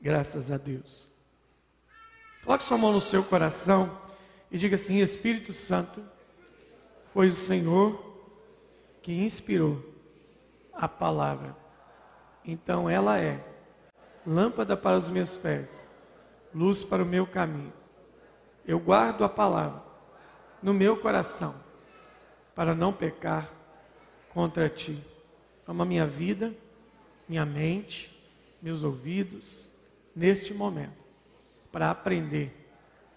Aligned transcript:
Graças 0.00 0.50
a 0.50 0.56
Deus. 0.56 1.10
Coloque 2.42 2.64
sua 2.64 2.78
mão 2.78 2.92
no 2.92 3.00
seu 3.00 3.22
coração 3.22 3.98
e 4.50 4.56
diga 4.56 4.76
assim: 4.76 4.98
Espírito 5.00 5.52
Santo, 5.52 6.02
foi 7.12 7.28
o 7.28 7.32
Senhor 7.32 8.02
que 9.02 9.12
inspirou 9.12 9.84
a 10.72 10.88
palavra. 10.88 11.54
Então 12.44 12.88
ela 12.88 13.18
é 13.18 13.44
lâmpada 14.26 14.76
para 14.76 14.96
os 14.96 15.08
meus 15.08 15.36
pés, 15.36 15.70
luz 16.54 16.82
para 16.82 17.02
o 17.02 17.06
meu 17.06 17.26
caminho. 17.26 17.72
Eu 18.66 18.78
guardo 18.78 19.22
a 19.22 19.28
palavra 19.28 19.82
no 20.62 20.72
meu 20.72 20.96
coração 20.96 21.54
para 22.54 22.74
não 22.74 22.92
pecar 22.92 23.50
contra 24.32 24.68
ti. 24.68 25.02
Toma 25.64 25.84
minha 25.84 26.06
vida, 26.06 26.54
minha 27.28 27.44
mente, 27.44 28.18
meus 28.62 28.82
ouvidos, 28.82 29.69
neste 30.14 30.52
momento, 30.52 31.00
para 31.70 31.90
aprender 31.90 32.52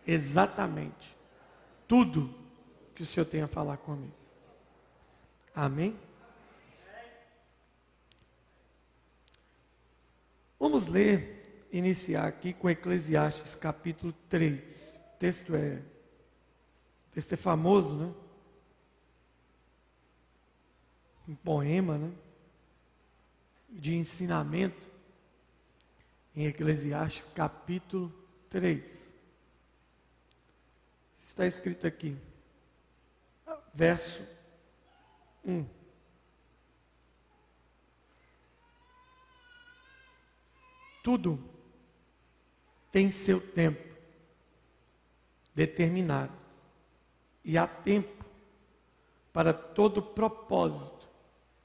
exatamente 0.06 1.16
tudo 1.88 2.34
que 2.94 3.04
o 3.04 3.06
Senhor 3.06 3.26
tem 3.26 3.42
a 3.42 3.48
falar 3.48 3.78
comigo. 3.78 4.14
Amém? 5.56 5.98
Vamos 10.60 10.88
ler, 10.88 11.68
iniciar 11.72 12.26
aqui 12.26 12.54
com 12.54 12.70
Eclesiastes 12.70 13.56
capítulo 13.56 14.14
3. 14.30 14.96
O 14.96 15.18
texto 15.20 15.56
é, 15.56 15.82
o 17.10 17.14
texto 17.14 17.34
é 17.34 17.38
famoso, 17.38 17.98
né? 17.98 18.14
Um 21.28 21.36
poema, 21.36 21.98
né? 21.98 22.12
De 23.70 23.96
ensinamento 23.96 24.93
em 26.36 26.48
Eclesiastes 26.48 27.26
capítulo 27.34 28.12
3. 28.50 29.14
Está 31.22 31.46
escrito 31.46 31.88
aqui, 31.88 32.18
verso 33.74 34.22
1. 35.46 35.66
Tudo 41.04 41.38
tem 42.92 43.12
seu 43.12 43.40
tempo 43.40 43.94
determinado. 45.54 46.32
E 47.44 47.58
há 47.58 47.68
tempo 47.68 48.24
para 49.34 49.54
todo 49.54 50.02
propósito 50.02 51.10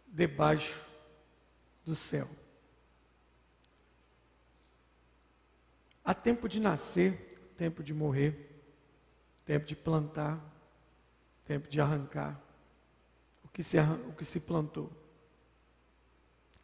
debaixo 0.08 0.84
do 1.84 1.94
céu. 1.94 2.28
Há 6.08 6.14
tempo 6.14 6.48
de 6.48 6.58
nascer, 6.58 7.52
tempo 7.58 7.82
de 7.82 7.92
morrer, 7.92 8.50
tempo 9.44 9.66
de 9.66 9.76
plantar, 9.76 10.40
tempo 11.44 11.68
de 11.68 11.82
arrancar 11.82 12.40
o 13.44 13.48
que 13.48 13.62
se, 13.62 13.76
o 13.78 14.14
que 14.14 14.24
se 14.24 14.40
plantou. 14.40 14.90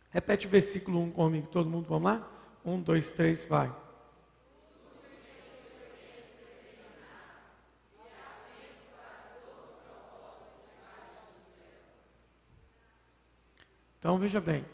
Repete 0.09 0.47
o 0.47 0.50
versículo 0.50 0.98
1 0.98 1.11
comigo, 1.11 1.47
todo 1.48 1.69
mundo, 1.69 1.87
vamos 1.87 2.05
lá? 2.05 2.27
Um, 2.65 2.81
dois, 2.81 3.11
três, 3.11 3.45
vai. 3.45 3.70
Então 13.98 14.19
veja 14.19 14.41
bem. 14.41 14.65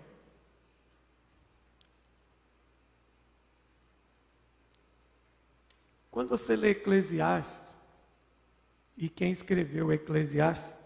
Quando 6.21 6.29
você 6.29 6.55
lê 6.55 6.73
Eclesiastes, 6.73 7.79
e 8.95 9.09
quem 9.09 9.33
escreveu 9.33 9.91
Eclesiastes, 9.91 10.79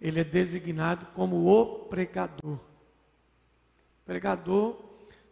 ele 0.00 0.20
é 0.20 0.22
designado 0.22 1.06
como 1.06 1.48
o 1.50 1.86
pregador. 1.86 2.60
Pregador 4.06 4.76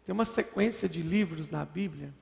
tem 0.05 0.13
uma 0.13 0.25
sequência 0.25 0.89
de 0.89 1.01
livros 1.01 1.49
na 1.49 1.65
Bíblia: 1.65 2.13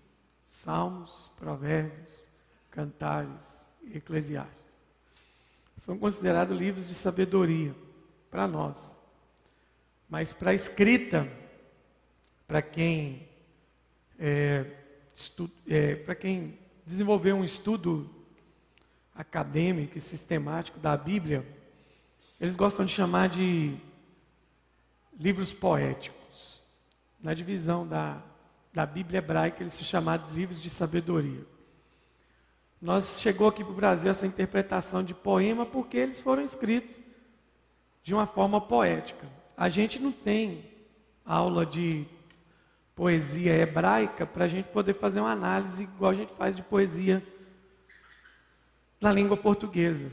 Salmos, 0.43 1.33
Provérbios, 1.35 2.29
Cantares 2.71 3.67
e 3.83 3.97
Eclesiastes. 3.97 4.79
São 5.79 5.97
considerados 5.97 6.55
livros 6.55 6.87
de 6.87 6.93
sabedoria 6.93 7.75
para 8.31 8.47
nós. 8.47 9.01
Mas 10.11 10.35
para 10.35 10.51
a 10.51 10.55
escrita, 10.55 11.27
para 12.47 12.61
quem 12.61 13.27
é, 14.19 14.77
é, 15.67 15.97
para 15.97 16.15
quem 16.15 16.59
desenvolveu 16.87 17.37
um 17.37 17.45
estudo 17.45 18.09
acadêmico 19.15 19.99
e 19.99 20.01
sistemático 20.01 20.79
da 20.79 20.97
Bíblia, 20.97 21.47
eles 22.41 22.57
gostam 22.57 22.85
de 22.85 22.93
chamar 22.93 23.29
de 23.29 23.77
livros 25.19 25.53
poéticos 25.53 26.63
na 27.23 27.35
divisão 27.35 27.87
da, 27.87 28.23
da 28.73 28.87
Bíblia 28.87 29.19
hebraica, 29.19 29.63
eles 29.63 29.75
se 29.75 29.85
chamaram 29.85 30.25
de 30.25 30.33
livros 30.33 30.61
de 30.61 30.71
sabedoria. 30.71 31.45
Nós 32.81 33.21
chegou 33.21 33.49
aqui 33.49 33.63
para 33.63 33.73
o 33.73 33.77
Brasil 33.77 34.11
essa 34.11 34.27
interpretação 34.27 35.05
de 35.05 35.13
poema 35.13 35.67
porque 35.67 35.99
eles 35.99 36.21
foram 36.21 36.43
escritos 36.43 36.97
de 38.03 38.15
uma 38.15 38.27
forma 38.27 38.59
poética. 38.61 39.29
A 39.55 39.69
gente 39.69 39.99
não 39.99 40.11
tem 40.11 40.65
aula 41.27 41.67
de 41.67 42.07
poesia 43.01 43.57
hebraica 43.57 44.27
para 44.27 44.45
a 44.45 44.49
gente 44.49 44.69
poder 44.69 44.93
fazer 44.93 45.21
uma 45.21 45.33
análise 45.33 45.85
igual 45.85 46.11
a 46.11 46.15
gente 46.15 46.35
faz 46.35 46.55
de 46.55 46.63
poesia 46.63 47.27
na 49.01 49.11
língua 49.11 49.39
portuguesa. 49.39 50.13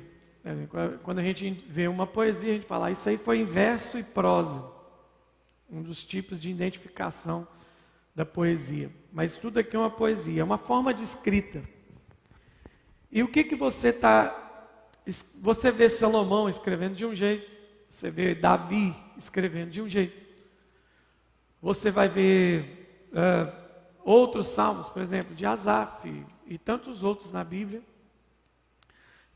Quando 1.03 1.19
a 1.19 1.21
gente 1.21 1.65
vê 1.67 1.89
uma 1.89 2.07
poesia, 2.07 2.51
a 2.51 2.53
gente 2.53 2.65
fala, 2.65 2.87
ah, 2.87 2.91
isso 2.91 3.09
aí 3.09 3.17
foi 3.17 3.39
em 3.39 3.43
verso 3.43 3.99
e 3.99 4.03
prosa 4.03 4.63
um 5.69 5.81
dos 5.81 6.05
tipos 6.05 6.39
de 6.39 6.49
identificação 6.49 7.45
da 8.15 8.25
poesia. 8.25 8.89
Mas 9.11 9.35
tudo 9.35 9.59
aqui 9.59 9.75
é 9.75 9.79
uma 9.79 9.91
poesia, 9.91 10.39
é 10.39 10.43
uma 10.45 10.57
forma 10.57 10.93
de 10.93 11.03
escrita. 11.03 11.61
E 13.11 13.21
o 13.21 13.27
que 13.27 13.43
que 13.43 13.55
você 13.57 13.89
está 13.89 14.45
você 15.41 15.71
vê 15.71 15.89
Salomão 15.89 16.47
escrevendo 16.47 16.95
de 16.95 17.05
um 17.05 17.13
jeito, 17.13 17.51
você 17.89 18.09
vê 18.09 18.33
Davi 18.33 18.95
escrevendo 19.17 19.71
de 19.71 19.81
um 19.81 19.89
jeito. 19.89 20.25
Você 21.61 21.91
vai 21.91 22.07
ver 22.07 22.76
uh, 23.17 23.51
outros 24.03 24.47
salmos, 24.47 24.87
por 24.87 25.01
exemplo, 25.01 25.35
de 25.35 25.45
Asaf 25.45 26.25
e 26.45 26.57
tantos 26.57 27.03
outros 27.03 27.31
na 27.31 27.43
Bíblia. 27.43 27.81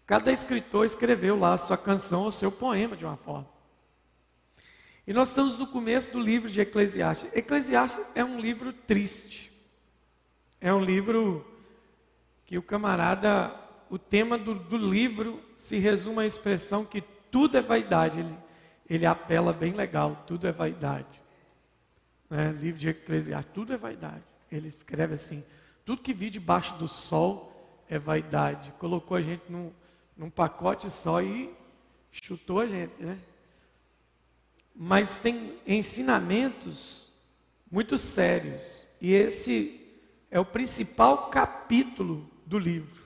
Cada 0.05 0.31
escritor 0.31 0.85
escreveu 0.85 1.37
lá 1.37 1.53
a 1.53 1.57
sua 1.57 1.77
canção 1.77 2.23
ou 2.23 2.31
seu 2.31 2.51
poema 2.51 2.95
de 2.95 3.05
uma 3.05 3.17
forma. 3.17 3.49
E 5.07 5.13
nós 5.13 5.29
estamos 5.29 5.57
no 5.57 5.65
começo 5.65 6.11
do 6.11 6.19
livro 6.19 6.49
de 6.49 6.61
Eclesiastes. 6.61 7.29
Eclesiastes 7.33 8.05
é 8.13 8.23
um 8.23 8.39
livro 8.39 8.71
triste. 8.71 9.51
É 10.59 10.71
um 10.73 10.83
livro 10.83 11.45
que 12.45 12.57
o 12.57 12.61
camarada, 12.61 13.53
o 13.89 13.97
tema 13.97 14.37
do, 14.37 14.53
do 14.53 14.77
livro 14.77 15.41
se 15.55 15.77
resume 15.77 16.19
à 16.19 16.25
expressão 16.25 16.85
que 16.85 17.01
tudo 17.31 17.57
é 17.57 17.61
vaidade. 17.61 18.19
Ele, 18.19 18.35
ele 18.89 19.05
apela 19.05 19.51
bem 19.51 19.73
legal, 19.73 20.23
tudo 20.27 20.45
é 20.45 20.51
vaidade. 20.51 21.21
Né? 22.31 22.53
Livro 22.53 22.79
de 22.79 22.87
Eclesiastes, 22.87 23.53
tudo 23.53 23.73
é 23.73 23.77
vaidade. 23.77 24.23
Ele 24.49 24.69
escreve 24.69 25.15
assim: 25.15 25.43
tudo 25.83 26.01
que 26.01 26.13
vi 26.13 26.29
debaixo 26.29 26.73
do 26.77 26.87
sol 26.87 27.83
é 27.89 27.99
vaidade. 27.99 28.73
Colocou 28.79 29.17
a 29.17 29.21
gente 29.21 29.43
num, 29.49 29.69
num 30.15 30.29
pacote 30.29 30.89
só 30.89 31.21
e 31.21 31.53
chutou 32.09 32.61
a 32.61 32.67
gente, 32.67 32.93
né? 33.03 33.19
mas 34.73 35.17
tem 35.17 35.59
ensinamentos 35.67 37.11
muito 37.69 37.97
sérios. 37.97 38.87
E 39.01 39.13
esse 39.13 39.79
é 40.29 40.39
o 40.39 40.45
principal 40.45 41.29
capítulo 41.29 42.29
do 42.45 42.57
livro. 42.57 43.03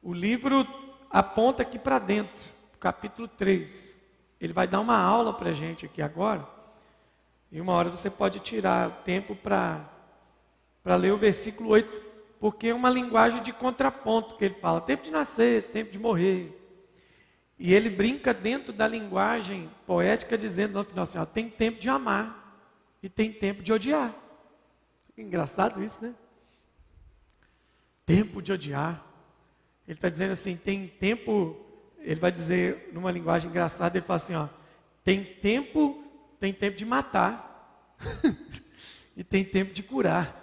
O 0.00 0.14
livro 0.14 0.66
aponta 1.10 1.62
aqui 1.62 1.78
para 1.80 1.98
dentro, 1.98 2.42
capítulo 2.78 3.26
3. 3.26 3.98
Ele 4.40 4.52
vai 4.52 4.68
dar 4.68 4.78
uma 4.78 4.96
aula 4.96 5.32
para 5.32 5.50
a 5.50 5.54
gente 5.54 5.84
aqui 5.84 6.00
agora. 6.00 6.57
E 7.50 7.60
uma 7.60 7.72
hora 7.72 7.90
você 7.90 8.10
pode 8.10 8.40
tirar 8.40 9.02
tempo 9.04 9.34
para 9.34 9.88
ler 10.84 11.12
o 11.12 11.18
versículo 11.18 11.70
8, 11.70 11.90
porque 12.38 12.68
é 12.68 12.74
uma 12.74 12.90
linguagem 12.90 13.42
de 13.42 13.52
contraponto 13.52 14.36
que 14.36 14.44
ele 14.44 14.54
fala: 14.54 14.80
tempo 14.80 15.02
de 15.02 15.10
nascer, 15.10 15.64
tempo 15.70 15.90
de 15.90 15.98
morrer, 15.98 16.58
e 17.58 17.74
ele 17.74 17.90
brinca 17.90 18.32
dentro 18.32 18.72
da 18.72 18.86
linguagem 18.86 19.68
poética, 19.84 20.38
dizendo 20.38 20.78
no 20.78 20.84
final 20.84 21.02
assim: 21.02 21.18
ó, 21.18 21.26
tem 21.26 21.50
tempo 21.50 21.80
de 21.80 21.88
amar 21.90 22.62
e 23.02 23.08
tem 23.08 23.32
tempo 23.32 23.62
de 23.62 23.72
odiar. 23.72 24.14
Engraçado 25.16 25.82
isso, 25.82 25.98
né? 26.00 26.14
Tempo 28.06 28.40
de 28.40 28.52
odiar. 28.52 29.04
Ele 29.86 29.96
está 29.96 30.08
dizendo 30.08 30.32
assim: 30.32 30.56
tem 30.56 30.86
tempo. 30.86 31.64
Ele 31.98 32.20
vai 32.20 32.30
dizer 32.30 32.90
numa 32.92 33.10
linguagem 33.10 33.50
engraçada: 33.50 33.98
ele 33.98 34.06
fala 34.06 34.16
assim: 34.18 34.34
ó, 34.36 34.48
tem 35.02 35.24
tempo, 35.24 36.04
tem 36.38 36.52
tempo 36.52 36.76
de 36.76 36.84
matar. 36.84 37.96
e 39.16 39.24
tem 39.24 39.44
tempo 39.44 39.72
de 39.72 39.82
curar. 39.82 40.38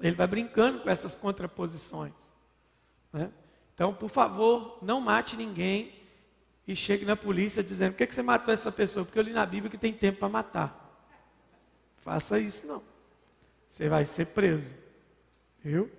Ele 0.00 0.14
vai 0.14 0.26
brincando 0.26 0.80
com 0.80 0.90
essas 0.90 1.14
contraposições. 1.14 2.12
Né? 3.12 3.30
Então, 3.74 3.94
por 3.94 4.10
favor, 4.10 4.78
não 4.82 5.00
mate 5.00 5.36
ninguém 5.36 5.94
e 6.66 6.74
chegue 6.74 7.04
na 7.04 7.16
polícia 7.16 7.62
dizendo: 7.62 7.92
por 7.92 7.98
que, 7.98 8.06
que 8.06 8.14
você 8.14 8.22
matou 8.22 8.52
essa 8.52 8.72
pessoa? 8.72 9.04
Porque 9.04 9.18
eu 9.18 9.22
li 9.22 9.32
na 9.32 9.46
Bíblia 9.46 9.70
que 9.70 9.78
tem 9.78 9.92
tempo 9.92 10.18
para 10.18 10.28
matar. 10.28 10.82
Faça 11.98 12.38
isso 12.38 12.66
não. 12.66 12.82
Você 13.68 13.88
vai 13.88 14.04
ser 14.04 14.26
preso. 14.26 14.74
Viu? 15.62 15.90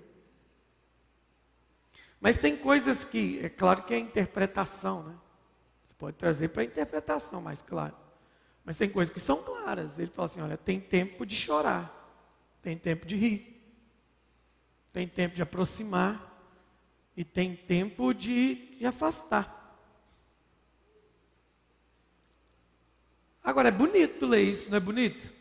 Mas 2.20 2.38
tem 2.38 2.58
coisas 2.58 3.04
que, 3.04 3.40
é 3.44 3.50
claro 3.50 3.84
que 3.84 3.94
é 3.94 3.98
interpretação, 3.98 5.04
né? 5.04 5.16
Você 5.86 5.94
pode 5.94 6.18
trazer 6.18 6.50
para 6.50 6.64
interpretação 6.64 7.42
mais 7.42 7.62
claro. 7.62 7.96
Mas 8.68 8.76
tem 8.76 8.90
coisas 8.90 9.14
que 9.14 9.20
são 9.22 9.42
claras. 9.42 9.98
Ele 9.98 10.12
fala 10.12 10.26
assim: 10.26 10.42
olha, 10.42 10.58
tem 10.58 10.78
tempo 10.78 11.26
de 11.26 11.38
chorar, 11.38 11.90
tem 12.62 12.78
tempo 12.78 13.06
de 13.06 13.16
rir, 13.16 13.64
tem 14.92 15.08
tempo 15.08 15.34
de 15.34 15.42
aproximar 15.42 16.22
e 17.16 17.24
tem 17.24 17.56
tempo 17.56 18.14
de, 18.14 18.76
de 18.78 18.86
afastar. 18.86 19.56
Agora 23.42 23.70
é 23.70 23.72
bonito 23.72 24.26
ler 24.26 24.44
isso, 24.44 24.70
não 24.70 24.76
é 24.76 24.82
bonito? 24.82 25.32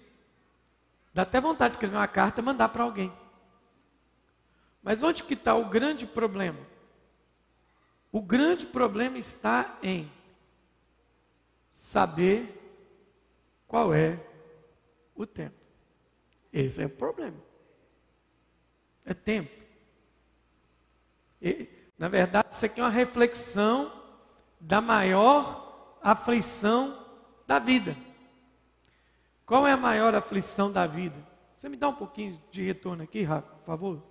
Dá 1.12 1.22
até 1.22 1.40
vontade 1.40 1.72
de 1.72 1.78
escrever 1.78 1.96
uma 1.96 2.06
carta 2.06 2.40
e 2.40 2.44
mandar 2.44 2.68
para 2.68 2.84
alguém. 2.84 3.12
Mas 4.84 5.02
onde 5.02 5.24
que 5.24 5.34
está 5.34 5.52
o 5.56 5.68
grande 5.68 6.06
problema? 6.06 6.60
O 8.12 8.22
grande 8.22 8.66
problema 8.66 9.18
está 9.18 9.76
em 9.82 10.08
saber 11.72 12.55
qual 13.66 13.92
é 13.94 14.18
o 15.14 15.26
tempo. 15.26 15.56
Esse 16.52 16.82
é 16.82 16.86
o 16.86 16.90
problema. 16.90 17.36
É 19.04 19.14
tempo. 19.14 19.50
E, 21.40 21.68
na 21.98 22.08
verdade, 22.08 22.48
isso 22.52 22.64
aqui 22.64 22.80
é 22.80 22.82
uma 22.82 22.90
reflexão 22.90 23.92
da 24.60 24.80
maior 24.80 25.98
aflição 26.02 27.04
da 27.46 27.58
vida. 27.58 27.96
Qual 29.44 29.66
é 29.66 29.72
a 29.72 29.76
maior 29.76 30.14
aflição 30.14 30.70
da 30.72 30.86
vida? 30.86 31.16
Você 31.50 31.68
me 31.68 31.76
dá 31.76 31.88
um 31.88 31.94
pouquinho 31.94 32.40
de 32.50 32.62
retorno 32.62 33.02
aqui, 33.02 33.22
Rafa, 33.22 33.48
por 33.48 33.64
favor? 33.64 34.02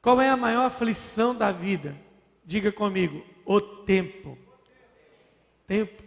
Qual 0.00 0.20
é 0.20 0.28
a 0.28 0.36
maior 0.36 0.64
aflição 0.64 1.34
da 1.34 1.52
vida? 1.52 1.96
Diga 2.44 2.72
comigo, 2.72 3.24
o 3.44 3.60
tempo. 3.60 4.36
Tempo. 5.66 6.01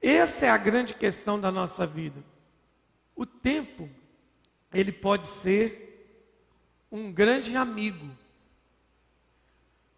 Essa 0.00 0.46
é 0.46 0.50
a 0.50 0.56
grande 0.56 0.94
questão 0.94 1.40
da 1.40 1.50
nossa 1.50 1.86
vida. 1.86 2.22
O 3.14 3.24
tempo, 3.24 3.88
ele 4.72 4.92
pode 4.92 5.26
ser 5.26 5.86
um 6.90 7.12
grande 7.12 7.56
amigo, 7.56 8.10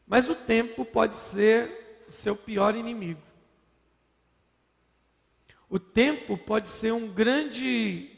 mas 0.06 0.29
o 0.29 0.35
tempo 0.35 0.85
pode 0.85 1.17
ser 1.17 2.05
o 2.09 2.12
seu 2.12 2.35
pior 2.35 2.75
inimigo. 2.75 3.21
O 5.69 5.79
tempo 5.79 6.39
pode 6.39 6.69
ser 6.69 6.93
um 6.93 7.12
grande 7.12 8.11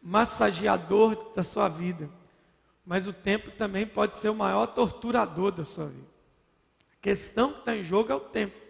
massageador 0.00 1.32
da 1.34 1.42
sua 1.42 1.68
vida, 1.68 2.08
mas 2.86 3.06
o 3.06 3.12
tempo 3.12 3.50
também 3.50 3.86
pode 3.86 4.16
ser 4.16 4.30
o 4.30 4.34
maior 4.34 4.66
torturador 4.68 5.50
da 5.50 5.64
sua 5.64 5.88
vida. 5.88 6.06
A 6.92 6.96
questão 7.02 7.52
que 7.52 7.58
está 7.58 7.76
em 7.76 7.82
jogo 7.82 8.10
é 8.10 8.14
o 8.14 8.20
tempo. 8.20 8.65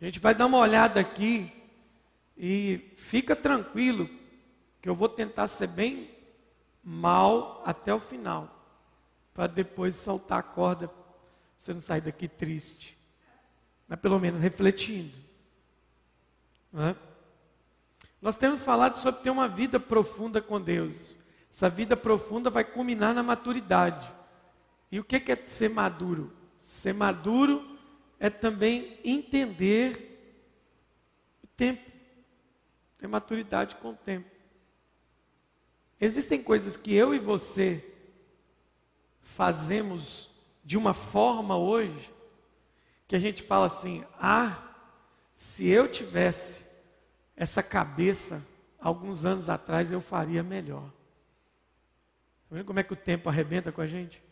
A 0.00 0.04
gente 0.04 0.20
vai 0.20 0.34
dar 0.34 0.46
uma 0.46 0.58
olhada 0.58 1.00
aqui 1.00 1.50
e 2.36 2.94
fica 2.96 3.34
tranquilo 3.34 4.10
que 4.82 4.88
eu 4.88 4.94
vou 4.94 5.08
tentar 5.08 5.48
ser 5.48 5.68
bem 5.68 6.10
mal 6.84 7.62
até 7.64 7.92
o 7.94 7.98
final, 7.98 8.48
para 9.32 9.46
depois 9.46 9.94
soltar 9.96 10.38
a 10.38 10.42
corda, 10.42 10.90
você 11.56 11.72
não 11.72 11.80
sair 11.80 12.02
daqui 12.02 12.28
triste, 12.28 12.96
mas 13.88 13.98
pelo 13.98 14.20
menos 14.20 14.40
refletindo. 14.40 15.16
É? 16.74 16.94
Nós 18.20 18.36
temos 18.36 18.62
falado 18.62 18.96
sobre 18.96 19.22
ter 19.22 19.30
uma 19.30 19.48
vida 19.48 19.80
profunda 19.80 20.42
com 20.42 20.60
Deus. 20.60 21.18
Essa 21.50 21.70
vida 21.70 21.96
profunda 21.96 22.50
vai 22.50 22.64
culminar 22.64 23.14
na 23.14 23.22
maturidade. 23.22 24.06
E 24.92 25.00
o 25.00 25.04
que 25.04 25.32
é 25.32 25.36
ser 25.46 25.70
maduro? 25.70 26.32
Ser 26.58 26.92
maduro 26.92 27.75
é 28.18 28.30
também 28.30 28.98
entender 29.04 30.12
o 31.42 31.46
tempo, 31.46 31.90
ter 32.98 33.06
maturidade 33.06 33.76
com 33.76 33.90
o 33.90 33.96
tempo. 33.96 34.30
Existem 36.00 36.42
coisas 36.42 36.76
que 36.76 36.94
eu 36.94 37.14
e 37.14 37.18
você 37.18 37.84
fazemos 39.20 40.30
de 40.64 40.76
uma 40.76 40.94
forma 40.94 41.56
hoje 41.56 42.12
que 43.06 43.16
a 43.16 43.18
gente 43.18 43.42
fala 43.42 43.66
assim: 43.66 44.04
ah, 44.18 44.74
se 45.36 45.66
eu 45.66 45.88
tivesse 45.88 46.64
essa 47.36 47.62
cabeça 47.62 48.44
alguns 48.80 49.24
anos 49.24 49.48
atrás, 49.48 49.92
eu 49.92 50.00
faria 50.00 50.42
melhor. 50.42 50.90
Está 52.44 52.56
vendo 52.56 52.66
como 52.66 52.78
é 52.78 52.82
que 52.82 52.92
o 52.92 52.96
tempo 52.96 53.28
arrebenta 53.28 53.72
com 53.72 53.80
a 53.80 53.86
gente? 53.86 54.22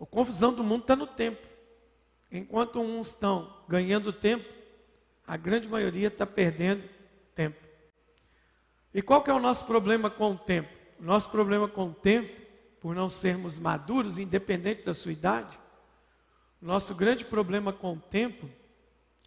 A 0.00 0.06
confusão 0.06 0.52
do 0.52 0.64
mundo 0.64 0.82
está 0.82 0.96
no 0.96 1.06
tempo. 1.06 1.46
Enquanto 2.30 2.80
uns 2.80 3.08
estão 3.08 3.56
ganhando 3.68 4.12
tempo, 4.12 4.48
a 5.26 5.36
grande 5.36 5.68
maioria 5.68 6.08
está 6.08 6.26
perdendo 6.26 6.82
tempo. 7.34 7.58
E 8.92 9.00
qual 9.02 9.22
que 9.22 9.30
é 9.30 9.34
o 9.34 9.40
nosso 9.40 9.64
problema 9.64 10.10
com 10.10 10.32
o 10.32 10.38
tempo? 10.38 10.68
O 10.98 11.04
nosso 11.04 11.30
problema 11.30 11.68
com 11.68 11.88
o 11.88 11.94
tempo, 11.94 12.40
por 12.80 12.94
não 12.94 13.08
sermos 13.08 13.58
maduros, 13.58 14.18
independente 14.18 14.82
da 14.82 14.92
sua 14.94 15.12
idade, 15.12 15.58
o 16.60 16.66
nosso 16.66 16.94
grande 16.94 17.24
problema 17.24 17.72
com 17.72 17.94
o 17.94 18.00
tempo 18.00 18.48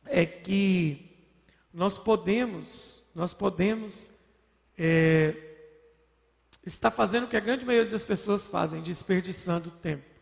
é 0.06 0.26
que 0.26 1.10
nós 1.74 1.98
podemos, 1.98 3.04
nós 3.16 3.34
podemos 3.34 4.12
é, 4.78 5.36
estar 6.66 6.92
fazendo 6.92 7.24
o 7.24 7.28
que 7.28 7.38
a 7.38 7.42
grande 7.42 7.66
maioria 7.66 7.92
das 7.92 8.04
pessoas 8.04 8.46
fazem, 8.46 8.82
desperdiçando 8.82 9.72
tempo. 9.72 10.13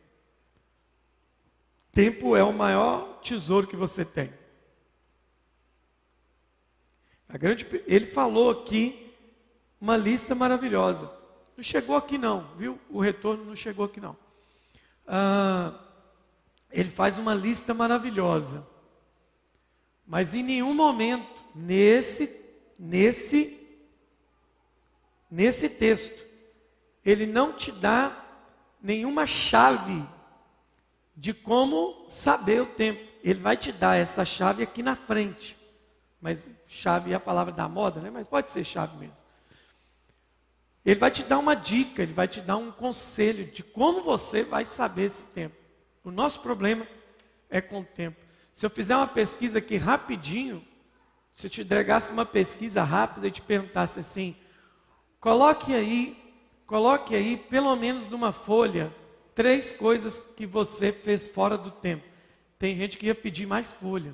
Tempo 1.91 2.35
é 2.35 2.43
o 2.43 2.53
maior 2.53 3.19
tesouro 3.21 3.67
que 3.67 3.75
você 3.75 4.05
tem. 4.05 4.33
A 7.27 7.37
grande, 7.37 7.65
ele 7.85 8.05
falou 8.05 8.49
aqui 8.49 9.13
uma 9.79 9.97
lista 9.97 10.33
maravilhosa. 10.35 11.11
Não 11.55 11.63
chegou 11.63 11.95
aqui 11.95 12.17
não, 12.17 12.47
viu? 12.57 12.79
O 12.89 12.99
retorno 12.99 13.45
não 13.45 13.55
chegou 13.55 13.85
aqui 13.85 13.99
não. 13.99 14.15
Ah, 15.07 15.73
ele 16.71 16.89
faz 16.89 17.17
uma 17.17 17.33
lista 17.33 17.73
maravilhosa. 17.73 18.65
Mas 20.05 20.33
em 20.33 20.43
nenhum 20.43 20.73
momento, 20.73 21.41
nesse, 21.53 22.33
nesse, 22.77 23.57
nesse 25.29 25.69
texto, 25.69 26.27
ele 27.05 27.25
não 27.25 27.53
te 27.53 27.71
dá 27.71 28.25
nenhuma 28.81 29.25
chave 29.25 30.05
de 31.21 31.35
como 31.35 32.03
saber 32.09 32.63
o 32.63 32.65
tempo. 32.65 32.99
Ele 33.23 33.39
vai 33.39 33.55
te 33.55 33.71
dar 33.71 33.95
essa 33.95 34.25
chave 34.25 34.63
aqui 34.63 34.81
na 34.81 34.95
frente. 34.95 35.55
Mas 36.19 36.47
chave 36.67 37.11
é 37.11 37.13
a 37.13 37.19
palavra 37.19 37.53
da 37.53 37.69
moda, 37.69 38.01
né? 38.01 38.09
Mas 38.09 38.25
pode 38.25 38.49
ser 38.49 38.63
chave 38.63 38.97
mesmo. 38.97 39.23
Ele 40.83 40.99
vai 40.99 41.11
te 41.11 41.21
dar 41.21 41.37
uma 41.37 41.53
dica, 41.53 42.01
ele 42.01 42.11
vai 42.11 42.27
te 42.27 42.41
dar 42.41 42.57
um 42.57 42.71
conselho 42.71 43.45
de 43.45 43.61
como 43.61 44.01
você 44.01 44.41
vai 44.41 44.65
saber 44.65 45.03
esse 45.03 45.23
tempo. 45.25 45.55
O 46.03 46.09
nosso 46.09 46.39
problema 46.39 46.87
é 47.51 47.61
com 47.61 47.81
o 47.81 47.85
tempo. 47.85 48.19
Se 48.51 48.65
eu 48.65 48.69
fizer 48.71 48.95
uma 48.95 49.07
pesquisa 49.07 49.59
aqui 49.59 49.77
rapidinho, 49.77 50.65
se 51.31 51.45
eu 51.45 51.51
te 51.51 51.61
entregasse 51.61 52.11
uma 52.11 52.25
pesquisa 52.25 52.83
rápida 52.83 53.27
e 53.27 53.31
te 53.31 53.43
perguntasse 53.43 53.99
assim, 53.99 54.35
coloque 55.19 55.71
aí, 55.71 56.17
coloque 56.65 57.13
aí 57.13 57.37
pelo 57.37 57.75
menos 57.75 58.07
numa 58.07 58.31
folha 58.31 58.91
três 59.33 59.71
coisas 59.71 60.19
que 60.35 60.45
você 60.45 60.91
fez 60.91 61.27
fora 61.27 61.57
do 61.57 61.71
tempo. 61.71 62.03
Tem 62.57 62.75
gente 62.75 62.97
que 62.97 63.07
ia 63.07 63.15
pedir 63.15 63.45
mais 63.45 63.73
folha. 63.73 64.13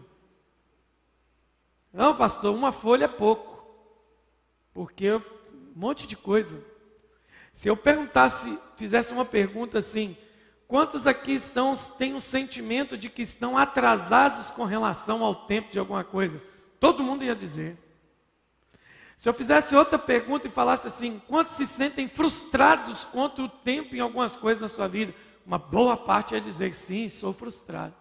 Não, 1.91 2.15
pastor, 2.15 2.55
uma 2.55 2.71
folha 2.71 3.05
é 3.05 3.07
pouco. 3.07 3.65
Porque 4.73 5.11
um 5.11 5.21
monte 5.75 6.05
de 6.05 6.15
coisa. 6.15 6.63
Se 7.51 7.67
eu 7.67 7.75
perguntasse, 7.75 8.57
fizesse 8.75 9.11
uma 9.11 9.25
pergunta 9.25 9.79
assim, 9.79 10.15
quantos 10.67 11.07
aqui 11.07 11.33
estão 11.33 11.73
têm 11.97 12.13
um 12.13 12.19
sentimento 12.19 12.95
de 12.95 13.09
que 13.09 13.23
estão 13.23 13.57
atrasados 13.57 14.51
com 14.51 14.63
relação 14.63 15.23
ao 15.23 15.33
tempo 15.33 15.71
de 15.71 15.79
alguma 15.79 16.03
coisa? 16.03 16.41
Todo 16.79 17.03
mundo 17.03 17.23
ia 17.23 17.35
dizer. 17.35 17.77
Se 19.17 19.27
eu 19.27 19.33
fizesse 19.33 19.75
outra 19.75 19.97
pergunta 19.97 20.47
e 20.47 20.51
falasse 20.51 20.87
assim: 20.87 21.19
quantos 21.27 21.55
se 21.55 21.65
sentem 21.65 22.07
frustrados 22.07 23.03
contra 23.03 23.43
o 23.43 23.49
tempo 23.49 23.95
em 23.95 23.99
algumas 23.99 24.35
coisas 24.35 24.61
na 24.61 24.67
sua 24.69 24.87
vida? 24.87 25.13
Uma 25.43 25.57
boa 25.57 25.97
parte 25.97 26.35
ia 26.35 26.39
dizer 26.39 26.75
sim, 26.75 27.09
sou 27.09 27.33
frustrado. 27.33 27.95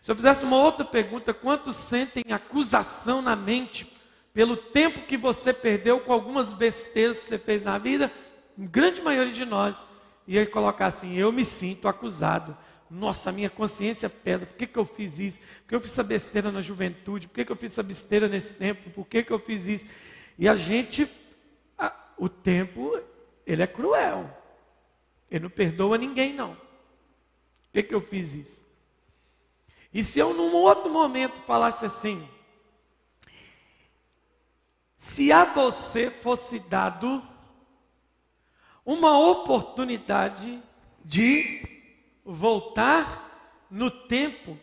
Se 0.00 0.12
eu 0.12 0.14
fizesse 0.14 0.44
uma 0.44 0.58
outra 0.58 0.84
pergunta, 0.84 1.32
quantos 1.32 1.74
sentem 1.74 2.22
acusação 2.30 3.22
na 3.22 3.34
mente 3.34 3.90
pelo 4.34 4.58
tempo 4.58 5.06
que 5.06 5.16
você 5.16 5.54
perdeu 5.54 6.00
com 6.00 6.12
algumas 6.12 6.52
besteiras 6.52 7.18
que 7.18 7.26
você 7.26 7.38
fez 7.38 7.62
na 7.62 7.78
vida? 7.78 8.12
grande 8.58 9.02
maioria 9.02 9.32
de 9.32 9.44
nós 9.44 9.84
ia 10.26 10.46
colocar 10.46 10.88
assim: 10.88 11.14
eu 11.14 11.32
me 11.32 11.46
sinto 11.46 11.88
acusado. 11.88 12.54
Nossa, 12.90 13.32
minha 13.32 13.50
consciência 13.50 14.08
pesa. 14.08 14.46
Por 14.46 14.56
que, 14.56 14.66
que 14.66 14.78
eu 14.78 14.84
fiz 14.84 15.18
isso? 15.18 15.40
Por 15.40 15.68
que 15.68 15.74
eu 15.74 15.80
fiz 15.80 15.92
essa 15.92 16.04
besteira 16.04 16.52
na 16.52 16.60
juventude? 16.60 17.26
Por 17.26 17.34
que, 17.34 17.44
que 17.44 17.52
eu 17.52 17.56
fiz 17.56 17.72
essa 17.72 17.82
besteira 17.82 18.28
nesse 18.28 18.54
tempo? 18.54 18.90
Por 18.90 19.06
que, 19.06 19.24
que 19.24 19.32
eu 19.32 19.40
fiz 19.40 19.66
isso? 19.66 19.86
E 20.38 20.48
a 20.48 20.56
gente, 20.56 21.08
a, 21.78 21.94
o 22.18 22.28
tempo, 22.28 22.98
ele 23.46 23.62
é 23.62 23.66
cruel. 23.66 24.30
Ele 25.30 25.44
não 25.44 25.50
perdoa 25.50 25.96
ninguém, 25.96 26.32
não. 26.32 26.54
Por 26.54 27.72
que, 27.72 27.82
que 27.82 27.94
eu 27.94 28.00
fiz 28.00 28.34
isso? 28.34 28.66
E 29.92 30.04
se 30.04 30.18
eu, 30.18 30.34
num 30.34 30.52
outro 30.54 30.90
momento, 30.90 31.40
falasse 31.42 31.86
assim: 31.86 32.28
se 34.96 35.32
a 35.32 35.44
você 35.44 36.10
fosse 36.10 36.58
dado 36.58 37.22
uma 38.84 39.18
oportunidade 39.18 40.62
de 41.04 41.66
voltar 42.24 43.66
no 43.70 43.90
tempo 43.90 44.58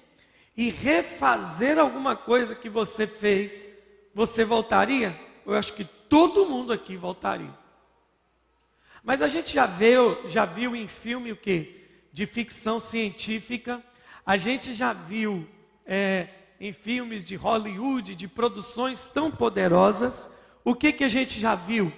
e 0.55 0.69
refazer 0.69 1.79
alguma 1.79 2.15
coisa 2.15 2.55
que 2.55 2.69
você 2.69 3.07
fez, 3.07 3.67
você 4.13 4.45
voltaria? 4.45 5.19
Eu 5.45 5.53
acho 5.53 5.73
que 5.73 5.83
todo 5.83 6.45
mundo 6.45 6.71
aqui 6.71 6.95
voltaria. 6.95 7.53
Mas 9.03 9.21
a 9.21 9.27
gente 9.27 9.53
já 9.53 9.65
viu, 9.65 10.27
já 10.27 10.45
viu 10.45 10.75
em 10.75 10.87
filme 10.87 11.31
o 11.31 11.35
que? 11.35 11.85
De 12.11 12.25
ficção 12.25 12.79
científica. 12.79 13.83
A 14.25 14.37
gente 14.37 14.73
já 14.73 14.93
viu 14.93 15.47
é, 15.85 16.29
em 16.59 16.71
filmes 16.71 17.23
de 17.23 17.35
Hollywood, 17.35 18.15
de 18.15 18.27
produções 18.27 19.05
tão 19.05 19.29
poderosas. 19.29 20.29
O 20.63 20.73
que, 20.73 20.93
que 20.93 21.03
a 21.03 21.09
gente 21.09 21.39
já 21.39 21.55
viu? 21.55 21.91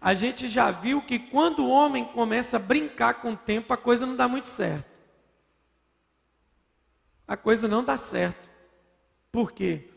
a 0.00 0.14
gente 0.14 0.48
já 0.48 0.70
viu 0.70 1.02
que 1.02 1.18
quando 1.18 1.64
o 1.64 1.68
homem 1.68 2.04
começa 2.04 2.56
a 2.56 2.60
brincar 2.60 3.14
com 3.14 3.32
o 3.32 3.36
tempo, 3.36 3.72
a 3.72 3.76
coisa 3.76 4.06
não 4.06 4.14
dá 4.14 4.28
muito 4.28 4.46
certo. 4.46 5.02
A 7.26 7.36
coisa 7.36 7.66
não 7.66 7.82
dá 7.82 7.96
certo. 7.96 8.48
Por 9.32 9.52
quê? 9.52 9.90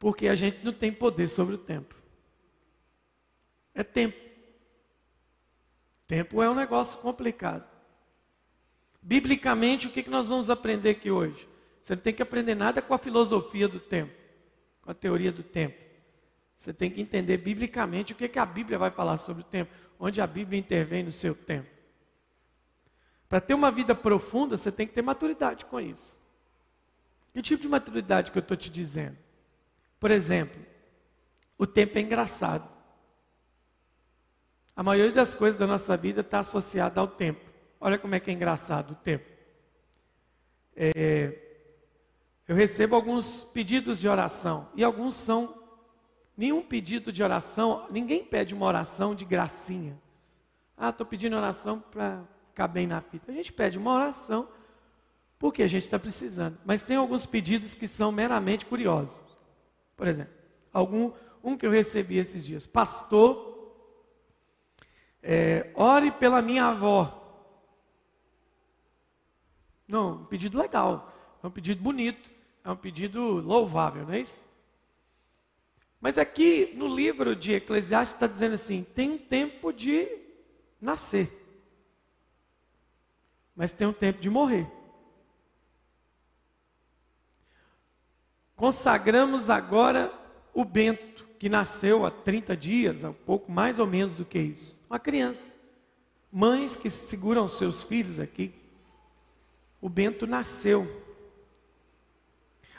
Porque 0.00 0.26
a 0.28 0.34
gente 0.34 0.64
não 0.64 0.72
tem 0.72 0.90
poder 0.90 1.28
sobre 1.28 1.54
o 1.54 1.58
tempo. 1.58 1.94
É 3.74 3.84
tempo. 3.84 4.18
Tempo 6.06 6.42
é 6.42 6.48
um 6.48 6.54
negócio 6.54 6.98
complicado. 7.00 7.68
Biblicamente, 9.02 9.86
o 9.86 9.90
que 9.90 10.08
nós 10.08 10.30
vamos 10.30 10.48
aprender 10.48 10.90
aqui 10.90 11.10
hoje? 11.10 11.46
Você 11.80 11.94
não 11.94 12.02
tem 12.02 12.14
que 12.14 12.22
aprender 12.22 12.54
nada 12.54 12.80
com 12.80 12.94
a 12.94 12.98
filosofia 12.98 13.68
do 13.68 13.78
tempo, 13.78 14.12
com 14.80 14.90
a 14.90 14.94
teoria 14.94 15.30
do 15.30 15.42
tempo. 15.42 15.78
Você 16.56 16.72
tem 16.72 16.90
que 16.90 17.00
entender 17.00 17.36
biblicamente 17.36 18.14
o 18.14 18.16
que, 18.16 18.38
a 18.38 18.46
Bíblia 18.46 18.78
vai 18.78 18.90
falar 18.90 19.18
sobre 19.18 19.42
o 19.42 19.46
tempo, 19.46 19.70
onde 19.98 20.20
a 20.20 20.26
Bíblia 20.26 20.58
intervém 20.58 21.02
no 21.02 21.12
seu 21.12 21.34
tempo. 21.34 21.68
Para 23.28 23.40
ter 23.40 23.52
uma 23.52 23.70
vida 23.70 23.94
profunda, 23.94 24.56
você 24.56 24.72
tem 24.72 24.86
que 24.86 24.94
ter 24.94 25.02
maturidade 25.02 25.66
com 25.66 25.78
isso. 25.78 26.18
Que 27.34 27.42
tipo 27.42 27.60
de 27.62 27.68
maturidade 27.68 28.30
que 28.30 28.38
eu 28.38 28.42
estou 28.42 28.56
te 28.56 28.70
dizendo? 28.70 29.16
Por 30.00 30.10
exemplo, 30.10 30.60
o 31.56 31.66
tempo 31.66 31.96
é 31.98 32.00
engraçado. 32.00 32.68
A 34.74 34.82
maioria 34.82 35.14
das 35.14 35.34
coisas 35.34 35.60
da 35.60 35.66
nossa 35.66 35.96
vida 35.96 36.22
está 36.22 36.40
associada 36.40 37.00
ao 37.00 37.06
tempo. 37.06 37.48
Olha 37.80 37.98
como 37.98 38.14
é 38.16 38.20
que 38.20 38.30
é 38.30 38.34
engraçado 38.34 38.92
o 38.92 38.96
tempo. 38.96 39.30
É, 40.74 41.38
eu 42.48 42.56
recebo 42.56 42.96
alguns 42.96 43.44
pedidos 43.44 44.00
de 44.00 44.08
oração 44.08 44.68
e 44.74 44.82
alguns 44.82 45.14
são 45.14 45.60
Nenhum 46.40 46.62
pedido 46.62 47.12
de 47.12 47.22
oração, 47.22 47.86
ninguém 47.90 48.24
pede 48.24 48.54
uma 48.54 48.64
oração 48.64 49.14
de 49.14 49.26
gracinha. 49.26 50.00
Ah, 50.74 50.88
estou 50.88 51.04
pedindo 51.04 51.36
oração 51.36 51.84
para 51.90 52.24
ficar 52.46 52.66
bem 52.66 52.86
na 52.86 53.02
fita. 53.02 53.30
A 53.30 53.34
gente 53.34 53.52
pede 53.52 53.76
uma 53.76 53.92
oração 53.92 54.48
porque 55.38 55.62
a 55.62 55.66
gente 55.66 55.84
está 55.84 55.98
precisando. 55.98 56.56
Mas 56.64 56.82
tem 56.82 56.96
alguns 56.96 57.26
pedidos 57.26 57.74
que 57.74 57.86
são 57.86 58.10
meramente 58.10 58.64
curiosos. 58.64 59.20
Por 60.00 60.08
exemplo, 60.08 60.32
algum, 60.72 61.12
um 61.44 61.58
que 61.58 61.66
eu 61.66 61.70
recebi 61.70 62.16
esses 62.16 62.42
dias. 62.42 62.66
Pastor, 62.66 63.70
é, 65.22 65.70
ore 65.74 66.10
pela 66.10 66.40
minha 66.40 66.64
avó. 66.64 67.22
Não, 69.86 70.22
um 70.22 70.24
pedido 70.24 70.56
legal. 70.56 71.12
É 71.42 71.46
um 71.46 71.50
pedido 71.50 71.82
bonito. 71.82 72.30
É 72.64 72.70
um 72.70 72.76
pedido 72.76 73.22
louvável, 73.42 74.06
não 74.06 74.14
é 74.14 74.20
isso? 74.20 74.48
Mas 76.00 76.16
aqui 76.16 76.72
no 76.74 76.88
livro 76.88 77.36
de 77.36 77.52
Eclesiastes 77.52 78.14
está 78.14 78.26
dizendo 78.26 78.54
assim: 78.54 78.82
tem 78.82 79.10
um 79.10 79.18
tempo 79.18 79.70
de 79.70 80.08
nascer, 80.80 81.30
mas 83.54 83.70
tem 83.70 83.86
um 83.86 83.92
tempo 83.92 84.18
de 84.18 84.30
morrer. 84.30 84.66
Consagramos 88.60 89.48
agora 89.48 90.12
o 90.52 90.66
Bento, 90.66 91.26
que 91.38 91.48
nasceu 91.48 92.04
há 92.04 92.10
30 92.10 92.54
dias, 92.54 93.04
há 93.06 93.08
um 93.08 93.14
pouco 93.14 93.50
mais 93.50 93.78
ou 93.78 93.86
menos 93.86 94.18
do 94.18 94.24
que 94.26 94.38
isso. 94.38 94.84
Uma 94.90 94.98
criança. 94.98 95.56
Mães 96.30 96.76
que 96.76 96.90
seguram 96.90 97.48
seus 97.48 97.82
filhos 97.82 98.20
aqui. 98.20 98.52
O 99.80 99.88
Bento 99.88 100.26
nasceu. 100.26 100.86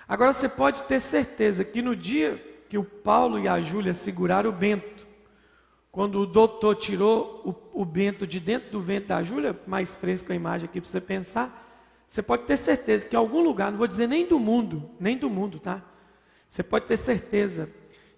Agora 0.08 0.34
você 0.34 0.48
pode 0.48 0.84
ter 0.84 1.00
certeza 1.00 1.66
que 1.66 1.82
no 1.82 1.96
dia 1.96 2.38
que 2.70 2.78
o 2.78 2.84
Paulo 2.84 3.40
e 3.40 3.48
a 3.48 3.60
Júlia 3.60 3.96
seguraram 3.96 4.52
o 4.52 4.54
Bento. 4.54 5.08
Quando 5.92 6.20
o 6.20 6.28
doutor 6.28 6.76
tirou 6.76 7.42
o, 7.74 7.82
o 7.82 7.84
Bento 7.84 8.28
de 8.28 8.40
dentro 8.40 8.70
do 8.70 8.82
vento 8.82 9.08
da 9.08 9.24
Júlia, 9.24 9.60
mais 9.66 9.96
fresco 9.96 10.32
a 10.32 10.36
imagem 10.36 10.70
aqui 10.70 10.80
para 10.80 10.88
você 10.88 11.02
pensar, 11.02 11.71
você 12.12 12.22
pode 12.22 12.44
ter 12.44 12.58
certeza 12.58 13.08
que 13.08 13.16
em 13.16 13.18
algum 13.18 13.42
lugar, 13.42 13.72
não 13.72 13.78
vou 13.78 13.88
dizer 13.88 14.06
nem 14.06 14.26
do 14.26 14.38
mundo, 14.38 14.92
nem 15.00 15.18
do 15.18 15.30
mundo, 15.30 15.62
tá? 15.62 15.82
Você 16.46 16.62
pode 16.62 16.86
ter 16.86 16.98
certeza 16.98 17.70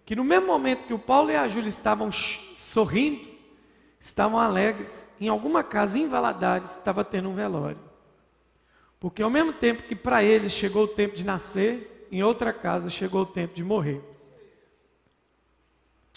que 0.03 0.15
no 0.15 0.23
mesmo 0.23 0.47
momento 0.47 0.87
que 0.87 0.95
o 0.95 0.97
Paulo 0.97 1.29
e 1.29 1.35
a 1.35 1.47
Júlia 1.47 1.69
estavam 1.69 2.11
sorrindo, 2.11 3.29
estavam 3.99 4.39
alegres, 4.39 5.07
em 5.21 5.27
alguma 5.27 5.63
casa 5.63 5.99
em 5.99 6.07
Valadares 6.07 6.71
estava 6.71 7.05
tendo 7.05 7.29
um 7.29 7.35
velório. 7.35 7.77
Porque 8.99 9.21
ao 9.21 9.29
mesmo 9.29 9.53
tempo 9.53 9.83
que 9.83 9.95
para 9.95 10.23
eles 10.23 10.53
chegou 10.53 10.85
o 10.85 10.87
tempo 10.87 11.15
de 11.15 11.23
nascer, 11.23 12.07
em 12.11 12.23
outra 12.23 12.51
casa 12.51 12.89
chegou 12.89 13.21
o 13.21 13.27
tempo 13.27 13.53
de 13.53 13.63
morrer. 13.63 14.01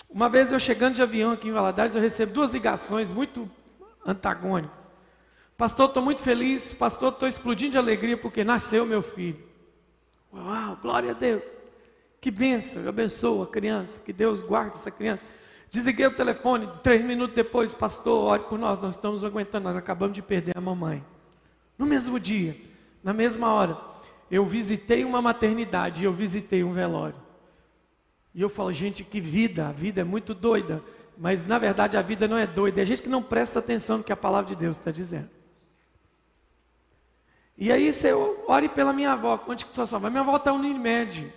Uma 0.08 0.30
vez 0.30 0.50
eu 0.50 0.58
chegando 0.58 0.94
de 0.94 1.02
avião 1.02 1.32
aqui 1.32 1.48
em 1.48 1.52
Valadares, 1.52 1.94
eu 1.94 2.00
recebo 2.00 2.32
duas 2.32 2.48
ligações 2.48 3.12
muito 3.12 3.46
antagônicas. 4.02 4.85
Pastor, 5.56 5.88
estou 5.88 6.02
muito 6.02 6.20
feliz. 6.20 6.72
Pastor, 6.72 7.12
estou 7.12 7.26
explodindo 7.26 7.72
de 7.72 7.78
alegria 7.78 8.16
porque 8.16 8.44
nasceu 8.44 8.84
meu 8.84 9.02
filho. 9.02 9.38
Uau, 10.32 10.78
glória 10.82 11.12
a 11.12 11.14
Deus. 11.14 11.42
Que 12.20 12.30
bênção, 12.30 12.82
eu 12.82 12.88
abençoo 12.88 13.42
a 13.42 13.46
criança, 13.46 14.00
que 14.00 14.12
Deus 14.12 14.42
guarde 14.42 14.76
essa 14.76 14.90
criança. 14.90 15.24
Desliguei 15.70 16.06
o 16.06 16.14
telefone, 16.14 16.68
três 16.82 17.04
minutos 17.04 17.34
depois, 17.34 17.74
pastor, 17.74 18.24
ore 18.24 18.42
por 18.44 18.58
nós, 18.58 18.80
nós 18.80 18.94
estamos 18.94 19.22
aguentando, 19.24 19.64
nós 19.64 19.76
acabamos 19.76 20.14
de 20.14 20.22
perder 20.22 20.56
a 20.56 20.60
mamãe. 20.60 21.04
No 21.78 21.86
mesmo 21.86 22.18
dia, 22.18 22.56
na 23.02 23.12
mesma 23.12 23.52
hora, 23.52 23.78
eu 24.30 24.44
visitei 24.44 25.04
uma 25.04 25.22
maternidade 25.22 26.02
e 26.02 26.04
eu 26.04 26.12
visitei 26.12 26.64
um 26.64 26.72
velório. 26.72 27.16
E 28.34 28.42
eu 28.42 28.48
falo, 28.48 28.72
gente, 28.72 29.04
que 29.04 29.20
vida, 29.20 29.68
a 29.68 29.72
vida 29.72 30.00
é 30.00 30.04
muito 30.04 30.34
doida. 30.34 30.82
Mas 31.16 31.46
na 31.46 31.58
verdade 31.58 31.96
a 31.96 32.02
vida 32.02 32.28
não 32.28 32.36
é 32.36 32.46
doida, 32.46 32.82
é 32.82 32.84
gente 32.84 33.02
que 33.02 33.08
não 33.08 33.22
presta 33.22 33.58
atenção 33.58 33.98
no 33.98 34.04
que 34.04 34.12
a 34.12 34.16
palavra 34.16 34.48
de 34.48 34.56
Deus 34.56 34.76
está 34.76 34.90
dizendo. 34.90 35.35
E 37.58 37.72
aí 37.72 37.92
você 37.92 38.12
ore 38.12 38.68
pela 38.68 38.92
minha 38.92 39.12
avó, 39.12 39.40
onde 39.48 39.64
que 39.64 39.74
sua 39.74 39.84
avó? 39.84 40.10
Minha 40.10 40.20
avó 40.20 40.36
está 40.36 40.52
no 40.52 40.58
Unimed. 40.58 41.32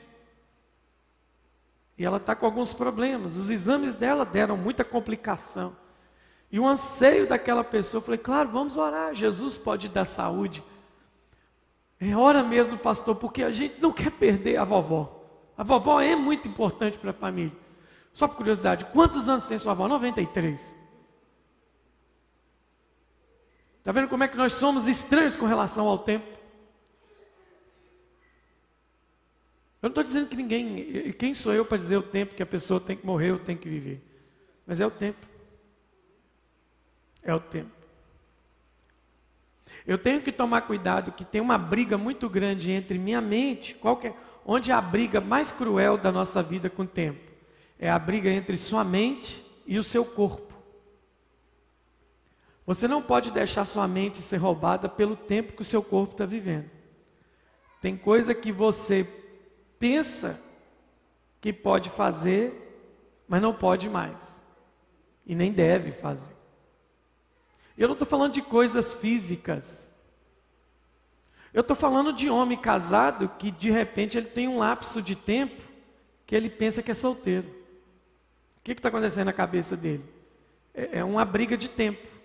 E 1.97 2.05
ela 2.05 2.17
está 2.17 2.35
com 2.35 2.45
alguns 2.45 2.73
problemas. 2.73 3.38
Os 3.38 3.49
exames 3.49 3.93
dela 3.93 4.25
deram 4.25 4.57
muita 4.57 4.83
complicação. 4.83 5.75
E 6.51 6.59
o 6.59 6.67
anseio 6.67 7.27
daquela 7.27 7.63
pessoa, 7.63 7.99
eu 7.99 8.05
falei, 8.05 8.17
claro, 8.17 8.49
vamos 8.49 8.77
orar. 8.77 9.13
Jesus 9.13 9.57
pode 9.57 9.88
dar 9.88 10.05
saúde. 10.05 10.63
É 11.99 12.15
hora 12.15 12.41
mesmo, 12.41 12.77
pastor, 12.79 13.15
porque 13.15 13.43
a 13.43 13.51
gente 13.51 13.79
não 13.81 13.91
quer 13.91 14.11
perder 14.11 14.57
a 14.57 14.63
vovó. 14.63 15.23
A 15.57 15.63
vovó 15.63 15.99
é 16.01 16.15
muito 16.15 16.47
importante 16.47 16.97
para 16.97 17.11
a 17.11 17.13
família. 17.13 17.55
Só 18.13 18.27
por 18.27 18.38
curiosidade, 18.38 18.85
quantos 18.85 19.29
anos 19.29 19.45
tem 19.45 19.57
sua 19.57 19.73
avó? 19.73 19.88
93. 19.88 20.78
Está 23.89 24.01
vendo 24.01 24.10
como 24.12 24.24
é 24.24 24.27
que 24.27 24.38
nós 24.38 24.53
somos 24.53 24.88
estranhos 24.88 25.36
com 25.36 25.48
relação 25.48 25.88
ao 25.88 25.98
tempo? 25.98 26.27
Eu 29.81 29.88
não 29.88 29.89
estou 29.89 30.03
dizendo 30.03 30.29
que 30.29 30.36
ninguém. 30.36 31.12
Quem 31.13 31.34
sou 31.34 31.55
eu 31.55 31.65
para 31.65 31.77
dizer 31.77 31.98
o 31.98 32.03
tempo 32.03 32.36
que 32.36 32.43
a 32.43 32.46
pessoa 32.46 32.79
tem 32.79 32.96
que 32.96 33.03
morrer 33.03 33.31
ou 33.31 33.39
tem 33.39 33.58
que 33.58 33.67
viver? 33.67 34.00
Mas 34.67 34.79
é 34.79 34.86
o 34.86 34.91
tempo. 34.91 35.25
É 37.24 37.34
o 37.34 37.39
tempo. 37.39 37.72
Eu 39.88 39.98
tenho 39.98 40.22
que 40.22 40.31
tomar 40.31 40.62
cuidado 40.62 41.12
que 41.12 41.25
tem 41.25 41.41
uma 41.41 41.58
briga 41.58 41.98
muito 41.98 42.29
grande 42.29 42.69
entre 42.69 43.00
minha 43.00 43.22
mente, 43.22 43.74
qualquer, 43.74 44.15
onde 44.46 44.69
é 44.69 44.74
a 44.75 44.81
briga 44.81 45.19
mais 45.19 45.51
cruel 45.51 45.98
da 45.98 46.12
nossa 46.12 46.43
vida 46.43 46.69
com 46.69 46.84
o 46.84 46.88
tempo? 46.88 47.31
É 47.79 47.89
a 47.89 47.98
briga 47.98 48.29
entre 48.29 48.55
sua 48.55 48.84
mente 48.84 49.43
e 49.65 49.79
o 49.79 49.84
seu 49.84 50.05
corpo. 50.05 50.49
Você 52.69 52.88
não 52.88 53.01
pode 53.01 53.31
deixar 53.31 53.65
sua 53.65 53.88
mente 53.88 54.21
ser 54.21 54.38
roubada 54.38 54.88
pelo 54.88 55.15
tempo 55.15 55.53
que 55.53 55.63
o 55.63 55.65
seu 55.65 55.81
corpo 55.81 56.11
está 56.11 56.23
vivendo. 56.23 56.69
Tem 57.81 57.97
coisa 57.97 58.35
que 58.35 58.51
você 58.51 59.09
pensa 59.79 60.39
que 61.41 61.51
pode 61.51 61.89
fazer, 61.89 62.53
mas 63.27 63.41
não 63.41 63.55
pode 63.55 63.89
mais. 63.89 64.45
E 65.25 65.33
nem 65.33 65.51
deve 65.51 65.93
fazer. 65.93 66.31
Eu 67.75 67.88
não 67.88 67.93
estou 67.93 68.07
falando 68.07 68.33
de 68.33 68.43
coisas 68.43 68.93
físicas. 68.93 69.91
Eu 71.51 71.61
estou 71.61 71.75
falando 71.75 72.13
de 72.13 72.29
homem 72.29 72.55
casado 72.55 73.29
que 73.39 73.49
de 73.49 73.71
repente 73.71 74.15
ele 74.15 74.27
tem 74.27 74.47
um 74.47 74.59
lapso 74.59 75.01
de 75.01 75.15
tempo 75.15 75.63
que 76.23 76.35
ele 76.35 76.51
pensa 76.51 76.83
que 76.83 76.91
é 76.91 76.93
solteiro. 76.93 77.47
O 77.47 78.61
que 78.63 78.73
está 78.73 78.89
acontecendo 78.89 79.25
na 79.25 79.33
cabeça 79.33 79.75
dele? 79.75 80.05
É, 80.71 80.99
é 80.99 81.03
uma 81.03 81.25
briga 81.25 81.57
de 81.57 81.67
tempo. 81.67 82.18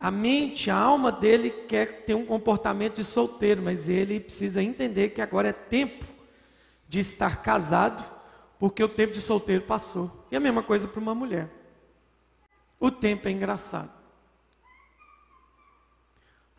A 0.00 0.12
mente, 0.12 0.70
a 0.70 0.76
alma 0.76 1.10
dele 1.10 1.50
quer 1.50 2.04
ter 2.04 2.14
um 2.14 2.24
comportamento 2.24 2.96
de 2.96 3.04
solteiro, 3.04 3.62
mas 3.62 3.88
ele 3.88 4.20
precisa 4.20 4.62
entender 4.62 5.08
que 5.08 5.20
agora 5.20 5.48
é 5.48 5.52
tempo 5.52 6.04
de 6.88 7.00
estar 7.00 7.42
casado, 7.42 8.04
porque 8.60 8.82
o 8.82 8.88
tempo 8.88 9.12
de 9.12 9.20
solteiro 9.20 9.64
passou. 9.64 10.24
E 10.30 10.36
a 10.36 10.40
mesma 10.40 10.62
coisa 10.62 10.86
para 10.86 11.00
uma 11.00 11.14
mulher. 11.14 11.50
O 12.78 12.92
tempo 12.92 13.26
é 13.26 13.32
engraçado. 13.32 13.90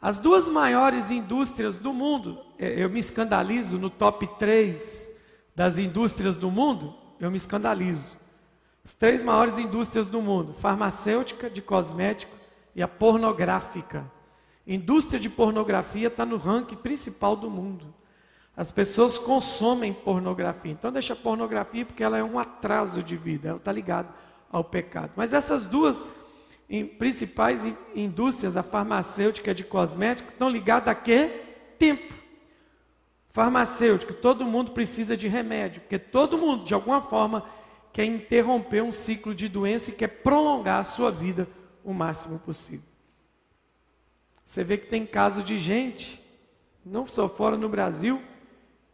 As 0.02 0.20
duas 0.20 0.50
maiores 0.50 1.10
indústrias 1.10 1.78
do 1.78 1.94
mundo, 1.94 2.42
é, 2.58 2.84
eu 2.84 2.90
me 2.90 3.00
escandalizo 3.00 3.78
no 3.78 3.90
top 3.90 4.28
3 4.38 5.10
das 5.56 5.78
indústrias 5.78 6.38
do 6.38 6.52
mundo, 6.52 6.94
eu 7.20 7.32
me 7.32 7.38
escandalizo. 7.38 8.18
As 8.84 8.94
três 8.94 9.22
maiores 9.22 9.58
indústrias 9.58 10.08
do 10.08 10.22
mundo: 10.22 10.54
farmacêutica, 10.54 11.50
de 11.50 11.62
cosmético 11.62 12.39
e 12.80 12.82
a 12.82 12.88
pornográfica. 12.88 14.10
Indústria 14.66 15.20
de 15.20 15.30
pornografia 15.30 16.08
está 16.08 16.26
no 16.26 16.38
ranking 16.38 16.78
principal 16.78 17.36
do 17.36 17.50
mundo. 17.50 17.94
As 18.56 18.72
pessoas 18.72 19.20
consomem 19.20 19.92
pornografia. 19.92 20.72
Então 20.72 20.90
deixa 20.90 21.12
a 21.12 21.16
pornografia 21.18 21.86
porque 21.86 22.02
ela 22.02 22.18
é 22.18 22.24
um 22.24 22.40
atraso 22.40 23.04
de 23.04 23.18
vida, 23.18 23.50
ela 23.50 23.58
está 23.58 23.74
ligada 23.74 24.08
ao 24.50 24.64
pecado. 24.64 25.12
Mas 25.18 25.34
essas 25.34 25.66
duas 25.66 26.06
principais 26.98 27.68
indústrias, 27.94 28.56
a 28.56 28.64
farmacêutica 28.64 29.50
e 29.50 29.52
a 29.52 29.56
de 29.56 29.66
cosméticos, 29.66 30.32
estão 30.32 30.50
ligadas 30.50 30.88
a 30.88 30.96
quê? 30.96 31.42
Tempo. 31.78 32.16
Farmacêutica, 33.32 34.14
todo 34.14 34.46
mundo 34.46 34.72
precisa 34.72 35.18
de 35.18 35.28
remédio, 35.28 35.82
porque 35.82 36.00
todo 36.00 36.38
mundo, 36.38 36.64
de 36.64 36.74
alguma 36.74 37.02
forma, 37.02 37.44
quer 37.92 38.06
interromper 38.06 38.82
um 38.82 38.92
ciclo 38.92 39.36
de 39.36 39.50
doença 39.50 39.90
e 39.92 39.94
quer 39.94 40.08
prolongar 40.08 40.80
a 40.80 40.86
sua 40.86 41.12
vida 41.12 41.46
o 41.84 41.94
máximo 41.94 42.40
possível. 42.40 42.88
Você 44.46 44.64
vê 44.64 44.78
que 44.78 44.88
tem 44.88 45.06
caso 45.06 45.44
de 45.44 45.58
gente, 45.58 46.22
não 46.86 47.08
só 47.08 47.30
fora 47.30 47.56
no 47.56 47.70
Brasil, 47.70 48.22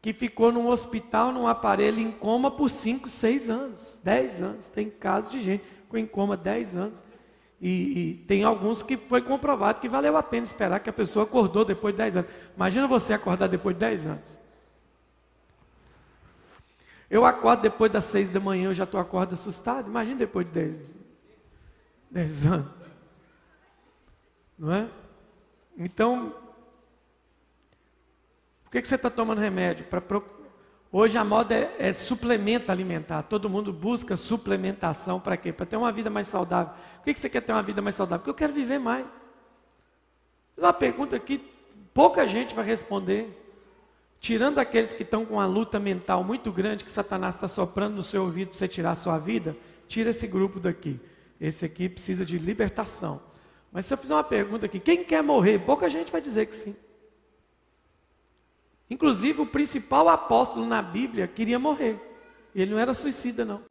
que 0.01 0.13
ficou 0.13 0.51
num 0.51 0.67
hospital, 0.67 1.31
num 1.31 1.47
aparelho 1.47 1.99
em 1.99 2.11
coma 2.11 2.51
por 2.51 2.69
5, 2.69 3.09
6 3.09 3.49
anos, 3.49 3.99
10 4.03 4.43
anos. 4.43 4.67
Tem 4.67 4.89
caso 4.89 5.31
de 5.31 5.41
gente 5.41 5.63
com 5.89 5.97
em 5.97 6.05
coma 6.05 6.37
10 6.37 6.75
anos. 6.75 7.03
E, 7.59 7.69
e, 7.69 8.13
tem 8.27 8.43
alguns 8.43 8.83
que 8.83 8.97
foi 8.97 9.21
comprovado 9.21 9.79
que 9.79 9.87
valeu 9.87 10.17
a 10.17 10.21
pena 10.21 10.43
esperar 10.43 10.79
que 10.79 10.89
a 10.89 10.93
pessoa 10.93 11.23
acordou 11.23 11.63
depois 11.63 11.93
de 11.93 11.99
10 11.99 12.17
anos. 12.17 12.31
Imagina 12.55 12.87
você 12.87 13.13
acordar 13.13 13.47
depois 13.47 13.75
de 13.75 13.79
10 13.79 14.07
anos. 14.07 14.39
Eu 17.09 17.25
acordo 17.25 17.61
depois 17.61 17.91
das 17.91 18.05
6 18.05 18.29
da 18.29 18.39
manhã, 18.39 18.65
eu 18.65 18.73
já 18.73 18.83
estou 18.83 18.99
acordo 18.99 19.33
assustado. 19.33 19.87
Imagina 19.87 20.17
depois 20.17 20.45
de 20.45 20.51
10, 20.51 21.04
10 22.25 22.45
anos. 22.45 22.95
Não 24.57 24.71
é? 24.71 24.87
Então, 25.77 26.33
por 28.63 28.71
que, 28.71 28.81
que 28.81 28.87
você 28.87 28.95
está 28.95 29.09
tomando 29.09 29.39
remédio? 29.39 29.85
Pra, 29.87 30.01
hoje 30.93 31.17
a 31.17 31.25
moda 31.25 31.53
é, 31.53 31.75
é, 31.77 31.93
suplemento 31.93 32.71
alimentar. 32.71 33.23
Todo 33.23 33.49
mundo 33.49 33.73
busca 33.73 34.15
suplementação 34.15 35.19
para 35.19 35.35
quê? 35.35 35.51
Para 35.51 35.65
ter 35.65 35.75
uma 35.75 35.91
vida 35.91 36.09
mais 36.09 36.29
saudável. 36.29 36.73
Por 36.95 37.03
que, 37.03 37.15
que 37.15 37.19
você 37.19 37.29
quer 37.29 37.41
ter 37.41 37.51
uma 37.51 37.61
vida 37.61 37.81
mais 37.81 37.95
saudável? 37.95 38.19
Porque 38.19 38.29
eu 38.29 38.47
quero 38.47 38.53
viver 38.53 38.79
mais. 38.79 39.05
É 40.55 40.61
uma 40.61 40.71
pergunta 40.71 41.19
que 41.19 41.39
pouca 41.93 42.25
gente 42.25 42.55
vai 42.55 42.63
responder. 42.63 43.41
Tirando 44.21 44.59
aqueles 44.59 44.93
que 44.93 45.03
estão 45.03 45.25
com 45.25 45.33
uma 45.33 45.45
luta 45.45 45.77
mental 45.81 46.23
muito 46.23 46.49
grande, 46.49 46.85
que 46.85 46.91
Satanás 46.91 47.35
está 47.35 47.49
soprando 47.49 47.95
no 47.95 48.03
seu 48.03 48.23
ouvido 48.23 48.51
para 48.51 48.57
você 48.57 48.69
tirar 48.69 48.91
a 48.91 48.95
sua 48.95 49.19
vida, 49.19 49.55
tira 49.89 50.11
esse 50.11 50.25
grupo 50.25 50.61
daqui. 50.61 50.97
Esse 51.39 51.65
aqui 51.65 51.89
precisa 51.89 52.25
de 52.25 52.37
libertação. 52.37 53.21
Mas 53.71 53.85
se 53.85 53.93
eu 53.93 53.97
fizer 53.97 54.13
uma 54.13 54.23
pergunta 54.23 54.65
aqui, 54.65 54.79
quem 54.79 55.03
quer 55.03 55.21
morrer? 55.21 55.59
Pouca 55.59 55.89
gente 55.89 56.11
vai 56.11 56.21
dizer 56.21 56.45
que 56.45 56.55
sim. 56.55 56.75
Inclusive, 58.89 59.41
o 59.41 59.47
principal 59.47 60.07
apóstolo 60.07 60.65
na 60.65 60.81
Bíblia 60.81 61.27
queria 61.27 61.59
morrer. 61.59 61.99
Ele 62.53 62.71
não 62.71 62.79
era 62.79 62.93
suicida, 62.93 63.43
não. 63.43 63.63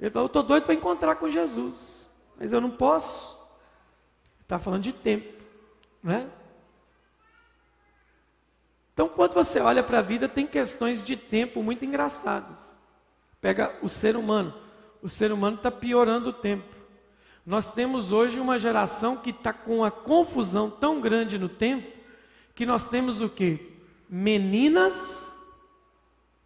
Ele 0.00 0.10
falou: 0.10 0.24
Eu 0.24 0.28
estou 0.28 0.42
doido 0.42 0.64
para 0.64 0.74
encontrar 0.74 1.16
com 1.16 1.30
Jesus, 1.30 2.10
mas 2.38 2.52
eu 2.52 2.60
não 2.60 2.70
posso. 2.70 3.38
Está 4.40 4.58
falando 4.58 4.82
de 4.82 4.92
tempo, 4.92 5.42
né? 6.02 6.28
Então, 8.92 9.08
quando 9.08 9.34
você 9.34 9.60
olha 9.60 9.82
para 9.82 10.00
a 10.00 10.02
vida, 10.02 10.28
tem 10.28 10.46
questões 10.46 11.04
de 11.04 11.16
tempo 11.16 11.62
muito 11.62 11.84
engraçadas. 11.84 12.76
Pega 13.40 13.76
o 13.82 13.88
ser 13.88 14.16
humano. 14.16 14.52
O 15.00 15.08
ser 15.08 15.30
humano 15.30 15.56
está 15.56 15.70
piorando 15.70 16.30
o 16.30 16.32
tempo. 16.32 16.77
Nós 17.48 17.66
temos 17.66 18.12
hoje 18.12 18.38
uma 18.38 18.58
geração 18.58 19.16
que 19.16 19.30
está 19.30 19.54
com 19.54 19.78
uma 19.78 19.90
confusão 19.90 20.70
tão 20.70 21.00
grande 21.00 21.38
no 21.38 21.48
tempo 21.48 21.90
que 22.54 22.66
nós 22.66 22.84
temos 22.86 23.22
o 23.22 23.28
que? 23.30 23.72
Meninas, 24.06 25.34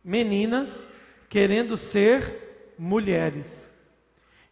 meninas 0.05 0.85
querendo 1.29 1.77
ser 1.77 2.77
mulheres. 2.79 3.69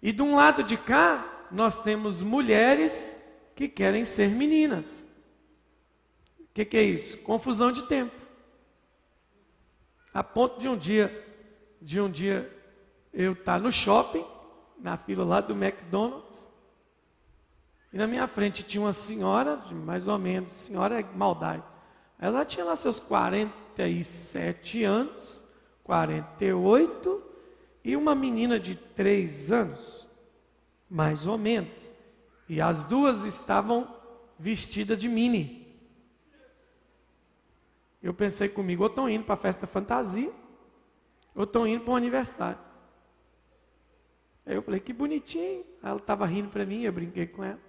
E 0.02 0.10
de 0.10 0.22
um 0.22 0.34
lado 0.34 0.64
de 0.64 0.76
cá, 0.76 1.46
nós 1.52 1.80
temos 1.80 2.20
mulheres 2.20 3.16
que 3.54 3.68
querem 3.68 4.04
ser 4.04 4.30
meninas. 4.30 5.06
O 6.40 6.48
que, 6.52 6.64
que 6.64 6.76
é 6.76 6.82
isso? 6.82 7.18
Confusão 7.18 7.70
de 7.70 7.86
tempo. 7.86 8.20
A 10.12 10.24
ponto 10.24 10.58
de 10.58 10.66
um 10.66 10.76
dia, 10.76 11.24
de 11.80 12.00
um 12.00 12.10
dia 12.10 12.52
eu 13.14 13.34
estar 13.34 13.52
tá 13.52 13.58
no 13.60 13.70
shopping 13.70 14.39
na 14.82 14.96
fila 14.96 15.24
lá 15.24 15.40
do 15.40 15.52
McDonald's. 15.52 16.50
E 17.92 17.96
na 17.96 18.06
minha 18.06 18.26
frente 18.28 18.62
tinha 18.62 18.82
uma 18.82 18.92
senhora, 18.92 19.56
de 19.66 19.74
mais 19.74 20.06
ou 20.08 20.18
menos, 20.18 20.52
senhora 20.52 21.00
é 21.00 21.02
maldade. 21.14 21.62
Ela 22.18 22.44
tinha 22.44 22.64
lá 22.64 22.76
seus 22.76 23.00
47 23.00 24.84
anos, 24.84 25.44
48, 25.82 27.22
e 27.82 27.96
uma 27.96 28.14
menina 28.14 28.60
de 28.60 28.76
3 28.76 29.50
anos, 29.50 30.06
mais 30.88 31.26
ou 31.26 31.38
menos. 31.38 31.92
E 32.48 32.60
as 32.60 32.84
duas 32.84 33.24
estavam 33.24 33.96
vestidas 34.38 34.98
de 34.98 35.08
mini. 35.08 35.60
Eu 38.02 38.14
pensei 38.14 38.48
comigo, 38.48 38.82
ou 38.82 38.88
estão 38.88 39.08
indo 39.08 39.24
para 39.24 39.34
a 39.34 39.38
festa 39.38 39.66
fantasia, 39.66 40.32
ou 41.34 41.44
estão 41.44 41.66
indo 41.66 41.84
para 41.84 41.92
um 41.92 41.96
aniversário. 41.96 42.69
Aí 44.50 44.56
eu 44.56 44.62
falei, 44.62 44.80
que 44.80 44.92
bonitinho. 44.92 45.64
Ela 45.80 45.98
estava 45.98 46.26
rindo 46.26 46.48
para 46.48 46.66
mim, 46.66 46.82
eu 46.82 46.92
brinquei 46.92 47.24
com 47.24 47.44
ela. 47.44 47.60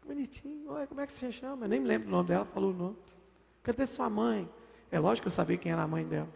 Que 0.00 0.06
bonitinho. 0.06 0.64
Como 0.88 1.00
é 1.00 1.06
que 1.06 1.12
você 1.12 1.32
chama? 1.32 1.64
Eu 1.64 1.68
nem 1.68 1.80
me 1.80 1.88
lembro 1.88 2.06
o 2.06 2.10
nome 2.12 2.28
dela, 2.28 2.44
falou 2.44 2.70
o 2.70 2.72
nome. 2.72 2.96
Cadê 3.64 3.84
sua 3.84 4.08
mãe? 4.08 4.48
É 4.92 5.00
lógico 5.00 5.24
que 5.24 5.26
eu 5.26 5.32
sabia 5.32 5.58
quem 5.58 5.72
era 5.72 5.82
a 5.82 5.88
mãe 5.88 6.06
dela. 6.06 6.28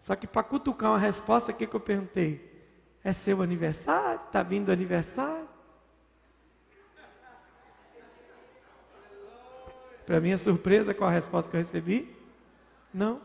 Só 0.00 0.16
que 0.16 0.26
para 0.26 0.42
cutucar 0.42 0.90
uma 0.90 0.98
resposta, 0.98 1.52
o 1.52 1.54
que, 1.54 1.64
que 1.64 1.76
eu 1.76 1.80
perguntei? 1.80 2.66
É 3.04 3.12
seu 3.12 3.40
aniversário? 3.40 4.20
Está 4.26 4.42
vindo 4.42 4.72
aniversário? 4.72 5.48
Para 10.04 10.20
minha 10.20 10.36
surpresa, 10.36 10.92
qual 10.92 11.08
a 11.08 11.12
resposta 11.12 11.48
que 11.48 11.56
eu 11.56 11.60
recebi? 11.60 12.16
Não. 12.92 13.20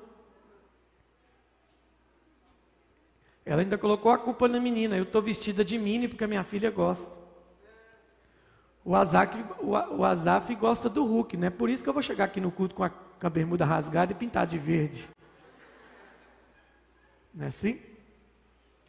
Ela 3.51 3.63
ainda 3.63 3.77
colocou 3.77 4.13
a 4.13 4.17
culpa 4.17 4.47
na 4.47 4.61
menina. 4.61 4.95
Eu 4.95 5.03
estou 5.03 5.21
vestida 5.21 5.65
de 5.65 5.77
mini 5.77 6.07
porque 6.07 6.23
a 6.23 6.27
minha 6.27 6.41
filha 6.41 6.71
gosta. 6.71 7.13
O 8.81 8.95
Azaf, 8.95 9.43
o, 9.59 10.05
Azaf 10.05 10.55
gosta 10.55 10.87
do 10.87 11.03
Hulk, 11.03 11.35
né? 11.35 11.49
Por 11.49 11.69
isso 11.69 11.83
que 11.83 11.89
eu 11.89 11.93
vou 11.93 12.01
chegar 12.01 12.23
aqui 12.23 12.39
no 12.39 12.49
culto 12.49 12.73
com 12.73 12.85
a, 12.85 12.89
com 12.89 13.27
a 13.27 13.29
bermuda 13.29 13.65
rasgada 13.65 14.13
e 14.13 14.15
pintar 14.15 14.47
de 14.47 14.57
verde. 14.57 15.09
Não 17.33 17.43
é 17.43 17.49
assim? 17.49 17.77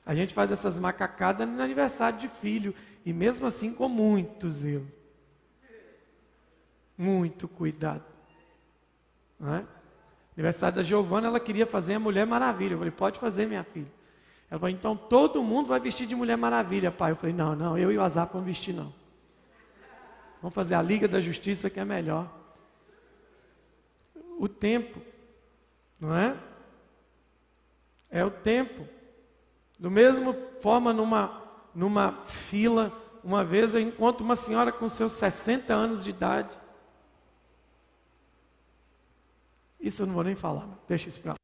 A 0.07 0.15
gente 0.15 0.33
faz 0.33 0.53
essas 0.53 0.79
macacadas 0.79 1.49
no 1.49 1.61
aniversário 1.61 2.21
de 2.21 2.29
filho. 2.29 2.73
E 3.05 3.13
mesmo 3.13 3.49
assim 3.49 3.75
com 3.75 3.89
muito 3.89 4.49
zelo. 4.49 4.87
muito 6.97 7.49
cuidado. 7.49 8.05
Não 9.41 9.57
é? 9.57 9.65
Aniversário 10.37 10.77
da 10.77 10.83
Giovana, 10.85 11.27
ela 11.27 11.41
queria 11.41 11.67
fazer 11.67 11.95
a 11.95 11.99
Mulher 11.99 12.25
Maravilha. 12.25 12.75
Eu 12.75 12.79
falei, 12.79 12.93
pode 12.93 13.19
fazer, 13.19 13.47
minha 13.47 13.65
filha. 13.65 14.02
Ela 14.53 14.59
falou, 14.59 14.75
então 14.75 14.95
todo 14.95 15.43
mundo 15.43 15.69
vai 15.69 15.81
vestir 15.81 16.07
de 16.07 16.15
Mulher 16.15 16.37
Maravilha, 16.37 16.93
pai. 16.93 17.13
Eu 17.13 17.17
falei, 17.17 17.35
não, 17.35 17.57
não, 17.57 17.79
eu 17.79 17.91
e 17.91 17.97
o 17.97 18.03
Azar 18.03 18.29
vamos 18.31 18.47
vestir, 18.47 18.75
não. 18.75 18.93
Vamos 20.43 20.55
fazer 20.55 20.75
a 20.75 20.83
Liga 20.83 21.09
da 21.09 21.23
Justiça 21.23 21.71
que 21.71 21.81
é 21.81 21.85
melhor. 21.87 22.31
O 24.39 24.47
tempo, 24.51 25.01
não 25.99 26.15
é? 26.15 26.37
É 28.11 28.23
o 28.23 28.31
tempo. 28.31 28.87
Do 29.79 29.91
mesmo 29.91 30.37
forma, 30.61 30.93
numa, 30.93 31.43
numa 31.75 32.23
fila, 32.27 32.93
uma 33.25 33.43
vez 33.43 33.75
eu 33.75 33.81
encontro 33.81 34.23
uma 34.23 34.37
senhora 34.37 34.71
com 34.71 34.87
seus 34.87 35.13
60 35.13 35.73
anos 35.73 36.05
de 36.05 36.11
idade. 36.11 36.55
Isso 39.81 40.03
eu 40.03 40.07
não 40.07 40.13
vou 40.13 40.25
nem 40.25 40.35
falar, 40.35 40.69
deixa 40.87 41.09
isso 41.09 41.23
para 41.23 41.33
lá. 41.33 41.42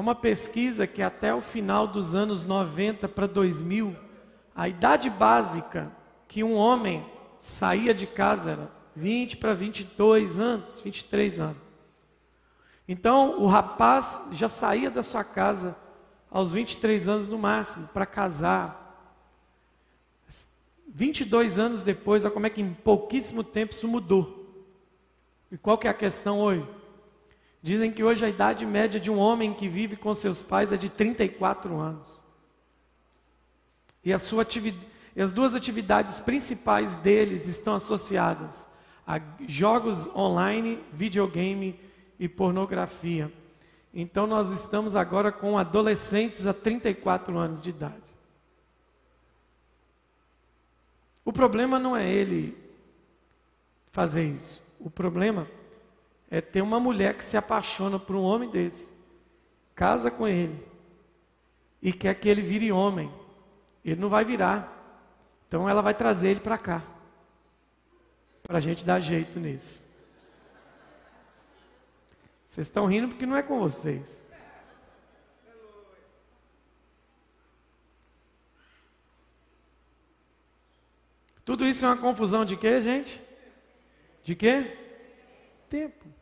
Há 0.00 0.02
uma 0.02 0.14
pesquisa 0.14 0.86
que 0.86 1.02
até 1.02 1.34
o 1.34 1.42
final 1.42 1.86
dos 1.86 2.14
anos 2.14 2.42
90 2.42 3.06
para 3.06 3.26
2000, 3.26 3.94
a 4.56 4.66
idade 4.66 5.10
básica 5.10 5.92
que 6.26 6.42
um 6.42 6.54
homem 6.54 7.04
saía 7.36 7.92
de 7.92 8.06
casa 8.06 8.52
era 8.52 8.70
20 8.96 9.36
para 9.36 9.52
22 9.52 10.38
anos, 10.38 10.80
23 10.80 11.40
anos. 11.40 11.58
Então, 12.88 13.42
o 13.42 13.46
rapaz 13.46 14.22
já 14.32 14.48
saía 14.48 14.90
da 14.90 15.02
sua 15.02 15.22
casa 15.22 15.76
aos 16.30 16.50
23 16.50 17.06
anos 17.06 17.28
no 17.28 17.38
máximo 17.38 17.86
para 17.88 18.06
casar. 18.06 19.20
22 20.88 21.58
anos 21.58 21.82
depois, 21.82 22.24
olha 22.24 22.32
como 22.32 22.46
é 22.46 22.48
que 22.48 22.62
em 22.62 22.72
pouquíssimo 22.72 23.44
tempo 23.44 23.74
isso 23.74 23.86
mudou. 23.86 24.64
E 25.52 25.58
qual 25.58 25.76
que 25.76 25.86
é 25.86 25.90
a 25.90 25.94
questão 25.94 26.40
hoje? 26.40 26.66
Dizem 27.62 27.92
que 27.92 28.02
hoje 28.02 28.24
a 28.24 28.28
idade 28.28 28.64
média 28.64 28.98
de 28.98 29.10
um 29.10 29.18
homem 29.18 29.52
que 29.52 29.68
vive 29.68 29.96
com 29.96 30.14
seus 30.14 30.42
pais 30.42 30.72
é 30.72 30.76
de 30.76 30.88
34 30.88 31.78
anos. 31.78 32.22
E, 34.02 34.12
a 34.12 34.18
sua 34.18 34.46
e 35.14 35.20
as 35.20 35.30
duas 35.30 35.54
atividades 35.54 36.20
principais 36.20 36.94
deles 36.96 37.46
estão 37.46 37.74
associadas 37.74 38.66
a 39.06 39.20
jogos 39.46 40.06
online, 40.14 40.78
videogame 40.92 41.78
e 42.18 42.28
pornografia. 42.28 43.30
Então 43.92 44.26
nós 44.26 44.50
estamos 44.50 44.94
agora 44.94 45.32
com 45.32 45.58
adolescentes 45.58 46.46
a 46.46 46.54
34 46.54 47.36
anos 47.36 47.60
de 47.60 47.70
idade. 47.70 47.96
O 51.24 51.32
problema 51.32 51.78
não 51.78 51.96
é 51.96 52.08
ele 52.08 52.56
fazer 53.90 54.24
isso. 54.24 54.62
O 54.78 54.88
problema 54.88 55.42
é 55.42 55.59
ter 56.38 56.62
uma 56.62 56.78
mulher 56.78 57.14
que 57.14 57.24
se 57.24 57.36
apaixona 57.36 57.98
por 57.98 58.14
um 58.14 58.22
homem 58.22 58.50
desse, 58.50 58.94
casa 59.74 60.10
com 60.10 60.28
ele 60.28 60.62
e 61.82 61.92
quer 61.92 62.14
que 62.14 62.28
ele 62.28 62.42
vire 62.42 62.70
homem. 62.70 63.12
Ele 63.84 64.00
não 64.00 64.08
vai 64.08 64.24
virar. 64.24 64.76
Então 65.48 65.68
ela 65.68 65.80
vai 65.80 65.94
trazer 65.94 66.28
ele 66.28 66.40
para 66.40 66.58
cá. 66.58 66.82
Para 68.42 68.58
a 68.58 68.60
gente 68.60 68.84
dar 68.84 69.00
jeito 69.00 69.40
nisso. 69.40 69.84
Vocês 72.46 72.66
estão 72.66 72.86
rindo 72.86 73.08
porque 73.08 73.26
não 73.26 73.36
é 73.36 73.42
com 73.42 73.58
vocês. 73.58 74.28
Tudo 81.44 81.66
isso 81.66 81.84
é 81.84 81.88
uma 81.88 81.96
confusão 81.96 82.44
de 82.44 82.56
quê, 82.56 82.80
gente? 82.80 83.20
De 84.22 84.36
quê? 84.36 84.76
Tempo. 85.68 86.19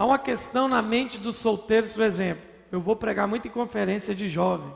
Há 0.00 0.06
uma 0.06 0.18
questão 0.18 0.66
na 0.66 0.80
mente 0.80 1.18
dos 1.18 1.36
solteiros, 1.36 1.92
por 1.92 2.02
exemplo. 2.02 2.42
Eu 2.72 2.80
vou 2.80 2.96
pregar 2.96 3.28
muito 3.28 3.46
em 3.46 3.50
conferência 3.50 4.14
de 4.14 4.30
jovem. 4.30 4.72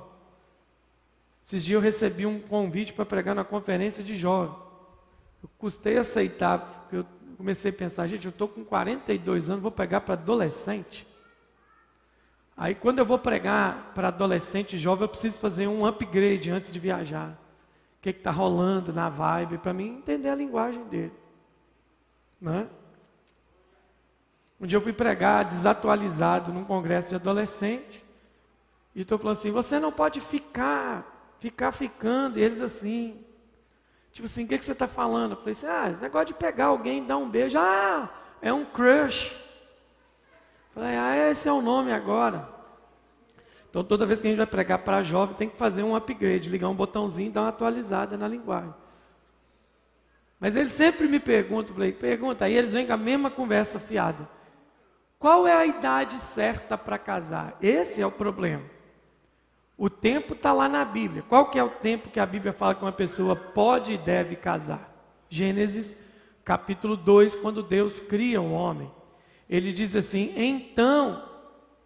Esses 1.42 1.64
dias 1.64 1.76
eu 1.76 1.80
recebi 1.80 2.26
um 2.26 2.38
convite 2.38 2.92
para 2.92 3.06
pregar 3.06 3.34
na 3.34 3.42
conferência 3.42 4.04
de 4.04 4.18
jovem. 4.18 4.54
Eu 5.42 5.48
custei 5.56 5.96
aceitar, 5.96 6.58
porque 6.58 6.96
eu 6.96 7.06
comecei 7.38 7.70
a 7.70 7.74
pensar, 7.74 8.06
gente, 8.06 8.26
eu 8.26 8.30
estou 8.32 8.46
com 8.46 8.66
42 8.66 9.48
anos, 9.48 9.62
vou 9.62 9.70
pregar 9.70 10.02
para 10.02 10.12
adolescente. 10.12 11.06
Aí 12.54 12.74
quando 12.74 12.98
eu 12.98 13.06
vou 13.06 13.18
pregar 13.18 13.92
para 13.94 14.08
adolescente 14.08 14.78
jovem, 14.78 15.04
eu 15.04 15.08
preciso 15.08 15.40
fazer 15.40 15.66
um 15.66 15.86
upgrade 15.86 16.50
antes 16.50 16.70
de 16.70 16.78
viajar 16.78 17.34
que 18.02 18.10
está 18.10 18.30
rolando 18.30 18.92
na 18.92 19.08
vibe, 19.08 19.56
para 19.56 19.72
mim 19.72 19.86
entender 19.86 20.28
a 20.28 20.34
linguagem 20.34 20.84
dele. 20.84 21.14
Né? 22.38 22.68
Um 24.60 24.66
dia 24.66 24.76
eu 24.76 24.82
fui 24.82 24.92
pregar 24.92 25.44
desatualizado 25.44 26.52
num 26.52 26.64
congresso 26.64 27.08
de 27.08 27.14
adolescente, 27.16 28.04
e 28.94 29.02
estou 29.02 29.18
falando 29.18 29.38
assim: 29.38 29.50
você 29.50 29.80
não 29.80 29.90
pode 29.90 30.20
ficar, 30.20 31.34
ficar 31.40 31.72
ficando, 31.72 32.38
e 32.38 32.42
eles 32.42 32.60
assim. 32.60 33.20
Tipo 34.12 34.26
assim, 34.26 34.44
o 34.44 34.48
que, 34.48 34.58
que 34.58 34.64
você 34.64 34.72
está 34.72 34.86
falando? 34.86 35.32
Eu 35.32 35.38
falei 35.38 35.52
assim: 35.52 35.66
ah, 35.66 35.90
esse 35.90 36.00
negócio 36.00 36.28
de 36.28 36.34
pegar 36.34 36.66
alguém 36.66 37.04
dar 37.04 37.16
um 37.16 37.28
beijo, 37.28 37.58
ah, 37.58 38.08
é 38.40 38.52
um 38.52 38.64
crush. 38.64 39.32
Eu 40.76 40.82
falei, 40.82 40.96
ah, 40.96 41.30
esse 41.30 41.48
é 41.48 41.52
o 41.52 41.62
nome 41.62 41.92
agora. 41.92 42.48
Então, 43.70 43.82
toda 43.82 44.06
vez 44.06 44.20
que 44.20 44.26
a 44.26 44.30
gente 44.30 44.36
vai 44.36 44.46
pregar 44.46 44.78
para 44.78 45.02
jovem, 45.02 45.34
tem 45.34 45.48
que 45.48 45.56
fazer 45.56 45.82
um 45.82 45.96
upgrade, 45.96 46.48
ligar 46.48 46.68
um 46.68 46.74
botãozinho 46.74 47.28
e 47.28 47.32
dar 47.32 47.40
uma 47.42 47.48
atualizada 47.48 48.16
na 48.16 48.28
linguagem. 48.28 48.72
Mas 50.38 50.54
eles 50.54 50.72
sempre 50.72 51.08
me 51.08 51.18
perguntam, 51.18 51.74
falei, 51.74 51.90
pergunta, 51.90 52.44
aí 52.44 52.54
eles 52.54 52.72
vêm 52.72 52.86
com 52.86 52.92
a 52.92 52.96
mesma 52.96 53.30
conversa 53.30 53.80
fiada. 53.80 54.28
Qual 55.24 55.48
é 55.48 55.54
a 55.54 55.64
idade 55.64 56.18
certa 56.18 56.76
para 56.76 56.98
casar? 56.98 57.56
Esse 57.62 57.98
é 57.98 58.06
o 58.06 58.12
problema. 58.12 58.62
O 59.74 59.88
tempo 59.88 60.34
está 60.34 60.52
lá 60.52 60.68
na 60.68 60.84
Bíblia. 60.84 61.24
Qual 61.26 61.48
que 61.48 61.58
é 61.58 61.64
o 61.64 61.70
tempo 61.70 62.10
que 62.10 62.20
a 62.20 62.26
Bíblia 62.26 62.52
fala 62.52 62.74
que 62.74 62.84
uma 62.84 62.92
pessoa 62.92 63.34
pode 63.34 63.94
e 63.94 63.96
deve 63.96 64.36
casar? 64.36 64.94
Gênesis 65.30 65.98
capítulo 66.44 66.94
2, 66.94 67.36
quando 67.36 67.62
Deus 67.62 68.00
cria 68.00 68.38
o 68.38 68.52
homem. 68.52 68.90
Ele 69.48 69.72
diz 69.72 69.96
assim: 69.96 70.30
então 70.36 71.26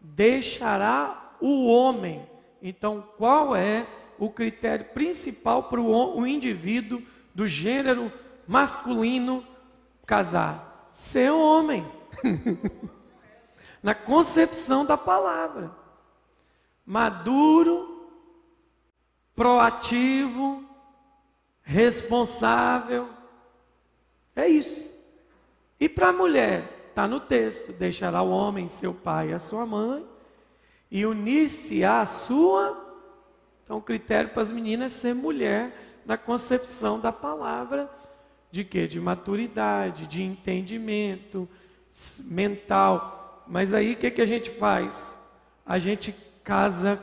deixará 0.01 1.37
o 1.41 1.69
homem. 1.69 2.29
Então, 2.61 3.05
qual 3.17 3.55
é 3.55 3.87
o 4.19 4.29
critério 4.31 4.87
principal 4.87 5.63
para 5.63 5.81
o 5.81 6.27
indivíduo 6.27 7.01
do 7.33 7.47
gênero 7.47 8.13
masculino 8.49 9.47
casar? 10.05 10.91
Ser 10.91 11.31
homem. 11.31 11.87
Na 13.89 13.95
concepção 13.95 14.85
da 14.85 14.99
palavra. 14.99 15.71
Maduro, 16.85 18.07
proativo, 19.35 20.63
responsável. 21.63 23.09
É 24.37 24.47
isso. 24.47 24.95
E 25.81 25.89
para 25.89 26.09
a 26.09 26.13
mulher, 26.13 26.89
está 26.91 27.09
no 27.09 27.19
texto: 27.19 27.73
deixará 27.73 28.21
o 28.21 28.29
homem 28.29 28.69
seu 28.69 28.93
pai 28.93 29.31
e 29.31 29.33
a 29.33 29.39
sua 29.39 29.65
mãe 29.65 30.07
e 30.91 31.07
unir-se 31.07 31.83
à 31.83 32.05
sua. 32.05 32.77
Então, 33.65 33.79
o 33.79 33.83
critério 33.83 34.29
para 34.29 34.43
as 34.43 34.53
meninas 34.53 34.95
é 34.97 34.99
ser 34.99 35.15
mulher 35.15 36.03
na 36.05 36.19
concepção 36.19 37.01
da 37.01 37.11
palavra 37.11 37.91
de 38.51 38.65
quê? 38.65 38.87
De 38.87 39.01
maturidade, 39.01 40.07
de 40.07 40.23
entendimento 40.23 41.49
mental. 42.27 43.18
Mas 43.49 43.73
aí 43.73 43.95
o 43.95 43.97
que, 43.97 44.11
que 44.11 44.21
a 44.21 44.27
gente 44.27 44.51
faz? 44.51 45.19
A 45.65 45.79
gente 45.79 46.15
casa 46.45 47.03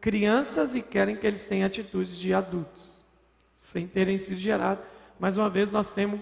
crianças 0.00 0.74
e 0.74 0.82
querem 0.82 1.16
que 1.16 1.26
eles 1.26 1.42
tenham 1.42 1.66
atitudes 1.66 2.16
de 2.16 2.32
adultos, 2.32 3.04
sem 3.56 3.86
terem 3.86 4.16
sido 4.16 4.38
gerados. 4.38 4.84
Mais 5.18 5.38
uma 5.38 5.50
vez, 5.50 5.70
nós 5.70 5.90
temos, 5.90 6.20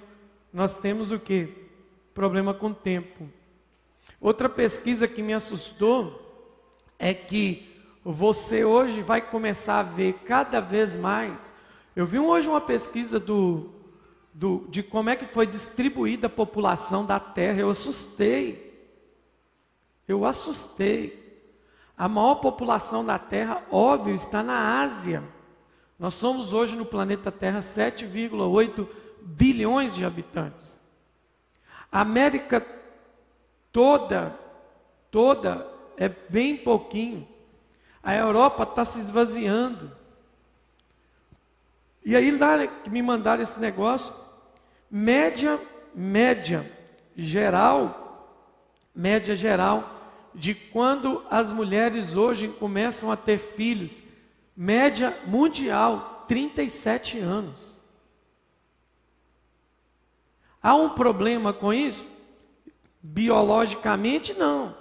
nós 0.53 0.77
temos 0.79 1.11
o 1.11 1.19
que? 1.19 1.49
Problema 2.15 2.55
com 2.55 2.69
o 2.69 2.75
tempo. 2.75 3.29
Outra 4.21 4.49
pesquisa 4.49 5.07
que 5.07 5.21
me 5.21 5.35
assustou 5.35 6.23
é 6.99 7.13
que 7.13 7.69
você 8.05 8.65
hoje 8.65 9.03
vai 9.03 9.21
começar 9.21 9.81
a 9.81 9.83
ver 9.83 10.15
cada 10.25 10.61
vez 10.61 10.97
mais. 10.97 11.53
Eu 11.95 12.07
vi 12.07 12.19
hoje 12.19 12.49
uma 12.49 12.61
pesquisa 12.61 13.19
do, 13.19 13.71
do, 14.33 14.65
de 14.69 14.83
como 14.83 15.11
é 15.11 15.17
que 15.17 15.27
foi 15.27 15.47
distribuída 15.47 16.29
a 16.29 16.31
população 16.31 17.05
da 17.05 17.19
Terra. 17.19 17.61
Eu 17.61 17.71
assustei. 17.71 18.66
Eu 20.07 20.25
assustei. 20.25 21.25
A 21.97 22.09
maior 22.09 22.37
população 22.37 23.05
da 23.05 23.19
Terra, 23.19 23.63
óbvio, 23.71 24.15
está 24.15 24.43
na 24.43 24.83
Ásia. 24.83 25.23
Nós 25.99 26.15
somos 26.15 26.53
hoje 26.53 26.77
no 26.77 26.85
planeta 26.85 27.33
Terra 27.33 27.61
7,8 27.61 28.87
bilhões 29.23 29.95
de 29.95 30.05
habitantes. 30.05 30.81
A 31.91 32.03
América 32.03 32.65
toda, 33.73 34.39
toda 35.11 35.67
é 35.97 36.09
bem 36.09 36.57
pouquinho. 36.57 37.27
A 38.03 38.15
Europa 38.15 38.65
está 38.65 38.85
se 38.85 39.01
esvaziando. 39.01 39.91
E 42.05 42.15
aí 42.15 42.31
lá 42.31 42.67
que 42.67 42.91
me 42.91 43.01
mandaram 43.01 43.43
esse 43.43 43.59
negócio, 43.59 44.15
média, 44.91 45.59
média 45.95 46.71
geral, 47.17 48.37
média 48.95 49.35
geral 49.35 49.96
de 50.37 50.55
quando 50.55 51.25
as 51.31 51.51
mulheres 51.51 52.15
hoje 52.15 52.49
começam 52.49 53.11
a 53.11 53.17
ter 53.17 53.39
filhos, 53.39 54.03
média 54.55 55.19
mundial, 55.27 56.27
37 56.29 57.19
anos. 57.19 57.81
Há 60.63 60.75
um 60.75 60.91
problema 60.91 61.55
com 61.55 61.73
isso? 61.73 62.05
Biologicamente, 63.03 64.35
não. 64.35 64.77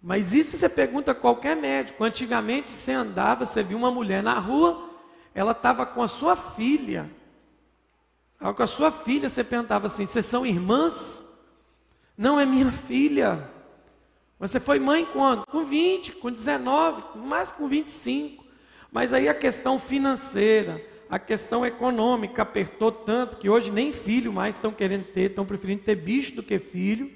Mas 0.00 0.32
isso 0.32 0.56
você 0.56 0.68
pergunta 0.68 1.10
a 1.10 1.14
qualquer 1.14 1.56
médico. 1.56 2.04
Antigamente 2.04 2.70
você 2.70 2.92
andava, 2.92 3.44
você 3.44 3.64
viu 3.64 3.76
uma 3.76 3.90
mulher 3.90 4.22
na 4.22 4.38
rua, 4.38 4.90
ela 5.34 5.50
estava 5.50 5.84
com 5.84 6.02
a 6.02 6.08
sua 6.08 6.36
filha. 6.36 7.10
Com 8.38 8.62
a 8.62 8.66
sua 8.66 8.92
filha, 8.92 9.28
você 9.28 9.42
perguntava 9.42 9.88
assim: 9.88 10.06
vocês 10.06 10.24
são 10.24 10.46
irmãs? 10.46 11.20
Não 12.16 12.38
é 12.38 12.46
minha 12.46 12.70
filha. 12.70 13.57
Você 14.38 14.60
foi 14.60 14.78
mãe 14.78 15.04
quando? 15.04 15.44
Com 15.46 15.64
20, 15.64 16.12
com 16.12 16.30
19, 16.30 17.18
mais 17.18 17.50
com 17.50 17.66
25. 17.66 18.44
Mas 18.90 19.12
aí 19.12 19.28
a 19.28 19.34
questão 19.34 19.80
financeira, 19.80 20.80
a 21.10 21.18
questão 21.18 21.66
econômica 21.66 22.42
apertou 22.42 22.92
tanto 22.92 23.36
que 23.36 23.48
hoje 23.48 23.72
nem 23.72 23.92
filho 23.92 24.32
mais 24.32 24.54
estão 24.54 24.70
querendo 24.70 25.04
ter, 25.06 25.30
estão 25.30 25.44
preferindo 25.44 25.82
ter 25.82 25.96
bicho 25.96 26.36
do 26.36 26.42
que 26.42 26.58
filho. 26.58 27.10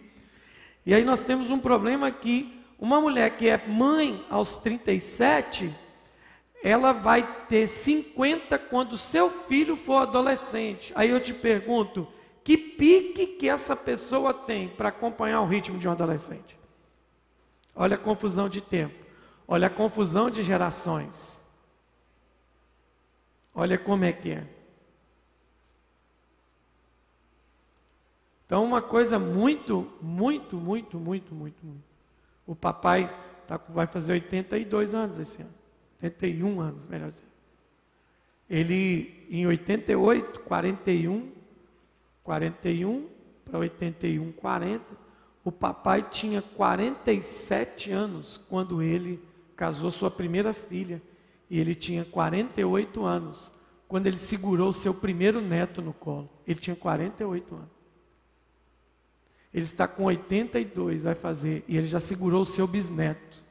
E 0.84 0.92
aí 0.92 1.04
nós 1.04 1.22
temos 1.22 1.48
um 1.48 1.60
problema 1.60 2.10
que 2.10 2.60
uma 2.76 3.00
mulher 3.00 3.36
que 3.36 3.48
é 3.48 3.56
mãe 3.68 4.26
aos 4.28 4.56
37, 4.56 5.72
ela 6.64 6.90
vai 6.90 7.22
ter 7.48 7.68
50 7.68 8.58
quando 8.58 8.98
seu 8.98 9.30
filho 9.46 9.76
for 9.76 9.98
adolescente. 9.98 10.92
Aí 10.96 11.10
eu 11.10 11.20
te 11.20 11.32
pergunto, 11.32 12.08
que 12.42 12.56
pique 12.56 13.26
que 13.26 13.48
essa 13.48 13.76
pessoa 13.76 14.34
tem 14.34 14.66
para 14.66 14.88
acompanhar 14.88 15.40
o 15.42 15.46
ritmo 15.46 15.78
de 15.78 15.86
um 15.86 15.92
adolescente? 15.92 16.61
Olha 17.74 17.96
a 17.96 17.98
confusão 17.98 18.48
de 18.48 18.60
tempo. 18.60 18.94
Olha 19.46 19.66
a 19.66 19.70
confusão 19.70 20.30
de 20.30 20.42
gerações. 20.42 21.42
Olha 23.54 23.78
como 23.78 24.04
é 24.04 24.12
que 24.12 24.30
é. 24.30 24.46
Então, 28.46 28.64
uma 28.64 28.82
coisa 28.82 29.18
muito, 29.18 29.90
muito, 30.00 30.56
muito, 30.56 30.98
muito, 30.98 31.34
muito, 31.34 31.64
muito. 31.64 31.84
O 32.46 32.54
papai 32.54 33.10
tá, 33.46 33.58
vai 33.68 33.86
fazer 33.86 34.12
82 34.12 34.94
anos 34.94 35.18
esse 35.18 35.40
ano. 35.40 35.54
81 36.02 36.60
anos, 36.60 36.86
melhor 36.86 37.08
dizer. 37.08 37.24
Ele, 38.50 39.26
em 39.30 39.46
88, 39.46 40.40
41, 40.40 41.32
41 42.22 43.08
para 43.44 43.58
81, 43.58 44.32
40, 44.32 44.84
o 45.44 45.50
papai 45.50 46.06
tinha 46.08 46.40
47 46.40 47.90
anos 47.90 48.36
quando 48.36 48.80
ele 48.80 49.20
casou 49.56 49.90
sua 49.90 50.10
primeira 50.10 50.54
filha. 50.54 51.02
E 51.50 51.58
ele 51.58 51.74
tinha 51.74 52.04
48 52.04 53.04
anos 53.04 53.52
quando 53.88 54.06
ele 54.06 54.16
segurou 54.16 54.72
seu 54.72 54.94
primeiro 54.94 55.40
neto 55.40 55.82
no 55.82 55.92
colo. 55.92 56.30
Ele 56.46 56.58
tinha 56.58 56.76
48 56.76 57.54
anos. 57.54 57.82
Ele 59.52 59.64
está 59.64 59.86
com 59.86 60.04
82, 60.04 61.02
vai 61.02 61.14
fazer, 61.14 61.62
e 61.68 61.76
ele 61.76 61.86
já 61.86 62.00
segurou 62.00 62.40
o 62.40 62.46
seu 62.46 62.66
bisneto. 62.66 63.42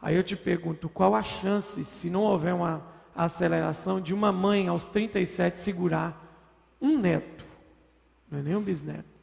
Aí 0.00 0.14
eu 0.14 0.22
te 0.22 0.36
pergunto, 0.36 0.88
qual 0.88 1.16
a 1.16 1.22
chance, 1.24 1.84
se 1.84 2.08
não 2.08 2.22
houver 2.22 2.54
uma 2.54 2.86
aceleração, 3.12 4.00
de 4.00 4.14
uma 4.14 4.30
mãe 4.30 4.68
aos 4.68 4.84
37 4.84 5.58
segurar 5.58 6.76
um 6.80 6.96
neto? 6.96 7.44
Não 8.30 8.38
é 8.38 8.42
nem 8.42 8.54
um 8.54 8.62
bisneto 8.62 9.17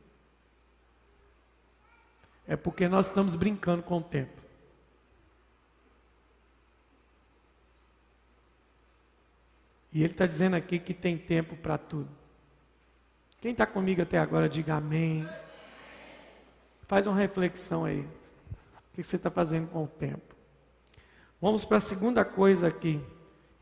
é 2.47 2.55
porque 2.55 2.87
nós 2.87 3.07
estamos 3.07 3.35
brincando 3.35 3.81
com 3.81 3.97
o 3.97 4.03
tempo. 4.03 4.41
E 9.91 10.03
ele 10.03 10.11
está 10.11 10.25
dizendo 10.25 10.55
aqui 10.55 10.77
que 10.77 10.93
tem 10.93 11.17
tempo 11.17 11.55
para 11.55 11.77
tudo. 11.77 12.09
Quem 13.39 13.51
está 13.51 13.65
comigo 13.65 14.01
até 14.01 14.17
agora, 14.17 14.49
diga 14.49 14.75
amém. 14.75 15.27
Faz 16.87 17.07
uma 17.07 17.15
reflexão 17.15 17.85
aí. 17.85 18.01
O 18.01 18.95
que 18.95 19.03
você 19.03 19.15
está 19.15 19.31
fazendo 19.31 19.67
com 19.67 19.83
o 19.83 19.87
tempo? 19.87 20.35
Vamos 21.41 21.63
para 21.63 21.77
a 21.77 21.81
segunda 21.81 22.25
coisa 22.25 22.67
aqui. 22.67 23.01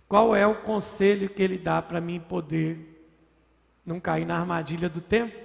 Qual 0.07 0.35
é 0.35 0.45
o 0.45 0.61
conselho 0.61 1.29
que 1.29 1.41
ele 1.41 1.57
dá 1.57 1.81
para 1.81 2.01
mim 2.01 2.19
poder 2.19 3.07
não 3.85 3.99
cair 3.99 4.25
na 4.25 4.39
armadilha 4.39 4.89
do 4.89 5.01
tempo? 5.01 5.39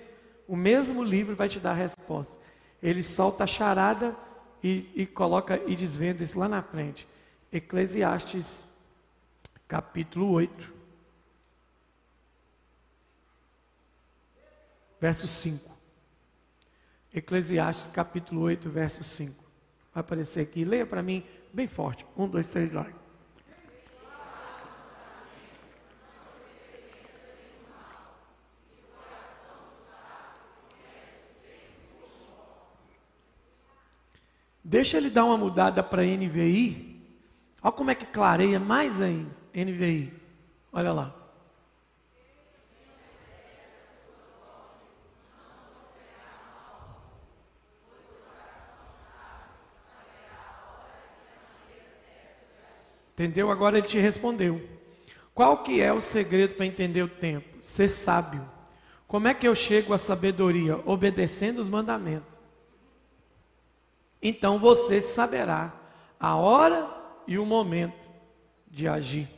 O 0.47 0.57
mesmo 0.57 1.03
livro 1.03 1.37
vai 1.37 1.49
te 1.49 1.61
dar 1.61 1.73
a 1.73 1.75
resposta 1.75 2.39
ele 2.83 3.03
solta 3.03 3.45
a 3.45 3.47
charada 3.47 4.17
e, 4.63 4.91
e 4.95 5.07
coloca 5.07 5.61
e 5.67 5.75
desvenda 5.75 6.23
isso 6.23 6.39
lá 6.39 6.49
na 6.49 6.63
frente. 6.63 7.07
Eclesiastes, 7.53 8.67
capítulo 9.67 10.31
8, 10.31 10.73
verso 15.01 15.27
5. 15.27 15.77
Eclesiastes, 17.15 17.91
capítulo 17.93 18.43
8, 18.43 18.69
verso 18.69 19.03
5. 19.03 19.35
Vai 19.95 20.01
aparecer 20.01 20.41
aqui, 20.41 20.65
leia 20.65 20.87
para 20.87 21.03
mim 21.03 21.25
bem 21.53 21.67
forte. 21.67 22.07
Um, 22.17 22.29
dois, 22.29 22.47
três, 22.47 22.75
olha. 22.75 23.08
Deixa 34.69 34.99
ele 34.99 35.09
dar 35.09 35.25
uma 35.25 35.39
mudada 35.39 35.83
para 35.83 36.03
NVI. 36.03 37.01
Olha 37.63 37.73
como 37.73 37.91
é 37.91 37.95
que 37.95 38.05
clareia 38.05 38.61
mais 38.61 39.01
ainda. 39.01 39.35
NVI. 39.55 40.13
Olha 40.71 40.93
lá. 40.93 41.15
Entendeu? 53.15 53.51
Agora 53.51 53.79
ele 53.79 53.87
te 53.87 53.99
respondeu. 53.99 54.69
Qual 55.35 55.63
que 55.63 55.81
é 55.81 55.91
o 55.95 55.99
segredo 55.99 56.57
para 56.57 56.67
entender 56.67 57.03
o 57.03 57.09
tempo? 57.09 57.57
Ser 57.63 57.89
sábio. 57.89 58.47
Como 59.07 59.29
é 59.29 59.33
que 59.33 59.49
eu 59.49 59.55
chego 59.55 59.95
à 59.95 59.99
sabedoria? 59.99 60.79
Obedecendo 60.85 61.59
os 61.59 61.71
mandamentos. 61.71 62.39
Então 64.23 64.59
você 64.59 65.01
saberá 65.01 65.73
a 66.19 66.37
hora 66.37 66.89
e 67.27 67.39
o 67.39 67.47
momento 67.47 68.09
de 68.71 68.89
agir. 68.89 69.29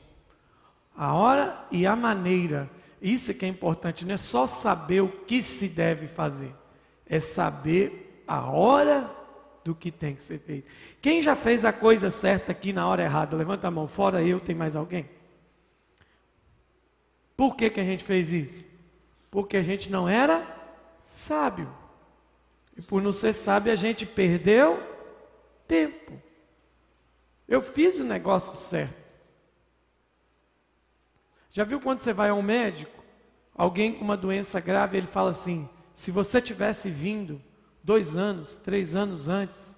A 0.97 1.15
hora 1.15 1.67
e 1.71 1.87
a 1.87 1.95
maneira. 1.95 2.71
Isso 3.01 3.31
é 3.31 3.35
que 3.35 3.45
é 3.45 3.49
importante, 3.49 4.05
não 4.05 4.15
é 4.15 4.19
só 4.19 4.47
saber 4.47 5.01
o 5.01 5.09
que 5.09 5.43
se 5.43 5.69
deve 5.69 6.07
fazer, 6.07 6.55
é 7.07 7.19
saber 7.19 8.23
a 8.29 8.43
hora 8.51 9.11
do 9.65 9.75
que 9.75 9.91
tem 9.91 10.15
que 10.15 10.23
ser 10.23 10.39
feito. 10.39 10.69
Quem 11.01 11.23
já 11.23 11.35
fez 11.35 11.65
a 11.65 11.73
coisa 11.73 12.11
certa 12.11 12.53
aqui 12.53 12.73
na 12.73 12.87
hora 12.87 13.03
errada? 13.03 13.37
Levanta 13.37 13.69
a 13.69 13.71
mão, 13.71 13.89
fora 13.89 14.23
eu, 14.23 14.39
tem 14.39 14.55
mais 14.55 14.77
alguém? 14.77 15.09
Por 17.37 17.57
que, 17.57 17.71
que 17.71 17.81
a 17.81 17.85
gente 17.85 18.05
fez 18.05 18.31
isso? 18.31 18.67
Porque 19.31 19.57
a 19.57 19.63
gente 19.63 19.91
não 19.91 20.07
era 20.07 20.47
sábio. 21.05 21.80
E 22.81 22.83
por 22.83 23.03
não 23.03 23.13
ser 23.13 23.35
sábio, 23.35 23.71
a 23.71 23.77
gente 23.77 24.07
perdeu 24.07 24.83
tempo. 25.69 26.19
Eu 27.47 27.61
fiz 27.61 28.01
o 28.01 28.05
negócio 28.05 28.57
certo. 28.57 28.97
Já 31.51 31.63
viu 31.63 31.79
quando 31.79 32.01
você 32.01 32.15
vai 32.15 32.31
ao 32.31 32.43
médico? 32.43 33.05
Alguém 33.55 33.93
com 33.93 34.03
uma 34.03 34.17
doença 34.17 34.61
grave, 34.61 34.97
ele 34.97 35.07
fala 35.07 35.29
assim: 35.29 35.69
se 35.93 36.11
você 36.11 36.41
tivesse 36.41 36.89
vindo 36.89 37.39
dois 37.85 38.17
anos, 38.17 38.57
três 38.57 38.97
anos 38.97 39.29
antes, 39.29 39.77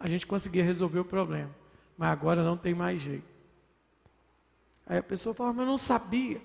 a 0.00 0.08
gente 0.08 0.26
conseguia 0.26 0.64
resolver 0.64 1.00
o 1.00 1.04
problema. 1.04 1.54
Mas 1.98 2.08
agora 2.08 2.42
não 2.42 2.56
tem 2.56 2.72
mais 2.72 2.98
jeito. 2.98 3.28
Aí 4.86 4.96
a 4.96 5.02
pessoa 5.02 5.34
fala, 5.34 5.52
mas 5.52 5.66
eu 5.66 5.66
não 5.66 5.76
sabia. 5.76 6.40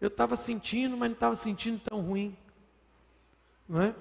Eu 0.00 0.08
estava 0.08 0.36
sentindo, 0.36 0.96
mas 0.96 1.10
não 1.10 1.14
estava 1.14 1.36
sentindo 1.36 1.80
tão 1.80 2.00
ruim. 2.00 2.34
Não 3.68 3.82
é? 3.82 3.94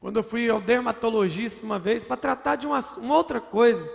Quando 0.00 0.18
eu 0.18 0.22
fui 0.22 0.48
ao 0.48 0.60
dermatologista 0.60 1.64
uma 1.66 1.78
vez 1.78 2.04
para 2.04 2.16
tratar 2.16 2.56
de 2.56 2.66
uma, 2.66 2.78
uma, 2.96 3.16
outra 3.16 3.40
coisa. 3.40 3.88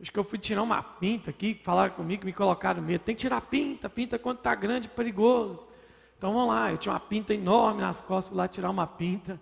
Acho 0.00 0.12
que 0.12 0.18
eu 0.18 0.24
fui 0.24 0.38
tirar 0.38 0.62
uma 0.62 0.82
pinta 0.82 1.30
aqui, 1.30 1.60
falaram 1.62 1.94
comigo, 1.94 2.24
me 2.24 2.32
colocaram 2.32 2.82
medo. 2.82 3.04
Tem 3.04 3.14
que 3.14 3.20
tirar 3.20 3.40
pinta, 3.42 3.88
pinta 3.88 4.18
quando 4.18 4.38
está 4.38 4.54
grande, 4.54 4.88
perigoso. 4.88 5.68
Então 6.16 6.32
vamos 6.32 6.48
lá, 6.48 6.72
eu 6.72 6.78
tinha 6.78 6.92
uma 6.92 7.00
pinta 7.00 7.32
enorme 7.32 7.80
nas 7.80 8.00
costas, 8.00 8.28
fui 8.28 8.36
lá 8.36 8.48
tirar 8.48 8.70
uma 8.70 8.86
pinta. 8.86 9.40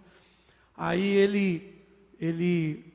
Aí 0.76 1.06
ele, 1.06 1.82
ele 2.20 2.94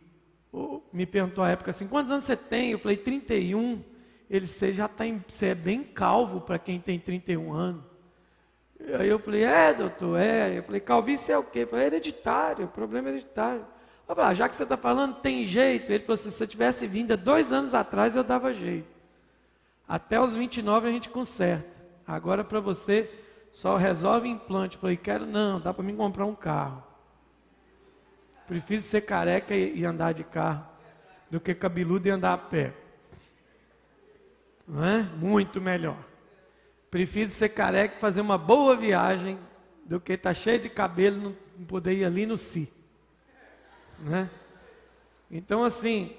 me 0.94 1.06
perguntou 1.06 1.44
à 1.44 1.50
época 1.50 1.72
assim, 1.72 1.88
quantos 1.88 2.12
anos 2.12 2.26
você 2.26 2.36
tem? 2.36 2.72
Eu 2.72 2.80
falei, 2.80 2.98
31. 2.98 3.84
ele 4.30 4.46
você 4.46 4.72
já 4.72 4.86
está 4.86 5.06
você 5.28 5.48
é 5.48 5.56
bem 5.56 5.84
calvo 5.84 6.42
para 6.42 6.60
quem 6.60 6.80
tem 6.80 7.00
31 7.00 7.52
anos. 7.52 7.91
Aí 9.00 9.08
eu 9.08 9.20
falei, 9.20 9.44
é, 9.44 9.74
doutor, 9.74 10.20
é. 10.20 10.58
Eu 10.58 10.64
falei, 10.64 10.82
calvície 10.82 11.32
é 11.32 11.38
o 11.38 11.44
quê? 11.44 11.60
Eu 11.60 11.68
falei, 11.68 11.86
é 11.86 11.88
hereditário, 11.88 12.68
problema 12.68 13.10
é 13.10 13.12
hereditário. 13.14 13.66
Eu 14.08 14.16
falei, 14.16 14.32
ah, 14.32 14.34
já 14.34 14.50
que 14.50 14.56
você 14.56 14.64
está 14.64 14.76
falando, 14.76 15.16
tem 15.16 15.46
jeito. 15.46 15.92
Ele 15.92 16.04
falou 16.04 16.16
assim, 16.16 16.32
se 16.32 16.44
eu 16.44 16.48
tivesse 16.48 16.88
vindo 16.88 17.14
há 17.14 17.16
dois 17.16 17.54
anos 17.54 17.74
atrás, 17.74 18.16
eu 18.16 18.24
dava 18.24 18.54
jeito. 18.54 18.90
Até 19.88 20.20
os 20.20 20.36
29 20.36 20.88
a 20.88 20.92
gente 20.92 21.10
conserta. 21.10 21.70
Agora 22.06 22.44
para 22.44 22.60
você, 22.60 23.10
só 23.52 23.78
resolve 23.78 24.28
implante. 24.28 24.76
Eu 24.76 24.82
falei, 24.82 24.98
quero 24.98 25.26
não, 25.26 25.60
dá 25.60 25.74
para 25.74 25.84
mim 25.84 25.96
comprar 25.96 26.26
um 26.26 26.36
carro. 26.36 26.84
Prefiro 28.48 28.82
ser 28.82 29.02
careca 29.02 29.56
e 29.56 29.86
andar 29.86 30.14
de 30.14 30.24
carro 30.24 30.66
do 31.30 31.40
que 31.40 31.56
cabeludo 31.56 32.08
e 32.08 32.12
andar 32.12 32.34
a 32.34 32.38
pé. 32.38 32.74
Não 34.68 34.84
é? 34.84 35.04
Muito 35.18 35.62
melhor. 35.62 36.11
Prefiro 36.92 37.32
ser 37.32 37.50
careca 37.50 37.96
e 37.96 38.02
fazer 38.02 38.20
uma 38.20 38.38
boa 38.38 38.76
viagem 38.76 39.40
do 39.86 40.00
que 40.00 40.14
estar 40.14 40.32
tá 40.32 40.34
cheio 40.34 40.60
de 40.60 40.70
cabelo 40.70 41.36
e 41.56 41.60
não 41.60 41.66
poder 41.66 41.94
ir 41.94 42.04
ali 42.04 42.26
no 42.26 42.38
si. 42.38 42.72
Né? 43.98 44.30
Então, 45.30 45.64
assim, 45.64 46.16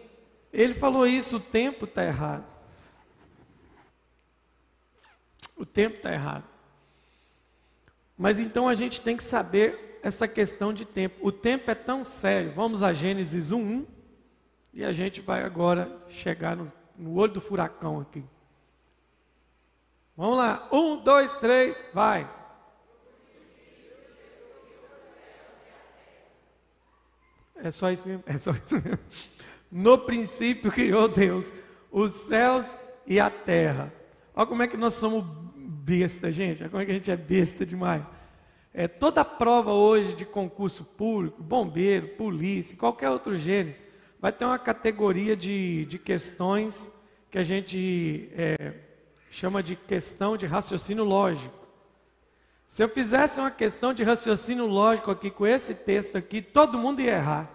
ele 0.51 0.73
falou 0.73 1.07
isso, 1.07 1.37
o 1.37 1.41
tempo 1.41 1.85
está 1.85 2.03
errado. 2.03 2.45
O 5.57 5.67
tempo 5.67 5.97
está 5.97 6.11
errado. 6.11 6.45
Mas 8.17 8.41
então 8.41 8.67
a 8.67 8.75
gente 8.75 9.01
tem 9.01 9.17
que 9.17 9.25
saber 9.25 10.01
essa 10.03 10.27
questão 10.27 10.73
de 10.73 10.87
tempo. 10.87 11.27
O 11.27 11.31
tempo 11.31 11.71
é 11.71 11.75
tão 11.75 12.03
sério. 12.03 12.53
Vamos 12.53 12.83
a 12.83 12.95
Gênesis 12.95 13.53
1, 13.53 13.87
e 14.73 14.83
a 14.85 14.93
gente 14.93 15.21
vai 15.21 15.43
agora 15.43 15.95
chegar 16.09 16.57
no, 16.57 16.73
no 16.97 17.15
olho 17.15 17.35
do 17.35 17.41
furacão 17.41 18.01
aqui. 18.01 18.25
Vamos 20.17 20.37
lá. 20.37 20.69
Um, 20.71 20.97
dois, 21.03 21.35
três, 21.37 21.89
vai. 21.93 22.29
É 27.57 27.71
só 27.71 27.91
isso 27.91 28.07
mesmo? 28.07 28.25
É 28.27 28.37
só 28.37 28.51
isso 28.65 28.75
mesmo. 28.75 28.99
No 29.71 29.99
princípio 29.99 30.71
criou 30.71 31.09
Deus 31.09 31.55
os 31.91 32.13
céus 32.13 32.77
e 33.07 33.21
a 33.21 33.31
terra. 33.31 33.93
Olha 34.35 34.47
como 34.47 34.63
é 34.63 34.69
que 34.69 34.77
nós 34.77 34.95
somos 34.95 35.25
besta, 35.57 36.31
gente. 36.33 36.63
Olha 36.63 36.71
como 36.71 36.83
é 36.83 36.87
que 36.87 36.91
a 36.91 36.95
gente 36.95 37.11
é 37.11 37.17
besta 37.17 37.65
demais. 37.65 38.03
É, 38.75 38.89
toda 38.89 39.25
prova 39.25 39.73
hoje 39.73 40.15
de 40.15 40.25
concurso 40.25 40.85
público, 40.85 41.43
bombeiro, 41.43 42.09
polícia, 42.09 42.77
qualquer 42.77 43.11
outro 43.11 43.37
gênero, 43.37 43.77
vai 44.19 44.33
ter 44.33 44.45
uma 44.45 44.59
categoria 44.59 45.37
de, 45.37 45.85
de 45.85 45.99
questões 45.99 46.91
que 47.31 47.39
a 47.39 47.43
gente 47.43 48.31
é, 48.35 48.75
chama 49.33 49.63
de 49.63 49.75
questão 49.75 50.37
de 50.37 50.45
raciocínio 50.45 51.05
lógico. 51.05 51.67
Se 52.67 52.85
eu 52.85 52.89
fizesse 52.89 53.41
uma 53.41 53.51
questão 53.51 53.95
de 53.95 54.03
raciocínio 54.03 54.67
lógico 54.67 55.11
aqui 55.11 55.31
com 55.31 55.47
esse 55.47 55.75
texto 55.75 56.17
aqui, 56.19 56.43
todo 56.43 56.77
mundo 56.77 57.01
ia 57.01 57.15
errar. 57.15 57.51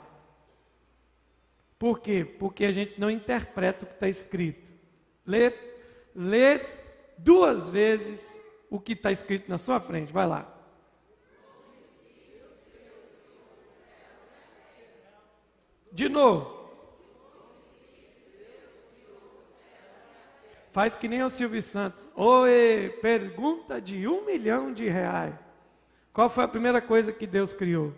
Por 1.78 2.00
quê? 2.00 2.26
Porque 2.26 2.66
a 2.66 2.72
gente 2.72 3.00
não 3.00 3.12
interpreta 3.12 3.86
o 3.86 3.88
que 3.88 3.94
está 3.94 4.10
escrito. 4.10 4.74
Lê, 5.24 5.54
lê 6.16 6.66
duas 7.16 7.70
vezes 7.70 8.42
o 8.72 8.80
que 8.80 8.94
está 8.94 9.12
escrito 9.12 9.48
na 9.48 9.60
sua 9.60 9.80
frente. 9.80 10.12
Vai 10.12 10.26
lá. 10.26 10.52
De 15.92 16.10
novo. 16.10 16.57
Faz 20.78 20.96
que 20.96 21.08
nem 21.08 21.24
o 21.24 21.30
Silvio 21.32 21.60
Santos. 21.60 22.12
Oi, 22.16 22.96
pergunta 23.02 23.82
de 23.82 24.08
um 24.08 24.24
milhão 24.24 24.72
de 24.72 24.88
reais. 24.88 25.34
Qual 26.14 26.30
foi 26.30 26.44
a 26.44 26.48
primeira 26.48 26.80
coisa 26.80 27.12
que 27.12 27.26
Deus 27.26 27.52
criou? 27.52 27.96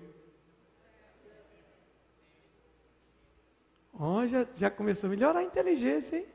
Oh, 3.91 4.25
já, 4.25 4.47
já 4.55 4.71
começou 4.71 5.09
a 5.09 5.11
melhorar 5.11 5.39
a 5.41 5.43
inteligência, 5.43 6.19
hein? 6.19 6.25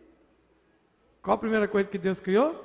Qual 1.22 1.34
a 1.34 1.38
primeira 1.38 1.66
coisa 1.66 1.88
que 1.88 1.96
Deus 1.96 2.20
criou? 2.20 2.62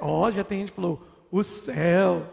Ó, 0.00 0.28
oh, 0.28 0.30
já 0.30 0.44
tem 0.44 0.60
gente 0.60 0.70
que 0.70 0.76
falou, 0.76 1.04
os 1.28 1.48
céus. 1.48 2.24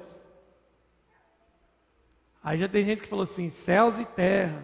Aí 2.44 2.60
já 2.60 2.70
tem 2.70 2.86
gente 2.86 3.02
que 3.02 3.10
falou 3.10 3.24
assim, 3.24 3.50
céus 3.50 3.98
e 3.98 4.06
terra. 4.06 4.64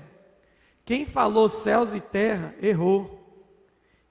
Quem 0.85 1.03
falou 1.03 1.49
céus 1.49 1.95
e 1.95 1.99
terra, 1.99 2.53
errou. 2.61 3.22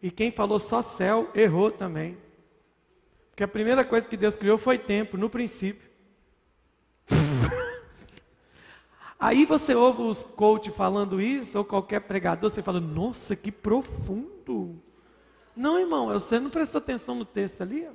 E 0.03 0.11
quem 0.11 0.33
falou 0.33 0.59
só 0.59 0.83
céu, 0.83 1.31
errou 1.33 1.71
também. 1.71 2.19
Porque 3.31 3.45
a 3.45 3.49
primeira 3.49 3.85
coisa 3.85 4.07
que 4.07 4.17
Deus 4.17 4.37
criou 4.37 4.59
foi 4.59 4.77
tempo, 4.77 5.17
no 5.17 5.31
princípio. 5.31 5.89
Aí 9.19 9.47
você 9.47 9.75
ouve 9.75 10.03
os 10.03 10.25
coach 10.25 10.71
falando 10.73 11.21
isso, 11.21 11.57
ou 11.57 11.65
qualquer 11.65 12.01
pregador, 12.01 12.51
você 12.51 12.63
fala, 12.63 12.81
nossa, 12.81 13.37
que 13.37 13.53
profundo. 13.53 14.83
Não, 15.55 15.79
irmão, 15.79 16.09
você 16.09 16.41
não 16.41 16.51
prestou 16.51 16.81
atenção 16.81 17.15
no 17.15 17.25
texto 17.25 17.63
ali. 17.63 17.89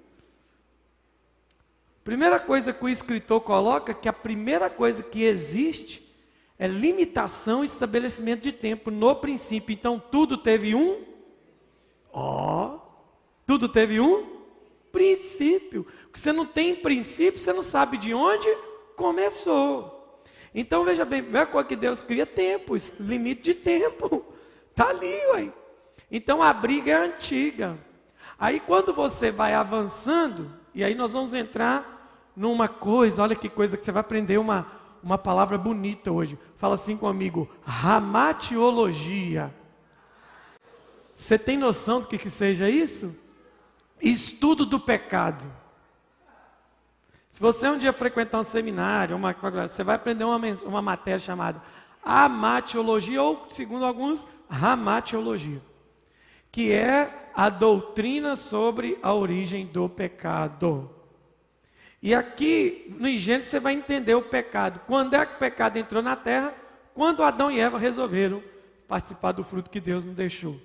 Primeira 2.05 2.39
coisa 2.39 2.71
que 2.71 2.85
o 2.85 2.87
escritor 2.87 3.41
coloca, 3.41 3.93
que 3.93 4.07
a 4.07 4.13
primeira 4.13 4.69
coisa 4.69 5.03
que 5.03 5.23
existe 5.23 6.07
é 6.57 6.65
limitação 6.65 7.63
e 7.63 7.67
estabelecimento 7.67 8.43
de 8.43 8.53
tempo 8.53 8.89
no 8.89 9.13
princípio. 9.13 9.73
Então 9.73 9.99
tudo 9.99 10.37
teve 10.37 10.73
um 10.73 11.16
Ó, 12.11 12.65
oh, 12.65 12.79
tudo 13.45 13.69
teve 13.69 13.99
um 13.99 14.37
princípio. 14.91 15.85
Porque 16.03 16.19
você 16.19 16.31
não 16.31 16.45
tem 16.45 16.75
princípio, 16.75 17.39
você 17.39 17.53
não 17.53 17.63
sabe 17.63 17.97
de 17.97 18.13
onde 18.13 18.47
começou. 18.95 20.21
Então 20.53 20.83
veja 20.83 21.05
bem, 21.05 21.19
a 21.19 21.23
primeira 21.23 21.47
coisa 21.47 21.67
que 21.67 21.75
Deus 21.75 22.01
cria 22.01 22.25
tempo, 22.25 22.75
limite 22.99 23.43
de 23.43 23.53
tempo. 23.53 24.25
Está 24.71 24.89
ali, 24.89 25.15
ué. 25.33 25.53
Então 26.11 26.41
a 26.41 26.51
briga 26.51 26.91
é 26.91 26.95
antiga. 26.95 27.77
Aí 28.39 28.59
quando 28.59 28.93
você 28.93 29.31
vai 29.31 29.53
avançando, 29.53 30.51
e 30.73 30.83
aí 30.83 30.95
nós 30.95 31.13
vamos 31.13 31.33
entrar 31.33 32.31
numa 32.35 32.67
coisa, 32.67 33.23
olha 33.23 33.35
que 33.35 33.49
coisa 33.49 33.77
que 33.77 33.83
você 33.83 33.91
vai 33.91 34.01
aprender 34.01 34.37
uma, 34.37 34.67
uma 35.01 35.17
palavra 35.17 35.57
bonita 35.57 36.11
hoje. 36.11 36.37
Fala 36.57 36.75
assim 36.75 36.95
comigo, 36.95 37.49
ramatiologia. 37.63 39.53
Você 41.17 41.37
tem 41.37 41.57
noção 41.57 41.99
do 41.99 42.07
que, 42.07 42.17
que 42.17 42.29
seja 42.29 42.69
isso? 42.69 43.13
Estudo 43.99 44.65
do 44.65 44.79
pecado. 44.79 45.51
Se 47.31 47.41
você 47.41 47.67
um 47.67 47.77
dia 47.77 47.91
frequentar 47.91 48.39
um 48.39 48.43
seminário, 48.43 49.15
uma 49.15 49.33
você 49.67 49.83
vai 49.83 49.95
aprender 49.95 50.23
uma, 50.23 50.39
uma 50.63 50.81
matéria 50.81 51.19
chamada 51.19 51.61
amatiologia, 52.03 53.21
ou, 53.21 53.47
segundo 53.49 53.83
alguns, 53.85 54.25
ramatiologia, 54.49 55.61
que 56.51 56.71
é 56.71 57.31
a 57.35 57.49
doutrina 57.49 58.35
sobre 58.35 58.97
a 59.01 59.13
origem 59.13 59.65
do 59.65 59.89
pecado. 59.89 60.89
E 62.01 62.15
aqui 62.15 62.95
no 62.97 63.09
Gênesis 63.17 63.51
você 63.51 63.59
vai 63.59 63.73
entender 63.73 64.15
o 64.15 64.21
pecado. 64.21 64.79
Quando 64.87 65.15
é 65.15 65.25
que 65.25 65.35
o 65.35 65.39
pecado 65.39 65.77
entrou 65.77 66.01
na 66.01 66.15
terra? 66.15 66.53
Quando 66.93 67.23
Adão 67.23 67.51
e 67.51 67.59
Eva 67.59 67.77
resolveram 67.77 68.41
participar 68.87 69.33
do 69.33 69.43
fruto 69.43 69.69
que 69.69 69.81
Deus 69.81 70.05
não 70.05 70.13
deixou. 70.13 70.59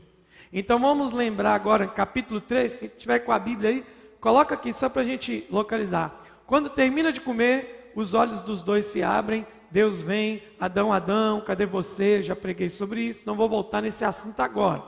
Então 0.52 0.78
vamos 0.78 1.10
lembrar 1.10 1.54
agora, 1.54 1.86
capítulo 1.86 2.38
3, 2.38 2.74
quem 2.74 2.88
tiver 2.88 3.20
com 3.20 3.32
a 3.32 3.38
Bíblia 3.38 3.70
aí, 3.70 3.86
coloca 4.20 4.54
aqui 4.54 4.74
só 4.74 4.86
para 4.86 5.00
a 5.00 5.04
gente 5.04 5.46
localizar. 5.50 6.22
Quando 6.46 6.68
termina 6.68 7.10
de 7.10 7.22
comer, 7.22 7.90
os 7.96 8.12
olhos 8.12 8.42
dos 8.42 8.60
dois 8.60 8.84
se 8.84 9.02
abrem, 9.02 9.46
Deus 9.70 10.02
vem, 10.02 10.42
Adão, 10.60 10.92
Adão, 10.92 11.40
cadê 11.40 11.64
você? 11.64 12.22
Já 12.22 12.36
preguei 12.36 12.68
sobre 12.68 13.00
isso, 13.00 13.22
não 13.24 13.34
vou 13.34 13.48
voltar 13.48 13.80
nesse 13.80 14.04
assunto 14.04 14.40
agora. 14.40 14.82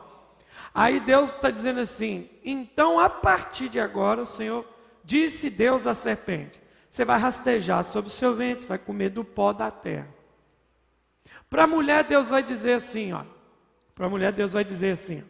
Aí 0.74 1.00
Deus 1.00 1.30
está 1.30 1.50
dizendo 1.50 1.80
assim: 1.80 2.28
então 2.44 3.00
a 3.00 3.08
partir 3.08 3.70
de 3.70 3.80
agora, 3.80 4.20
o 4.20 4.26
Senhor 4.26 4.66
disse 5.02 5.48
Deus 5.48 5.86
à 5.86 5.94
serpente: 5.94 6.60
você 6.90 7.06
vai 7.06 7.18
rastejar 7.18 7.82
sobre 7.84 8.10
o 8.10 8.14
seu 8.14 8.34
ventre, 8.34 8.64
você 8.64 8.68
vai 8.68 8.78
comer 8.78 9.08
do 9.08 9.24
pó 9.24 9.54
da 9.54 9.70
terra. 9.70 10.08
Para 11.48 11.64
a 11.64 11.66
mulher, 11.66 12.04
Deus 12.04 12.28
vai 12.28 12.42
dizer 12.42 12.74
assim: 12.74 13.14
ó. 13.14 13.22
Para 13.94 14.06
a 14.06 14.10
mulher, 14.10 14.32
Deus 14.32 14.52
vai 14.52 14.64
dizer 14.64 14.90
assim: 14.90 15.24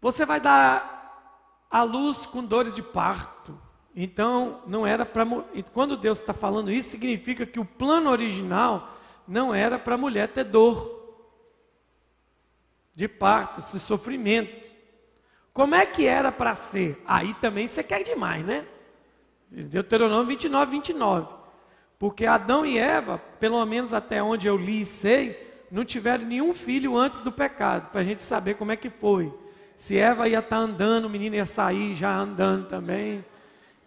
Você 0.00 0.24
vai 0.24 0.40
dar 0.40 1.66
a 1.70 1.82
luz 1.82 2.26
com 2.26 2.44
dores 2.44 2.74
de 2.74 2.82
parto. 2.82 3.58
Então, 3.94 4.62
não 4.66 4.86
era 4.86 5.04
para. 5.04 5.26
Quando 5.72 5.96
Deus 5.96 6.20
está 6.20 6.32
falando 6.32 6.70
isso, 6.70 6.90
significa 6.90 7.44
que 7.44 7.58
o 7.58 7.64
plano 7.64 8.10
original 8.10 8.96
não 9.26 9.54
era 9.54 9.78
para 9.78 9.94
a 9.94 9.98
mulher 9.98 10.28
ter 10.28 10.44
dor 10.44 10.96
de 12.94 13.08
parto, 13.08 13.60
esse 13.60 13.78
sofrimento. 13.78 14.66
Como 15.52 15.74
é 15.74 15.84
que 15.84 16.06
era 16.06 16.30
para 16.30 16.54
ser? 16.54 17.02
Aí 17.06 17.34
também 17.34 17.66
você 17.66 17.82
quer 17.82 18.02
demais, 18.02 18.44
né? 18.44 18.64
Deuteronômio 19.50 20.26
29, 20.26 20.70
29. 20.72 21.28
Porque 21.98 22.26
Adão 22.26 22.64
e 22.64 22.78
Eva, 22.78 23.18
pelo 23.40 23.64
menos 23.66 23.92
até 23.92 24.22
onde 24.22 24.46
eu 24.46 24.56
li 24.56 24.82
e 24.82 24.86
sei, 24.86 25.64
não 25.70 25.84
tiveram 25.84 26.24
nenhum 26.24 26.54
filho 26.54 26.96
antes 26.96 27.20
do 27.20 27.32
pecado, 27.32 27.90
para 27.90 28.00
a 28.00 28.04
gente 28.04 28.22
saber 28.22 28.54
como 28.54 28.70
é 28.70 28.76
que 28.76 28.88
foi. 28.88 29.32
Se 29.78 29.96
Eva 29.96 30.28
ia 30.28 30.40
estar 30.40 30.56
tá 30.56 30.56
andando, 30.56 31.04
o 31.04 31.08
menino 31.08 31.36
ia 31.36 31.46
sair 31.46 31.94
já 31.94 32.12
andando 32.14 32.66
também. 32.66 33.24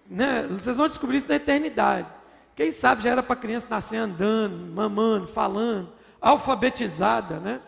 Né? 0.09 0.47
Vocês 0.47 0.77
vão 0.77 0.87
descobrir 0.87 1.17
isso 1.17 1.27
na 1.27 1.35
eternidade. 1.35 2.07
Quem 2.55 2.71
sabe 2.71 3.03
já 3.03 3.09
era 3.09 3.21
para 3.21 3.33
a 3.33 3.39
criança 3.39 3.67
nascer 3.69 3.97
andando, 3.97 4.55
mamando, 4.73 5.27
falando, 5.27 5.91
alfabetizada, 6.19 7.41
né? 7.41 7.61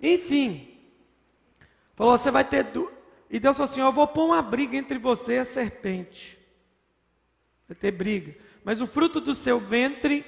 Enfim, 0.00 0.78
falou: 1.96 2.16
você 2.16 2.30
vai 2.30 2.44
ter. 2.44 2.62
Du... 2.62 2.90
E 3.28 3.40
Deus 3.40 3.56
falou 3.56 3.68
assim: 3.68 3.80
Eu 3.80 3.92
vou 3.92 4.06
pôr 4.06 4.26
uma 4.26 4.40
briga 4.40 4.76
entre 4.76 4.96
você 4.96 5.34
e 5.34 5.38
a 5.38 5.44
serpente. 5.44 6.38
Vai 7.68 7.76
ter 7.76 7.90
briga. 7.90 8.36
Mas 8.64 8.80
o 8.80 8.86
fruto 8.86 9.20
do 9.20 9.34
seu 9.34 9.58
ventre 9.58 10.24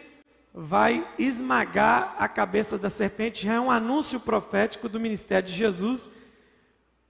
vai 0.53 1.09
esmagar 1.17 2.17
a 2.19 2.27
cabeça 2.27 2.77
da 2.77 2.91
serpente. 2.91 3.45
Já 3.45 3.55
é 3.55 3.61
um 3.61 3.71
anúncio 3.71 4.19
profético 4.19 4.89
do 4.89 4.99
ministério 4.99 5.49
de 5.49 5.55
Jesus. 5.55 6.11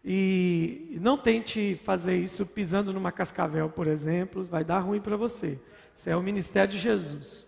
E 0.05 0.99
não 1.01 1.17
tente 1.17 1.81
fazer 1.85 2.17
isso 2.17 2.45
pisando 2.45 2.93
numa 2.93 3.13
cascavel, 3.13 3.69
por 3.69 3.87
exemplo, 3.87 4.43
vai 4.45 4.65
dar 4.65 4.81
ruim 4.81 5.01
para 5.01 5.17
você. 5.17 5.59
Isso 5.95 6.11
é 6.11 6.17
o 6.17 6.23
ministério 6.23 6.73
de 6.73 6.79
Jesus. 6.79 7.47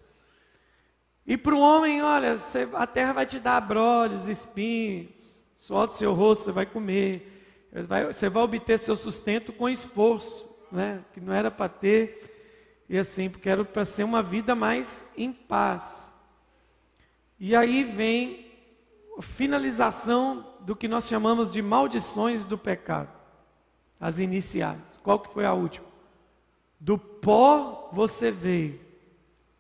E 1.27 1.37
para 1.37 1.55
o 1.55 1.61
homem, 1.61 2.03
olha, 2.03 2.39
você, 2.39 2.69
a 2.75 2.87
terra 2.87 3.13
vai 3.13 3.27
te 3.27 3.41
dar 3.41 3.57
abrolhos, 3.57 4.29
espinhos, 4.29 5.45
suor 5.55 5.87
do 5.87 5.95
seu 5.95 6.13
rosto 6.13 6.45
você 6.45 6.53
vai 6.53 6.67
comer, 6.67 7.67
vai, 7.73 8.13
você 8.13 8.29
vai 8.29 8.43
obter 8.43 8.79
seu 8.79 8.95
sustento 8.95 9.53
com 9.53 9.69
esforço, 9.69 10.49
né? 10.71 11.03
que 11.13 11.21
não 11.21 11.33
era 11.33 11.51
para 11.51 11.69
ter, 11.69 12.85
e 12.89 12.99
assim, 12.99 13.31
porque 13.31 13.49
era 13.49 13.65
para 13.65 13.85
ser 13.85 14.05
uma 14.05 14.23
vida 14.23 14.55
mais 14.55 15.05
em 15.17 15.33
paz. 15.33 16.13
E 17.41 17.57
aí 17.57 17.83
vem 17.83 18.53
a 19.19 19.23
finalização 19.23 20.54
do 20.65 20.75
que 20.75 20.89
nós 20.89 21.07
chamamos 21.07 21.53
de 21.53 21.61
maldições 21.61 22.45
do 22.45 22.57
pecado, 22.57 23.11
as 24.01 24.19
iniciais. 24.19 24.99
Qual 25.03 25.19
que 25.19 25.33
foi 25.33 25.45
a 25.45 25.53
última? 25.53 25.87
Do 26.81 26.99
pó 26.99 27.91
você 27.93 28.31
veio, 28.31 28.81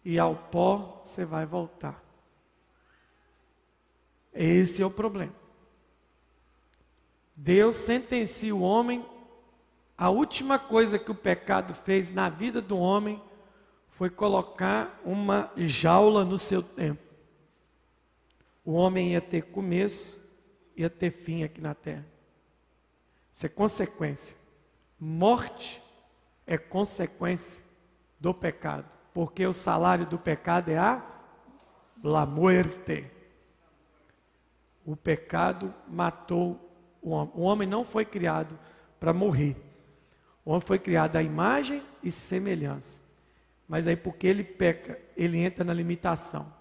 e 0.05 0.18
ao 0.18 0.34
pó 0.34 1.00
você 1.02 1.24
vai 1.24 1.44
voltar. 1.44 2.02
Esse 4.32 4.82
é 4.82 4.86
o 4.86 4.90
problema. 4.90 5.32
Deus 7.36 7.74
sentencia 7.76 8.55
o 8.55 8.61
homem. 8.61 9.05
A 9.96 10.11
última 10.11 10.59
coisa 10.59 10.98
que 10.98 11.11
o 11.11 11.14
pecado 11.14 11.74
fez 11.74 12.12
na 12.12 12.28
vida 12.28 12.61
do 12.61 12.76
homem 12.76 13.22
foi 13.90 14.11
colocar 14.11 15.00
uma 15.05 15.52
jaula 15.57 16.24
no 16.24 16.38
seu 16.38 16.62
tempo. 16.62 17.02
O 18.64 18.72
homem 18.72 19.12
ia 19.12 19.20
ter 19.20 19.42
começo, 19.42 20.20
ia 20.76 20.90
ter 20.90 21.10
fim 21.10 21.42
aqui 21.42 21.60
na 21.60 21.74
terra. 21.74 22.06
Isso 23.32 23.46
é 23.46 23.48
consequência. 23.48 24.36
Morte 24.98 25.82
é 26.46 26.56
consequência 26.56 27.62
do 28.20 28.32
pecado 28.32 28.94
porque 29.14 29.46
o 29.46 29.52
salário 29.52 30.04
do 30.04 30.18
pecado 30.18 30.70
é 30.70 30.76
a 30.76 31.00
la 32.02 32.26
muerte. 32.26 33.06
O 34.84 34.96
pecado 34.96 35.72
matou 35.88 36.60
o 37.00 37.10
homem. 37.10 37.32
O 37.34 37.42
homem 37.42 37.68
não 37.68 37.84
foi 37.84 38.04
criado 38.04 38.58
para 38.98 39.14
morrer. 39.14 39.56
O 40.44 40.50
homem 40.50 40.60
foi 40.60 40.80
criado 40.80 41.14
à 41.14 41.22
imagem 41.22 41.80
e 42.02 42.10
semelhança. 42.10 43.00
Mas 43.68 43.86
aí 43.86 43.96
porque 43.96 44.26
ele 44.26 44.42
peca, 44.42 44.98
ele 45.16 45.38
entra 45.38 45.64
na 45.64 45.72
limitação. 45.72 46.52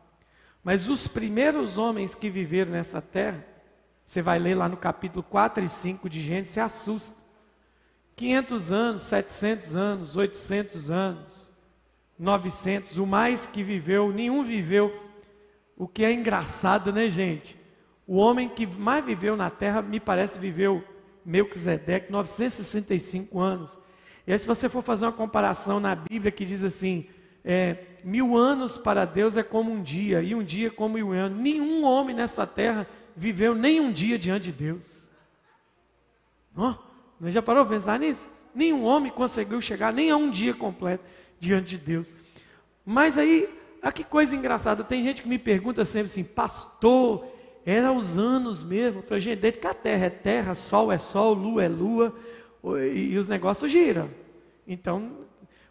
Mas 0.64 0.88
os 0.88 1.08
primeiros 1.08 1.78
homens 1.78 2.14
que 2.16 2.30
viveram 2.30 2.72
nessa 2.72 3.02
terra, 3.02 3.44
você 4.06 4.22
vai 4.22 4.38
ler 4.40 4.56
lá 4.56 4.70
no 4.70 4.78
capítulo 4.78 5.24
4 5.24 5.64
e 5.64 5.70
5 5.70 6.10
de 6.10 6.22
Gênesis, 6.22 6.54
se 6.54 6.60
assusta. 6.60 7.24
500 8.16 8.72
anos, 8.72 9.02
700 9.04 9.76
anos, 9.76 10.16
800 10.16 10.92
anos, 10.92 11.52
900, 12.18 12.98
o 12.98 13.08
mais 13.08 13.46
que 13.46 13.64
viveu, 13.64 14.12
nenhum 14.12 14.44
viveu. 14.44 14.94
O 15.76 15.88
que 15.88 16.06
é 16.06 16.12
engraçado, 16.12 16.94
né, 16.94 17.10
gente? 17.10 17.58
O 18.06 18.18
homem 18.18 18.48
que 18.48 18.68
mais 18.68 19.04
viveu 19.04 19.36
na 19.36 19.50
terra, 19.50 19.82
me 19.82 20.00
parece, 20.00 20.40
viveu 20.40 20.84
Melquisedeque, 21.26 22.12
965 22.12 23.40
anos. 23.40 23.80
E 24.28 24.32
aí, 24.32 24.38
se 24.38 24.46
você 24.46 24.70
for 24.70 24.84
fazer 24.84 25.06
uma 25.06 25.12
comparação 25.12 25.80
na 25.80 25.96
Bíblia 25.96 26.32
que 26.32 26.46
diz 26.46 26.64
assim: 26.64 27.08
é, 27.44 27.78
mil 28.04 28.38
anos 28.38 28.78
para 28.78 29.06
Deus 29.06 29.38
é 29.38 29.44
como 29.44 29.72
um 29.72 29.82
dia, 29.82 30.22
e 30.22 30.36
um 30.36 30.44
dia 30.44 30.70
como 30.70 30.98
um 30.98 31.12
ano. 31.12 31.36
Nenhum 31.36 31.84
homem 31.84 32.16
nessa 32.16 32.46
terra 32.46 32.88
viveu 33.16 33.56
nem 33.56 33.80
um 33.80 33.92
dia 33.92 34.18
diante 34.18 34.46
de 34.46 34.52
Deus. 34.52 35.08
Oh, 36.56 36.74
já 37.30 37.42
parou 37.42 37.66
para 37.66 37.76
pensar 37.76 38.00
nisso? 38.00 38.32
Nenhum 38.54 38.84
homem 38.84 39.12
conseguiu 39.12 39.60
chegar 39.60 39.92
nem 39.92 40.12
a 40.12 40.18
um 40.18 40.30
dia 40.30 40.54
completo 40.54 41.04
diante 41.40 41.70
de 41.70 41.78
Deus. 41.78 42.16
Mas 42.86 43.18
aí, 43.18 43.50
a 43.82 43.92
que 43.92 44.04
coisa 44.04 44.36
engraçada, 44.36 44.84
tem 44.84 45.04
gente 45.04 45.22
que 45.22 45.28
me 45.28 45.40
pergunta 45.40 45.84
sempre 45.86 46.06
assim, 46.06 46.24
pastor, 46.24 47.26
era 47.66 47.92
os 47.92 48.18
anos 48.18 48.64
mesmo. 48.64 49.00
Eu 49.00 49.04
falei, 49.04 49.22
gente, 49.22 49.40
desde 49.40 49.60
que 49.60 49.68
a 49.68 49.74
terra 49.74 50.06
é 50.06 50.10
terra, 50.10 50.56
sol 50.56 50.92
é 50.92 50.98
sol, 50.98 51.34
lua 51.34 51.64
é 51.64 51.68
lua, 51.68 52.16
e, 52.92 53.18
os 53.18 53.28
negócios 53.28 53.72
giram. 53.72 54.10
Então, 54.68 55.12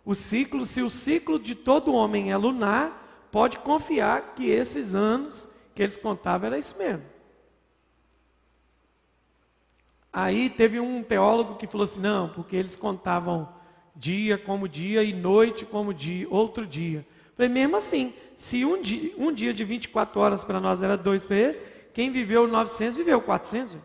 o 0.05 0.15
ciclo, 0.15 0.67
se 0.67 0.83
o 0.83 0.91
ciclo 0.91 1.39
de 1.39 1.55
todo 1.55 1.95
homem 1.95 2.33
é 2.33 2.37
lunar, 2.37 3.29
pode 3.31 3.59
confiar 3.59 4.35
que 4.35 4.51
esses 4.51 4.95
anos 4.95 5.49
que 5.75 5.83
eles 5.83 5.97
contavam 5.97 6.49
era 6.49 6.59
isso 6.59 6.77
mesmo. 6.77 7.12
Aí 10.13 10.51
teve 10.51 10.79
um 10.79 11.03
teólogo 11.03 11.57
que 11.57 11.67
falou 11.67 11.85
assim: 11.85 12.01
não, 12.01 12.29
porque 12.29 12.55
eles 12.55 12.77
contavam 12.77 13.49
dia 13.97 14.37
como 14.37 14.69
dia 14.69 15.03
e 15.03 15.13
noite 15.13 15.65
como 15.65 15.95
dia, 15.95 16.27
outro 16.29 16.67
dia. 16.67 17.07
Falei, 17.35 17.49
mesmo 17.49 17.77
assim, 17.77 18.13
se 18.37 18.65
um 18.65 18.81
dia, 18.81 19.15
um 19.17 19.33
dia 19.33 19.53
de 19.53 19.65
24 19.65 20.21
horas 20.21 20.45
para 20.45 20.61
nós 20.61 20.83
era 20.83 20.97
dois 20.97 21.25
meses, 21.25 21.61
quem 21.95 22.11
viveu 22.11 22.47
900 22.47 22.97
viveu 22.97 23.21
400. 23.23 23.79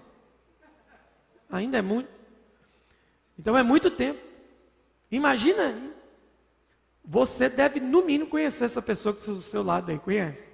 Ainda 1.50 1.78
é 1.78 1.82
muito. 1.82 2.10
Então 3.40 3.58
é 3.58 3.64
muito 3.64 3.90
tempo. 3.90 4.20
Imagina, 5.10 5.82
você 7.06 7.48
deve 7.48 7.80
no 7.80 8.04
mínimo 8.04 8.30
conhecer 8.30 8.66
essa 8.66 8.82
pessoa 8.82 9.14
que 9.14 9.22
está 9.22 9.32
do 9.32 9.42
seu 9.42 9.64
lado 9.64 9.90
aí, 9.90 9.98
conhece? 9.98 10.52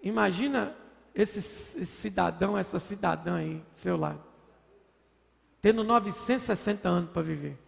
Imagina 0.00 0.76
esse, 1.22 1.38
esse 1.38 1.86
cidadão, 1.86 2.56
essa 2.56 2.78
cidadã 2.78 3.36
aí 3.36 3.54
do 3.54 3.78
seu 3.78 3.96
lado 3.96 4.28
tendo 5.60 5.84
960 5.84 6.88
anos 6.88 7.10
para 7.10 7.22
viver. 7.22 7.58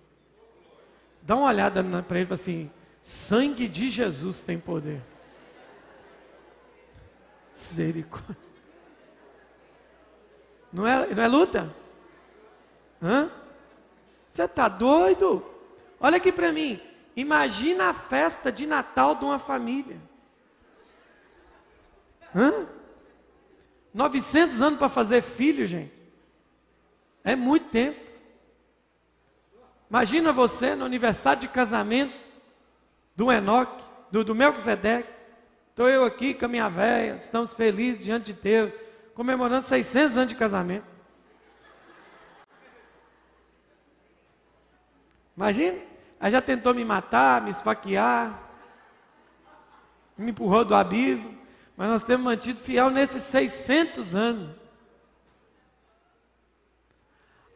Dá 1.22 1.36
uma 1.36 1.48
olhada 1.48 1.82
para 2.02 2.20
ele 2.20 2.32
assim: 2.32 2.70
sangue 3.02 3.68
de 3.68 3.90
Jesus 3.90 4.40
tem 4.40 4.58
poder. 4.58 5.02
Misericórdia. 7.52 8.36
Não 10.72 10.86
é, 10.86 11.14
não 11.14 11.22
é 11.22 11.28
luta? 11.28 11.74
Hã? 13.02 13.30
Você 14.32 14.44
está 14.44 14.68
doido? 14.68 15.44
Olha 15.98 16.16
aqui 16.16 16.30
para 16.30 16.52
mim. 16.52 16.80
Imagina 17.16 17.90
a 17.90 17.94
festa 17.94 18.52
de 18.52 18.66
Natal 18.66 19.16
de 19.16 19.24
uma 19.24 19.38
família. 19.38 20.00
Hã? 22.34 22.66
900 23.92 24.62
anos 24.62 24.78
para 24.78 24.88
fazer 24.88 25.22
filho, 25.22 25.66
gente. 25.66 25.92
É 27.24 27.34
muito 27.34 27.68
tempo. 27.70 28.00
Imagina 29.88 30.32
você 30.32 30.74
no 30.74 30.84
aniversário 30.84 31.42
de 31.42 31.48
casamento 31.48 32.16
do 33.16 33.30
Enoque, 33.30 33.82
do, 34.10 34.24
do 34.24 34.34
Melquisedeque. 34.34 35.08
Estou 35.70 35.88
eu 35.88 36.04
aqui 36.04 36.34
com 36.34 36.44
a 36.44 36.48
minha 36.48 36.68
velha, 36.68 37.16
estamos 37.16 37.52
felizes 37.52 38.04
diante 38.04 38.32
de 38.32 38.40
Deus, 38.40 38.72
comemorando 39.14 39.64
600 39.64 40.16
anos 40.16 40.28
de 40.28 40.36
casamento. 40.36 40.84
Imagina, 45.36 45.78
aí 46.20 46.30
já 46.30 46.42
tentou 46.42 46.74
me 46.74 46.84
matar, 46.84 47.40
me 47.40 47.50
esfaquear, 47.50 48.38
me 50.16 50.30
empurrou 50.30 50.64
do 50.64 50.74
abismo, 50.74 51.39
mas 51.80 51.88
nós 51.88 52.02
temos 52.02 52.26
mantido 52.26 52.60
fiel 52.60 52.90
nesses 52.90 53.22
600 53.22 54.14
anos. 54.14 54.54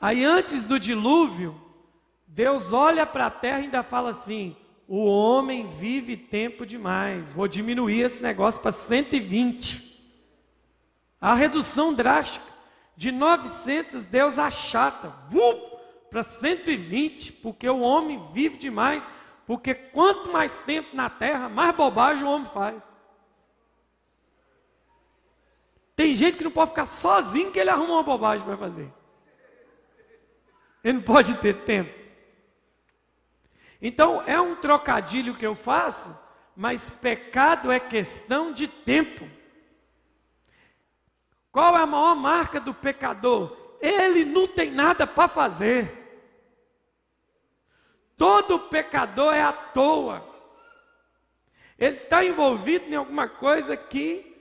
Aí 0.00 0.24
antes 0.24 0.64
do 0.64 0.80
dilúvio, 0.80 1.60
Deus 2.26 2.72
olha 2.72 3.04
para 3.04 3.26
a 3.26 3.30
terra 3.30 3.58
e 3.58 3.62
ainda 3.64 3.82
fala 3.82 4.12
assim: 4.12 4.56
o 4.88 5.04
homem 5.04 5.68
vive 5.68 6.16
tempo 6.16 6.64
demais, 6.64 7.34
vou 7.34 7.46
diminuir 7.46 8.00
esse 8.00 8.22
negócio 8.22 8.62
para 8.62 8.72
120. 8.72 9.92
A 11.20 11.34
redução 11.34 11.92
drástica 11.92 12.50
de 12.96 13.12
900, 13.12 14.06
Deus 14.06 14.38
achata, 14.38 15.12
para 16.08 16.22
120, 16.22 17.30
porque 17.30 17.68
o 17.68 17.80
homem 17.80 18.26
vive 18.32 18.56
demais, 18.56 19.06
porque 19.46 19.74
quanto 19.74 20.32
mais 20.32 20.58
tempo 20.60 20.96
na 20.96 21.10
terra, 21.10 21.46
mais 21.50 21.76
bobagem 21.76 22.24
o 22.24 22.30
homem 22.30 22.50
faz. 22.54 22.93
Tem 25.97 26.14
gente 26.16 26.36
que 26.36 26.45
não 26.45 26.51
pode 26.51 26.70
ficar 26.70 26.86
sozinho 26.86 27.53
que 27.53 27.59
ele 27.59 27.70
arruma 27.70 27.95
uma 27.95 28.03
bobagem 28.03 28.45
para 28.45 28.57
fazer. 28.57 28.92
Ele 30.82 30.99
não 30.99 31.03
pode 31.03 31.36
ter 31.36 31.64
tempo. 31.64 31.95
Então 33.80 34.22
é 34.26 34.40
um 34.40 34.57
trocadilho 34.57 35.34
que 35.34 35.47
eu 35.47 35.55
faço, 35.55 36.16
mas 36.57 36.90
pecado 36.90 37.70
é 37.70 37.78
questão 37.78 38.53
de 38.53 38.66
tempo. 38.66 39.28
Qual 41.53 41.76
é 41.76 41.82
a 41.82 41.86
maior 41.86 42.16
marca 42.16 42.59
do 42.59 42.74
pecador? 42.74 43.57
Ele 43.80 44.24
não 44.24 44.49
tem 44.49 44.70
nada 44.70 45.07
para 45.07 45.28
fazer. 45.28 46.03
Todo 48.16 48.59
pecador 48.59 49.32
é 49.32 49.42
à 49.42 49.53
toa. 49.53 50.26
Ele 51.78 51.97
está 51.97 52.24
envolvido 52.24 52.86
em 52.86 52.95
alguma 52.95 53.28
coisa 53.28 53.76
que 53.76 54.34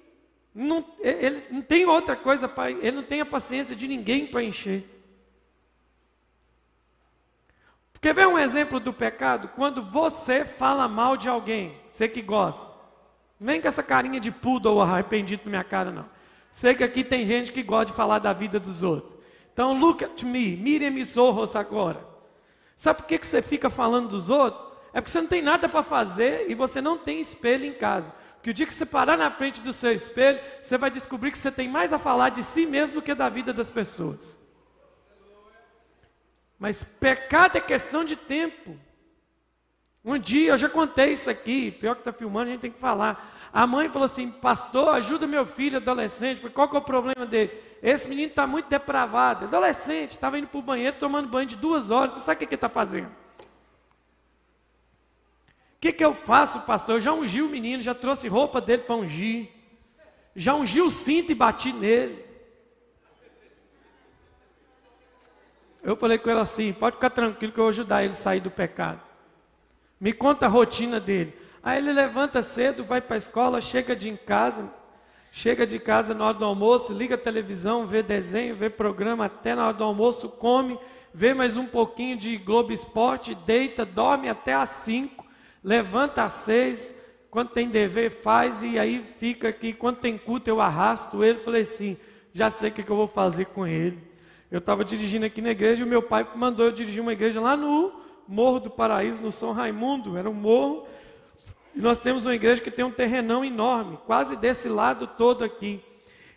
não, 0.53 0.85
ele 0.99 1.43
não 1.49 1.61
tem 1.61 1.85
outra 1.85 2.15
coisa 2.15 2.47
para. 2.47 2.71
Ele 2.71 2.91
não 2.91 3.03
tem 3.03 3.21
a 3.21 3.25
paciência 3.25 3.75
de 3.75 3.87
ninguém 3.87 4.27
para 4.27 4.43
encher. 4.43 4.89
Quer 7.99 8.13
ver 8.13 8.27
um 8.27 8.37
exemplo 8.37 8.81
do 8.81 8.91
pecado? 8.91 9.47
Quando 9.55 9.81
você 9.81 10.43
fala 10.43 10.89
mal 10.89 11.15
de 11.15 11.29
alguém, 11.29 11.79
você 11.89 12.07
que 12.07 12.21
gosta. 12.21 12.67
Não 13.39 13.47
vem 13.47 13.61
com 13.61 13.67
essa 13.67 13.81
carinha 13.81 14.19
de 14.19 14.29
poodle 14.29 14.81
arrependido 14.81 15.43
na 15.45 15.49
minha 15.49 15.63
cara, 15.63 15.89
não. 15.89 16.05
Sei 16.51 16.75
que 16.75 16.83
aqui 16.83 17.03
tem 17.03 17.25
gente 17.25 17.51
que 17.51 17.63
gosta 17.63 17.87
de 17.87 17.93
falar 17.93 18.19
da 18.19 18.33
vida 18.33 18.59
dos 18.59 18.83
outros. 18.83 19.17
Então, 19.53 19.79
look 19.79 20.03
at 20.03 20.21
me, 20.23 20.57
mirem 20.57 20.91
meus 20.91 21.15
olhos 21.15 21.55
agora. 21.55 22.05
Sabe 22.75 22.97
por 22.97 23.07
que, 23.07 23.17
que 23.17 23.25
você 23.25 23.41
fica 23.41 23.69
falando 23.69 24.09
dos 24.09 24.29
outros? 24.29 24.73
É 24.91 24.99
porque 24.99 25.11
você 25.11 25.21
não 25.21 25.27
tem 25.27 25.41
nada 25.41 25.69
para 25.69 25.81
fazer 25.81 26.49
e 26.49 26.53
você 26.53 26.81
não 26.81 26.97
tem 26.97 27.21
espelho 27.21 27.65
em 27.65 27.73
casa. 27.73 28.13
Que 28.43 28.49
o 28.49 28.53
dia 28.53 28.65
que 28.65 28.73
você 28.73 28.85
parar 28.85 29.17
na 29.17 29.31
frente 29.31 29.61
do 29.61 29.71
seu 29.71 29.93
espelho, 29.93 30.39
você 30.61 30.77
vai 30.77 30.91
descobrir 30.91 31.31
que 31.31 31.37
você 31.37 31.49
tem 31.49 31.69
mais 31.69 31.93
a 31.93 31.97
falar 31.97 32.27
de 32.27 32.43
si 32.43 32.65
mesmo 32.65 33.01
que 33.01 33.15
da 33.15 33.29
vida 33.29 33.53
das 33.53 33.69
pessoas. 33.69 34.37
Mas 36.59 36.83
pecado 36.83 37.57
é 37.57 37.61
questão 37.61 38.03
de 38.03 38.17
tempo. 38.17 38.77
Um 40.03 40.19
dia, 40.19 40.51
eu 40.51 40.57
já 40.57 40.67
contei 40.67 41.13
isso 41.13 41.29
aqui, 41.29 41.71
pior 41.71 41.95
que 41.95 42.01
está 42.01 42.11
filmando, 42.11 42.49
a 42.49 42.51
gente 42.51 42.59
tem 42.59 42.71
que 42.71 42.79
falar. 42.79 43.33
A 43.53 43.65
mãe 43.65 43.87
falou 43.87 44.05
assim: 44.05 44.29
Pastor, 44.29 44.89
ajuda 44.95 45.25
meu 45.25 45.45
filho 45.45 45.77
adolescente. 45.77 46.39
Falei, 46.39 46.53
qual 46.53 46.67
que 46.67 46.75
é 46.75 46.79
o 46.79 46.81
problema 46.81 47.25
dele? 47.25 47.51
Esse 47.81 48.09
menino 48.09 48.27
está 48.27 48.45
muito 48.45 48.67
depravado. 48.67 49.45
Adolescente, 49.45 50.11
estava 50.11 50.37
indo 50.37 50.47
para 50.47 50.59
o 50.59 50.61
banheiro 50.61 50.97
tomando 50.99 51.29
banho 51.29 51.47
de 51.47 51.55
duas 51.55 51.89
horas. 51.89 52.11
Você 52.11 52.19
sabe 52.25 52.35
o 52.35 52.39
que 52.39 52.45
ele 52.45 52.55
está 52.55 52.67
fazendo? 52.67 53.22
Que, 55.83 55.91
que 55.91 56.05
eu 56.05 56.13
faço, 56.13 56.61
pastor? 56.61 56.95
Eu 56.95 57.01
já 57.01 57.11
ungi 57.11 57.41
o 57.41 57.49
menino, 57.49 57.83
já 57.83 57.93
trouxe 57.93 58.29
roupa 58.29 58.61
dele 58.61 58.83
para 58.83 58.95
ungir. 58.95 59.49
Já 60.33 60.55
ungi 60.55 60.79
o 60.79 60.89
cinto 60.89 61.33
e 61.33 61.35
bati 61.35 61.73
nele. 61.73 62.23
Eu 65.83 65.97
falei 65.97 66.17
com 66.17 66.29
ela 66.29 66.43
assim: 66.43 66.71
pode 66.71 66.95
ficar 66.95 67.09
tranquilo 67.09 67.51
que 67.51 67.59
eu 67.59 67.65
vou 67.65 67.69
ajudar 67.69 68.01
ele 68.01 68.13
a 68.13 68.15
sair 68.15 68.39
do 68.39 68.49
pecado. 68.49 69.01
Me 69.99 70.13
conta 70.13 70.45
a 70.45 70.47
rotina 70.47 71.01
dele. 71.01 71.37
Aí 71.61 71.79
ele 71.79 71.91
levanta 71.91 72.41
cedo, 72.41 72.85
vai 72.85 73.01
para 73.01 73.17
a 73.17 73.17
escola, 73.17 73.59
chega 73.59 73.93
de 73.93 74.07
em 74.07 74.15
casa, 74.15 74.71
chega 75.33 75.67
de 75.67 75.79
casa 75.79 76.13
na 76.13 76.27
hora 76.27 76.37
do 76.37 76.45
almoço, 76.45 76.93
liga 76.93 77.15
a 77.15 77.17
televisão, 77.17 77.85
vê 77.85 78.01
desenho, 78.01 78.55
vê 78.55 78.69
programa 78.69 79.25
até 79.25 79.53
na 79.53 79.67
hora 79.67 79.73
do 79.73 79.83
almoço, 79.83 80.29
come, 80.29 80.79
vê 81.13 81.33
mais 81.33 81.57
um 81.57 81.65
pouquinho 81.65 82.15
de 82.15 82.37
Globo 82.37 82.71
Esporte, 82.71 83.35
deita, 83.35 83.83
dorme 83.83 84.29
até 84.29 84.53
às 84.53 84.69
5, 84.69 85.22
levanta 85.63 86.23
às 86.23 86.33
6, 86.33 86.93
quando 87.31 87.49
tem 87.49 87.69
dever 87.69 88.11
faz 88.11 88.61
e 88.61 88.77
aí 88.77 89.03
fica 89.17 89.47
aqui, 89.47 89.73
quando 89.73 89.97
tem 89.97 90.17
culto 90.17 90.49
eu 90.49 90.61
arrasto 90.61 91.23
ele, 91.23 91.39
falei 91.39 91.63
assim, 91.63 91.97
já 92.33 92.51
sei 92.51 92.69
o 92.69 92.71
que, 92.71 92.83
que 92.83 92.91
eu 92.91 92.95
vou 92.95 93.07
fazer 93.07 93.45
com 93.45 93.65
ele. 93.65 93.97
Eu 94.51 94.59
estava 94.59 94.85
dirigindo 94.85 95.25
aqui 95.25 95.41
na 95.41 95.49
igreja 95.49 95.81
e 95.81 95.83
o 95.83 95.89
meu 95.89 96.03
pai 96.03 96.27
mandou 96.35 96.67
eu 96.67 96.71
dirigir 96.71 97.01
uma 97.01 97.13
igreja 97.13 97.41
lá 97.41 97.57
no 97.57 97.91
Morro 98.27 98.59
do 98.59 98.69
Paraíso, 98.69 99.21
no 99.21 99.31
São 99.31 99.51
Raimundo, 99.51 100.15
era 100.15 100.29
um 100.29 100.33
morro. 100.33 100.85
E 101.75 101.81
nós 101.81 101.99
temos 101.99 102.25
uma 102.25 102.35
igreja 102.35 102.61
que 102.61 102.69
tem 102.69 102.85
um 102.85 102.91
terrenão 102.91 103.43
enorme, 103.43 103.97
quase 104.05 104.35
desse 104.35 104.69
lado 104.69 105.07
todo 105.07 105.43
aqui. 105.43 105.83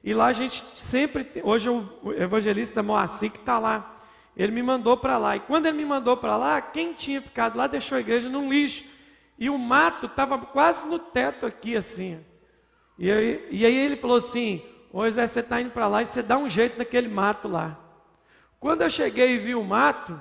E 0.03 0.15
lá 0.15 0.27
a 0.27 0.33
gente 0.33 0.65
sempre, 0.75 1.25
tem, 1.25 1.43
hoje 1.45 1.69
o 1.69 1.89
evangelista 2.17 2.83
Moacir 2.83 3.31
que 3.31 3.39
está 3.39 3.59
lá, 3.59 4.01
ele 4.37 4.53
me 4.53 4.63
mandou 4.63 4.97
para 4.97 5.19
lá. 5.19 5.37
E 5.37 5.41
quando 5.41 5.67
ele 5.67 5.77
me 5.77 5.85
mandou 5.85 6.17
para 6.17 6.37
lá, 6.37 6.61
quem 6.61 6.93
tinha 6.93 7.21
ficado 7.21 7.59
lá 7.59 7.67
deixou 7.67 7.97
a 7.97 8.01
igreja 8.01 8.29
num 8.29 8.49
lixo. 8.49 8.85
E 9.39 9.51
o 9.51 9.59
mato 9.59 10.07
estava 10.07 10.39
quase 10.39 10.85
no 10.87 10.99
teto 10.99 11.47
aqui, 11.47 11.77
assim. 11.77 12.21
E 12.99 13.11
aí, 13.11 13.49
e 13.51 13.67
aí 13.67 13.77
ele 13.77 13.97
falou 13.97 14.17
assim: 14.17 14.63
Ô 14.93 15.09
Zé, 15.11 15.27
você 15.27 15.41
está 15.41 15.61
indo 15.61 15.71
para 15.71 15.89
lá 15.89 16.03
e 16.03 16.07
você 16.07 16.23
dá 16.23 16.39
um 16.39 16.49
jeito 16.49 16.79
naquele 16.79 17.09
mato 17.09 17.49
lá. 17.49 17.79
Quando 18.59 18.83
eu 18.83 18.91
cheguei 18.91 19.35
e 19.35 19.39
vi 19.39 19.55
o 19.55 19.63
mato, 19.63 20.19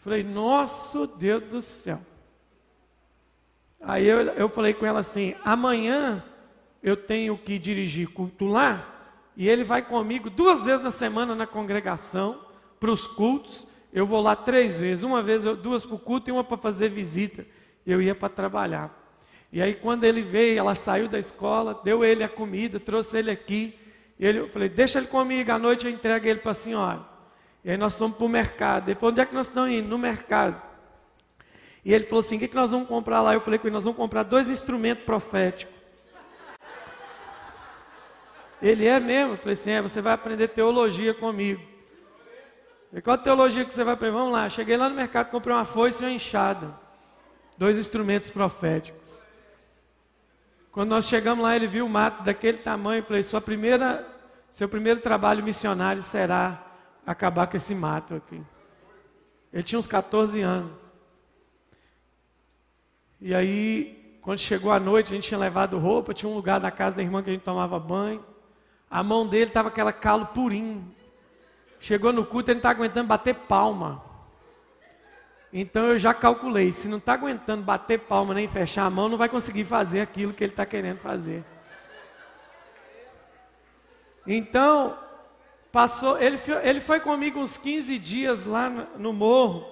Falei, 0.00 0.22
nosso 0.22 1.06
Deus 1.06 1.44
do 1.44 1.60
céu. 1.60 2.00
Aí 3.82 4.06
eu, 4.06 4.20
eu 4.20 4.48
falei 4.48 4.72
com 4.72 4.86
ela 4.86 5.00
assim: 5.00 5.34
amanhã 5.44 6.24
eu 6.82 6.96
tenho 6.96 7.36
que 7.36 7.58
dirigir 7.58 8.08
culto 8.08 8.46
lá, 8.46 9.12
e 9.36 9.48
ele 9.48 9.62
vai 9.62 9.82
comigo 9.82 10.30
duas 10.30 10.64
vezes 10.64 10.82
na 10.82 10.90
semana 10.90 11.34
na 11.34 11.46
congregação, 11.46 12.40
para 12.78 12.90
os 12.90 13.06
cultos. 13.06 13.68
Eu 13.92 14.06
vou 14.06 14.22
lá 14.22 14.34
três 14.34 14.78
vezes, 14.78 15.04
uma 15.04 15.22
vez, 15.22 15.44
duas 15.44 15.84
para 15.84 15.96
o 15.96 15.98
culto 15.98 16.30
e 16.30 16.32
uma 16.32 16.44
para 16.44 16.56
fazer 16.56 16.88
visita. 16.88 17.44
Eu 17.86 18.00
ia 18.00 18.14
para 18.14 18.28
trabalhar. 18.28 18.96
E 19.52 19.60
aí, 19.60 19.74
quando 19.74 20.04
ele 20.04 20.22
veio, 20.22 20.58
ela 20.58 20.74
saiu 20.74 21.08
da 21.08 21.18
escola, 21.18 21.80
deu 21.82 22.04
ele 22.04 22.22
a 22.22 22.28
comida, 22.28 22.78
trouxe 22.78 23.18
ele 23.18 23.30
aqui. 23.30 23.78
E 24.18 24.26
ele, 24.26 24.38
eu 24.38 24.48
falei: 24.48 24.68
Deixa 24.68 24.98
ele 24.98 25.08
comigo, 25.08 25.50
à 25.50 25.58
noite 25.58 25.86
eu 25.86 25.92
entrego 25.92 26.26
ele 26.26 26.40
para 26.40 26.52
a 26.52 26.54
senhora. 26.54 27.10
E 27.64 27.70
aí 27.70 27.76
nós 27.76 27.98
fomos 27.98 28.16
para 28.16 28.26
o 28.26 28.28
mercado. 28.28 28.88
Ele 28.88 28.94
falou, 28.94 29.10
onde 29.10 29.20
é 29.20 29.26
que 29.26 29.34
nós 29.34 29.46
estamos 29.46 29.70
indo? 29.70 29.88
No 29.88 29.98
mercado. 29.98 30.60
E 31.84 31.92
ele 31.92 32.04
falou 32.04 32.20
assim, 32.20 32.36
o 32.36 32.38
que, 32.38 32.48
que 32.48 32.54
nós 32.54 32.70
vamos 32.70 32.88
comprar 32.88 33.20
lá? 33.22 33.34
Eu 33.34 33.40
falei 33.40 33.58
com 33.58 33.66
ele, 33.66 33.74
nós 33.74 33.84
vamos 33.84 33.96
comprar 33.96 34.22
dois 34.22 34.50
instrumentos 34.50 35.04
proféticos. 35.04 35.74
Ele 38.62 38.86
é 38.86 39.00
mesmo? 39.00 39.34
Eu 39.34 39.38
falei 39.38 39.54
assim, 39.54 39.70
é, 39.70 39.80
você 39.80 40.02
vai 40.02 40.12
aprender 40.12 40.48
teologia 40.48 41.14
comigo. 41.14 41.62
E 42.92 43.00
qual 43.00 43.16
teologia 43.16 43.64
que 43.64 43.72
você 43.72 43.84
vai 43.84 43.94
aprender? 43.94 44.14
Vamos 44.14 44.32
lá. 44.32 44.48
Cheguei 44.48 44.76
lá 44.76 44.88
no 44.88 44.94
mercado, 44.94 45.30
comprei 45.30 45.54
uma 45.54 45.64
foice 45.64 46.02
e 46.02 46.06
uma 46.06 46.12
enxada. 46.12 46.74
Dois 47.60 47.76
instrumentos 47.76 48.30
proféticos. 48.30 49.22
Quando 50.72 50.88
nós 50.88 51.04
chegamos 51.04 51.44
lá, 51.44 51.54
ele 51.54 51.66
viu 51.66 51.84
o 51.84 51.90
mato 51.90 52.22
daquele 52.22 52.56
tamanho. 52.56 53.00
Eu 53.00 53.04
falei, 53.04 53.22
sua 53.22 53.38
primeira, 53.38 54.08
seu 54.50 54.66
primeiro 54.66 55.00
trabalho 55.00 55.44
missionário 55.44 56.00
será 56.00 56.64
acabar 57.06 57.46
com 57.48 57.58
esse 57.58 57.74
mato 57.74 58.14
aqui. 58.14 58.40
Ele 59.52 59.62
tinha 59.62 59.78
uns 59.78 59.86
14 59.86 60.40
anos. 60.40 60.90
E 63.20 63.34
aí, 63.34 64.18
quando 64.22 64.38
chegou 64.38 64.72
a 64.72 64.80
noite, 64.80 65.12
a 65.12 65.14
gente 65.14 65.28
tinha 65.28 65.38
levado 65.38 65.78
roupa, 65.78 66.14
tinha 66.14 66.30
um 66.30 66.34
lugar 66.34 66.60
da 66.60 66.70
casa 66.70 66.96
da 66.96 67.02
irmã 67.02 67.22
que 67.22 67.28
a 67.28 67.32
gente 67.34 67.42
tomava 67.42 67.78
banho. 67.78 68.24
A 68.90 69.02
mão 69.02 69.26
dele 69.26 69.50
estava 69.50 69.68
aquela 69.68 69.92
calo 69.92 70.24
purinho. 70.28 70.90
Chegou 71.78 72.10
no 72.10 72.24
culto, 72.24 72.52
ele 72.52 72.54
não 72.54 72.60
está 72.60 72.70
aguentando 72.70 73.06
bater 73.06 73.34
palma. 73.34 74.09
Então 75.52 75.86
eu 75.88 75.98
já 75.98 76.14
calculei, 76.14 76.72
se 76.72 76.86
não 76.86 76.98
está 76.98 77.14
aguentando 77.14 77.62
bater 77.62 77.98
palma 78.00 78.34
nem 78.34 78.46
fechar 78.46 78.84
a 78.84 78.90
mão, 78.90 79.08
não 79.08 79.18
vai 79.18 79.28
conseguir 79.28 79.64
fazer 79.64 80.00
aquilo 80.00 80.32
que 80.32 80.44
ele 80.44 80.52
está 80.52 80.64
querendo 80.64 80.98
fazer. 80.98 81.44
Então, 84.26 84.96
Passou, 85.72 86.20
ele, 86.20 86.38
ele 86.64 86.80
foi 86.80 86.98
comigo 86.98 87.38
uns 87.38 87.56
15 87.56 87.96
dias 87.98 88.44
lá 88.44 88.68
no, 88.68 88.98
no 88.98 89.12
morro. 89.12 89.64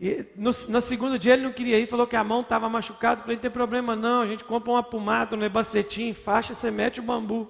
E 0.00 0.26
no, 0.34 0.50
no, 0.68 0.80
segundo 0.80 1.18
dia 1.18 1.34
ele 1.34 1.42
não 1.42 1.52
queria 1.52 1.78
ir, 1.78 1.88
falou 1.88 2.06
que 2.06 2.16
a 2.16 2.24
mão 2.24 2.40
estava 2.40 2.68
machucada. 2.68 3.20
Falei, 3.20 3.36
não 3.36 3.42
tem 3.42 3.50
problema 3.50 3.94
não, 3.94 4.22
a 4.22 4.26
gente 4.26 4.42
compra 4.42 4.72
uma 4.72 4.82
pomada, 4.82 5.36
um 5.36 5.38
nebacetinho, 5.38 6.14
faixa, 6.14 6.52
você 6.52 6.70
mete 6.70 6.98
o 6.98 7.02
bambu. 7.02 7.48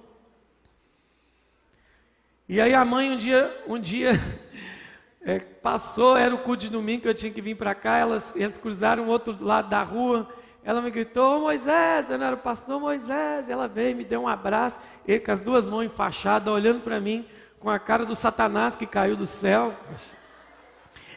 E 2.46 2.60
aí 2.60 2.74
a 2.74 2.84
mãe 2.84 3.10
um 3.10 3.16
dia, 3.16 3.64
um 3.66 3.78
dia 3.78 4.12
é, 5.22 5.38
passou, 5.38 6.16
era 6.16 6.34
o 6.34 6.38
culto 6.38 6.62
de 6.62 6.70
domingo 6.70 7.02
que 7.02 7.08
eu 7.08 7.14
tinha 7.14 7.32
que 7.32 7.40
vir 7.40 7.56
para 7.56 7.74
cá, 7.74 7.98
elas, 7.98 8.32
eles 8.36 8.58
cruzaram 8.58 9.04
o 9.04 9.08
outro 9.08 9.36
lado 9.44 9.68
da 9.68 9.82
rua, 9.82 10.28
ela 10.64 10.82
me 10.82 10.90
gritou, 10.90 11.40
Moisés, 11.40 12.10
eu 12.10 12.18
não 12.18 12.26
era 12.26 12.36
o 12.36 12.38
pastor 12.38 12.80
Moisés, 12.80 13.48
ela 13.48 13.66
veio, 13.66 13.96
me 13.96 14.04
deu 14.04 14.22
um 14.22 14.28
abraço, 14.28 14.78
ele 15.06 15.20
com 15.20 15.32
as 15.32 15.40
duas 15.40 15.68
mãos 15.68 15.84
enfaixadas, 15.84 16.52
olhando 16.52 16.80
para 16.80 17.00
mim, 17.00 17.26
com 17.58 17.70
a 17.70 17.78
cara 17.78 18.04
do 18.04 18.14
Satanás 18.14 18.76
que 18.76 18.86
caiu 18.86 19.16
do 19.16 19.26
céu. 19.26 19.74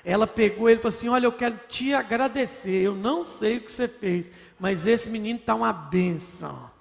Ela 0.04 0.26
pegou 0.26 0.68
ele 0.68 0.80
e 0.80 0.82
falou 0.82 0.96
assim: 0.96 1.10
Olha, 1.10 1.26
eu 1.26 1.32
quero 1.32 1.60
te 1.68 1.94
agradecer. 1.94 2.82
Eu 2.82 2.96
não 2.96 3.24
sei 3.24 3.58
o 3.58 3.62
que 3.62 3.72
você 3.72 3.88
fez, 3.88 4.32
mas 4.60 4.88
esse 4.88 5.10
menino 5.10 5.38
está 5.38 5.54
uma 5.54 5.72
benção. 5.72 6.72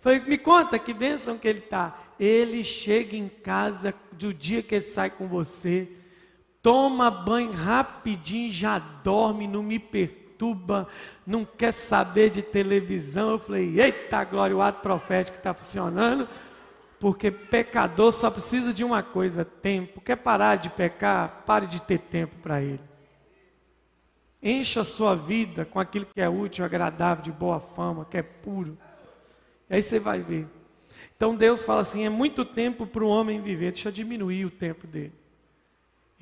Falei, 0.00 0.18
me 0.20 0.36
conta 0.36 0.78
que 0.78 0.92
bênção 0.92 1.38
que 1.38 1.46
ele 1.46 1.60
está. 1.60 1.96
Ele 2.18 2.64
chega 2.64 3.16
em 3.16 3.28
casa 3.28 3.94
do 4.10 4.34
dia 4.34 4.62
que 4.62 4.74
ele 4.74 4.84
sai 4.84 5.10
com 5.10 5.28
você, 5.28 5.88
toma 6.62 7.10
banho 7.10 7.52
rapidinho, 7.52 8.50
já 8.50 8.78
dorme, 8.78 9.48
não 9.48 9.62
me 9.62 9.78
perturba, 9.78 10.86
não 11.26 11.44
quer 11.44 11.72
saber 11.72 12.30
de 12.30 12.40
televisão. 12.40 13.32
Eu 13.32 13.38
falei, 13.38 13.80
eita 13.80 14.22
glória, 14.24 14.56
o 14.56 14.62
ato 14.62 14.80
profético 14.80 15.36
está 15.36 15.52
funcionando 15.52 16.28
Porque 17.02 17.32
pecador 17.32 18.12
só 18.12 18.30
precisa 18.30 18.72
de 18.72 18.84
uma 18.84 19.02
coisa: 19.02 19.44
tempo. 19.44 20.00
Quer 20.00 20.14
parar 20.14 20.54
de 20.54 20.70
pecar? 20.70 21.42
Pare 21.44 21.66
de 21.66 21.82
ter 21.82 21.98
tempo 21.98 22.36
para 22.36 22.62
ele. 22.62 22.80
Encha 24.40 24.82
a 24.82 24.84
sua 24.84 25.16
vida 25.16 25.64
com 25.64 25.80
aquilo 25.80 26.06
que 26.06 26.20
é 26.20 26.28
útil, 26.28 26.64
agradável, 26.64 27.24
de 27.24 27.32
boa 27.32 27.58
fama, 27.58 28.04
que 28.04 28.16
é 28.16 28.22
puro. 28.22 28.78
E 29.68 29.74
aí 29.74 29.82
você 29.82 29.98
vai 29.98 30.20
ver. 30.20 30.46
Então 31.16 31.34
Deus 31.34 31.64
fala 31.64 31.80
assim: 31.80 32.06
é 32.06 32.08
muito 32.08 32.44
tempo 32.44 32.86
para 32.86 33.02
o 33.02 33.08
homem 33.08 33.40
viver, 33.40 33.72
deixa 33.72 33.88
eu 33.88 33.92
diminuir 33.92 34.44
o 34.44 34.50
tempo 34.50 34.86
dele. 34.86 35.21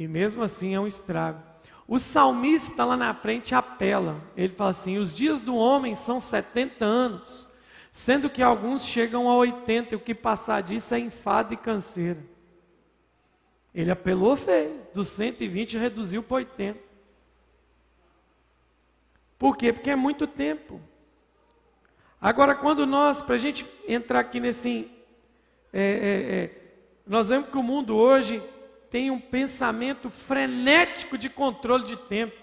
E 0.01 0.09
mesmo 0.09 0.43
assim 0.43 0.75
é 0.75 0.81
um 0.81 0.87
estrago. 0.87 1.43
O 1.87 1.99
salmista 1.99 2.87
lá 2.87 2.97
na 2.97 3.13
frente 3.13 3.55
apela. 3.55 4.19
Ele 4.35 4.55
fala 4.55 4.71
assim: 4.71 4.97
os 4.97 5.15
dias 5.15 5.43
do 5.43 5.55
homem 5.55 5.95
são 5.95 6.19
70 6.19 6.83
anos, 6.83 7.47
sendo 7.93 8.31
que 8.31 8.43
alguns 8.43 8.83
chegam 8.83 9.29
a 9.29 9.37
80, 9.37 9.93
e 9.93 9.97
o 9.97 10.01
que 10.01 10.15
passar 10.15 10.63
disso 10.63 10.95
é 10.95 10.99
enfado 10.99 11.53
e 11.53 11.57
canseira. 11.59 12.25
Ele 13.75 13.91
apelou 13.91 14.39
feio, 14.39 14.81
dos 14.95 15.09
120 15.09 15.77
reduziu 15.77 16.23
para 16.23 16.37
80. 16.37 16.81
Por 19.39 19.55
quê? 19.55 19.71
Porque 19.71 19.91
é 19.91 19.97
muito 19.97 20.27
tempo. 20.27 20.81
Agora, 22.19 22.55
quando 22.55 22.87
nós, 22.87 23.21
para 23.21 23.35
a 23.35 23.39
gente 23.39 23.67
entrar 23.87 24.21
aqui 24.21 24.41
nesse. 24.41 24.91
É, 25.71 25.83
é, 25.83 26.35
é, 26.35 26.51
nós 27.07 27.29
vemos 27.29 27.51
que 27.51 27.59
o 27.59 27.63
mundo 27.63 27.95
hoje 27.95 28.43
tem 28.91 29.11
um 29.11 29.21
pensamento 29.21 30.11
frenético 30.11 31.17
de 31.17 31.31
controle 31.31 31.85
de 31.85 31.97
tempo. 31.97 32.37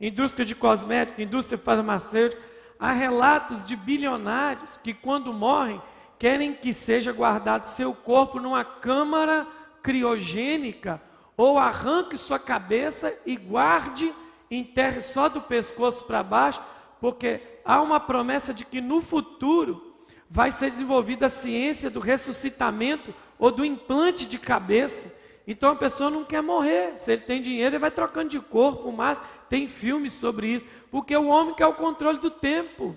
Indústria 0.00 0.44
de 0.44 0.54
cosmética, 0.54 1.22
indústria 1.22 1.58
farmacêutica. 1.58 2.42
Há 2.78 2.92
relatos 2.92 3.64
de 3.64 3.76
bilionários 3.76 4.76
que, 4.76 4.92
quando 4.92 5.32
morrem, 5.32 5.80
querem 6.18 6.54
que 6.54 6.72
seja 6.72 7.12
guardado 7.12 7.64
seu 7.64 7.94
corpo 7.94 8.40
numa 8.40 8.64
câmara 8.64 9.46
criogênica, 9.82 11.00
ou 11.36 11.58
arranque 11.58 12.16
sua 12.16 12.38
cabeça 12.38 13.14
e 13.26 13.36
guarde 13.36 14.12
enterre 14.50 15.00
só 15.00 15.28
do 15.28 15.40
pescoço 15.40 16.04
para 16.04 16.22
baixo, 16.22 16.62
porque 17.00 17.40
há 17.64 17.80
uma 17.82 18.00
promessa 18.00 18.54
de 18.54 18.64
que 18.64 18.80
no 18.80 19.02
futuro 19.02 19.94
vai 20.28 20.50
ser 20.50 20.70
desenvolvida 20.70 21.26
a 21.26 21.30
ciência 21.30 21.90
do 21.90 22.00
ressuscitamento 22.00 23.14
ou 23.38 23.50
do 23.50 23.64
implante 23.64 24.26
de 24.26 24.38
cabeça. 24.38 25.12
Então 25.46 25.70
a 25.70 25.76
pessoa 25.76 26.10
não 26.10 26.24
quer 26.24 26.42
morrer. 26.42 26.96
Se 26.96 27.12
ele 27.12 27.22
tem 27.22 27.40
dinheiro, 27.40 27.76
ele 27.76 27.80
vai 27.80 27.90
trocando 27.90 28.30
de 28.30 28.40
corpo, 28.40 28.90
mas 28.90 29.20
tem 29.48 29.68
filmes 29.68 30.12
sobre 30.12 30.48
isso, 30.48 30.66
porque 30.90 31.16
o 31.16 31.28
homem 31.28 31.54
quer 31.54 31.66
o 31.66 31.74
controle 31.74 32.18
do 32.18 32.30
tempo. 32.30 32.96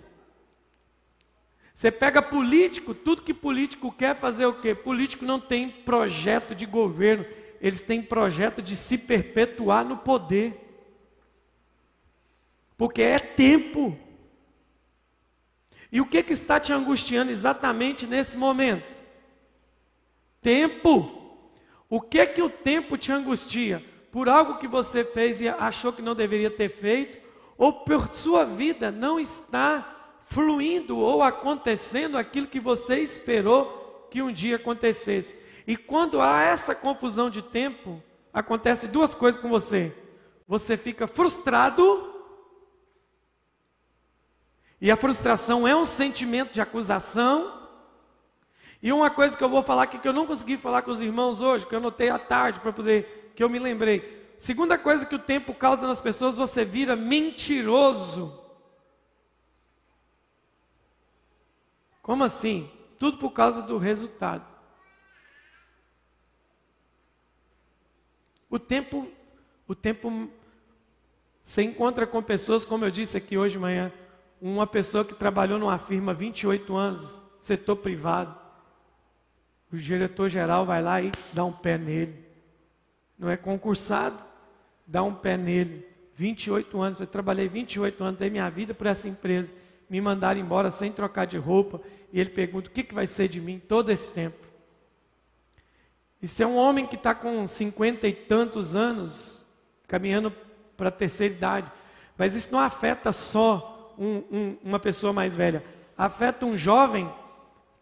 Você 1.74 1.92
pega 1.92 2.22
político, 2.22 2.94
tudo 2.94 3.22
que 3.22 3.34
político 3.34 3.92
quer 3.92 4.18
fazer 4.18 4.46
o 4.46 4.60
quê? 4.60 4.74
Político 4.74 5.24
não 5.24 5.40
tem 5.40 5.70
projeto 5.70 6.54
de 6.54 6.66
governo, 6.66 7.26
eles 7.62 7.82
têm 7.82 8.02
projeto 8.02 8.62
de 8.62 8.76
se 8.76 8.98
perpetuar 8.98 9.86
no 9.86 9.98
poder 9.98 10.70
porque 12.80 13.02
é 13.02 13.20
tempo. 13.20 14.00
E 15.92 16.00
o 16.00 16.06
que, 16.06 16.24
que 16.24 16.32
está 16.32 16.62
te 16.62 16.72
angustiando 16.72 17.30
exatamente 17.30 18.08
nesse 18.08 18.38
momento? 18.38 18.98
Tempo. 20.42 21.19
O 21.90 22.00
que 22.00 22.26
que 22.28 22.42
o 22.42 22.50
tempo 22.50 22.98
te 22.98 23.12
angustia? 23.12 23.84
Por 24.12 24.30
algo 24.30 24.58
que 24.58 24.68
você 24.68 25.04
fez 25.04 25.42
e 25.42 25.48
achou 25.48 25.92
que 25.92 26.02
não 26.02 26.14
deveria 26.14 26.52
ter 26.52 26.70
feito? 26.70 27.18
Ou 27.58 27.74
por 27.74 28.10
sua 28.10 28.46
vida 28.46 28.92
não 28.92 29.20
está 29.20 30.18
fluindo 30.26 30.98
ou 30.98 31.24
acontecendo 31.24 32.18
aquilo 32.18 32.48
que 32.48 32.60
você 32.60 33.00
esperou 33.00 34.08
que 34.12 34.22
um 34.22 34.32
dia 34.32 34.58
acontecesse? 34.58 35.36
E 35.66 35.76
quando 35.76 36.22
há 36.22 36.42
essa 36.42 36.76
confusão 36.76 37.30
de 37.30 37.42
tempo, 37.42 38.02
acontece 38.34 38.88
duas 38.88 39.14
coisas 39.14 39.42
com 39.42 39.50
você. 39.50 39.96
Você 40.48 40.78
fica 40.78 41.08
frustrado 41.08 42.10
e 44.82 44.90
a 44.90 44.96
frustração 44.96 45.68
é 45.68 45.76
um 45.76 45.86
sentimento 45.86 46.54
de 46.54 46.62
acusação. 46.62 47.59
E 48.82 48.92
uma 48.94 49.10
coisa 49.10 49.36
que 49.38 49.44
eu 49.44 49.50
vou 49.50 49.62
falar 49.62 49.84
aqui 49.84 50.00
que 50.00 50.08
eu 50.08 50.14
não 50.14 50.26
consegui 50.26 50.56
falar 50.58 50.82
com 50.82 50.92
os 50.92 51.02
irmãos 51.02 51.42
hoje, 51.42 51.66
que 51.66 51.76
eu 51.76 51.82
notei 51.82 52.10
à 52.10 52.18
tarde 52.18 52.60
para 52.60 52.72
poder, 52.72 53.34
que 53.36 53.44
eu 53.44 53.50
me 53.50 53.60
lembrei. 53.60 54.34
Segunda 54.38 54.78
coisa 54.78 55.06
que 55.06 55.16
o 55.16 55.20
tempo 55.20 55.54
causa 55.54 55.86
nas 55.86 56.00
pessoas, 56.00 56.38
você 56.38 56.64
vira 56.64 56.96
mentiroso. 56.96 58.40
Como 62.02 62.24
assim? 62.24 62.72
Tudo 62.98 63.18
por 63.18 63.32
causa 63.32 63.62
do 63.62 63.78
resultado. 63.78 64.48
O 68.50 68.58
tempo, 68.58 69.08
o 69.68 69.76
tempo, 69.76 70.30
você 71.44 71.62
encontra 71.62 72.08
com 72.08 72.24
pessoas, 72.24 72.64
como 72.64 72.86
eu 72.86 72.90
disse 72.90 73.18
aqui 73.18 73.38
hoje 73.38 73.54
de 73.54 73.60
manhã, 73.60 73.92
uma 74.42 74.66
pessoa 74.66 75.04
que 75.04 75.14
trabalhou 75.14 75.60
numa 75.60 75.78
firma 75.78 76.14
28 76.14 76.76
anos, 76.76 77.26
setor 77.42 77.76
privado. 77.76 78.39
O 79.72 79.78
diretor-geral 79.78 80.66
vai 80.66 80.82
lá 80.82 81.02
e 81.02 81.12
dá 81.34 81.46
um 81.46 81.52
pé 81.52 81.78
nele. 81.78 82.26
Não 83.18 83.30
é 83.30 83.38
concursado, 83.38 84.24
dá 84.86 85.04
um 85.04 85.14
pé 85.14 85.38
nele. 85.38 85.86
28 86.16 86.82
anos, 86.82 87.00
eu 87.00 87.08
trabalhei 87.08 87.48
28 87.48 88.04
anos 88.04 88.20
da 88.20 88.30
minha 88.30 88.50
vida 88.50 88.74
por 88.74 88.88
essa 88.88 89.08
empresa. 89.08 89.52
Me 89.90 90.02
mandaram 90.02 90.40
embora 90.40 90.72
sem 90.72 90.92
trocar 90.92 91.26
de 91.26 91.38
roupa. 91.38 91.82
E 92.12 92.20
ele 92.20 92.30
pergunta: 92.30 92.70
o 92.70 92.72
que, 92.72 92.84
que 92.84 92.94
vai 92.94 93.08
ser 93.08 93.28
de 93.28 93.40
mim 93.40 93.60
todo 93.60 93.90
esse 93.90 94.10
tempo? 94.10 94.48
Isso 96.22 96.44
é 96.44 96.48
um 96.48 96.58
homem 96.58 96.86
que 96.86 96.96
está 96.96 97.16
com 97.16 97.48
50 97.48 98.08
e 98.08 98.14
tantos 98.14 98.76
anos, 98.76 99.46
caminhando 99.88 100.34
para 100.76 100.90
a 100.90 100.92
terceira 100.92 101.34
idade. 101.34 101.72
Mas 102.18 102.36
isso 102.36 102.52
não 102.52 102.60
afeta 102.60 103.12
só 103.14 103.96
um, 103.98 104.24
um, 104.32 104.58
uma 104.64 104.80
pessoa 104.80 105.14
mais 105.14 105.36
velha, 105.36 105.64
afeta 105.98 106.46
um 106.46 106.58
jovem 106.58 107.10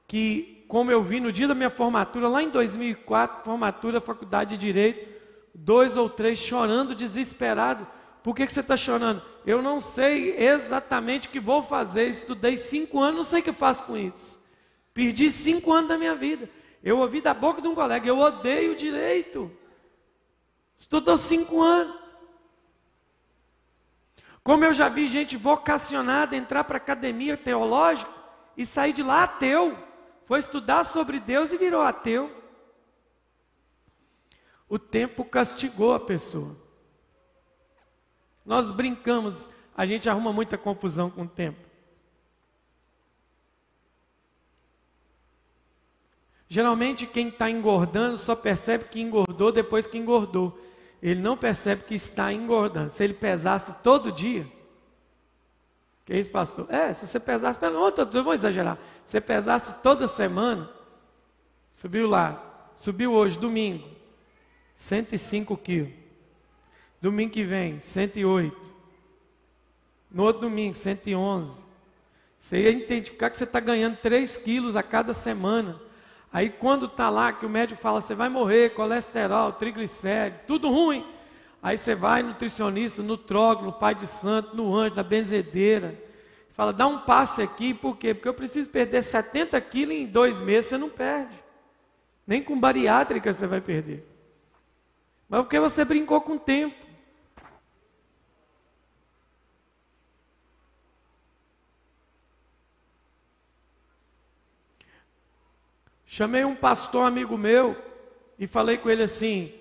que, 0.07 0.56
como 0.67 0.91
eu 0.91 1.01
vi 1.01 1.19
no 1.19 1.31
dia 1.31 1.47
da 1.47 1.55
minha 1.55 1.69
formatura, 1.69 2.27
lá 2.27 2.43
em 2.43 2.49
2004, 2.49 3.43
formatura, 3.43 4.01
faculdade 4.01 4.57
de 4.57 4.57
Direito, 4.57 5.09
dois 5.53 5.95
ou 5.95 6.09
três 6.09 6.37
chorando, 6.37 6.93
desesperado. 6.93 7.87
Por 8.21 8.35
que, 8.35 8.45
que 8.45 8.51
você 8.51 8.59
está 8.59 8.75
chorando? 8.75 9.21
Eu 9.45 9.61
não 9.61 9.79
sei 9.79 10.35
exatamente 10.37 11.27
o 11.27 11.31
que 11.31 11.39
vou 11.39 11.63
fazer. 11.63 12.09
Estudei 12.09 12.57
cinco 12.57 12.99
anos, 12.99 13.15
não 13.15 13.23
sei 13.23 13.39
o 13.39 13.43
que 13.43 13.53
faço 13.53 13.83
com 13.83 13.97
isso. 13.97 14.37
Perdi 14.93 15.31
cinco 15.31 15.71
anos 15.71 15.87
da 15.87 15.97
minha 15.97 16.13
vida. 16.13 16.49
Eu 16.83 16.99
ouvi 16.99 17.21
da 17.21 17.33
boca 17.33 17.61
de 17.61 17.67
um 17.67 17.75
colega, 17.75 18.07
eu 18.07 18.19
odeio 18.19 18.75
direito. 18.75 19.49
Estudou 20.75 21.17
cinco 21.17 21.61
anos. 21.61 21.95
Como 24.43 24.63
eu 24.63 24.73
já 24.73 24.89
vi 24.89 25.07
gente 25.07 25.35
vocacionada 25.37 26.35
entrar 26.35 26.63
para 26.63 26.77
a 26.77 26.77
academia 26.77 27.35
teológica 27.37 28.11
e 28.55 28.65
sair 28.65 28.93
de 28.93 29.03
lá 29.03 29.23
ateu. 29.23 29.86
Foi 30.27 30.39
estudar 30.39 30.83
sobre 30.83 31.19
Deus 31.19 31.51
e 31.51 31.57
virou 31.57 31.81
ateu. 31.81 32.31
O 34.69 34.77
tempo 34.77 35.25
castigou 35.25 35.93
a 35.93 35.99
pessoa. 35.99 36.55
Nós 38.45 38.69
brincamos, 38.69 39.49
a 39.75 39.85
gente 39.85 40.07
arruma 40.07 40.31
muita 40.31 40.57
confusão 40.57 41.09
com 41.09 41.23
o 41.23 41.27
tempo. 41.27 41.65
Geralmente 46.47 47.07
quem 47.07 47.29
está 47.29 47.49
engordando 47.49 48.17
só 48.17 48.35
percebe 48.35 48.85
que 48.85 49.01
engordou 49.01 49.51
depois 49.51 49.87
que 49.87 49.97
engordou 49.97 50.57
ele 51.01 51.21
não 51.21 51.37
percebe 51.37 51.83
que 51.83 51.95
está 51.95 52.33
engordando. 52.33 52.89
Se 52.89 53.03
ele 53.03 53.13
pesasse 53.13 53.73
todo 53.83 54.11
dia, 54.11 54.47
que 56.07 56.17
isso, 56.17 56.31
pastor? 56.31 56.65
É, 56.73 56.93
se 56.93 57.05
você 57.05 57.19
pesasse, 57.19 57.59
não, 57.61 57.89
eu 57.89 58.23
vou 58.23 58.33
exagerar. 58.33 58.77
Se 59.03 59.11
você 59.11 59.21
pesasse 59.21 59.73
toda 59.83 60.07
semana, 60.07 60.69
subiu 61.73 62.07
lá, 62.07 62.71
subiu 62.77 63.11
hoje, 63.11 63.37
domingo, 63.37 63.85
105 64.73 65.57
quilos. 65.57 65.91
Domingo 67.01 67.33
que 67.33 67.43
vem, 67.43 67.81
108. 67.81 68.55
No 70.09 70.23
outro 70.23 70.43
domingo, 70.43 70.75
111. 70.75 71.65
Você 72.39 72.61
ia 72.61 72.69
identificar 72.69 73.29
que 73.29 73.35
você 73.35 73.43
está 73.43 73.59
ganhando 73.59 73.97
3 73.97 74.37
quilos 74.37 74.77
a 74.77 74.81
cada 74.81 75.13
semana. 75.13 75.77
Aí 76.31 76.49
quando 76.49 76.85
está 76.85 77.09
lá, 77.09 77.33
que 77.33 77.45
o 77.45 77.49
médico 77.49 77.81
fala, 77.81 77.99
você 77.99 78.15
vai 78.15 78.29
morrer, 78.29 78.69
colesterol, 78.69 79.51
triglicéridos, 79.51 80.39
tudo 80.47 80.69
ruim. 80.69 81.05
Aí 81.61 81.77
você 81.77 81.95
vai 81.95 82.23
nutricionista, 82.23 83.01
no 83.01 83.17
tróglio, 83.17 83.67
no 83.67 83.73
pai 83.73 83.95
de 83.95 84.07
santo, 84.07 84.55
no 84.55 84.75
anjo, 84.75 84.95
na 84.95 85.03
benzedeira. 85.03 85.99
Fala, 86.53 86.71
dá 86.71 86.87
um 86.87 86.99
passe 86.99 87.41
aqui, 87.41 87.73
por 87.73 87.97
quê? 87.97 88.13
Porque 88.13 88.27
eu 88.27 88.33
preciso 88.33 88.69
perder 88.69 89.03
70 89.03 89.59
quilos 89.61 89.95
em 89.95 90.05
dois 90.05 90.39
meses, 90.39 90.69
você 90.69 90.77
não 90.77 90.89
perde. 90.89 91.35
Nem 92.25 92.41
com 92.43 92.59
bariátrica 92.59 93.31
você 93.31 93.47
vai 93.47 93.61
perder. 93.61 94.05
Mas 95.29 95.41
porque 95.41 95.59
você 95.59 95.83
brincou 95.83 96.21
com 96.21 96.33
o 96.33 96.39
tempo. 96.39 96.87
Chamei 106.05 106.43
um 106.43 106.55
pastor 106.55 107.05
amigo 107.05 107.37
meu 107.37 107.75
e 108.39 108.47
falei 108.47 108.77
com 108.77 108.89
ele 108.89 109.03
assim: 109.03 109.53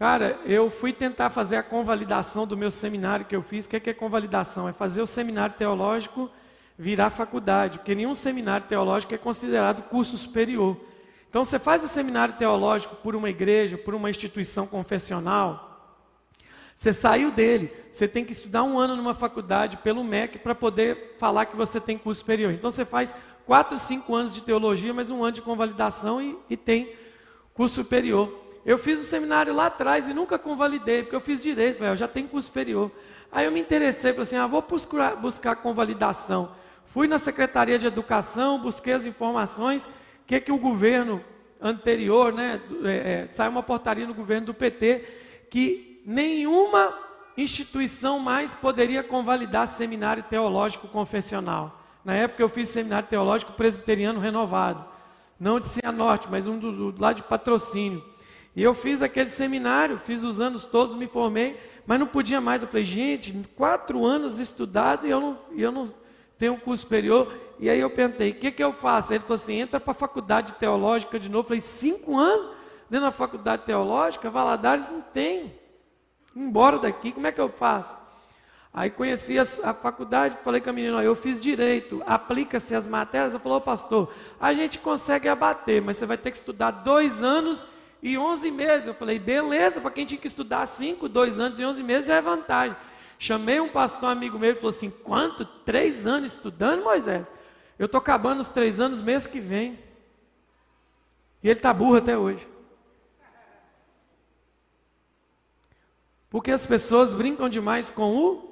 Cara, 0.00 0.40
eu 0.46 0.70
fui 0.70 0.94
tentar 0.94 1.28
fazer 1.28 1.56
a 1.56 1.62
convalidação 1.62 2.46
do 2.46 2.56
meu 2.56 2.70
seminário 2.70 3.26
que 3.26 3.36
eu 3.36 3.42
fiz. 3.42 3.66
O 3.66 3.68
que 3.68 3.76
é, 3.76 3.80
que 3.80 3.90
é 3.90 3.92
convalidação? 3.92 4.66
É 4.66 4.72
fazer 4.72 5.02
o 5.02 5.06
seminário 5.06 5.54
teológico 5.58 6.30
virar 6.78 7.10
faculdade, 7.10 7.80
porque 7.80 7.94
nenhum 7.94 8.14
seminário 8.14 8.66
teológico 8.66 9.14
é 9.14 9.18
considerado 9.18 9.82
curso 9.82 10.16
superior. 10.16 10.74
Então, 11.28 11.44
você 11.44 11.58
faz 11.58 11.84
o 11.84 11.88
seminário 11.88 12.32
teológico 12.32 12.96
por 12.96 13.14
uma 13.14 13.28
igreja, 13.28 13.76
por 13.76 13.94
uma 13.94 14.08
instituição 14.08 14.66
confessional, 14.66 15.66
você 16.74 16.94
saiu 16.94 17.30
dele, 17.30 17.70
você 17.92 18.08
tem 18.08 18.24
que 18.24 18.32
estudar 18.32 18.62
um 18.62 18.78
ano 18.78 18.96
numa 18.96 19.12
faculdade 19.12 19.76
pelo 19.76 20.02
MEC 20.02 20.38
para 20.38 20.54
poder 20.54 21.16
falar 21.18 21.44
que 21.44 21.56
você 21.56 21.78
tem 21.78 21.98
curso 21.98 22.20
superior. 22.20 22.54
Então, 22.54 22.70
você 22.70 22.86
faz 22.86 23.14
quatro, 23.44 23.78
cinco 23.78 24.14
anos 24.14 24.32
de 24.32 24.40
teologia, 24.40 24.94
mais 24.94 25.10
um 25.10 25.22
ano 25.22 25.32
de 25.32 25.42
convalidação 25.42 26.22
e, 26.22 26.38
e 26.48 26.56
tem 26.56 26.94
curso 27.52 27.74
superior. 27.74 28.48
Eu 28.70 28.78
fiz 28.78 29.00
o 29.00 29.02
seminário 29.02 29.52
lá 29.52 29.66
atrás 29.66 30.06
e 30.06 30.14
nunca 30.14 30.38
convalidei, 30.38 31.02
porque 31.02 31.16
eu 31.16 31.20
fiz 31.20 31.42
direito, 31.42 31.82
eu 31.82 31.96
já 31.96 32.06
tenho 32.06 32.28
curso 32.28 32.46
superior. 32.46 32.88
Aí 33.32 33.44
eu 33.44 33.50
me 33.50 33.58
interessei, 33.58 34.12
falei 34.12 34.22
assim, 34.22 34.36
ah, 34.36 34.46
vou 34.46 34.62
buscar, 34.62 35.16
buscar 35.16 35.56
convalidação. 35.56 36.52
Fui 36.84 37.08
na 37.08 37.18
Secretaria 37.18 37.80
de 37.80 37.88
Educação, 37.88 38.60
busquei 38.60 38.92
as 38.92 39.04
informações, 39.04 39.88
que 40.24 40.40
que 40.40 40.52
o 40.52 40.56
governo 40.56 41.20
anterior, 41.60 42.32
né, 42.32 42.60
é, 42.84 42.90
é, 42.90 43.26
saiu 43.32 43.50
uma 43.50 43.62
portaria 43.64 44.06
no 44.06 44.14
governo 44.14 44.46
do 44.46 44.54
PT, 44.54 45.04
que 45.50 46.00
nenhuma 46.06 46.96
instituição 47.36 48.20
mais 48.20 48.54
poderia 48.54 49.02
convalidar 49.02 49.66
seminário 49.66 50.22
teológico 50.22 50.86
confessional. 50.86 51.82
Na 52.04 52.14
época 52.14 52.40
eu 52.40 52.48
fiz 52.48 52.68
seminário 52.68 53.08
teológico 53.08 53.52
presbiteriano 53.52 54.20
renovado, 54.20 54.84
não 55.40 55.58
de 55.58 55.66
Cianorte, 55.66 56.28
mas 56.30 56.46
um 56.46 56.56
do, 56.56 56.92
do 56.92 57.02
lado 57.02 57.16
de 57.16 57.24
patrocínio. 57.24 58.08
E 58.54 58.62
eu 58.62 58.74
fiz 58.74 59.00
aquele 59.00 59.30
seminário, 59.30 59.98
fiz 59.98 60.24
os 60.24 60.40
anos 60.40 60.64
todos, 60.64 60.94
me 60.94 61.06
formei, 61.06 61.58
mas 61.86 62.00
não 62.00 62.06
podia 62.06 62.40
mais. 62.40 62.62
Eu 62.62 62.68
falei, 62.68 62.84
gente, 62.84 63.32
quatro 63.56 64.04
anos 64.04 64.38
estudado 64.38 65.06
e 65.06 65.10
eu 65.10 65.20
não, 65.20 65.38
eu 65.56 65.70
não 65.70 65.92
tenho 66.36 66.54
um 66.54 66.58
curso 66.58 66.82
superior. 66.82 67.32
E 67.58 67.70
aí 67.70 67.78
eu 67.78 67.90
perguntei, 67.90 68.30
o 68.30 68.34
que, 68.34 68.50
que 68.50 68.62
eu 68.62 68.72
faço? 68.72 69.12
Ele 69.12 69.20
falou 69.20 69.36
assim, 69.36 69.60
entra 69.60 69.78
para 69.78 69.92
a 69.92 69.94
faculdade 69.94 70.54
teológica 70.54 71.18
de 71.18 71.28
novo. 71.28 71.44
Eu 71.44 71.48
falei, 71.48 71.60
cinco 71.60 72.18
anos 72.18 72.56
dentro 72.88 73.06
da 73.06 73.12
faculdade 73.12 73.62
teológica? 73.62 74.30
Valadares 74.30 74.88
não 74.90 75.00
tem. 75.00 75.54
Embora 76.34 76.78
daqui, 76.78 77.12
como 77.12 77.26
é 77.26 77.32
que 77.32 77.40
eu 77.40 77.48
faço? 77.48 77.96
Aí 78.72 78.88
conheci 78.88 79.38
a, 79.38 79.42
a 79.64 79.74
faculdade, 79.74 80.38
falei 80.44 80.60
com 80.60 80.70
a 80.70 80.72
menina, 80.72 81.02
eu 81.02 81.16
fiz 81.16 81.40
direito, 81.40 82.02
aplica-se 82.06 82.72
as 82.74 82.86
matérias. 82.86 83.32
Ela 83.32 83.40
falou, 83.40 83.60
pastor, 83.60 84.12
a 84.40 84.52
gente 84.52 84.78
consegue 84.78 85.28
abater, 85.28 85.82
mas 85.82 85.96
você 85.96 86.06
vai 86.06 86.16
ter 86.16 86.30
que 86.30 86.36
estudar 86.36 86.70
dois 86.70 87.22
anos 87.22 87.66
e 88.02 88.16
onze 88.16 88.50
meses. 88.50 88.86
Eu 88.86 88.94
falei, 88.94 89.18
beleza, 89.18 89.80
para 89.80 89.90
quem 89.90 90.06
tinha 90.06 90.20
que 90.20 90.26
estudar 90.26 90.66
cinco, 90.66 91.08
dois 91.08 91.38
anos 91.38 91.58
e 91.58 91.64
onze 91.64 91.82
meses 91.82 92.06
já 92.06 92.16
é 92.16 92.20
vantagem. 92.20 92.76
Chamei 93.18 93.60
um 93.60 93.68
pastor 93.68 94.08
amigo 94.08 94.38
meu 94.38 94.52
e 94.52 94.54
falou 94.54 94.70
assim: 94.70 94.88
quanto? 94.88 95.44
Três 95.44 96.06
anos 96.06 96.32
estudando, 96.32 96.82
Moisés? 96.82 97.30
Eu 97.78 97.84
estou 97.86 97.98
acabando 97.98 98.40
os 98.40 98.48
três 98.48 98.80
anos 98.80 99.02
mês 99.02 99.26
que 99.26 99.38
vem. 99.38 99.78
E 101.42 101.48
ele 101.48 101.58
está 101.58 101.72
burro 101.72 101.96
até 101.96 102.16
hoje. 102.16 102.48
Porque 106.30 106.50
as 106.50 106.64
pessoas 106.64 107.12
brincam 107.12 107.48
demais 107.48 107.90
com 107.90 108.16
o. 108.16 108.50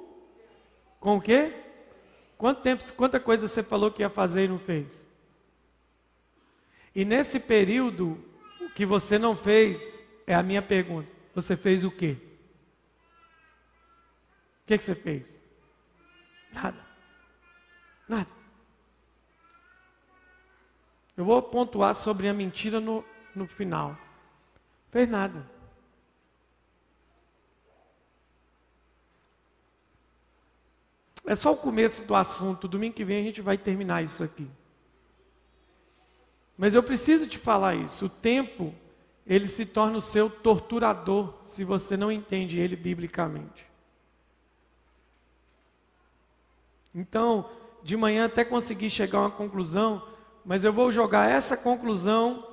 Com 0.99 1.17
o 1.17 1.21
quê? 1.21 1.53
Quanto 2.37 2.61
tempo, 2.61 2.83
quanta 2.93 3.19
coisa 3.19 3.47
você 3.47 3.63
falou 3.63 3.89
que 3.89 4.03
ia 4.03 4.09
fazer 4.09 4.45
e 4.45 4.47
não 4.49 4.59
fez? 4.59 5.03
E 6.93 7.03
nesse 7.03 7.39
período, 7.39 8.23
que 8.79 8.85
você 8.85 9.19
não 9.19 9.35
fez, 9.35 10.07
é 10.25 10.33
a 10.33 10.41
minha 10.41 10.61
pergunta: 10.61 11.09
você 11.35 11.57
fez 11.57 11.83
o 11.83 11.91
quê? 11.91 12.15
que, 14.65 14.77
que 14.77 14.83
você 14.85 14.95
fez? 14.95 15.41
Nada. 16.53 16.79
Nada. 18.07 18.29
Eu 21.17 21.25
vou 21.25 21.41
pontuar 21.41 21.93
sobre 21.93 22.29
a 22.29 22.33
mentira 22.33 22.79
no, 22.79 23.03
no 23.35 23.45
final. 23.45 23.97
Fez 24.91 25.09
nada. 25.09 25.45
É 31.25 31.35
só 31.35 31.51
o 31.51 31.57
começo 31.57 32.05
do 32.05 32.15
assunto. 32.15 32.65
Domingo 32.65 32.95
que 32.95 33.03
vem 33.03 33.19
a 33.19 33.23
gente 33.23 33.41
vai 33.41 33.57
terminar 33.57 34.05
isso 34.05 34.23
aqui. 34.23 34.49
Mas 36.59 36.75
eu 36.75 36.83
preciso 36.83 37.25
te 37.25 37.37
falar 37.37 37.73
isso. 37.75 38.07
O 38.07 38.09
tempo, 38.09 38.75
ele 39.25 39.47
se 39.47 39.65
torna 39.65 39.97
o 39.97 40.01
seu 40.01 40.29
torturador 40.29 41.35
se 41.39 41.63
você 41.63 41.95
não 41.95 42.11
entende 42.11 42.59
ele 42.59 42.75
biblicamente. 42.75 43.65
Então, 46.93 47.49
de 47.81 47.95
manhã 47.95 48.25
até 48.25 48.43
consegui 48.43 48.89
chegar 48.89 49.19
a 49.19 49.21
uma 49.21 49.31
conclusão, 49.31 50.05
mas 50.43 50.65
eu 50.65 50.73
vou 50.73 50.91
jogar 50.91 51.31
essa 51.31 51.55
conclusão, 51.55 52.45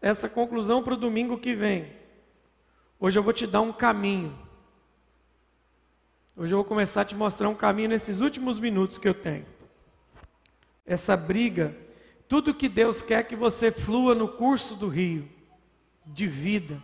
essa 0.00 0.28
conclusão 0.28 0.80
para 0.80 0.94
o 0.94 0.96
domingo 0.96 1.36
que 1.36 1.52
vem. 1.52 1.92
Hoje 3.00 3.18
eu 3.18 3.22
vou 3.24 3.32
te 3.32 3.48
dar 3.48 3.62
um 3.62 3.72
caminho. 3.72 4.38
Hoje 6.36 6.54
eu 6.54 6.58
vou 6.58 6.64
começar 6.64 7.00
a 7.00 7.04
te 7.04 7.16
mostrar 7.16 7.48
um 7.48 7.54
caminho 7.56 7.88
nesses 7.88 8.20
últimos 8.20 8.60
minutos 8.60 8.96
que 8.96 9.08
eu 9.08 9.14
tenho. 9.14 9.46
Essa 10.86 11.16
briga, 11.16 11.74
tudo 12.30 12.54
que 12.54 12.68
Deus 12.68 13.02
quer 13.02 13.24
que 13.24 13.34
você 13.34 13.72
flua 13.72 14.14
no 14.14 14.28
curso 14.28 14.76
do 14.76 14.86
rio 14.86 15.28
de 16.06 16.28
vida. 16.28 16.80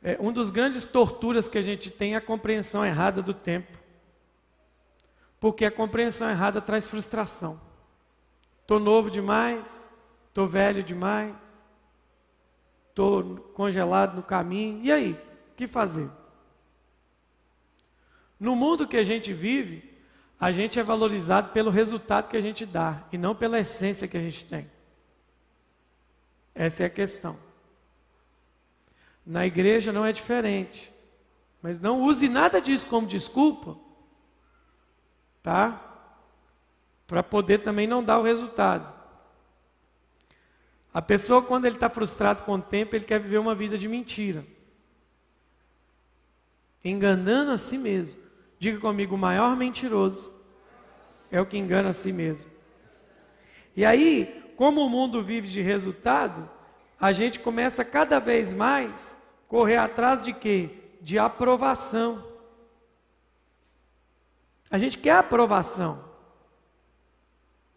É, 0.00 0.16
um 0.20 0.32
dos 0.32 0.48
grandes 0.48 0.84
torturas 0.84 1.48
que 1.48 1.58
a 1.58 1.62
gente 1.62 1.90
tem 1.90 2.14
é 2.14 2.18
a 2.18 2.20
compreensão 2.20 2.86
errada 2.86 3.20
do 3.20 3.34
tempo. 3.34 3.76
Porque 5.40 5.64
a 5.64 5.72
compreensão 5.72 6.30
errada 6.30 6.60
traz 6.60 6.86
frustração. 6.86 7.60
Estou 8.60 8.78
novo 8.78 9.10
demais, 9.10 9.92
estou 10.28 10.46
velho 10.46 10.84
demais, 10.84 11.34
estou 12.90 13.38
congelado 13.54 14.14
no 14.14 14.22
caminho. 14.22 14.84
E 14.84 14.92
aí? 14.92 15.12
O 15.50 15.56
que 15.56 15.66
fazer? 15.66 16.08
No 18.38 18.54
mundo 18.54 18.86
que 18.86 18.96
a 18.96 19.04
gente 19.04 19.32
vive, 19.32 19.89
a 20.40 20.50
gente 20.50 20.80
é 20.80 20.82
valorizado 20.82 21.50
pelo 21.50 21.70
resultado 21.70 22.28
que 22.28 22.36
a 22.36 22.40
gente 22.40 22.64
dá 22.64 23.04
e 23.12 23.18
não 23.18 23.34
pela 23.34 23.60
essência 23.60 24.08
que 24.08 24.16
a 24.16 24.20
gente 24.22 24.46
tem. 24.46 24.70
Essa 26.54 26.84
é 26.84 26.86
a 26.86 26.90
questão. 26.90 27.38
Na 29.26 29.46
igreja 29.46 29.92
não 29.92 30.04
é 30.04 30.12
diferente. 30.12 30.90
Mas 31.60 31.78
não 31.78 32.00
use 32.00 32.26
nada 32.26 32.58
disso 32.58 32.86
como 32.86 33.06
desculpa, 33.06 33.76
tá? 35.42 35.78
Para 37.06 37.22
poder 37.22 37.58
também 37.58 37.86
não 37.86 38.02
dar 38.02 38.18
o 38.18 38.22
resultado. 38.22 38.90
A 40.92 41.02
pessoa, 41.02 41.42
quando 41.42 41.66
ele 41.66 41.76
está 41.76 41.90
frustrado 41.90 42.44
com 42.44 42.54
o 42.54 42.62
tempo, 42.62 42.96
ele 42.96 43.04
quer 43.04 43.20
viver 43.20 43.38
uma 43.38 43.54
vida 43.54 43.76
de 43.76 43.86
mentira. 43.86 44.44
Enganando 46.82 47.50
a 47.50 47.58
si 47.58 47.76
mesmo. 47.76 48.29
Diga 48.60 48.78
comigo: 48.78 49.14
o 49.14 49.18
maior 49.18 49.56
mentiroso 49.56 50.30
é 51.30 51.40
o 51.40 51.46
que 51.46 51.56
engana 51.56 51.88
a 51.88 51.94
si 51.94 52.12
mesmo. 52.12 52.50
E 53.74 53.86
aí, 53.86 54.52
como 54.54 54.84
o 54.84 54.90
mundo 54.90 55.24
vive 55.24 55.48
de 55.48 55.62
resultado, 55.62 56.48
a 57.00 57.10
gente 57.10 57.40
começa 57.40 57.82
cada 57.82 58.20
vez 58.20 58.52
mais 58.52 59.16
correr 59.48 59.78
atrás 59.78 60.22
de 60.22 60.34
quê? 60.34 60.70
De 61.00 61.18
aprovação. 61.18 62.22
A 64.70 64.76
gente 64.76 64.98
quer 64.98 65.16
aprovação. 65.16 66.04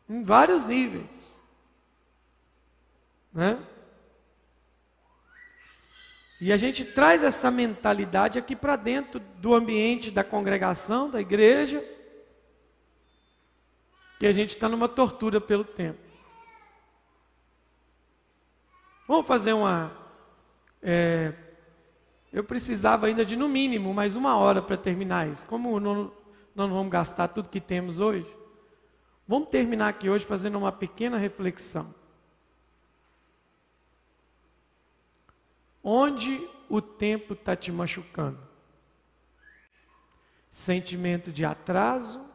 Em 0.10 0.22
vários 0.22 0.66
níveis. 0.66 1.42
Né? 3.32 3.58
E 6.44 6.52
a 6.52 6.58
gente 6.58 6.84
traz 6.84 7.24
essa 7.24 7.50
mentalidade 7.50 8.38
aqui 8.38 8.54
para 8.54 8.76
dentro 8.76 9.18
do 9.38 9.56
ambiente 9.56 10.12
da 10.12 10.26
congregação, 10.26 11.10
da 11.10 11.22
igreja, 11.22 11.82
que 14.20 14.28
a 14.28 14.34
gente 14.34 14.50
está 14.50 14.68
numa 14.68 14.90
tortura 14.90 15.40
pelo 15.40 15.64
tempo. 15.64 16.00
Vamos 19.08 19.26
fazer 19.26 19.54
uma 19.54 19.90
é, 20.82 21.32
eu 22.34 22.44
precisava 22.44 23.08
ainda 23.08 23.24
de 23.24 23.38
no 23.38 23.48
mínimo 23.48 23.94
mais 23.94 24.18
uma 24.18 24.36
hora 24.36 24.62
para 24.62 24.76
terminar 24.76 25.30
isso. 25.30 25.48
Como 25.48 25.80
não, 25.80 26.12
não 26.54 26.68
vamos 26.68 26.92
gastar 26.92 27.30
tudo 27.30 27.48
que 27.48 27.62
temos 27.62 28.02
hoje, 28.02 28.28
vamos 29.26 29.48
terminar 29.48 29.88
aqui 29.88 30.10
hoje 30.10 30.26
fazendo 30.26 30.58
uma 30.58 30.74
pequena 30.74 31.18
reflexão. 31.18 32.03
Onde 35.84 36.50
o 36.70 36.82
tempo 36.82 37.34
está 37.34 37.56
te 37.56 37.72
machucando? 37.72 38.40
Sentimento 40.50 41.32
de 41.32 41.44
atraso, 41.44 42.26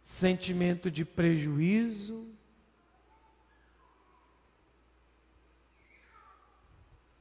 sentimento 0.00 0.90
de 0.90 1.04
prejuízo, 1.04 2.36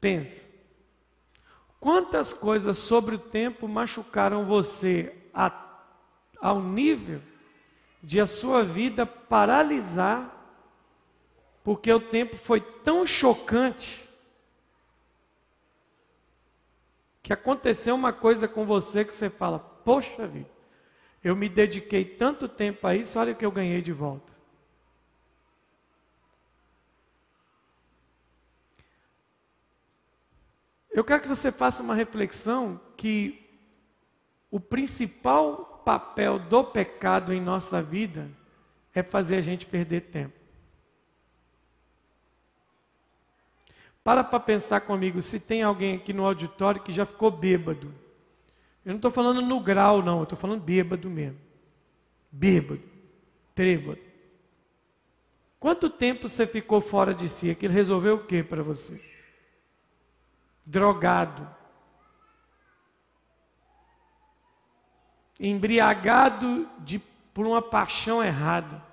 Pensa. 0.05 0.47
Quantas 1.79 2.31
coisas 2.31 2.77
sobre 2.77 3.15
o 3.15 3.19
tempo 3.19 3.67
machucaram 3.67 4.45
você 4.45 5.15
a, 5.33 5.51
ao 6.39 6.61
nível 6.61 7.23
de 8.03 8.19
a 8.19 8.27
sua 8.27 8.63
vida 8.63 9.03
paralisar, 9.03 10.31
porque 11.63 11.91
o 11.91 11.99
tempo 11.99 12.37
foi 12.37 12.61
tão 12.61 13.03
chocante 13.03 14.04
que 17.26 17.34
aconteceu 17.34 17.95
uma 17.95 18.13
coisa 18.13 18.47
com 18.47 18.67
você 18.67 19.03
que 19.03 19.11
você 19.11 19.32
fala: 19.32 19.57
Poxa 19.57 20.28
vida, 20.28 20.47
eu 21.23 21.36
me 21.36 21.49
dediquei 21.49 22.05
tanto 22.05 22.47
tempo 22.47 22.86
a 22.86 22.95
isso, 22.95 23.17
olha 23.17 23.34
o 23.34 23.36
que 23.36 23.43
eu 23.43 23.51
ganhei 23.51 23.82
de 23.82 23.91
volta. 23.91 24.32
Eu 30.91 31.03
quero 31.03 31.23
que 31.23 31.28
você 31.28 31.51
faça 31.51 31.82
uma 31.82 31.95
reflexão 31.95 32.80
que 32.95 33.59
o 34.51 34.59
principal 34.59 35.82
papel 35.84 36.38
do 36.38 36.63
pecado 36.63 37.34
em 37.34 37.41
nossa 37.41 37.82
vida 37.82 38.30
é 38.93 39.01
fazer 39.01 39.38
a 39.38 39.41
gente 39.41 39.65
perder 39.65 40.01
tempo. 40.01 40.44
Para 44.05 44.23
para 44.23 44.39
pensar 44.39 44.81
comigo 44.81 45.19
se 45.19 45.39
tem 45.39 45.63
alguém 45.63 45.95
aqui 45.95 46.13
no 46.13 46.27
auditório 46.27 46.79
que 46.79 46.93
já 46.93 47.07
ficou 47.07 47.31
bêbado. 47.31 47.91
Eu 48.85 48.89
não 48.91 48.97
estou 48.97 49.09
falando 49.09 49.41
no 49.41 49.59
grau, 49.59 50.03
não, 50.03 50.19
eu 50.19 50.23
estou 50.25 50.37
falando 50.37 50.61
bêbado 50.61 51.09
mesmo. 51.09 51.39
Bêbado, 52.31 52.83
trêbado. 53.55 53.99
Quanto 55.59 55.89
tempo 55.89 56.27
você 56.27 56.45
ficou 56.45 56.81
fora 56.81 57.15
de 57.15 57.27
si? 57.27 57.49
Aquilo 57.49 57.73
resolveu 57.73 58.17
o 58.17 58.23
que 58.27 58.43
para 58.43 58.61
você? 58.61 59.03
Drogado. 60.63 61.49
Embriagado 65.39 66.69
de, 66.77 66.99
por 67.33 67.47
uma 67.47 67.59
paixão 67.59 68.23
errada. 68.23 68.83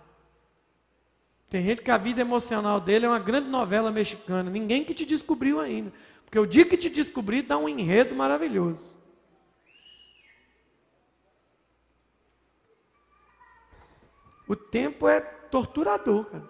Tem 1.52 1.62
gente 1.62 1.82
que 1.82 1.90
a 1.90 1.98
vida 1.98 2.18
emocional 2.18 2.80
dele 2.80 3.04
é 3.04 3.08
uma 3.10 3.18
grande 3.18 3.46
novela 3.46 3.90
mexicana. 3.90 4.48
Ninguém 4.48 4.82
que 4.82 4.94
te 4.94 5.04
descobriu 5.04 5.60
ainda. 5.60 5.92
Porque 6.24 6.38
o 6.38 6.46
dia 6.46 6.64
que 6.64 6.78
te 6.78 6.88
descobrir 6.88 7.42
dá 7.42 7.58
um 7.58 7.68
enredo 7.68 8.14
maravilhoso. 8.14 8.96
O 14.48 14.56
tempo 14.56 15.06
é 15.06 15.20
torturador, 15.20 16.24
cara. 16.24 16.48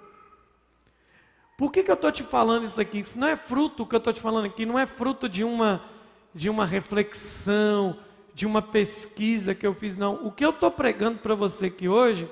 Por 1.59 1.73
que, 1.73 1.83
que 1.83 1.91
eu 1.91 1.97
estou 1.97 2.13
te 2.13 2.23
falando 2.23 2.65
isso 2.65 2.81
aqui? 2.81 3.01
Isso 3.01 3.19
não 3.19 3.27
é 3.27 3.35
fruto, 3.35 3.83
o 3.83 3.87
que 3.87 3.97
eu 3.97 3.99
estou 3.99 4.13
te 4.13 4.21
falando 4.21 4.45
aqui, 4.45 4.65
não 4.65 4.79
é 4.79 4.87
fruto 4.87 5.29
de 5.29 5.43
uma, 5.43 5.85
de 6.33 6.49
uma 6.49 6.65
reflexão, 6.65 7.99
de 8.33 8.47
uma 8.47 8.63
pesquisa 8.63 9.53
que 9.53 9.67
eu 9.67 9.75
fiz, 9.75 9.97
não. 9.97 10.25
O 10.25 10.31
que 10.31 10.45
eu 10.45 10.51
estou 10.51 10.71
pregando 10.71 11.19
para 11.19 11.35
você 11.35 11.67
aqui 11.67 11.89
hoje 11.89 12.31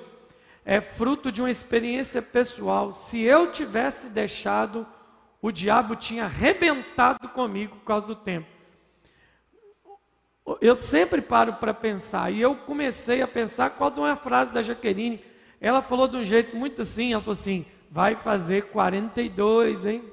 é 0.63 0.79
fruto 0.79 1.31
de 1.31 1.41
uma 1.41 1.49
experiência 1.49 2.21
pessoal. 2.21 2.93
Se 2.93 3.21
eu 3.21 3.51
tivesse 3.51 4.09
deixado, 4.09 4.85
o 5.41 5.51
diabo 5.51 5.95
tinha 5.95 6.25
arrebentado 6.25 7.29
comigo 7.29 7.75
por 7.77 7.85
causa 7.85 8.07
do 8.07 8.15
tempo. 8.15 8.47
Eu 10.59 10.81
sempre 10.81 11.21
paro 11.21 11.53
para 11.53 11.73
pensar, 11.73 12.31
e 12.31 12.41
eu 12.41 12.55
comecei 12.55 13.21
a 13.21 13.27
pensar 13.27 13.71
qual 13.71 13.93
é 13.97 13.99
uma 13.99 14.15
frase 14.15 14.51
da 14.51 14.61
Jaqueline. 14.61 15.23
Ela 15.59 15.81
falou 15.81 16.07
de 16.07 16.17
um 16.17 16.25
jeito 16.25 16.55
muito 16.55 16.81
assim, 16.81 17.13
ela 17.13 17.21
falou 17.21 17.39
assim, 17.39 17.65
vai 17.89 18.15
fazer 18.15 18.65
42, 18.65 19.85
hein? 19.85 20.03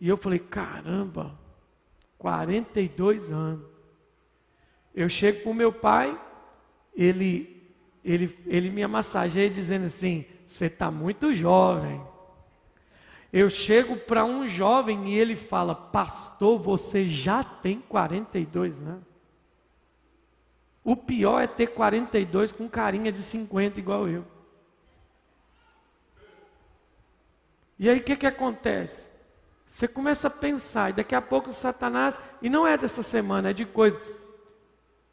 E 0.00 0.08
eu 0.08 0.16
falei, 0.16 0.38
caramba, 0.38 1.38
42 2.18 3.30
anos. 3.32 3.66
Eu 4.94 5.08
chego 5.08 5.42
para 5.42 5.50
o 5.50 5.54
meu 5.54 5.72
pai, 5.72 6.18
ele 6.94 7.55
ele, 8.06 8.38
ele 8.46 8.70
me 8.70 8.86
massageia 8.86 9.50
dizendo 9.50 9.86
assim: 9.86 10.24
você 10.46 10.66
está 10.66 10.90
muito 10.90 11.34
jovem. 11.34 12.00
Eu 13.32 13.50
chego 13.50 13.96
para 13.96 14.24
um 14.24 14.46
jovem 14.46 15.08
e 15.08 15.18
ele 15.18 15.34
fala: 15.34 15.74
Pastor, 15.74 16.58
você 16.58 17.04
já 17.04 17.42
tem 17.42 17.80
42 17.80 18.80
anos. 18.82 19.04
O 20.84 20.94
pior 20.96 21.40
é 21.40 21.48
ter 21.48 21.66
42 21.66 22.52
com 22.52 22.68
carinha 22.68 23.10
de 23.10 23.18
50 23.18 23.80
igual 23.80 24.08
eu. 24.08 24.24
E 27.76 27.90
aí 27.90 27.98
o 27.98 28.04
que, 28.04 28.14
que 28.14 28.26
acontece? 28.26 29.10
Você 29.66 29.88
começa 29.88 30.28
a 30.28 30.30
pensar, 30.30 30.90
e 30.90 30.92
daqui 30.92 31.14
a 31.14 31.20
pouco 31.20 31.50
o 31.50 31.52
Satanás, 31.52 32.20
e 32.40 32.48
não 32.48 32.64
é 32.64 32.78
dessa 32.78 33.02
semana, 33.02 33.50
é 33.50 33.52
de 33.52 33.66
coisa. 33.66 34.00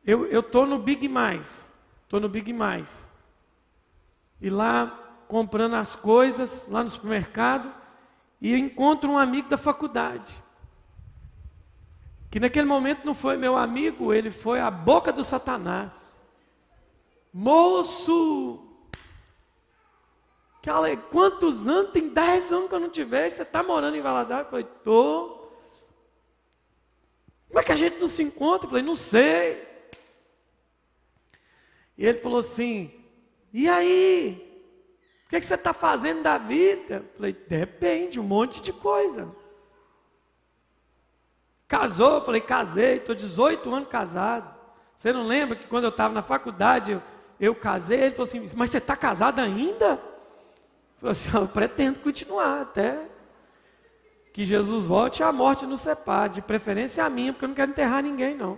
Eu 0.06 0.42
estou 0.42 0.68
no 0.68 0.78
Big 0.78 1.10
Mais. 1.10 1.73
Estou 2.14 2.22
no 2.22 2.30
Big 2.30 2.54
Mais. 2.54 3.12
E 4.40 4.48
lá 4.48 5.26
comprando 5.28 5.74
as 5.74 5.96
coisas, 5.96 6.68
lá 6.70 6.84
no 6.84 6.90
supermercado, 6.90 7.74
e 8.40 8.54
encontro 8.54 9.10
um 9.10 9.18
amigo 9.18 9.50
da 9.50 9.58
faculdade. 9.58 10.32
Que 12.30 12.40
naquele 12.40 12.68
momento 12.68 13.04
não 13.04 13.16
foi 13.16 13.36
meu 13.36 13.58
amigo, 13.58 14.14
ele 14.14 14.30
foi 14.30 14.60
a 14.60 14.70
boca 14.70 15.12
do 15.12 15.24
Satanás. 15.24 16.22
Moço! 17.34 18.64
Quantos 21.10 21.68
anos? 21.68 21.94
Tem 21.94 22.10
10 22.10 22.52
anos 22.52 22.70
que 22.70 22.76
eu 22.76 22.80
não 22.80 22.90
te 22.90 23.04
vejo. 23.04 23.38
Você 23.38 23.42
está 23.42 23.64
morando 23.64 23.98
em 23.98 24.02
Valadares? 24.02 24.46
Eu 24.46 24.52
falei, 24.52 24.68
estou. 24.68 25.52
Como 27.48 27.60
é 27.60 27.64
que 27.64 27.72
a 27.72 27.76
gente 27.76 27.98
não 27.98 28.08
se 28.08 28.22
encontra? 28.22 28.68
Eu 28.68 28.70
falei, 28.70 28.84
não 28.84 28.96
sei. 28.96 29.73
E 31.98 32.06
ele 32.06 32.20
falou 32.20 32.40
assim: 32.40 32.92
E 33.54 33.68
aí? 33.68 34.50
O 35.26 35.30
que, 35.30 35.36
é 35.38 35.40
que 35.40 35.46
você 35.46 35.56
está 35.56 35.74
fazendo 35.74 36.24
da 36.24 36.38
vida? 36.38 36.96
Eu 36.96 37.16
falei: 37.16 37.34
Depende, 37.48 38.20
um 38.20 38.24
monte 38.24 38.62
de 38.62 38.74
coisa. 38.74 39.34
Casou? 41.68 42.16
Eu 42.16 42.26
falei: 42.26 42.42
Casei, 42.42 42.98
estou 42.98 43.16
18 43.16 43.74
anos 43.74 43.90
casado. 43.90 44.54
Você 44.96 45.12
não 45.12 45.26
lembra 45.26 45.56
que 45.56 45.68
quando 45.68 45.86
eu 45.86 45.90
estava 45.90 46.14
na 46.14 46.22
faculdade 46.22 46.92
eu, 46.92 47.02
eu, 47.40 47.56
casei? 47.56 48.00
Ele 48.00 48.16
falou 48.16 48.28
assim: 48.28 48.48
Mas 48.56 48.70
você 48.70 48.78
está 48.78 48.96
casado 48.96 49.40
ainda? 49.40 49.86
Eu 49.86 50.00
falei 51.00 51.12
assim: 51.12 51.30
Eu 51.36 51.48
pretendo 51.48 52.00
continuar 52.00 52.62
até 52.62 53.08
que 54.32 54.44
Jesus 54.44 54.88
volte 54.88 55.20
e 55.20 55.24
a 55.24 55.32
morte 55.32 55.66
nos 55.66 55.80
separe, 55.80 56.34
de 56.34 56.42
preferência 56.42 57.06
a 57.06 57.10
minha, 57.10 57.32
porque 57.32 57.46
eu 57.46 57.50
não 57.50 57.56
quero 57.56 57.72
enterrar 57.72 58.02
ninguém, 58.02 58.36
não. 58.36 58.58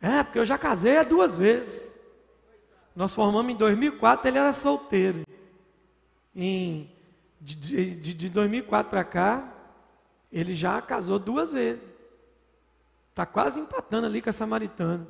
É, 0.00 0.22
porque 0.22 0.38
eu 0.38 0.44
já 0.44 0.58
casei 0.58 1.02
duas 1.04 1.36
vezes. 1.36 1.96
Nós 2.94 3.12
formamos 3.14 3.52
em 3.52 3.56
2004, 3.56 4.28
ele 4.28 4.38
era 4.38 4.52
solteiro. 4.52 5.26
Em, 6.34 6.90
de, 7.40 7.54
de, 7.94 8.14
de 8.14 8.28
2004 8.28 8.90
para 8.90 9.04
cá, 9.04 9.52
ele 10.32 10.54
já 10.54 10.80
casou 10.80 11.18
duas 11.18 11.52
vezes. 11.52 11.82
Está 13.10 13.24
quase 13.24 13.60
empatando 13.60 14.06
ali 14.06 14.20
com 14.20 14.30
a 14.30 14.32
samaritana. 14.32 15.06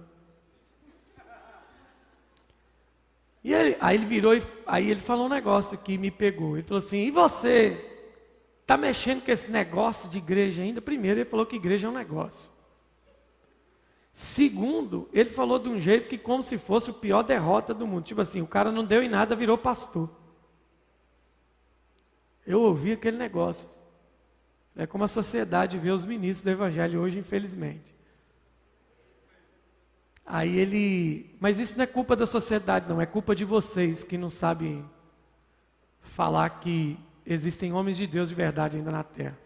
E 3.42 3.54
ele, 3.54 3.76
aí 3.80 3.96
ele 3.96 4.06
virou 4.06 4.34
e 4.34 4.42
aí 4.66 4.90
ele 4.90 5.00
falou 5.00 5.26
um 5.26 5.28
negócio 5.28 5.78
que 5.78 5.96
me 5.96 6.10
pegou. 6.10 6.56
Ele 6.56 6.66
falou 6.66 6.80
assim: 6.80 6.98
e 6.98 7.10
você? 7.12 7.92
Está 8.62 8.76
mexendo 8.76 9.24
com 9.24 9.30
esse 9.30 9.48
negócio 9.48 10.10
de 10.10 10.18
igreja 10.18 10.62
ainda? 10.62 10.82
Primeiro, 10.82 11.20
ele 11.20 11.30
falou 11.30 11.46
que 11.46 11.54
igreja 11.54 11.86
é 11.86 11.90
um 11.90 11.94
negócio. 11.94 12.50
Segundo, 14.18 15.10
ele 15.12 15.28
falou 15.28 15.58
de 15.58 15.68
um 15.68 15.78
jeito 15.78 16.08
que 16.08 16.16
como 16.16 16.42
se 16.42 16.56
fosse 16.56 16.90
o 16.90 16.94
pior 16.94 17.22
derrota 17.22 17.74
do 17.74 17.86
mundo. 17.86 18.02
Tipo 18.02 18.22
assim, 18.22 18.40
o 18.40 18.46
cara 18.46 18.72
não 18.72 18.82
deu 18.82 19.02
em 19.02 19.10
nada, 19.10 19.36
virou 19.36 19.58
pastor. 19.58 20.08
Eu 22.46 22.62
ouvi 22.62 22.92
aquele 22.92 23.18
negócio. 23.18 23.68
É 24.74 24.86
como 24.86 25.04
a 25.04 25.08
sociedade 25.08 25.76
vê 25.76 25.90
os 25.90 26.06
ministros 26.06 26.42
do 26.42 26.48
evangelho 26.48 26.98
hoje, 27.02 27.18
infelizmente. 27.18 27.94
Aí 30.24 30.56
ele, 30.56 31.36
mas 31.38 31.58
isso 31.58 31.76
não 31.76 31.84
é 31.84 31.86
culpa 31.86 32.16
da 32.16 32.26
sociedade, 32.26 32.88
não, 32.88 32.98
é 32.98 33.04
culpa 33.04 33.34
de 33.34 33.44
vocês 33.44 34.02
que 34.02 34.16
não 34.16 34.30
sabem 34.30 34.82
falar 36.00 36.48
que 36.58 36.98
existem 37.26 37.70
homens 37.70 37.98
de 37.98 38.06
Deus 38.06 38.30
de 38.30 38.34
verdade 38.34 38.78
ainda 38.78 38.90
na 38.90 39.04
terra. 39.04 39.38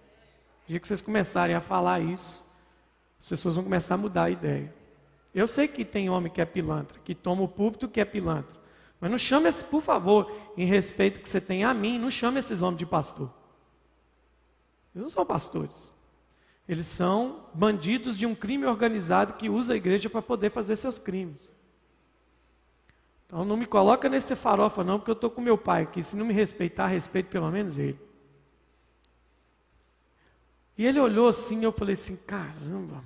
O 0.65 0.69
dia 0.69 0.79
que 0.79 0.87
vocês 0.87 1.01
começarem 1.01 1.57
a 1.57 1.61
falar 1.61 1.99
isso, 1.99 2.49
as 3.21 3.29
pessoas 3.29 3.55
vão 3.55 3.63
começar 3.63 3.95
a 3.95 3.99
mudar 3.99 4.25
a 4.25 4.31
ideia. 4.31 4.75
Eu 5.35 5.47
sei 5.47 5.69
que 5.69 5.85
tem 5.85 6.09
homem 6.09 6.33
que 6.33 6.41
é 6.41 6.45
pilantra, 6.45 6.99
que 7.05 7.15
toma 7.15 7.43
o 7.43 7.49
púlpito 7.49 7.89
que 7.89 8.01
é 8.01 8.05
pilantra. 8.05 8.59
Mas 8.99 9.11
não 9.11 9.19
chame 9.19 9.49
esse, 9.49 9.63
por 9.63 9.83
favor, 9.83 10.33
em 10.57 10.65
respeito 10.65 11.21
que 11.21 11.29
você 11.29 11.41
tem 11.41 11.63
a 11.63 11.73
mim, 11.73 11.99
não 11.99 12.11
chame 12.11 12.39
esses 12.39 12.63
homens 12.63 12.79
de 12.79 12.87
pastor. 12.87 13.31
Eles 14.95 15.05
não 15.05 15.11
são 15.11 15.25
pastores. 15.25 15.95
Eles 16.69 16.87
são 16.87 17.47
bandidos 17.55 18.17
de 18.17 18.27
um 18.27 18.35
crime 18.35 18.67
organizado 18.67 19.35
que 19.35 19.49
usa 19.49 19.75
a 19.75 19.77
igreja 19.77 20.11
para 20.11 20.23
poder 20.23 20.51
fazer 20.51 20.77
seus 20.77 20.99
crimes. 20.99 21.55
Então 23.27 23.45
não 23.45 23.57
me 23.57 23.67
coloca 23.67 24.09
nesse 24.09 24.35
farofa 24.35 24.83
não, 24.83 24.99
porque 24.99 25.11
eu 25.11 25.15
estou 25.15 25.31
com 25.31 25.41
meu 25.41 25.57
pai 25.57 25.83
aqui. 25.83 26.03
Se 26.03 26.17
não 26.17 26.27
me 26.27 26.35
respeitar, 26.35 26.87
respeite 26.87 27.29
pelo 27.29 27.51
menos 27.51 27.79
ele. 27.79 27.99
E 30.77 30.87
ele 30.87 30.99
olhou 30.99 31.29
assim, 31.29 31.63
eu 31.63 31.73
falei 31.73 31.93
assim, 31.93 32.17
caramba. 32.17 33.05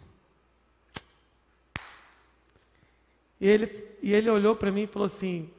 E 3.41 3.49
ele, 3.49 3.97
e 4.03 4.13
ele 4.13 4.31
olhou 4.31 4.55
para 4.57 4.71
mim 4.71 4.83
e 4.83 4.87
falou 4.87 5.07
assim, 5.07 5.51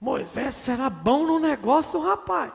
Moisés 0.00 0.54
será 0.54 0.90
bom 0.90 1.26
no 1.26 1.38
negócio, 1.38 2.00
rapaz. 2.00 2.52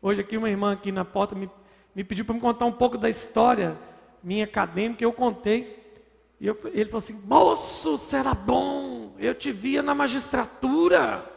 Hoje 0.00 0.20
aqui 0.20 0.36
uma 0.36 0.48
irmã 0.50 0.72
aqui 0.72 0.92
na 0.92 1.04
porta 1.04 1.34
me, 1.34 1.50
me 1.94 2.04
pediu 2.04 2.24
para 2.24 2.34
me 2.34 2.40
contar 2.40 2.66
um 2.66 2.72
pouco 2.72 2.96
da 2.96 3.08
história 3.08 3.76
minha 4.24 4.44
acadêmica, 4.44 5.04
eu 5.04 5.12
contei. 5.12 5.84
E 6.40 6.46
eu, 6.46 6.58
ele 6.72 6.86
falou 6.86 6.98
assim, 6.98 7.12
moço, 7.12 7.98
será 7.98 8.34
bom, 8.34 9.14
eu 9.18 9.34
te 9.34 9.52
via 9.52 9.82
na 9.82 9.94
magistratura. 9.94 11.30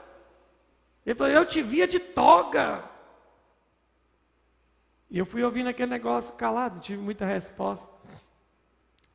Ele 1.05 1.15
falou, 1.15 1.33
eu 1.33 1.45
te 1.45 1.61
via 1.61 1.85
de 1.85 1.99
toga. 1.99 2.89
E 5.09 5.17
eu 5.17 5.25
fui 5.25 5.43
ouvindo 5.43 5.67
aquele 5.67 5.91
negócio 5.91 6.33
calado, 6.35 6.75
não 6.75 6.81
tive 6.81 7.01
muita 7.01 7.25
resposta. 7.25 7.91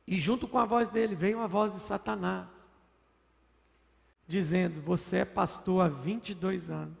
E 0.07 0.19
junto 0.19 0.47
com 0.47 0.59
a 0.59 0.65
voz 0.65 0.89
dele 0.89 1.15
veio 1.15 1.39
a 1.39 1.47
voz 1.47 1.73
de 1.73 1.79
Satanás, 1.79 2.62
dizendo: 4.27 4.81
Você 4.81 5.17
é 5.17 5.25
pastor 5.25 5.85
há 5.85 5.87
22 5.87 6.69
anos. 6.69 6.97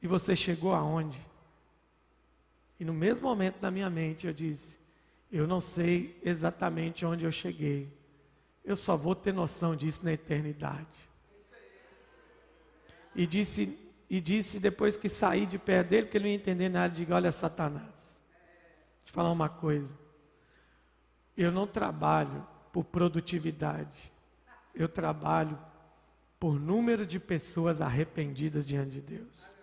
E 0.00 0.06
você 0.06 0.36
chegou 0.36 0.72
aonde? 0.72 1.18
E 2.78 2.84
no 2.84 2.92
mesmo 2.92 3.28
momento 3.28 3.60
na 3.60 3.70
minha 3.70 3.90
mente 3.90 4.26
eu 4.26 4.32
disse: 4.32 4.78
Eu 5.30 5.46
não 5.46 5.60
sei 5.60 6.18
exatamente 6.22 7.04
onde 7.04 7.24
eu 7.24 7.32
cheguei. 7.32 7.92
Eu 8.64 8.76
só 8.76 8.96
vou 8.96 9.14
ter 9.14 9.32
noção 9.32 9.74
disso 9.74 10.04
na 10.04 10.12
eternidade. 10.12 11.08
E 13.14 13.26
disse 13.26 13.78
e 14.10 14.20
disse 14.20 14.58
depois 14.58 14.96
que 14.96 15.08
saí 15.08 15.44
de 15.44 15.58
perto 15.58 15.88
dele, 15.90 16.06
porque 16.06 16.16
ele 16.16 16.24
não 16.24 16.30
ia 16.30 16.36
entender 16.36 16.68
nada, 16.68 16.94
diga, 16.94 17.14
olha 17.14 17.30
Satanás, 17.30 18.18
eu 19.00 19.06
te 19.06 19.12
falar 19.12 19.30
uma 19.30 19.50
coisa. 19.50 19.94
Eu 21.36 21.52
não 21.52 21.66
trabalho 21.66 22.46
por 22.72 22.84
produtividade. 22.84 24.12
Eu 24.74 24.88
trabalho 24.88 25.58
por 26.38 26.58
número 26.58 27.04
de 27.04 27.18
pessoas 27.18 27.80
arrependidas 27.80 28.66
diante 28.66 28.92
de 28.92 29.00
Deus. 29.00 29.56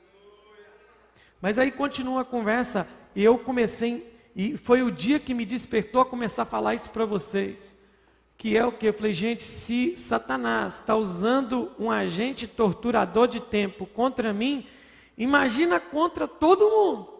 Mas 1.41 1.57
aí 1.57 1.71
continua 1.71 2.21
a 2.21 2.25
conversa 2.25 2.87
e 3.15 3.23
eu 3.23 3.37
comecei, 3.37 4.13
e 4.35 4.57
foi 4.57 4.81
o 4.81 4.91
dia 4.91 5.19
que 5.19 5.33
me 5.33 5.45
despertou 5.45 6.01
a 6.01 6.05
começar 6.05 6.43
a 6.43 6.45
falar 6.45 6.75
isso 6.75 6.89
para 6.89 7.05
vocês 7.05 7.75
que 8.37 8.57
é 8.57 8.65
o 8.65 8.71
que? 8.71 8.87
Eu 8.87 8.93
falei, 8.93 9.13
gente, 9.13 9.43
se 9.43 9.95
Satanás 9.95 10.75
está 10.75 10.95
usando 10.95 11.71
um 11.79 11.89
agente 11.89 12.47
torturador 12.47 13.27
de 13.27 13.39
tempo 13.39 13.85
contra 13.85 14.33
mim, 14.33 14.67
imagina 15.17 15.79
contra 15.79 16.27
todo 16.27 16.69
mundo. 16.69 17.13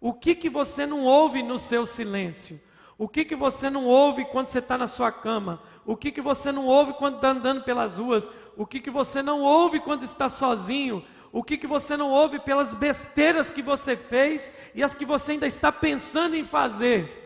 O 0.00 0.12
que, 0.12 0.34
que 0.34 0.48
você 0.48 0.86
não 0.86 1.04
ouve 1.04 1.42
no 1.42 1.58
seu 1.58 1.86
silêncio? 1.86 2.60
O 2.96 3.08
que, 3.08 3.24
que 3.24 3.34
você 3.34 3.68
não 3.68 3.86
ouve 3.86 4.24
quando 4.26 4.48
você 4.48 4.60
está 4.60 4.78
na 4.78 4.86
sua 4.86 5.10
cama? 5.10 5.62
O 5.84 5.96
que, 5.96 6.12
que 6.12 6.20
você 6.20 6.52
não 6.52 6.66
ouve 6.66 6.94
quando 6.94 7.16
está 7.16 7.30
andando 7.30 7.62
pelas 7.62 7.98
ruas? 7.98 8.30
O 8.56 8.64
que, 8.64 8.80
que 8.80 8.90
você 8.90 9.22
não 9.22 9.40
ouve 9.40 9.80
quando 9.80 10.04
está 10.04 10.28
sozinho? 10.28 11.04
O 11.32 11.42
que, 11.42 11.58
que 11.58 11.66
você 11.66 11.96
não 11.96 12.10
ouve 12.10 12.38
pelas 12.38 12.74
besteiras 12.74 13.50
que 13.50 13.60
você 13.60 13.96
fez 13.96 14.50
e 14.74 14.84
as 14.84 14.94
que 14.94 15.04
você 15.04 15.32
ainda 15.32 15.46
está 15.48 15.72
pensando 15.72 16.36
em 16.36 16.44
fazer? 16.44 17.24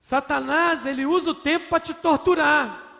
Satanás, 0.00 0.84
ele 0.84 1.06
usa 1.06 1.30
o 1.30 1.34
tempo 1.34 1.68
para 1.70 1.80
te 1.80 1.94
torturar. 1.94 2.90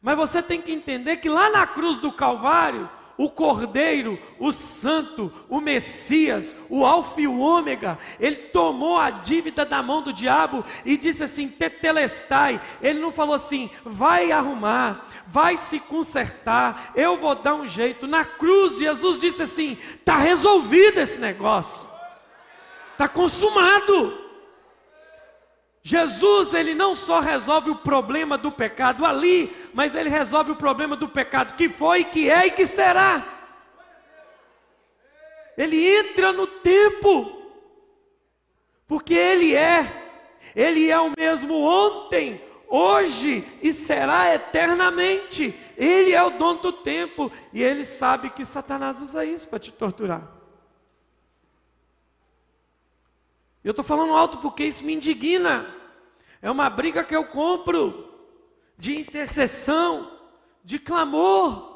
Mas 0.00 0.16
você 0.16 0.42
tem 0.42 0.62
que 0.62 0.72
entender 0.72 1.18
que 1.18 1.28
lá 1.28 1.50
na 1.50 1.66
cruz 1.66 1.98
do 1.98 2.10
Calvário, 2.10 2.88
o 3.20 3.28
Cordeiro, 3.28 4.18
o 4.38 4.50
Santo, 4.50 5.30
o 5.46 5.60
Messias, 5.60 6.56
o 6.70 6.86
Alfa 6.86 7.20
e 7.20 7.26
o 7.26 7.38
Ômega, 7.38 7.98
ele 8.18 8.36
tomou 8.36 8.96
a 8.96 9.10
dívida 9.10 9.62
da 9.62 9.82
mão 9.82 10.00
do 10.00 10.10
diabo 10.10 10.64
e 10.86 10.96
disse 10.96 11.22
assim: 11.22 11.46
Tetelestai. 11.46 12.58
Ele 12.80 12.98
não 12.98 13.12
falou 13.12 13.34
assim, 13.34 13.68
vai 13.84 14.32
arrumar, 14.32 15.06
vai 15.26 15.58
se 15.58 15.78
consertar, 15.78 16.92
eu 16.94 17.18
vou 17.18 17.34
dar 17.34 17.56
um 17.56 17.68
jeito. 17.68 18.06
Na 18.06 18.24
cruz, 18.24 18.78
Jesus 18.78 19.20
disse 19.20 19.42
assim: 19.42 19.76
está 19.98 20.16
resolvido 20.16 20.98
esse 20.98 21.20
negócio, 21.20 21.86
está 22.92 23.06
consumado. 23.06 24.29
Jesus, 25.82 26.52
ele 26.52 26.74
não 26.74 26.94
só 26.94 27.20
resolve 27.20 27.70
o 27.70 27.76
problema 27.76 28.36
do 28.36 28.52
pecado 28.52 29.04
ali, 29.04 29.50
mas 29.72 29.94
ele 29.94 30.10
resolve 30.10 30.52
o 30.52 30.56
problema 30.56 30.94
do 30.94 31.08
pecado 31.08 31.54
que 31.54 31.68
foi, 31.68 32.04
que 32.04 32.30
é 32.30 32.46
e 32.46 32.50
que 32.50 32.66
será. 32.66 33.24
Ele 35.56 35.84
entra 35.98 36.32
no 36.32 36.46
tempo, 36.46 37.42
porque 38.86 39.14
ele 39.14 39.54
é, 39.54 40.12
ele 40.54 40.90
é 40.90 40.98
o 41.00 41.12
mesmo 41.18 41.54
ontem, 41.54 42.42
hoje 42.68 43.44
e 43.62 43.72
será 43.72 44.34
eternamente. 44.34 45.54
Ele 45.76 46.12
é 46.12 46.22
o 46.22 46.30
dono 46.30 46.60
do 46.60 46.72
tempo 46.72 47.32
e 47.52 47.62
ele 47.62 47.84
sabe 47.84 48.30
que 48.30 48.44
Satanás 48.44 49.00
usa 49.00 49.24
isso 49.24 49.48
para 49.48 49.58
te 49.58 49.72
torturar. 49.72 50.39
Eu 53.62 53.70
estou 53.70 53.84
falando 53.84 54.14
alto 54.14 54.38
porque 54.38 54.64
isso 54.64 54.84
me 54.84 54.94
indigna. 54.94 55.74
É 56.40 56.50
uma 56.50 56.70
briga 56.70 57.04
que 57.04 57.14
eu 57.14 57.24
compro 57.24 58.08
de 58.78 58.98
intercessão, 58.98 60.18
de 60.64 60.78
clamor. 60.78 61.68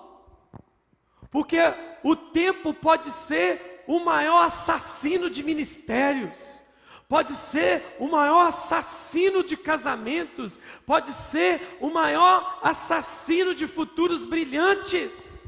Porque 1.30 1.58
o 2.02 2.16
tempo 2.16 2.72
pode 2.72 3.10
ser 3.12 3.84
o 3.86 4.00
maior 4.00 4.44
assassino 4.44 5.28
de 5.28 5.42
ministérios, 5.42 6.62
pode 7.06 7.34
ser 7.34 7.96
o 7.98 8.08
maior 8.08 8.46
assassino 8.46 9.44
de 9.44 9.56
casamentos, 9.56 10.58
pode 10.86 11.12
ser 11.12 11.76
o 11.80 11.90
maior 11.90 12.60
assassino 12.62 13.54
de 13.54 13.66
futuros 13.66 14.24
brilhantes. 14.24 15.46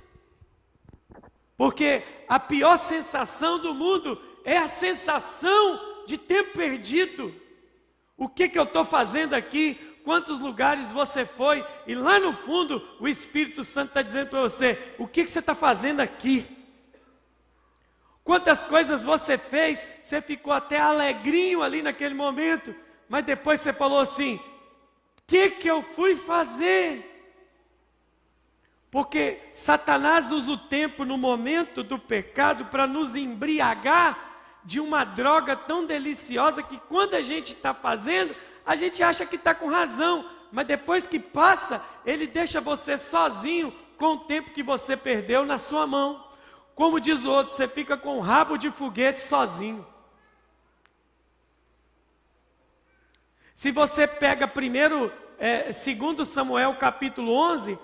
Porque 1.57 2.03
a 2.28 2.39
pior 2.39 2.76
sensação 2.76 3.59
do 3.59 3.72
mundo 3.72 4.20
é 4.45 4.59
a 4.59 4.68
sensação 4.68 5.86
de 6.07 6.16
tempo 6.16 6.52
perdido. 6.52 7.34
O 8.16 8.28
que, 8.28 8.48
que 8.48 8.59
eu 8.59 8.62
estou 8.64 8.84
fazendo 8.84 9.34
aqui? 9.34 9.74
Quantos 10.04 10.40
lugares 10.40 10.92
você 10.92 11.26
foi? 11.26 11.66
E 11.86 11.94
lá 11.94 12.18
no 12.18 12.32
fundo, 12.32 12.82
o 13.00 13.09
Espírito 13.09 13.64
Santo 13.64 13.88
está 13.88 14.02
dizendo 14.02 14.28
para 14.28 14.40
você: 14.40 14.94
o 14.98 15.07
que, 15.07 15.24
que 15.24 15.30
você 15.30 15.40
está 15.40 15.54
fazendo 15.54 16.00
aqui? 16.00 16.46
Quantas 18.22 18.64
coisas 18.64 19.04
você 19.04 19.36
fez? 19.36 19.84
Você 20.02 20.22
ficou 20.22 20.52
até 20.52 20.78
alegrinho 20.78 21.62
ali 21.62 21.82
naquele 21.82 22.14
momento, 22.14 22.74
mas 23.09 23.24
depois 23.24 23.61
você 23.61 23.72
falou 23.72 24.00
assim: 24.00 24.36
o 24.36 25.22
que, 25.26 25.50
que 25.50 25.68
eu 25.68 25.82
fui 25.82 26.16
fazer? 26.16 27.12
Porque 28.90 29.40
Satanás 29.52 30.30
usa 30.30 30.52
o 30.52 30.57
tempo 30.57 31.04
no 31.04 31.18
momento 31.18 31.82
do 31.82 31.98
pecado 31.98 32.66
para 32.66 32.86
nos 32.86 33.14
embriagar 33.14 34.26
de 34.66 34.80
uma 34.80 35.04
droga 35.04 35.54
tão 35.54 35.86
deliciosa 35.86 36.60
que 36.60 36.76
quando 36.88 37.14
a 37.14 37.22
gente 37.22 37.52
está 37.52 37.72
fazendo, 37.72 38.34
a 38.66 38.74
gente 38.74 39.00
acha 39.00 39.24
que 39.24 39.36
está 39.36 39.54
com 39.54 39.68
razão, 39.68 40.28
mas 40.50 40.66
depois 40.66 41.06
que 41.06 41.20
passa, 41.20 41.80
ele 42.04 42.26
deixa 42.26 42.60
você 42.60 42.98
sozinho 42.98 43.72
com 43.96 44.14
o 44.14 44.18
tempo 44.18 44.50
que 44.50 44.64
você 44.64 44.96
perdeu 44.96 45.46
na 45.46 45.60
sua 45.60 45.86
mão. 45.86 46.26
Como 46.74 47.00
diz 47.00 47.24
o 47.24 47.30
outro, 47.30 47.54
você 47.54 47.68
fica 47.68 47.96
com 47.96 48.18
um 48.18 48.20
rabo 48.20 48.56
de 48.56 48.68
foguete 48.70 49.20
sozinho. 49.20 49.86
Se 53.54 53.70
você 53.70 54.06
pega 54.06 54.48
primeiro, 54.48 55.12
é, 55.38 55.72
segundo 55.72 56.24
Samuel 56.24 56.74
capítulo 56.74 57.32
11, 57.32 57.78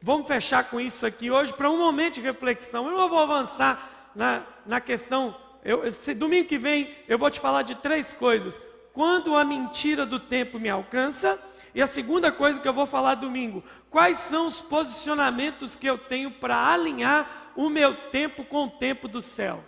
vamos 0.00 0.26
fechar 0.26 0.64
com 0.70 0.80
isso 0.80 1.04
aqui 1.04 1.30
hoje 1.30 1.52
para 1.52 1.70
um 1.70 1.78
momento 1.78 2.14
de 2.14 2.22
reflexão. 2.22 2.90
Eu 2.90 2.96
não 2.96 3.08
vou 3.08 3.18
avançar 3.18 4.10
na, 4.14 4.42
na 4.64 4.80
questão 4.80 5.36
eu, 5.64 5.86
esse, 5.86 6.14
domingo 6.14 6.48
que 6.48 6.58
vem 6.58 6.94
eu 7.08 7.18
vou 7.18 7.30
te 7.30 7.40
falar 7.40 7.62
de 7.62 7.74
três 7.76 8.12
coisas. 8.12 8.60
Quando 8.92 9.36
a 9.36 9.44
mentira 9.44 10.04
do 10.04 10.18
tempo 10.18 10.58
me 10.58 10.68
alcança, 10.68 11.38
e 11.74 11.80
a 11.80 11.86
segunda 11.86 12.30
coisa 12.30 12.60
que 12.60 12.68
eu 12.68 12.74
vou 12.74 12.86
falar 12.86 13.14
domingo, 13.14 13.64
quais 13.90 14.18
são 14.18 14.46
os 14.46 14.60
posicionamentos 14.60 15.74
que 15.74 15.86
eu 15.86 15.96
tenho 15.96 16.30
para 16.30 16.56
alinhar 16.56 17.52
o 17.56 17.70
meu 17.70 17.94
tempo 18.10 18.44
com 18.44 18.64
o 18.64 18.70
tempo 18.70 19.08
do 19.08 19.22
céu? 19.22 19.64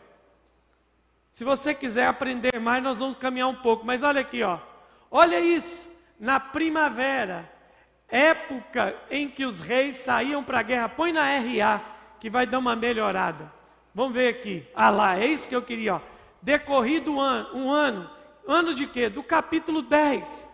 Se 1.31 1.45
você 1.45 1.75
quiser 1.75 2.07
aprender 2.07 2.61
mais, 2.61 2.83
nós 2.83 2.99
vamos 2.99 3.17
caminhar 3.17 3.49
um 3.49 3.55
pouco, 3.55 3.87
mas 3.87 4.03
olha 4.03 4.21
aqui, 4.21 4.43
ó. 4.43 4.59
Olha 5.11 5.41
isso, 5.41 5.91
na 6.21 6.39
primavera, 6.39 7.51
época 8.09 8.95
em 9.11 9.29
que 9.29 9.45
os 9.45 9.61
reis 9.61 9.97
saíam 9.97 10.45
para 10.45 10.61
a 10.61 10.63
guerra, 10.63 10.89
põe 10.89 11.13
na 11.13 11.25
RA, 11.39 11.81
que 12.21 12.29
vai 12.29 12.47
dar 12.47 12.59
uma 12.59 12.77
melhorada. 12.77 13.51
Vamos 13.95 14.15
ver 14.15 14.29
aqui. 14.29 14.67
Ah 14.75 14.91
lá, 14.91 15.19
é 15.19 15.27
isso 15.27 15.49
que 15.49 15.55
eu 15.55 15.63
queria. 15.63 15.97
Ó. 15.97 16.01
Decorrido 16.43 17.13
um 17.13 17.21
ano, 17.21 17.57
um 17.57 17.71
ano, 17.71 18.11
ano 18.47 18.75
de 18.75 18.87
quê? 18.87 19.09
Do 19.09 19.23
capítulo 19.23 19.81
10. 19.83 20.51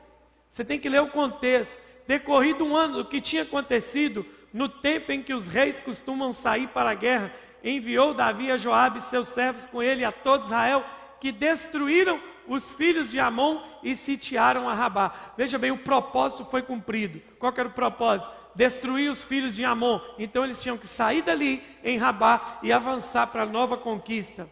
Você 0.49 0.65
tem 0.65 0.79
que 0.79 0.89
ler 0.89 1.01
o 1.01 1.11
contexto. 1.11 1.81
Decorrido 2.07 2.65
um 2.65 2.77
ano, 2.77 3.01
o 3.01 3.05
que 3.05 3.21
tinha 3.21 3.43
acontecido 3.43 4.27
no 4.53 4.69
tempo 4.69 5.13
em 5.13 5.23
que 5.23 5.33
os 5.33 5.49
reis 5.49 5.81
costumam 5.81 6.33
sair 6.33 6.69
para 6.69 6.91
a 6.91 6.95
guerra, 6.95 7.33
enviou 7.63 8.13
Davi 8.13 8.51
a 8.51 8.57
Joabe 8.57 8.99
e 8.99 9.03
seus 9.03 9.29
servos 9.29 9.65
com 9.65 9.83
ele 9.83 10.05
a 10.05 10.13
todo 10.13 10.45
Israel 10.45 10.85
que 11.21 11.31
destruíram 11.31 12.21
os 12.49 12.73
filhos 12.73 13.11
de 13.11 13.21
Amon 13.21 13.61
e 13.83 13.95
sitiaram 13.95 14.69
a 14.69 14.75
Rabá. 14.75 15.13
Veja 15.37 15.59
bem, 15.59 15.71
o 15.71 15.79
propósito 15.79 16.45
foi 16.45 16.63
cumprido. 16.63 17.21
Qual 17.39 17.53
era 17.57 17.69
o 17.69 17.73
propósito? 17.73 18.35
Destruir 18.55 19.11
os 19.11 19.23
filhos 19.23 19.55
de 19.55 19.65
Amon. 19.65 20.01
Então 20.19 20.45
eles 20.45 20.63
tinham 20.63 20.79
que 20.79 20.87
sair 20.87 21.23
dali 21.23 21.63
em 21.85 21.97
Rabá 21.97 22.59
e 22.63 22.73
avançar 22.73 23.27
para 23.29 23.45
a 23.45 23.47
nova 23.47 23.77
conquista. 23.77 24.49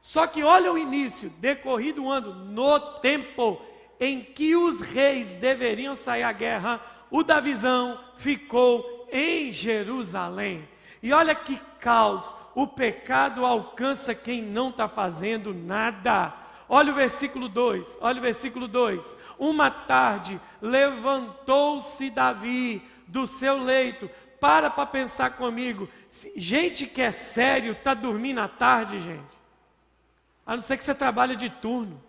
Só 0.00 0.26
que 0.26 0.42
olha 0.42 0.72
o 0.72 0.78
início, 0.78 1.30
decorrido 1.38 2.04
o 2.04 2.10
ano, 2.10 2.34
no 2.34 2.78
tempo 2.78 3.60
em 4.00 4.20
que 4.20 4.54
os 4.54 4.80
reis 4.80 5.34
deveriam 5.34 5.94
sair 5.94 6.22
à 6.22 6.32
guerra, 6.32 6.80
o 7.10 7.22
Davizão 7.22 7.98
ficou 8.16 9.08
em 9.12 9.52
Jerusalém. 9.52 10.68
E 11.02 11.12
olha 11.12 11.34
que 11.34 11.60
caos, 11.80 12.34
o 12.54 12.66
pecado 12.66 13.44
alcança 13.44 14.14
quem 14.14 14.42
não 14.42 14.70
está 14.70 14.88
fazendo 14.88 15.54
nada. 15.54 16.34
Olha 16.68 16.92
o 16.92 16.96
versículo 16.96 17.48
2, 17.48 17.98
olha 18.00 18.18
o 18.18 18.22
versículo 18.22 18.68
2. 18.68 19.16
Uma 19.38 19.70
tarde 19.70 20.40
levantou-se 20.60 22.10
Davi 22.10 22.82
do 23.08 23.26
seu 23.26 23.58
leito. 23.58 24.08
Para 24.40 24.70
para 24.70 24.86
pensar 24.86 25.30
comigo. 25.30 25.88
Gente 26.36 26.86
que 26.86 27.02
é 27.02 27.10
sério 27.10 27.72
está 27.72 27.92
dormindo 27.92 28.40
à 28.40 28.46
tarde, 28.46 29.00
gente. 29.00 29.38
A 30.46 30.54
não 30.54 30.62
ser 30.62 30.76
que 30.76 30.84
você 30.84 30.94
trabalhe 30.94 31.34
de 31.34 31.50
turno. 31.50 32.02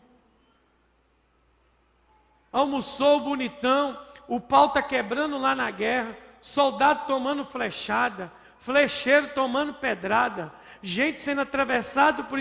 Almoçou 2.52 3.20
bonitão, 3.20 4.00
o 4.28 4.40
pau 4.40 4.68
está 4.68 4.82
quebrando 4.82 5.38
lá 5.38 5.56
na 5.56 5.70
guerra, 5.70 6.18
soldado 6.42 7.06
tomando 7.06 7.46
flechada, 7.46 8.32
flecheiro 8.58 9.30
tomando 9.34 9.74
pedrada, 9.74 10.52
gente 10.82 11.22
sendo 11.22 11.42
atravessado 11.42 12.24
por, 12.26 12.40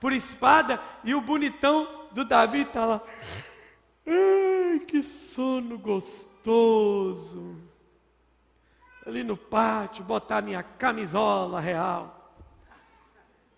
por 0.00 0.12
espada 0.12 0.80
e 1.02 1.14
o 1.14 1.20
bonitão 1.20 2.08
do 2.12 2.24
Davi 2.24 2.62
está 2.62 2.84
lá. 2.84 3.00
Ai, 4.06 4.80
que 4.80 5.02
sono 5.02 5.78
gostoso. 5.78 7.56
Ali 9.08 9.24
no 9.24 9.38
pátio, 9.38 10.04
botar 10.04 10.42
minha 10.42 10.62
camisola 10.62 11.58
real. 11.60 12.30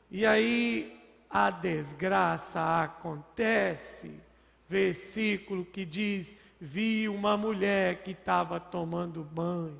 E 0.09 0.25
aí 0.25 0.97
a 1.29 1.51
desgraça 1.51 2.85
acontece. 2.85 4.21
Versículo 4.69 5.65
que 5.65 5.85
diz: 5.85 6.37
Vi 6.61 7.09
uma 7.09 7.37
mulher 7.37 8.05
que 8.05 8.13
estava 8.13 8.61
tomando 8.61 9.25
banho. 9.25 9.77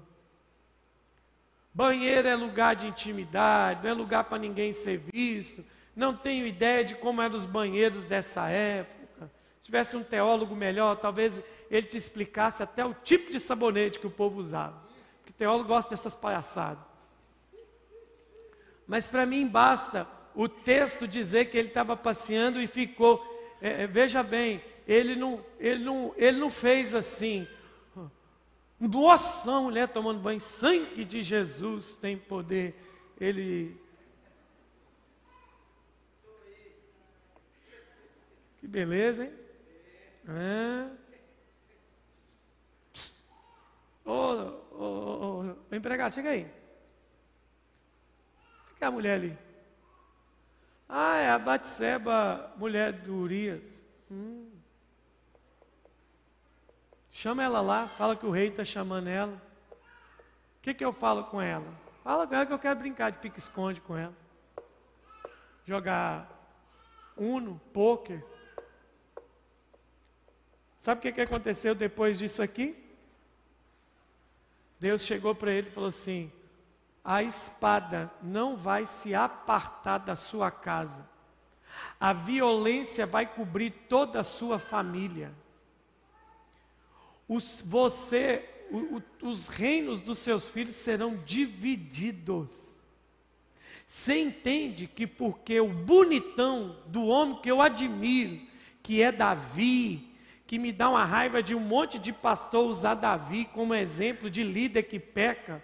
Banheiro 1.73 2.27
é 2.27 2.35
lugar 2.35 2.75
de 2.75 2.89
intimidade, 2.89 3.85
não 3.85 3.91
é 3.91 3.95
lugar 3.95 4.25
para 4.25 4.39
ninguém 4.39 4.73
ser 4.73 5.01
visto. 5.13 5.65
Não 5.95 6.17
tenho 6.17 6.49
ideia 6.49 6.85
de 6.85 6.97
como 6.97 7.23
eram 7.23 7.37
os 7.37 7.45
banheiros 7.45 8.03
dessa 8.03 8.49
época. 8.49 9.31
Se 9.61 9.67
tivesse 9.67 9.97
um 9.97 10.03
teólogo 10.03 10.57
melhor, 10.57 10.97
talvez 10.97 11.41
ele 11.71 11.87
te 11.87 11.97
explicasse 11.97 12.61
até 12.61 12.85
o 12.85 12.93
tipo 12.93 13.31
de 13.31 13.39
sabonete 13.39 14.01
que 14.01 14.07
o 14.09 14.11
povo 14.11 14.41
usava. 14.41 14.90
Teólogo 15.41 15.69
gosta 15.69 15.89
dessas 15.89 16.15
palhaçadas. 16.15 16.85
Mas 18.87 19.09
para 19.09 19.25
mim 19.25 19.47
basta 19.47 20.07
o 20.35 20.47
texto 20.47 21.09
dizer 21.09 21.47
que 21.47 21.57
ele 21.57 21.69
estava 21.69 21.97
passeando 21.97 22.61
e 22.61 22.67
ficou. 22.67 23.25
É, 23.59 23.85
é, 23.85 23.87
veja 23.87 24.23
bem, 24.23 24.63
ele 24.87 25.17
não, 25.17 25.43
ele, 25.59 25.83
não, 25.83 26.13
ele 26.19 26.39
não 26.39 26.51
fez 26.51 26.95
assim. 26.95 27.49
Nossa, 28.79 29.51
mulher 29.63 29.89
tomando 29.89 30.21
banho, 30.21 30.41
sangue 30.41 31.07
de 31.07 31.23
Jesus 31.23 31.97
tem 31.97 32.19
poder. 32.19 32.75
Ele. 33.19 33.81
Que 38.61 38.69
beleza, 38.69 39.25
hein? 39.25 39.33
É. 40.29 41.00
Ô, 44.11 44.57
ô, 44.73 44.85
ô, 44.85 45.57
ô, 45.71 45.75
empregado, 45.77 46.13
chega 46.13 46.31
aí. 46.31 46.53
Cadê 48.73 48.87
a 48.87 48.91
mulher 48.91 49.15
ali? 49.15 49.39
Ah, 50.89 51.19
é 51.19 51.31
a 51.31 51.39
Batseba, 51.39 52.53
mulher 52.57 52.93
do 52.93 53.15
Urias. 53.15 53.87
Hum. 54.11 54.51
Chama 57.13 57.45
ela 57.45 57.61
lá, 57.61 57.87
fala 57.87 58.17
que 58.17 58.27
o 58.27 58.33
rei 58.33 58.49
está 58.49 58.65
chamando 58.65 59.07
ela. 59.07 59.41
O 59.71 60.63
que, 60.63 60.75
que 60.75 60.85
eu 60.85 60.93
falo 60.93 61.23
com 61.25 61.41
ela? 61.41 61.73
Fala 62.03 62.27
com 62.27 62.35
ela 62.35 62.47
que 62.47 62.53
eu 62.53 62.59
quero 62.59 62.81
brincar 62.81 63.13
de 63.13 63.19
pique-esconde 63.19 63.81
com 63.81 63.97
ela. 63.97 64.15
Jogar 65.65 66.29
Uno, 67.17 67.61
pôquer. 67.73 68.25
Sabe 70.79 70.99
o 70.99 71.03
que, 71.03 71.13
que 71.13 71.21
aconteceu 71.21 71.77
depois 71.77 72.19
disso 72.19 72.43
aqui? 72.43 72.80
Deus 74.81 75.03
chegou 75.03 75.35
para 75.35 75.53
ele 75.53 75.69
e 75.69 75.73
falou 75.73 75.91
assim: 75.91 76.33
a 77.05 77.23
espada 77.23 78.11
não 78.23 78.57
vai 78.57 78.87
se 78.87 79.15
apartar 79.15 79.99
da 79.99 80.17
sua 80.17 80.51
casa, 80.51 81.07
a 82.01 82.15
violência 82.15 83.07
vai 83.07 83.27
cobrir 83.27 83.71
toda 83.89 84.21
a 84.21 84.25
sua 84.25 84.59
família. 84.59 85.33
Os, 87.29 87.63
você, 87.65 88.49
o, 88.71 88.97
o, 88.97 89.03
os 89.29 89.47
reinos 89.47 90.01
dos 90.01 90.19
seus 90.19 90.49
filhos 90.49 90.75
serão 90.75 91.17
divididos. 91.25 92.81
Você 93.87 94.19
entende 94.19 94.87
que 94.87 95.07
porque 95.07 95.61
o 95.61 95.69
bonitão 95.69 96.77
do 96.87 97.05
homem 97.05 97.41
que 97.41 97.51
eu 97.51 97.61
admiro, 97.61 98.41
que 98.83 99.03
é 99.03 99.13
Davi, 99.13 100.10
que 100.51 100.59
me 100.59 100.73
dá 100.73 100.91
uma 100.91 101.05
raiva 101.05 101.41
de 101.41 101.55
um 101.55 101.61
monte 101.61 101.97
de 101.97 102.13
pastor 102.13 102.67
usar 102.67 102.95
Davi 102.95 103.49
como 103.55 103.73
exemplo 103.73 104.29
de 104.29 104.43
líder 104.43 104.83
que 104.83 104.99
peca, 104.99 105.63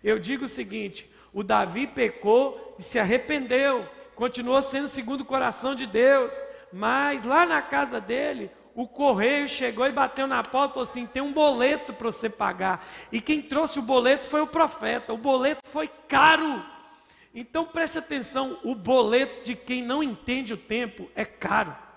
eu 0.00 0.16
digo 0.16 0.44
o 0.44 0.48
seguinte: 0.48 1.10
o 1.32 1.42
Davi 1.42 1.88
pecou 1.88 2.76
e 2.78 2.82
se 2.84 3.00
arrependeu, 3.00 3.84
continuou 4.14 4.62
sendo 4.62 4.86
segundo 4.86 5.22
o 5.22 5.24
coração 5.24 5.74
de 5.74 5.86
Deus, 5.86 6.40
mas 6.72 7.24
lá 7.24 7.44
na 7.44 7.60
casa 7.60 8.00
dele, 8.00 8.48
o 8.76 8.86
correio 8.86 9.48
chegou 9.48 9.84
e 9.88 9.90
bateu 9.90 10.28
na 10.28 10.40
porta 10.44 10.70
e 10.70 10.74
falou 10.74 10.88
assim: 10.88 11.04
tem 11.04 11.20
um 11.20 11.32
boleto 11.32 11.92
para 11.92 12.06
você 12.06 12.30
pagar. 12.30 12.86
E 13.10 13.20
quem 13.20 13.42
trouxe 13.42 13.80
o 13.80 13.82
boleto 13.82 14.28
foi 14.28 14.40
o 14.40 14.46
profeta. 14.46 15.12
O 15.12 15.18
boleto 15.18 15.68
foi 15.68 15.90
caro. 16.06 16.64
Então 17.34 17.64
preste 17.64 17.98
atenção: 17.98 18.60
o 18.62 18.76
boleto 18.76 19.42
de 19.42 19.56
quem 19.56 19.82
não 19.82 20.00
entende 20.00 20.54
o 20.54 20.56
tempo 20.56 21.10
é 21.16 21.24
caro. 21.24 21.87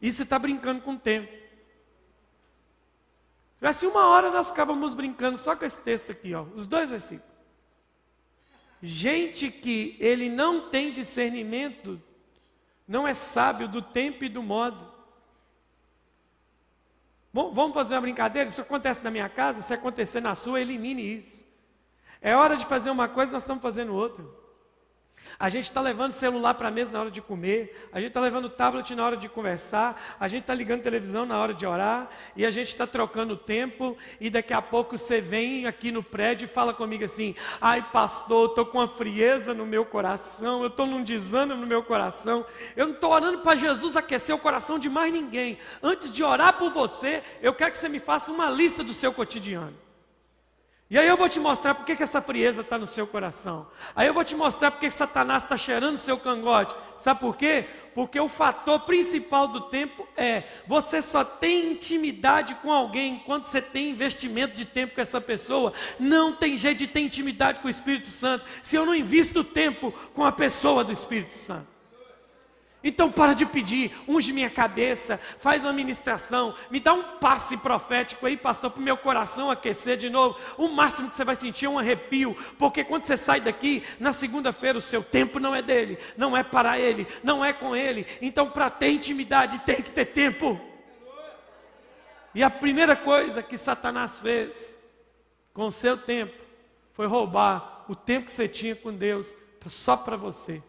E 0.00 0.12
você 0.12 0.22
está 0.22 0.38
brincando 0.38 0.80
com 0.82 0.92
o 0.92 0.98
tempo. 0.98 1.32
tivesse 3.58 3.86
uma 3.86 4.06
hora 4.06 4.30
nós 4.30 4.50
ficávamos 4.50 4.94
brincando 4.94 5.36
só 5.36 5.56
com 5.56 5.64
esse 5.64 5.80
texto 5.80 6.12
aqui, 6.12 6.34
ó, 6.34 6.42
os 6.54 6.66
dois 6.66 6.90
versículos. 6.90 7.28
Gente 8.80 9.50
que 9.50 9.96
ele 9.98 10.28
não 10.28 10.70
tem 10.70 10.92
discernimento, 10.92 12.00
não 12.86 13.06
é 13.08 13.12
sábio 13.12 13.66
do 13.68 13.82
tempo 13.82 14.24
e 14.24 14.28
do 14.28 14.42
modo. 14.42 14.88
Bom, 17.32 17.52
vamos 17.52 17.74
fazer 17.74 17.94
uma 17.94 18.00
brincadeira? 18.00 18.48
Isso 18.48 18.60
acontece 18.60 19.02
na 19.02 19.10
minha 19.10 19.28
casa, 19.28 19.60
se 19.60 19.74
acontecer 19.74 20.20
na 20.20 20.34
sua, 20.34 20.60
elimine 20.60 21.16
isso. 21.16 21.46
É 22.20 22.34
hora 22.34 22.56
de 22.56 22.66
fazer 22.66 22.90
uma 22.90 23.08
coisa, 23.08 23.32
nós 23.32 23.42
estamos 23.42 23.62
fazendo 23.62 23.94
outra. 23.94 24.24
A 25.40 25.48
gente 25.48 25.68
está 25.68 25.80
levando 25.80 26.14
celular 26.14 26.54
para 26.54 26.66
a 26.66 26.70
mesa 26.70 26.90
na 26.90 26.98
hora 26.98 27.10
de 27.12 27.22
comer, 27.22 27.88
a 27.92 28.00
gente 28.00 28.08
está 28.08 28.20
levando 28.20 28.50
tablet 28.50 28.92
na 28.96 29.06
hora 29.06 29.16
de 29.16 29.28
conversar, 29.28 30.16
a 30.18 30.26
gente 30.26 30.40
está 30.40 30.52
ligando 30.52 30.82
televisão 30.82 31.24
na 31.24 31.38
hora 31.38 31.54
de 31.54 31.64
orar, 31.64 32.10
e 32.34 32.44
a 32.44 32.50
gente 32.50 32.66
está 32.66 32.88
trocando 32.88 33.36
tempo, 33.36 33.96
e 34.20 34.30
daqui 34.30 34.52
a 34.52 34.60
pouco 34.60 34.98
você 34.98 35.20
vem 35.20 35.64
aqui 35.64 35.92
no 35.92 36.02
prédio 36.02 36.46
e 36.46 36.48
fala 36.48 36.74
comigo 36.74 37.04
assim: 37.04 37.36
ai, 37.60 37.86
pastor, 37.92 38.48
estou 38.48 38.66
com 38.66 38.78
uma 38.78 38.88
frieza 38.88 39.54
no 39.54 39.64
meu 39.64 39.84
coração, 39.84 40.62
eu 40.62 40.66
estou 40.66 40.86
num 40.86 41.04
desânimo 41.04 41.60
no 41.60 41.68
meu 41.68 41.84
coração, 41.84 42.44
eu 42.74 42.88
não 42.88 42.94
estou 42.94 43.12
orando 43.12 43.38
para 43.38 43.54
Jesus 43.54 43.96
aquecer 43.96 44.34
o 44.34 44.40
coração 44.40 44.76
de 44.76 44.88
mais 44.88 45.12
ninguém. 45.12 45.56
Antes 45.80 46.10
de 46.10 46.24
orar 46.24 46.58
por 46.58 46.72
você, 46.72 47.22
eu 47.40 47.54
quero 47.54 47.70
que 47.70 47.78
você 47.78 47.88
me 47.88 48.00
faça 48.00 48.32
uma 48.32 48.50
lista 48.50 48.82
do 48.82 48.92
seu 48.92 49.12
cotidiano. 49.12 49.87
E 50.90 50.96
aí 50.96 51.06
eu 51.06 51.18
vou 51.18 51.28
te 51.28 51.38
mostrar 51.38 51.74
porque 51.74 51.94
que 51.94 52.02
essa 52.02 52.22
frieza 52.22 52.62
está 52.62 52.78
no 52.78 52.86
seu 52.86 53.06
coração. 53.06 53.66
Aí 53.94 54.06
eu 54.06 54.14
vou 54.14 54.24
te 54.24 54.34
mostrar 54.34 54.70
porque 54.70 54.88
que 54.88 54.94
Satanás 54.94 55.42
está 55.42 55.54
cheirando 55.54 55.96
o 55.96 55.98
seu 55.98 56.18
cangote. 56.18 56.74
Sabe 56.96 57.20
por 57.20 57.36
quê? 57.36 57.66
Porque 57.94 58.18
o 58.18 58.28
fator 58.28 58.80
principal 58.80 59.48
do 59.48 59.60
tempo 59.62 60.08
é 60.16 60.44
você 60.66 61.02
só 61.02 61.22
tem 61.22 61.72
intimidade 61.72 62.54
com 62.56 62.72
alguém 62.72 63.16
enquanto 63.16 63.44
você 63.44 63.60
tem 63.60 63.90
investimento 63.90 64.56
de 64.56 64.64
tempo 64.64 64.94
com 64.94 65.00
essa 65.02 65.20
pessoa. 65.20 65.74
Não 66.00 66.32
tem 66.32 66.56
jeito 66.56 66.78
de 66.78 66.86
ter 66.86 67.00
intimidade 67.00 67.60
com 67.60 67.66
o 67.66 67.70
Espírito 67.70 68.08
Santo 68.08 68.46
se 68.62 68.74
eu 68.74 68.86
não 68.86 68.94
invisto 68.94 69.44
tempo 69.44 69.92
com 70.14 70.24
a 70.24 70.32
pessoa 70.32 70.82
do 70.82 70.92
Espírito 70.92 71.34
Santo. 71.34 71.77
Então 72.88 73.12
para 73.12 73.34
de 73.34 73.44
pedir, 73.44 73.92
unge 74.08 74.32
minha 74.32 74.48
cabeça, 74.48 75.20
faz 75.38 75.62
uma 75.62 75.74
ministração, 75.74 76.54
me 76.70 76.80
dá 76.80 76.94
um 76.94 77.02
passe 77.18 77.54
profético 77.58 78.24
aí, 78.24 78.34
pastor, 78.34 78.70
para 78.70 78.80
o 78.80 78.82
meu 78.82 78.96
coração 78.96 79.50
aquecer 79.50 79.98
de 79.98 80.08
novo. 80.08 80.38
O 80.56 80.68
máximo 80.68 81.06
que 81.06 81.14
você 81.14 81.22
vai 81.22 81.36
sentir 81.36 81.66
é 81.66 81.68
um 81.68 81.78
arrepio, 81.78 82.34
porque 82.58 82.82
quando 82.82 83.04
você 83.04 83.14
sai 83.14 83.42
daqui, 83.42 83.84
na 84.00 84.14
segunda-feira, 84.14 84.78
o 84.78 84.80
seu 84.80 85.02
tempo 85.02 85.38
não 85.38 85.54
é 85.54 85.60
dele, 85.60 85.98
não 86.16 86.34
é 86.34 86.42
para 86.42 86.78
ele, 86.78 87.06
não 87.22 87.44
é 87.44 87.52
com 87.52 87.76
ele. 87.76 88.06
Então, 88.22 88.48
para 88.50 88.70
ter 88.70 88.90
intimidade, 88.90 89.58
tem 89.60 89.82
que 89.82 89.92
ter 89.92 90.06
tempo. 90.06 90.58
E 92.34 92.42
a 92.42 92.48
primeira 92.48 92.96
coisa 92.96 93.42
que 93.42 93.58
Satanás 93.58 94.18
fez 94.18 94.82
com 95.52 95.66
o 95.66 95.72
seu 95.72 95.98
tempo 95.98 96.42
foi 96.94 97.06
roubar 97.06 97.84
o 97.86 97.94
tempo 97.94 98.26
que 98.26 98.32
você 98.32 98.48
tinha 98.48 98.74
com 98.74 98.94
Deus 98.94 99.34
só 99.66 99.94
para 99.94 100.16
você. 100.16 100.62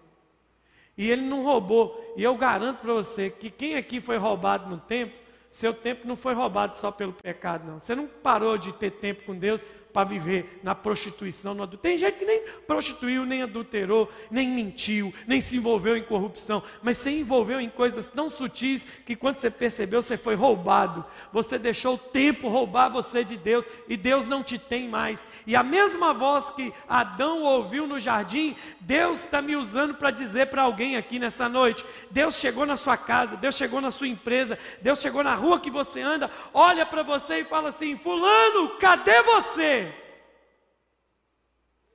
E 0.99 1.09
ele 1.09 1.21
não 1.21 1.43
roubou. 1.43 2.13
E 2.17 2.21
eu 2.21 2.35
garanto 2.35 2.81
para 2.81 2.91
você 2.91 3.29
que 3.29 3.49
quem 3.49 3.77
aqui 3.77 4.01
foi 4.01 4.17
roubado 4.17 4.69
no 4.69 4.81
tempo, 4.81 5.15
seu 5.49 5.73
tempo 5.73 6.05
não 6.05 6.17
foi 6.17 6.33
roubado 6.33 6.75
só 6.75 6.91
pelo 6.91 7.13
pecado, 7.13 7.65
não. 7.65 7.79
Você 7.79 7.95
não 7.95 8.05
parou 8.05 8.57
de 8.57 8.73
ter 8.73 8.91
tempo 8.91 9.23
com 9.23 9.33
Deus 9.33 9.65
para 9.91 10.07
viver 10.07 10.59
na 10.63 10.75
prostituição, 10.75 11.53
no 11.53 11.63
adultério. 11.63 11.97
Tem 11.97 12.07
gente 12.07 12.19
que 12.19 12.25
nem 12.25 12.41
prostituiu, 12.67 13.25
nem 13.25 13.43
adulterou, 13.43 14.09
nem 14.29 14.47
mentiu, 14.47 15.13
nem 15.27 15.41
se 15.41 15.57
envolveu 15.57 15.97
em 15.97 16.03
corrupção, 16.03 16.61
mas 16.81 16.97
se 16.97 17.09
envolveu 17.09 17.59
em 17.59 17.69
coisas 17.69 18.05
tão 18.05 18.29
sutis 18.29 18.85
que 19.05 19.15
quando 19.15 19.37
você 19.37 19.49
percebeu, 19.49 20.01
você 20.01 20.17
foi 20.17 20.35
roubado. 20.35 21.03
Você 21.31 21.57
deixou 21.57 21.95
o 21.95 21.97
tempo 21.97 22.47
roubar 22.47 22.89
você 22.89 23.23
de 23.23 23.37
Deus 23.37 23.65
e 23.87 23.97
Deus 23.97 24.25
não 24.25 24.43
te 24.43 24.57
tem 24.57 24.87
mais. 24.87 25.23
E 25.45 25.55
a 25.55 25.63
mesma 25.63 26.13
voz 26.13 26.49
que 26.51 26.73
Adão 26.87 27.43
ouviu 27.43 27.87
no 27.87 27.99
jardim, 27.99 28.55
Deus 28.79 29.23
está 29.23 29.41
me 29.41 29.55
usando 29.55 29.95
para 29.95 30.11
dizer 30.11 30.47
para 30.47 30.61
alguém 30.61 30.95
aqui 30.95 31.19
nessa 31.19 31.49
noite: 31.49 31.85
Deus 32.11 32.35
chegou 32.35 32.65
na 32.65 32.77
sua 32.77 32.97
casa, 32.97 33.35
Deus 33.35 33.55
chegou 33.55 33.81
na 33.81 33.91
sua 33.91 34.07
empresa, 34.07 34.57
Deus 34.81 34.99
chegou 34.99 35.23
na 35.23 35.35
rua 35.35 35.59
que 35.59 35.71
você 35.71 36.01
anda, 36.01 36.29
olha 36.53 36.85
para 36.85 37.03
você 37.03 37.39
e 37.39 37.45
fala 37.45 37.69
assim: 37.69 37.97
Fulano, 37.97 38.77
cadê 38.79 39.21
você? 39.23 39.88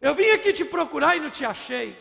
Eu 0.05 0.15
vim 0.15 0.29
aqui 0.33 0.53
te 0.53 0.67
procurar 0.67 1.17
e 1.17 1.21
não 1.21 1.31
te 1.31 1.47
achei. 1.47 1.97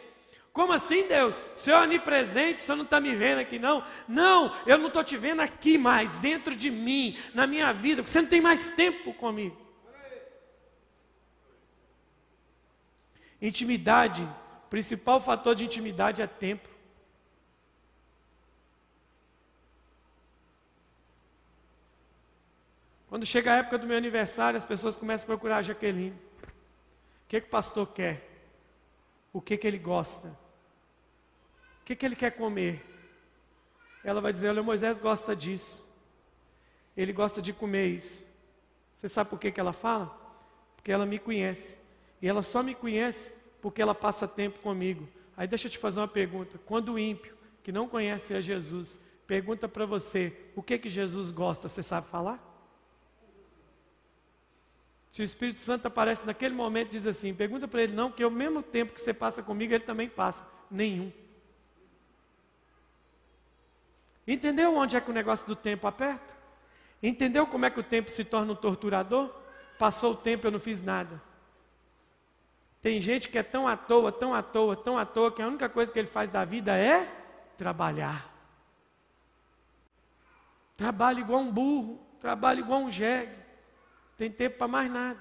Como 0.51 0.73
assim, 0.73 1.07
Deus? 1.07 1.39
O 1.55 1.57
Senhor 1.57 1.77
é 1.77 1.83
onipresente, 1.83 2.61
o 2.61 2.65
Senhor 2.65 2.75
não 2.75 2.83
está 2.83 2.99
me 2.99 3.15
vendo 3.15 3.39
aqui, 3.39 3.57
não? 3.57 3.81
Não, 4.09 4.53
eu 4.67 4.77
não 4.77 4.87
estou 4.87 5.05
te 5.05 5.15
vendo 5.15 5.39
aqui 5.39 5.77
mais, 5.77 6.13
dentro 6.17 6.53
de 6.53 6.69
mim, 6.69 7.17
na 7.33 7.47
minha 7.47 7.71
vida, 7.71 8.03
porque 8.03 8.11
você 8.11 8.21
não 8.21 8.27
tem 8.27 8.41
mais 8.41 8.67
tempo 8.67 9.13
comigo. 9.13 9.55
Intimidade, 13.41 14.27
principal 14.69 15.21
fator 15.21 15.55
de 15.55 15.63
intimidade 15.63 16.21
é 16.21 16.27
tempo. 16.27 16.67
Quando 23.07 23.25
chega 23.25 23.53
a 23.53 23.57
época 23.59 23.77
do 23.77 23.87
meu 23.87 23.95
aniversário, 23.95 24.57
as 24.57 24.65
pessoas 24.65 24.97
começam 24.97 25.23
a 25.23 25.27
procurar 25.27 25.57
a 25.59 25.61
Jaqueline. 25.61 26.32
Que, 27.33 27.41
que 27.41 27.47
o 27.47 27.49
pastor 27.49 27.87
quer? 27.87 28.29
O 29.33 29.41
que, 29.41 29.57
que 29.57 29.65
ele 29.65 29.79
gosta? 29.79 30.27
O 31.81 31.83
que, 31.83 31.95
que 31.95 32.05
ele 32.05 32.15
quer 32.15 32.29
comer? 32.29 32.85
Ela 34.03 34.21
vai 34.21 34.31
dizer: 34.31 34.49
Olha, 34.49 34.61
Moisés 34.61 34.99
gosta 34.99 35.35
disso. 35.35 35.91
Ele 36.95 37.11
gosta 37.11 37.41
de 37.41 37.51
comer 37.51 37.87
isso. 37.87 38.31
Você 38.91 39.09
sabe 39.09 39.31
por 39.31 39.39
que, 39.39 39.51
que 39.51 39.59
ela 39.59 39.73
fala? 39.73 40.15
Porque 40.75 40.91
ela 40.91 41.07
me 41.07 41.17
conhece. 41.17 41.79
E 42.21 42.29
ela 42.29 42.43
só 42.43 42.61
me 42.61 42.75
conhece 42.75 43.33
porque 43.63 43.81
ela 43.81 43.95
passa 43.95 44.27
tempo 44.27 44.59
comigo. 44.59 45.09
Aí 45.35 45.47
deixa 45.47 45.65
eu 45.65 45.71
te 45.71 45.79
fazer 45.79 46.01
uma 46.01 46.07
pergunta. 46.07 46.59
Quando 46.59 46.93
o 46.93 46.99
ímpio, 46.99 47.35
que 47.63 47.71
não 47.71 47.87
conhece 47.89 48.35
a 48.35 48.41
Jesus, 48.41 48.99
pergunta 49.25 49.67
para 49.67 49.87
você 49.87 50.51
o 50.55 50.61
que, 50.61 50.77
que 50.77 50.87
Jesus 50.87 51.31
gosta, 51.31 51.67
você 51.67 51.81
sabe 51.81 52.07
falar? 52.09 52.52
Se 55.13 55.21
o 55.21 55.23
Espírito 55.23 55.59
Santo 55.59 55.85
aparece 55.85 56.25
naquele 56.25 56.55
momento 56.55 56.89
diz 56.89 57.05
assim, 57.05 57.35
pergunta 57.35 57.67
para 57.67 57.83
ele, 57.83 57.93
não, 57.93 58.11
que 58.11 58.23
ao 58.23 58.31
mesmo 58.31 58.63
tempo 58.63 58.91
que 58.91 58.99
você 58.99 59.13
passa 59.13 59.43
comigo, 59.43 59.71
ele 59.71 59.83
também 59.83 60.09
passa. 60.09 60.43
Nenhum. 60.71 61.11
Entendeu 64.27 64.75
onde 64.75 64.97
é 64.97 65.01
que 65.01 65.11
o 65.11 65.13
negócio 65.13 65.45
do 65.45 65.55
tempo 65.55 65.85
aperta? 65.85 66.33
Entendeu 67.01 67.45
como 67.45 67.63
é 67.63 67.69
que 67.69 67.79
o 67.79 67.83
tempo 67.83 68.09
se 68.09 68.25
torna 68.25 68.53
um 68.53 68.55
torturador? 68.55 69.29
Passou 69.77 70.13
o 70.13 70.17
tempo, 70.17 70.47
eu 70.47 70.51
não 70.51 70.59
fiz 70.59 70.81
nada. 70.81 71.21
Tem 72.81 72.99
gente 72.99 73.29
que 73.29 73.37
é 73.37 73.43
tão 73.43 73.67
à 73.67 73.77
toa, 73.77 74.11
tão 74.11 74.33
à 74.33 74.41
toa, 74.41 74.75
tão 74.75 74.97
à 74.97 75.05
toa, 75.05 75.31
que 75.31 75.43
a 75.43 75.47
única 75.47 75.69
coisa 75.69 75.91
que 75.91 75.99
ele 75.99 76.07
faz 76.07 76.27
da 76.27 76.43
vida 76.43 76.75
é 76.75 77.07
trabalhar. 77.55 78.33
Trabalha 80.75 81.19
igual 81.19 81.41
um 81.41 81.51
burro, 81.51 82.03
trabalha 82.19 82.61
igual 82.61 82.81
um 82.81 82.89
jegue 82.89 83.42
tem 84.23 84.31
tempo 84.31 84.57
para 84.57 84.69
mais 84.69 84.89
nada. 84.89 85.19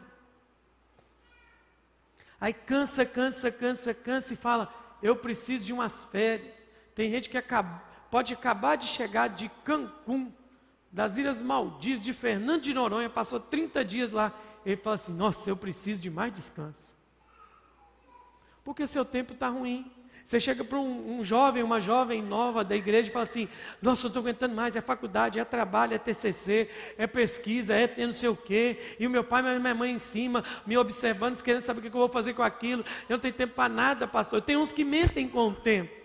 Aí 2.41 2.53
cansa, 2.53 3.05
cansa, 3.05 3.51
cansa, 3.51 3.93
cansa 3.93 4.33
e 4.33 4.37
fala: 4.37 4.73
Eu 5.03 5.17
preciso 5.17 5.65
de 5.65 5.73
umas 5.73 6.05
férias. 6.05 6.71
Tem 6.95 7.11
gente 7.11 7.29
que 7.29 7.37
acaba, 7.37 7.83
pode 8.11 8.33
acabar 8.33 8.77
de 8.77 8.87
chegar 8.87 9.29
de 9.29 9.49
Cancún, 9.65 10.33
das 10.93 11.17
Ilhas 11.17 11.43
Maldivas, 11.43 12.05
de 12.05 12.13
Fernando 12.13 12.63
de 12.63 12.73
Noronha, 12.73 13.11
passou 13.11 13.41
30 13.41 13.85
dias 13.85 14.11
lá. 14.11 14.33
Ele 14.65 14.77
fala 14.77 14.95
assim: 14.95 15.13
Nossa, 15.13 15.51
eu 15.51 15.57
preciso 15.57 16.01
de 16.01 16.11
mais 16.11 16.33
descanso. 16.33 16.97
Porque 18.63 18.87
seu 18.87 19.05
tempo 19.05 19.33
está 19.33 19.49
ruim. 19.49 19.91
Você 20.25 20.39
chega 20.41 20.65
para 20.65 20.79
um, 20.79 21.19
um, 21.19 21.25
jovem, 21.25 21.63
uma 21.63 21.81
jovem 21.81 22.23
nova 22.23 22.65
da 22.65 22.77
igreja 22.77 23.11
e 23.11 23.13
fala 23.13 23.25
assim: 23.25 23.49
Nossa, 23.81 24.07
eu 24.07 24.09
estou 24.09 24.21
aguentando 24.21 24.55
mais, 24.55 24.77
é 24.77 24.81
faculdade, 24.81 25.39
é 25.39 25.45
trabalho, 25.45 25.95
é 25.95 25.99
TCC, 25.99 26.71
é 26.97 27.07
pesquisa, 27.07 27.75
é 27.75 27.93
não 27.99 28.13
sei 28.13 28.29
o 28.29 28.37
quê. 28.37 28.79
E 28.99 29.07
o 29.07 29.11
meu 29.11 29.25
pai 29.25 29.43
e 29.43 29.59
minha 29.59 29.75
mãe 29.75 29.93
em 29.93 29.99
cima, 29.99 30.45
me 30.67 30.77
observando, 30.79 31.43
querendo 31.43 31.63
saber 31.63 31.81
o 31.81 31.83
que 31.83 31.89
eu 31.89 31.93
vou 31.93 32.09
fazer 32.09 32.35
com 32.35 32.43
aquilo. 32.43 32.85
Eu 33.09 33.15
não 33.15 33.19
tenho 33.19 33.35
tempo 33.35 33.55
para 33.55 33.69
nada, 33.69 34.07
pastor. 34.07 34.41
Tem 34.41 34.57
uns 34.57 34.73
que 34.73 34.85
mentem 34.85 35.29
com 35.29 35.49
o 35.49 35.55
tempo. 35.55 36.03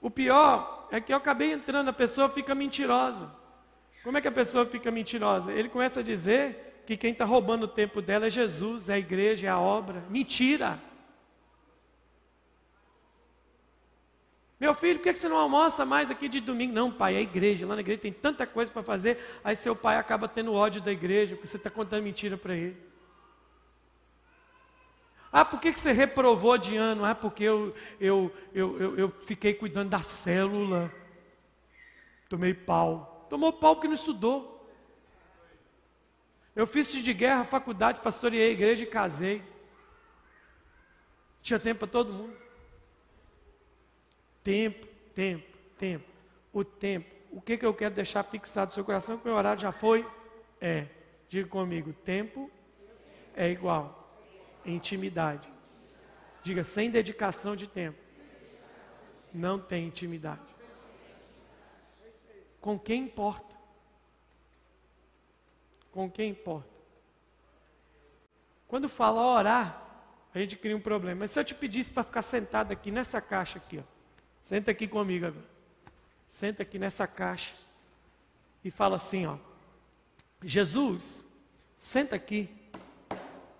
O 0.00 0.10
pior 0.10 0.88
é 0.90 1.00
que 1.00 1.12
eu 1.12 1.16
acabei 1.16 1.52
entrando, 1.52 1.88
a 1.88 1.92
pessoa 1.92 2.28
fica 2.28 2.54
mentirosa. 2.54 3.30
Como 4.02 4.16
é 4.16 4.20
que 4.20 4.28
a 4.28 4.32
pessoa 4.32 4.64
fica 4.64 4.90
mentirosa? 4.90 5.52
Ele 5.52 5.68
começa 5.68 6.00
a 6.00 6.02
dizer 6.02 6.67
que 6.88 6.96
quem 6.96 7.12
está 7.12 7.26
roubando 7.26 7.64
o 7.64 7.68
tempo 7.68 8.00
dela 8.00 8.28
é 8.28 8.30
Jesus, 8.30 8.88
é 8.88 8.94
a 8.94 8.98
igreja, 8.98 9.46
é 9.46 9.50
a 9.50 9.58
obra. 9.58 10.02
Mentira! 10.08 10.80
Meu 14.58 14.72
filho, 14.72 14.98
por 14.98 15.04
que 15.04 15.14
você 15.14 15.28
não 15.28 15.36
almoça 15.36 15.84
mais 15.84 16.10
aqui 16.10 16.30
de 16.30 16.40
domingo? 16.40 16.72
Não, 16.72 16.90
pai, 16.90 17.16
é 17.16 17.18
a 17.18 17.20
igreja. 17.20 17.66
Lá 17.66 17.74
na 17.74 17.82
igreja 17.82 18.00
tem 18.00 18.10
tanta 18.10 18.46
coisa 18.46 18.70
para 18.70 18.82
fazer. 18.82 19.18
Aí 19.44 19.54
seu 19.54 19.76
pai 19.76 19.98
acaba 19.98 20.26
tendo 20.26 20.54
ódio 20.54 20.80
da 20.80 20.90
igreja, 20.90 21.36
porque 21.36 21.46
você 21.46 21.58
está 21.58 21.68
contando 21.68 22.04
mentira 22.04 22.38
para 22.38 22.56
ele. 22.56 22.78
Ah, 25.30 25.44
por 25.44 25.60
que 25.60 25.70
você 25.70 25.92
reprovou 25.92 26.56
de 26.56 26.74
ano? 26.74 27.04
Ah, 27.04 27.14
porque 27.14 27.44
eu, 27.44 27.74
eu, 28.00 28.34
eu, 28.54 28.80
eu, 28.80 28.96
eu 28.96 29.10
fiquei 29.26 29.52
cuidando 29.52 29.90
da 29.90 30.02
célula. 30.02 30.90
Tomei 32.30 32.54
pau. 32.54 33.26
Tomou 33.28 33.52
pau 33.52 33.76
porque 33.76 33.88
não 33.88 33.94
estudou. 33.94 34.57
Eu 36.58 36.66
fiz 36.66 36.90
de 36.90 37.14
guerra, 37.14 37.44
faculdade, 37.44 38.00
pastoreei 38.00 38.48
a 38.48 38.52
igreja 38.52 38.82
e 38.82 38.86
casei. 38.86 39.44
Tinha 41.40 41.56
tempo 41.56 41.78
para 41.78 41.86
todo 41.86 42.12
mundo. 42.12 42.36
Tempo, 44.42 44.84
tempo, 45.14 45.56
tempo. 45.78 46.04
O 46.52 46.64
tempo. 46.64 47.14
O 47.30 47.40
que, 47.40 47.56
que 47.56 47.64
eu 47.64 47.72
quero 47.72 47.94
deixar 47.94 48.24
fixado 48.24 48.70
no 48.70 48.74
seu 48.74 48.84
coração? 48.84 49.18
Que 49.18 49.26
meu 49.26 49.36
horário 49.36 49.62
já 49.62 49.70
foi? 49.70 50.04
É. 50.60 50.88
Diga 51.28 51.48
comigo: 51.48 51.92
tempo 51.92 52.50
é 53.36 53.48
igual. 53.48 54.12
Intimidade. 54.66 55.48
Diga, 56.42 56.64
sem 56.64 56.90
dedicação 56.90 57.54
de 57.54 57.68
tempo. 57.68 58.00
Não 59.32 59.60
tem 59.60 59.86
intimidade. 59.86 60.42
Com 62.60 62.76
quem 62.76 63.04
importa? 63.04 63.57
Com 65.98 66.08
quem 66.08 66.30
importa. 66.30 66.70
Quando 68.68 68.88
fala 68.88 69.20
orar, 69.20 69.82
a 70.32 70.38
gente 70.38 70.56
cria 70.56 70.76
um 70.76 70.80
problema. 70.80 71.18
Mas 71.18 71.32
se 71.32 71.40
eu 71.40 71.44
te 71.44 71.56
pedisse 71.56 71.90
para 71.90 72.04
ficar 72.04 72.22
sentado 72.22 72.70
aqui 72.70 72.92
nessa 72.92 73.20
caixa 73.20 73.58
aqui, 73.58 73.80
ó. 73.80 73.82
Senta 74.40 74.70
aqui 74.70 74.86
comigo 74.86 75.26
agora. 75.26 75.44
Senta 76.28 76.62
aqui 76.62 76.78
nessa 76.78 77.04
caixa 77.08 77.52
e 78.62 78.70
fala 78.70 78.94
assim, 78.94 79.26
ó. 79.26 79.38
Jesus, 80.40 81.26
senta 81.76 82.14
aqui. 82.14 82.48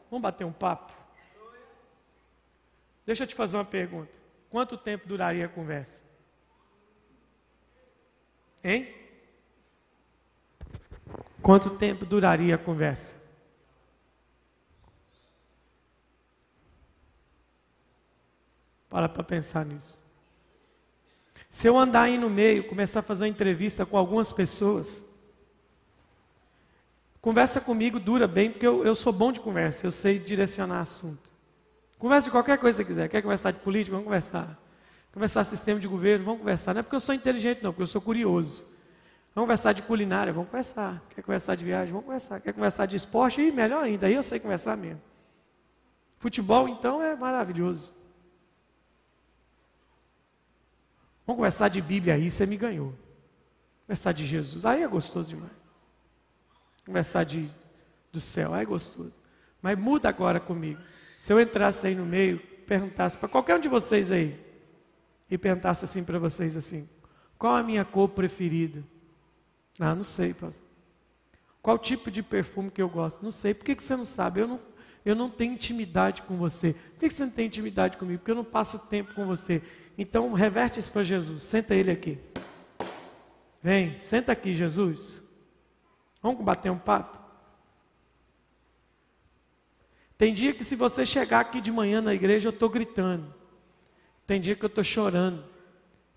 Vamos 0.09 0.23
bater 0.23 0.45
um 0.45 0.53
papo. 0.53 0.93
Deixa 3.05 3.25
eu 3.25 3.27
te 3.27 3.35
fazer 3.35 3.57
uma 3.57 3.65
pergunta. 3.65 4.13
Quanto 4.49 4.79
tempo 4.79 5.09
duraria 5.09 5.47
a 5.47 5.49
conversa? 5.49 6.05
Hein? 8.63 8.95
Quanto 11.43 11.71
tempo 11.71 12.05
duraria 12.05 12.55
a 12.55 12.59
conversa? 12.59 13.17
Para 18.89 19.09
para 19.09 19.23
pensar 19.23 19.65
nisso. 19.65 20.03
Se 21.51 21.67
eu 21.67 21.79
andar 21.79 22.03
aí 22.03 22.19
no 22.19 22.29
meio, 22.29 22.69
começar 22.69 23.01
a 23.01 23.03
fazer 23.03 23.25
uma 23.25 23.31
entrevista 23.31 23.87
com 23.87 23.97
algumas 23.97 24.33
pessoas, 24.33 25.05
conversa 27.21 27.61
comigo 27.61 27.99
dura 27.99 28.27
bem, 28.27 28.51
porque 28.51 28.67
eu, 28.67 28.85
eu 28.85 28.95
sou 28.95 29.13
bom 29.13 29.33
de 29.33 29.41
conversa, 29.41 29.87
eu 29.87 29.91
sei 29.91 30.19
direcionar 30.19 30.81
assunto. 30.81 31.31
Conversa 31.99 32.27
de 32.27 32.31
qualquer 32.31 32.59
coisa 32.59 32.77
que 32.77 32.85
você 32.85 32.89
quiser. 32.89 33.09
Quer 33.09 33.23
conversar 33.23 33.51
de 33.51 33.61
política? 33.61 33.93
Vamos 33.93 34.05
conversar. 34.05 34.57
Conversar 35.13 35.43
sistema 35.45 35.81
de 35.81 35.89
governo? 35.89 36.25
Vamos 36.25 36.41
conversar. 36.41 36.75
Não 36.75 36.81
é 36.81 36.83
porque 36.83 36.95
eu 36.95 37.01
sou 37.01 37.15
inteligente, 37.15 37.63
não, 37.63 37.73
porque 37.73 37.83
eu 37.83 37.87
sou 37.87 38.01
curioso. 38.01 38.65
Vamos 39.39 39.47
conversar 39.47 39.73
de 39.73 39.83
culinária? 39.83 40.33
Vamos 40.33 40.51
conversar. 40.51 41.01
Quer 41.11 41.23
conversar 41.23 41.55
de 41.55 41.65
viagem? 41.65 41.93
Vamos 41.93 42.07
conversar. 42.07 42.41
Quer 42.41 42.53
conversar 42.53 42.87
de 42.87 42.97
esporte? 42.97 43.41
E 43.41 43.53
melhor 43.53 43.85
ainda, 43.85 44.09
aí 44.09 44.15
eu 44.15 44.23
sei 44.25 44.41
conversar 44.41 44.77
mesmo. 44.77 45.01
Futebol, 46.19 46.69
então, 46.69 47.01
é 47.01 47.15
maravilhoso. 47.15 47.93
Vamos 51.25 51.39
conversar 51.39 51.69
de 51.69 51.81
Bíblia 51.81 52.15
aí, 52.15 52.29
você 52.29 52.47
me 52.47 52.57
ganhou. 52.57 52.93
Conversar 53.87 54.11
de 54.11 54.27
Jesus, 54.27 54.67
aí 54.67 54.83
é 54.83 54.89
gostoso 54.89 55.29
demais. 55.29 55.53
Conversar 56.85 57.23
de, 57.23 57.49
do 58.11 58.21
céu, 58.21 58.53
aí 58.53 58.63
é 58.63 58.67
gostoso. 58.67 59.15
Mas 59.63 59.79
muda 59.79 60.09
agora 60.09 60.41
comigo. 60.41 60.81
Se 61.17 61.33
eu 61.33 61.41
entrasse 61.41 61.87
aí 61.87 61.95
no 61.95 62.05
meio, 62.05 62.41
perguntasse 62.67 63.17
para 63.17 63.29
qualquer 63.29 63.55
um 63.55 63.61
de 63.61 63.69
vocês 63.69 64.11
aí, 64.11 64.37
e 65.31 65.39
perguntasse 65.39 65.85
assim 65.85 66.03
para 66.03 66.19
vocês 66.19 66.57
assim, 66.57 66.89
qual 67.39 67.55
a 67.55 67.63
minha 67.63 67.85
cor 67.85 68.09
preferida? 68.09 68.83
Ah, 69.81 69.95
não 69.95 70.03
sei, 70.03 70.35
pastor. 70.35 70.67
Qual 71.63 71.79
tipo 71.79 72.11
de 72.11 72.23
perfume 72.23 72.71
que 72.71 72.81
eu 72.81 72.89
gosto? 72.89 73.23
Não 73.23 73.31
sei. 73.31 73.55
Por 73.55 73.65
que, 73.65 73.77
que 73.77 73.83
você 73.83 73.97
não 73.97 74.05
sabe? 74.05 74.41
Eu 74.41 74.49
não, 74.49 74.61
eu 75.05 75.15
não 75.15 75.29
tenho 75.29 75.53
intimidade 75.53 76.23
com 76.23 76.37
você. 76.37 76.73
Por 76.73 77.01
que, 77.01 77.09
que 77.09 77.15
você 77.15 77.25
não 77.25 77.33
tem 77.33 77.47
intimidade 77.47 77.97
comigo? 77.97 78.19
Porque 78.19 78.31
eu 78.31 78.37
não 78.37 78.45
passo 78.45 78.79
tempo 78.79 79.15
com 79.15 79.27
você. 79.27 79.63
Então, 79.97 80.33
reverte 80.33 80.79
isso 80.79 80.91
para 80.91 81.05
Jesus. 81.05 81.43
Senta 81.43 81.75
ele 81.75 81.91
aqui. 81.91 82.19
Vem, 83.63 83.97
senta 83.97 84.33
aqui, 84.33 84.55
Jesus. 84.55 85.23
Vamos 86.23 86.43
bater 86.45 86.71
um 86.71 86.79
papo? 86.79 87.19
Tem 90.17 90.35
dia 90.35 90.53
que 90.53 90.65
se 90.65 90.75
você 90.75 91.07
chegar 91.07 91.41
aqui 91.41 91.61
de 91.61 91.71
manhã 91.71 92.01
na 92.01 92.13
igreja, 92.13 92.49
eu 92.49 92.53
estou 92.53 92.69
gritando. 92.69 93.33
Tem 94.27 94.41
dia 94.41 94.57
que 94.57 94.65
eu 94.65 94.69
estou 94.69 94.83
chorando. 94.83 95.45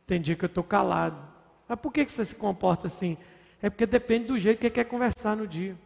Tem 0.07 0.19
dia 0.19 0.35
que 0.35 0.43
eu 0.43 0.47
estou 0.47 0.63
calado. 0.63 1.21
Mas 1.67 1.79
por 1.79 1.93
que, 1.93 2.05
que 2.05 2.11
você 2.11 2.25
se 2.25 2.35
comporta 2.35 2.87
assim? 2.87 3.17
É 3.61 3.69
porque 3.69 3.85
depende 3.85 4.25
do 4.25 4.39
jeito 4.39 4.59
que 4.59 4.67
ele 4.67 4.73
quer 4.73 4.85
conversar 4.85 5.35
no 5.37 5.47
dia. 5.47 5.77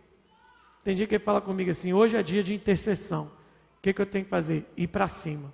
Tem 0.83 0.95
dia 0.95 1.07
que 1.07 1.15
ele 1.15 1.23
fala 1.23 1.41
comigo 1.41 1.71
assim: 1.71 1.93
hoje 1.93 2.15
é 2.15 2.23
dia 2.23 2.43
de 2.43 2.53
intercessão. 2.53 3.31
O 3.77 3.81
que, 3.81 3.93
que 3.93 4.01
eu 4.01 4.05
tenho 4.05 4.23
que 4.23 4.29
fazer? 4.29 4.65
Ir 4.77 4.87
para 4.87 5.07
cima. 5.07 5.53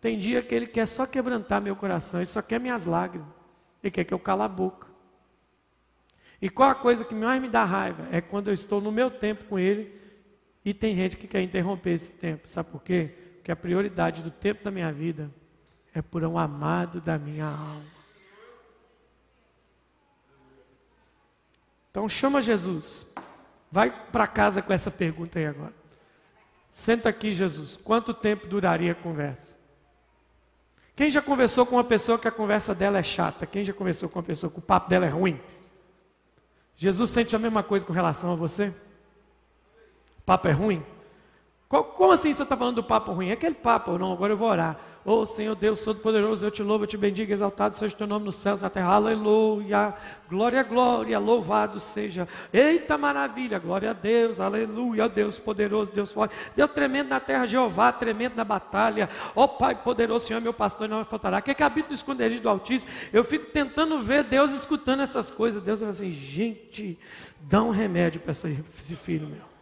Tem 0.00 0.18
dia 0.18 0.42
que 0.42 0.54
ele 0.54 0.66
quer 0.66 0.86
só 0.86 1.06
quebrantar 1.06 1.62
meu 1.62 1.76
coração, 1.76 2.20
ele 2.20 2.26
só 2.26 2.42
quer 2.42 2.58
minhas 2.58 2.84
lágrimas. 2.84 3.28
Ele 3.82 3.90
quer 3.90 4.04
que 4.04 4.12
eu 4.12 4.18
cale 4.18 4.42
a 4.42 4.48
boca. 4.48 4.88
E 6.40 6.50
qual 6.50 6.70
a 6.70 6.74
coisa 6.74 7.04
que 7.04 7.14
mais 7.14 7.40
me 7.40 7.48
dá 7.48 7.64
raiva? 7.64 8.08
É 8.10 8.20
quando 8.20 8.48
eu 8.48 8.52
estou 8.52 8.80
no 8.80 8.90
meu 8.90 9.10
tempo 9.10 9.44
com 9.44 9.58
ele 9.58 9.94
e 10.64 10.74
tem 10.74 10.94
gente 10.94 11.16
que 11.16 11.28
quer 11.28 11.40
interromper 11.40 11.90
esse 11.90 12.12
tempo. 12.12 12.48
Sabe 12.48 12.70
por 12.70 12.82
quê? 12.82 13.10
Porque 13.36 13.52
a 13.52 13.56
prioridade 13.56 14.22
do 14.22 14.30
tempo 14.30 14.64
da 14.64 14.70
minha 14.70 14.92
vida 14.92 15.30
é 15.94 16.02
por 16.02 16.24
um 16.24 16.36
amado 16.36 17.00
da 17.00 17.16
minha 17.16 17.46
alma. 17.46 17.91
Então 21.92 22.08
chama 22.08 22.40
Jesus. 22.40 23.06
Vai 23.70 23.90
para 23.90 24.26
casa 24.26 24.60
com 24.60 24.72
essa 24.72 24.90
pergunta 24.90 25.38
aí 25.38 25.46
agora. 25.46 25.74
Senta 26.70 27.10
aqui, 27.10 27.34
Jesus. 27.34 27.76
Quanto 27.76 28.14
tempo 28.14 28.46
duraria 28.46 28.92
a 28.92 28.94
conversa? 28.94 29.58
Quem 30.96 31.10
já 31.10 31.20
conversou 31.20 31.66
com 31.66 31.76
uma 31.76 31.84
pessoa 31.84 32.18
que 32.18 32.26
a 32.26 32.32
conversa 32.32 32.74
dela 32.74 32.98
é 32.98 33.02
chata? 33.02 33.46
Quem 33.46 33.62
já 33.62 33.74
conversou 33.74 34.08
com 34.08 34.18
uma 34.18 34.24
pessoa 34.24 34.50
que 34.50 34.58
o 34.58 34.62
papo 34.62 34.88
dela 34.88 35.04
é 35.04 35.10
ruim? 35.10 35.38
Jesus 36.76 37.10
sente 37.10 37.36
a 37.36 37.38
mesma 37.38 37.62
coisa 37.62 37.84
com 37.84 37.92
relação 37.92 38.32
a 38.32 38.36
você? 38.36 38.68
O 40.18 40.22
papo 40.24 40.48
é 40.48 40.52
ruim? 40.52 40.82
Como 41.68 42.12
assim 42.12 42.32
você 42.32 42.42
está 42.42 42.56
falando 42.56 42.76
do 42.76 42.84
papo 42.84 43.12
ruim? 43.12 43.28
É 43.28 43.32
aquele 43.32 43.54
papo, 43.54 43.98
não, 43.98 44.12
agora 44.12 44.32
eu 44.32 44.36
vou 44.36 44.48
orar. 44.48 44.78
Oh 45.04 45.26
Senhor 45.26 45.56
Deus 45.56 45.80
Todo-Poderoso, 45.80 46.46
eu 46.46 46.50
te 46.50 46.62
louvo, 46.62 46.84
eu 46.84 46.88
te 46.88 46.96
bendigo, 46.96 47.32
exaltado 47.32 47.74
seja 47.74 47.92
o 47.92 47.98
teu 47.98 48.06
nome 48.06 48.24
nos 48.24 48.36
céus 48.36 48.60
e 48.60 48.62
na 48.62 48.70
terra. 48.70 48.94
Aleluia. 48.94 49.94
Glória, 50.28 50.62
glória, 50.62 51.18
louvado 51.18 51.80
seja. 51.80 52.28
Eita 52.52 52.96
maravilha, 52.96 53.58
glória 53.58 53.90
a 53.90 53.92
Deus, 53.92 54.38
aleluia, 54.38 55.08
Deus 55.08 55.40
poderoso, 55.40 55.90
Deus 55.92 56.12
forte. 56.12 56.36
Deus 56.54 56.70
tremendo 56.70 57.08
na 57.08 57.18
terra, 57.18 57.46
Jeová, 57.46 57.90
tremendo 57.90 58.36
na 58.36 58.44
batalha. 58.44 59.08
Ó 59.34 59.42
oh, 59.42 59.48
Pai 59.48 59.74
poderoso, 59.74 60.26
Senhor, 60.26 60.40
meu 60.40 60.54
pastor, 60.54 60.88
não 60.88 61.00
me 61.00 61.04
faltará. 61.04 61.42
Que 61.42 61.50
é 61.50 61.54
que 61.54 61.64
habita 61.64 61.88
no 61.88 61.94
esconderijo 61.94 62.40
do 62.40 62.48
Altíssimo? 62.48 62.92
Eu 63.12 63.24
fico 63.24 63.46
tentando 63.46 64.00
ver 64.00 64.22
Deus 64.22 64.52
escutando 64.52 65.02
essas 65.02 65.32
coisas. 65.32 65.60
Deus 65.60 65.80
vai 65.80 65.90
assim, 65.90 66.12
gente, 66.12 66.96
dá 67.40 67.60
um 67.60 67.70
remédio 67.70 68.20
para 68.20 68.30
esse 68.30 68.94
filho 68.94 69.26
meu. 69.26 69.52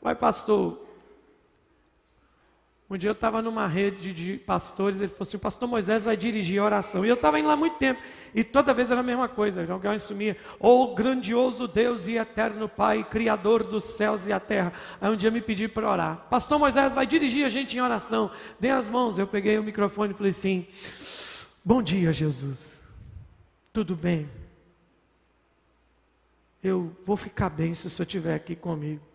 Vai, 0.00 0.14
pastor. 0.14 0.87
Um 2.90 2.96
dia 2.96 3.10
eu 3.10 3.12
estava 3.12 3.42
numa 3.42 3.66
rede 3.66 4.14
de 4.14 4.38
pastores, 4.38 4.98
ele 4.98 5.08
falou 5.08 5.22
assim: 5.22 5.36
o 5.36 5.40
pastor 5.40 5.68
Moisés 5.68 6.04
vai 6.04 6.16
dirigir 6.16 6.58
a 6.58 6.64
oração. 6.64 7.04
E 7.04 7.08
eu 7.08 7.16
estava 7.16 7.38
indo 7.38 7.46
lá 7.46 7.54
muito 7.54 7.76
tempo, 7.76 8.00
e 8.34 8.42
toda 8.42 8.72
vez 8.72 8.90
era 8.90 9.00
a 9.00 9.02
mesma 9.02 9.28
coisa. 9.28 9.70
Alguém 9.70 9.98
sumia, 9.98 10.38
oh 10.58 10.94
grandioso 10.94 11.68
Deus 11.68 12.08
e 12.08 12.16
eterno 12.16 12.66
Pai, 12.66 13.04
Criador 13.04 13.62
dos 13.62 13.84
céus 13.84 14.26
e 14.26 14.32
a 14.32 14.40
terra. 14.40 14.72
Aí 15.02 15.10
um 15.10 15.16
dia 15.16 15.30
me 15.30 15.42
pediu 15.42 15.68
para 15.68 15.90
orar: 15.90 16.26
Pastor 16.30 16.58
Moisés 16.58 16.94
vai 16.94 17.06
dirigir 17.06 17.44
a 17.44 17.50
gente 17.50 17.76
em 17.76 17.80
oração. 17.80 18.30
Dê 18.58 18.70
as 18.70 18.88
mãos. 18.88 19.18
Eu 19.18 19.26
peguei 19.26 19.58
o 19.58 19.62
microfone 19.62 20.14
e 20.14 20.16
falei 20.16 20.30
assim: 20.30 20.66
Bom 21.62 21.82
dia, 21.82 22.10
Jesus. 22.10 22.82
Tudo 23.70 23.94
bem? 23.94 24.30
Eu 26.62 26.96
vou 27.04 27.18
ficar 27.18 27.50
bem 27.50 27.74
se 27.74 27.86
o 27.86 27.90
senhor 27.90 28.06
estiver 28.06 28.34
aqui 28.34 28.56
comigo. 28.56 29.07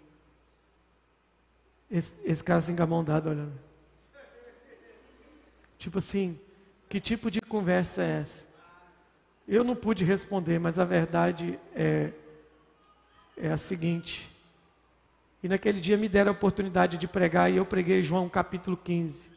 Esse, 1.89 2.13
esse 2.23 2.43
cara 2.43 2.57
assim 2.59 2.75
com 2.75 2.83
a 2.83 2.87
mão 2.87 3.03
dada 3.03 3.29
olhando. 3.29 3.53
Tipo 5.77 5.97
assim, 5.97 6.39
que 6.87 6.99
tipo 6.99 7.29
de 7.29 7.41
conversa 7.41 8.03
é 8.03 8.21
essa? 8.21 8.47
Eu 9.47 9.63
não 9.63 9.75
pude 9.75 10.03
responder, 10.03 10.59
mas 10.59 10.79
a 10.79 10.85
verdade 10.85 11.59
é, 11.75 12.11
é 13.35 13.51
a 13.51 13.57
seguinte. 13.57 14.31
E 15.43 15.49
naquele 15.49 15.81
dia 15.81 15.97
me 15.97 16.07
deram 16.07 16.31
a 16.31 16.33
oportunidade 16.33 16.97
de 16.97 17.05
pregar 17.07 17.51
e 17.51 17.57
eu 17.57 17.65
preguei 17.65 18.01
João 18.01 18.29
capítulo 18.29 18.77
15. 18.77 19.29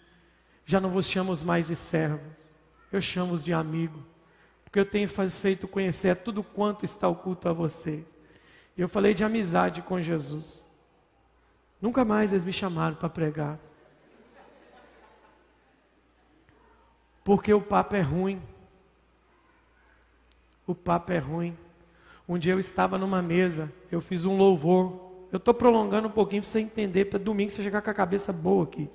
Já 0.65 0.81
não 0.81 0.91
vos 0.91 1.07
chamo 1.09 1.33
mais 1.45 1.67
de 1.67 1.75
servos, 1.75 2.53
eu 2.93 3.01
chamo-os 3.01 3.43
de 3.43 3.53
amigo, 3.53 4.05
porque 4.65 4.79
eu 4.79 4.87
tenho 4.87 5.09
feito 5.09 5.67
conhecer 5.67 6.15
tudo 6.17 6.43
quanto 6.43 6.85
está 6.85 7.09
oculto 7.09 7.49
a 7.49 7.53
você. 7.53 8.05
Eu 8.79 8.89
falei 8.89 9.15
de 9.15 9.25
amizade 9.25 9.83
com 9.83 10.01
Jesus. 10.01 10.66
Nunca 11.81 12.05
mais 12.05 12.33
eles 12.33 12.45
me 12.45 12.53
chamaram 12.53 12.97
para 12.97 13.09
pregar. 13.09 13.59
Porque 17.23 17.53
o 17.53 17.61
papo 17.61 17.97
é 17.97 18.01
ruim. 18.01 18.41
O 20.67 20.75
papo 20.75 21.13
é 21.13 21.19
ruim. 21.19 21.57
Um 22.29 22.39
dia 22.39 22.53
eu 22.53 22.59
estava 22.59 22.99
numa 22.99 23.23
mesa, 23.23 23.73
eu 23.91 24.01
fiz 24.01 24.25
um 24.25 24.37
louvor. 24.37 25.07
Eu 25.31 25.37
estou 25.37 25.53
prolongando 25.53 26.09
um 26.09 26.11
pouquinho 26.11 26.43
para 26.43 26.51
você 26.51 26.61
entender, 26.61 27.07
para 27.07 27.19
domingo 27.19 27.51
você 27.51 27.63
chegar 27.63 27.83
com 27.83 27.91
a 27.91 27.95
cabeça 27.95 28.33
boa 28.33 28.65
aqui. 28.65 28.89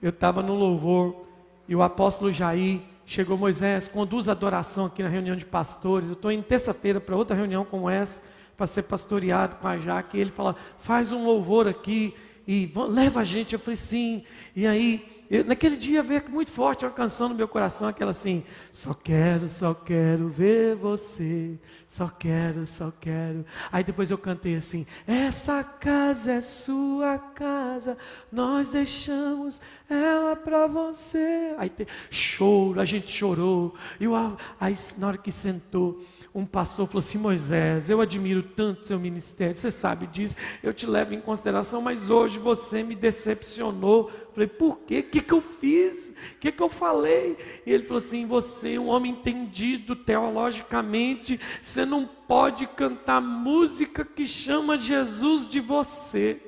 Eu 0.00 0.10
estava 0.10 0.42
no 0.42 0.54
louvor 0.54 1.26
e 1.66 1.74
o 1.74 1.82
apóstolo 1.82 2.30
Jair 2.30 2.80
chegou, 3.04 3.36
Moisés, 3.36 3.88
conduz 3.88 4.28
a 4.28 4.32
adoração 4.32 4.86
aqui 4.86 5.02
na 5.02 5.08
reunião 5.08 5.36
de 5.36 5.44
pastores. 5.44 6.08
Eu 6.08 6.14
estou 6.14 6.30
em 6.30 6.42
terça-feira 6.42 7.00
para 7.00 7.16
outra 7.16 7.34
reunião 7.34 7.64
como 7.64 7.90
essa 7.90 8.22
para 8.56 8.66
ser 8.66 8.82
pastoreado 8.82 9.56
com 9.56 9.68
a 9.68 9.78
Jaque. 9.78 10.16
E 10.16 10.20
ele 10.20 10.30
fala: 10.30 10.56
faz 10.78 11.12
um 11.12 11.24
louvor 11.24 11.68
aqui 11.68 12.14
e 12.46 12.70
leva 12.88 13.20
a 13.20 13.24
gente. 13.24 13.52
Eu 13.52 13.58
falei: 13.58 13.76
sim. 13.76 14.24
E 14.54 14.66
aí, 14.66 15.16
eu, 15.28 15.44
naquele 15.44 15.76
dia 15.76 16.02
veio 16.02 16.22
muito 16.30 16.52
forte 16.52 16.84
uma 16.84 16.90
canção 16.90 17.28
no 17.28 17.34
meu 17.34 17.48
coração, 17.48 17.88
aquela 17.88 18.12
assim: 18.12 18.44
só 18.70 18.94
quero, 18.94 19.48
só 19.48 19.74
quero 19.74 20.28
ver 20.28 20.76
você, 20.76 21.58
só 21.88 22.08
quero, 22.08 22.64
só 22.64 22.92
quero. 23.00 23.44
Aí 23.72 23.82
depois 23.82 24.10
eu 24.10 24.18
cantei 24.18 24.54
assim: 24.54 24.86
essa 25.06 25.64
casa 25.64 26.32
é 26.32 26.40
sua 26.40 27.18
casa, 27.18 27.98
nós 28.30 28.70
deixamos 28.70 29.60
ela 29.90 30.36
para 30.36 30.68
você. 30.68 31.54
Aí 31.58 31.68
te, 31.68 31.86
choro, 32.08 32.80
a 32.80 32.84
gente 32.84 33.10
chorou. 33.10 33.74
Eu, 34.00 34.14
aí 34.60 34.74
na 34.96 35.08
hora 35.08 35.18
que 35.18 35.32
sentou, 35.32 36.04
um 36.36 36.44
pastor 36.44 36.86
falou 36.86 36.98
assim: 36.98 37.16
Moisés, 37.16 37.88
eu 37.88 37.98
admiro 37.98 38.42
tanto 38.42 38.86
seu 38.86 39.00
ministério, 39.00 39.56
você 39.56 39.70
sabe 39.70 40.06
disso, 40.06 40.36
eu 40.62 40.74
te 40.74 40.86
levo 40.86 41.14
em 41.14 41.20
consideração, 41.20 41.80
mas 41.80 42.10
hoje 42.10 42.38
você 42.38 42.82
me 42.82 42.94
decepcionou. 42.94 44.10
Falei, 44.34 44.46
por 44.46 44.80
quê? 44.80 44.98
O 44.98 45.02
que, 45.04 45.22
que 45.22 45.32
eu 45.32 45.40
fiz? 45.40 46.10
O 46.10 46.38
que, 46.38 46.52
que 46.52 46.62
eu 46.62 46.68
falei? 46.68 47.38
E 47.64 47.72
ele 47.72 47.84
falou 47.84 48.02
assim: 48.02 48.26
você, 48.26 48.74
é 48.74 48.78
um 48.78 48.88
homem 48.88 49.12
entendido 49.12 49.96
teologicamente, 49.96 51.40
você 51.58 51.86
não 51.86 52.04
pode 52.04 52.66
cantar 52.66 53.20
música 53.22 54.04
que 54.04 54.26
chama 54.26 54.76
Jesus 54.76 55.48
de 55.48 55.58
você. 55.58 56.42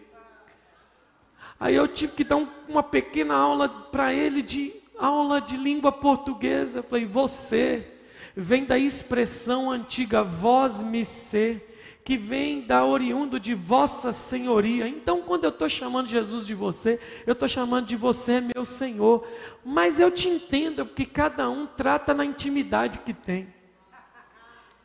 Aí 1.58 1.74
eu 1.74 1.88
tive 1.88 2.12
que 2.12 2.24
dar 2.24 2.36
um, 2.36 2.46
uma 2.68 2.82
pequena 2.82 3.34
aula 3.34 3.68
para 3.68 4.12
ele 4.12 4.42
de 4.42 4.74
aula 4.98 5.40
de 5.40 5.56
língua 5.56 5.90
portuguesa. 5.90 6.80
Eu 6.80 6.82
falei, 6.82 7.06
você 7.06 7.97
vem 8.36 8.64
da 8.64 8.78
expressão 8.78 9.70
antiga 9.70 10.22
vós 10.22 10.82
me 10.82 11.04
ser 11.04 11.68
que 12.08 12.16
vem 12.16 12.62
da 12.62 12.86
oriundo 12.86 13.38
de 13.38 13.52
vossa 13.52 14.14
senhoria. 14.14 14.88
Então, 14.88 15.20
quando 15.20 15.44
eu 15.44 15.50
estou 15.50 15.68
chamando 15.68 16.08
Jesus 16.08 16.46
de 16.46 16.54
você, 16.54 16.98
eu 17.26 17.34
estou 17.34 17.46
chamando 17.46 17.84
de 17.84 17.96
você 17.96 18.40
meu 18.40 18.64
Senhor. 18.64 19.28
Mas 19.62 20.00
eu 20.00 20.10
te 20.10 20.26
entendo, 20.26 20.86
porque 20.86 21.04
cada 21.04 21.50
um 21.50 21.66
trata 21.66 22.14
na 22.14 22.24
intimidade 22.24 23.00
que 23.00 23.12
tem. 23.12 23.52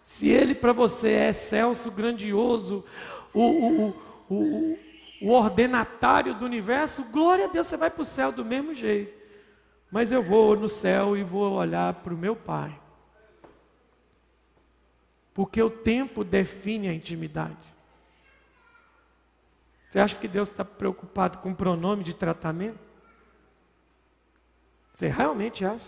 Se 0.01 0.27
ele 0.27 0.53
para 0.53 0.73
você 0.73 1.11
é 1.11 1.29
excelso, 1.29 1.89
grandioso, 1.89 2.83
o, 3.33 3.41
o, 3.41 3.95
o, 4.29 4.77
o, 5.21 5.31
ordenatário 5.31 6.33
do 6.33 6.43
universo, 6.43 7.05
glória 7.05 7.45
a 7.45 7.47
Deus, 7.47 7.67
você 7.67 7.77
vai 7.77 7.89
para 7.89 8.01
o 8.01 8.05
céu 8.05 8.33
do 8.33 8.43
mesmo 8.43 8.73
jeito. 8.73 9.17
Mas 9.89 10.11
eu 10.11 10.21
vou 10.21 10.57
no 10.57 10.67
céu 10.67 11.15
e 11.15 11.23
vou 11.23 11.53
olhar 11.53 11.93
para 11.93 12.13
o 12.13 12.17
meu 12.17 12.35
Pai. 12.35 12.82
Porque 15.34 15.61
o 15.61 15.69
tempo 15.69 16.23
define 16.23 16.88
a 16.88 16.93
intimidade. 16.93 17.73
Você 19.89 19.99
acha 19.99 20.15
que 20.15 20.27
Deus 20.27 20.49
está 20.49 20.65
preocupado 20.65 21.38
com 21.39 21.51
o 21.51 21.55
pronome 21.55 22.03
de 22.03 22.14
tratamento? 22.14 22.80
Você 24.93 25.07
realmente 25.07 25.65
acha? 25.65 25.88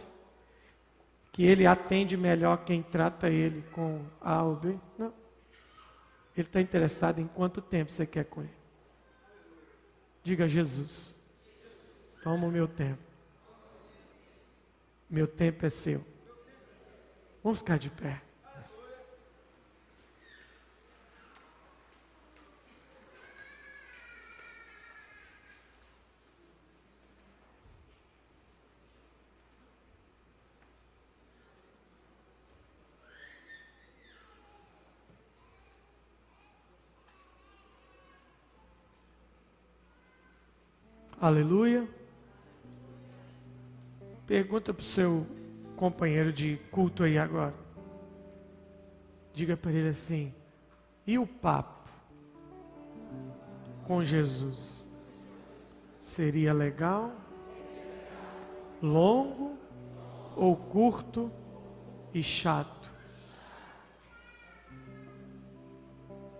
Que 1.31 1.45
Ele 1.45 1.65
atende 1.65 2.15
melhor 2.15 2.63
quem 2.63 2.81
trata 2.81 3.29
Ele 3.29 3.63
com 3.71 4.03
A 4.21 4.43
ou 4.43 4.55
B? 4.55 4.77
Não. 4.97 5.13
Ele 6.35 6.47
está 6.47 6.59
interessado 6.59 7.19
em 7.19 7.27
quanto 7.27 7.61
tempo 7.61 7.91
você 7.91 8.05
quer 8.05 8.25
com 8.25 8.41
Ele. 8.41 8.53
Diga 10.23 10.47
Jesus, 10.47 11.15
toma 12.23 12.47
o 12.47 12.51
meu 12.51 12.67
tempo. 12.67 13.01
Meu 15.09 15.27
tempo 15.27 15.65
é 15.65 15.69
seu. 15.69 16.03
Vamos 17.43 17.59
ficar 17.59 17.77
de 17.77 17.91
pé. 17.91 18.24
Aleluia. 41.25 41.89
Pergunta 44.27 44.71
para 44.71 44.79
o 44.79 44.83
seu 44.83 45.25
companheiro 45.75 46.31
de 46.31 46.57
culto 46.69 47.01
aí 47.01 47.17
agora. 47.17 47.55
Diga 49.33 49.57
para 49.57 49.71
ele 49.71 49.89
assim: 49.89 50.31
e 51.07 51.17
o 51.17 51.25
papo 51.25 51.89
com 53.85 54.03
Jesus? 54.03 54.87
Seria 55.97 56.53
legal? 56.53 57.11
Longo 58.79 59.57
ou 60.35 60.55
curto 60.55 61.31
e 62.13 62.21
chato? 62.21 62.91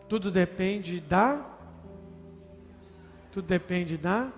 Tudo 0.08 0.30
depende 0.30 1.00
da. 1.00 1.44
Tudo 3.32 3.48
depende 3.48 3.98
da 3.98 4.32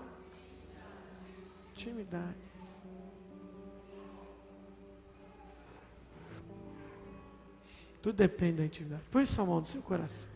Intimidade. 1.78 2.34
Tudo 8.02 8.16
depende 8.16 8.58
da 8.58 8.66
intimidade. 8.66 9.04
Põe 9.12 9.28
sua 9.28 9.46
mão 9.46 9.60
no 9.60 9.66
seu 9.68 9.84
coração. 9.84 10.28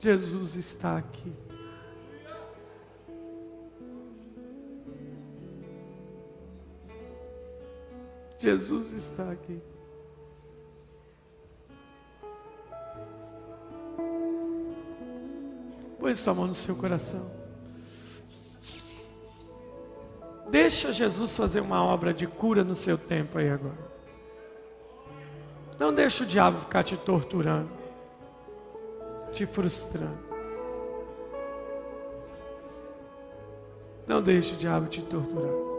Jesus 0.00 0.56
está 0.56 0.98
aqui. 0.98 1.32
Jesus 8.44 8.92
está 8.92 9.30
aqui. 9.30 9.58
Põe 15.98 16.14
sua 16.14 16.34
mão 16.34 16.46
no 16.46 16.54
seu 16.54 16.76
coração. 16.76 17.24
Deixa 20.50 20.92
Jesus 20.92 21.34
fazer 21.34 21.60
uma 21.60 21.82
obra 21.82 22.12
de 22.12 22.26
cura 22.26 22.62
no 22.62 22.74
seu 22.74 22.98
tempo 22.98 23.38
aí 23.38 23.48
agora. 23.48 23.94
Não 25.78 25.90
deixa 25.90 26.24
o 26.24 26.26
diabo 26.26 26.60
ficar 26.60 26.84
te 26.84 26.98
torturando, 26.98 27.70
te 29.32 29.46
frustrando. 29.46 30.22
Não 34.06 34.20
deixe 34.22 34.52
o 34.52 34.58
diabo 34.58 34.86
te 34.86 35.00
torturar. 35.00 35.73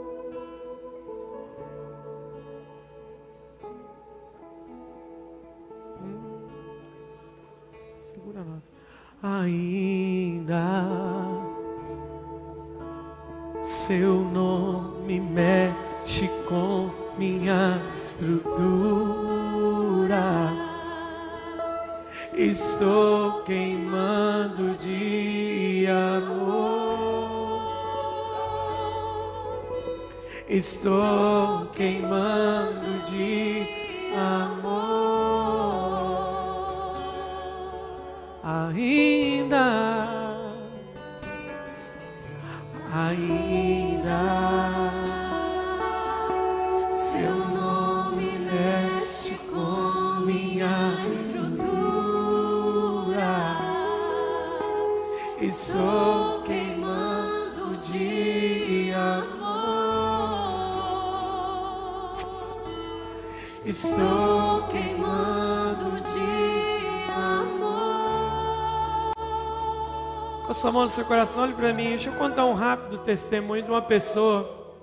Mão 70.76 70.84
no 70.84 70.90
seu 70.90 71.06
coração, 71.06 71.44
olhe 71.44 71.54
para 71.54 71.72
mim. 71.72 71.90
Deixa 71.90 72.10
eu 72.10 72.14
contar 72.14 72.46
um 72.46 72.54
rápido 72.54 72.98
testemunho 72.98 73.64
de 73.64 73.72
uma 73.72 73.82
pessoa 73.82 74.74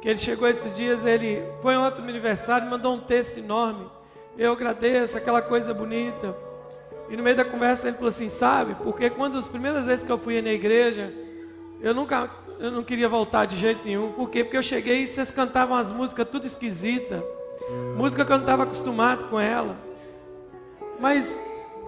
que 0.00 0.08
ele 0.08 0.18
chegou 0.18 0.48
esses 0.48 0.76
dias, 0.76 1.04
ele 1.04 1.42
foi 1.60 1.76
ontem 1.76 2.00
no 2.00 2.08
aniversário, 2.08 2.70
mandou 2.70 2.94
um 2.94 3.00
texto 3.00 3.38
enorme. 3.38 3.86
Eu 4.38 4.52
agradeço, 4.52 5.18
aquela 5.18 5.42
coisa 5.42 5.74
bonita. 5.74 6.34
E 7.10 7.16
no 7.16 7.24
meio 7.24 7.36
da 7.36 7.44
conversa 7.44 7.88
ele 7.88 7.96
falou 7.96 8.10
assim: 8.10 8.28
Sabe, 8.28 8.76
porque 8.84 9.10
quando 9.10 9.36
as 9.36 9.48
primeiras 9.48 9.86
vezes 9.86 10.04
que 10.04 10.12
eu 10.12 10.18
fui 10.18 10.40
na 10.40 10.52
igreja, 10.52 11.12
eu 11.80 11.92
nunca, 11.92 12.30
eu 12.60 12.70
não 12.70 12.84
queria 12.84 13.08
voltar 13.08 13.44
de 13.44 13.56
jeito 13.56 13.84
nenhum. 13.84 14.12
Por 14.12 14.30
quê? 14.30 14.44
Porque 14.44 14.56
eu 14.56 14.62
cheguei 14.62 15.02
e 15.02 15.06
vocês 15.08 15.32
cantavam 15.32 15.76
as 15.76 15.90
músicas 15.90 16.28
tudo 16.30 16.46
esquisita, 16.46 17.22
música 17.96 18.24
que 18.24 18.30
eu 18.30 18.36
não 18.36 18.44
estava 18.44 18.62
acostumado 18.62 19.24
com 19.24 19.40
ela. 19.40 19.76
Mas 21.00 21.40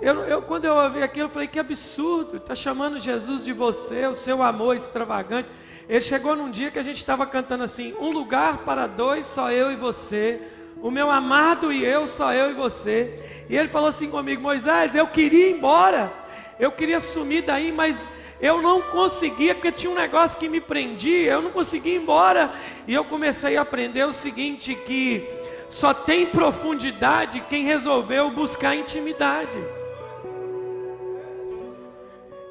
eu, 0.05 0.21
eu, 0.25 0.43
quando 0.43 0.67
eu 0.67 0.75
ouvi 0.75 1.03
aquilo, 1.03 1.29
eu 1.29 1.31
falei: 1.31 1.49
que 1.49 1.59
absurdo, 1.59 2.37
está 2.37 2.55
chamando 2.55 2.99
Jesus 2.99 3.43
de 3.43 3.55
você, 3.55 4.07
o 4.07 4.13
seu 4.13 4.43
amor 4.43 4.77
extravagante. 4.77 5.49
Ele 5.89 6.01
chegou 6.03 6.37
num 6.37 6.51
dia 6.51 6.71
que 6.71 6.79
a 6.79 6.83
gente 6.83 6.99
estava 6.99 7.27
cantando 7.27 7.65
assim: 7.65 7.95
um 7.99 8.11
lugar 8.11 8.59
para 8.59 8.87
dois, 8.87 9.25
só 9.25 9.51
eu 9.51 9.73
e 9.73 9.77
você. 9.77 10.43
O 10.83 10.91
meu 10.91 11.11
amado 11.11 11.73
e 11.73 11.83
eu, 11.83 12.07
só 12.07 12.35
eu 12.35 12.51
e 12.51 12.53
você. 12.53 13.19
E 13.49 13.57
ele 13.57 13.71
falou 13.71 13.89
assim 13.89 14.11
comigo: 14.11 14.43
Moisés, 14.43 14.95
eu 14.95 15.07
queria 15.07 15.49
ir 15.49 15.57
embora, 15.57 16.13
eu 16.61 16.71
queria 16.71 17.01
sumir 17.01 17.43
daí, 17.43 17.73
mas 17.73 18.07
eu 18.43 18.61
não 18.61 18.83
conseguia, 18.83 19.55
porque 19.55 19.73
tinha 19.73 19.91
um 19.91 19.97
negócio 19.97 20.37
que 20.37 20.51
me 20.51 20.61
prendia, 20.61 21.33
eu 21.33 21.41
não 21.41 21.51
conseguia 21.51 21.95
ir 21.95 22.03
embora. 22.03 22.53
E 22.87 22.93
eu 22.93 23.07
comecei 23.07 23.57
a 23.57 23.63
aprender 23.63 24.07
o 24.07 24.13
seguinte: 24.13 24.75
que 24.75 25.27
só 25.71 25.95
tem 25.95 26.27
profundidade 26.27 27.43
quem 27.49 27.65
resolveu 27.65 28.31
buscar 28.31 28.77
intimidade. 28.77 29.59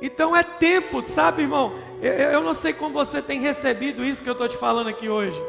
Então 0.04 0.36
é 0.36 0.44
tempo, 0.44 1.02
sabe, 1.02 1.44
irmão? 1.44 1.80
Eu, 2.02 2.12
eu 2.12 2.44
não 2.44 2.54
sei 2.54 2.74
como 2.74 2.94
você 2.94 3.22
tem 3.22 3.40
recebido 3.40 4.04
isso 4.04 4.22
que 4.22 4.28
eu 4.28 4.34
estou 4.34 4.50
te 4.50 4.58
falando 4.58 4.90
aqui 4.90 5.08
hoje. 5.08 5.42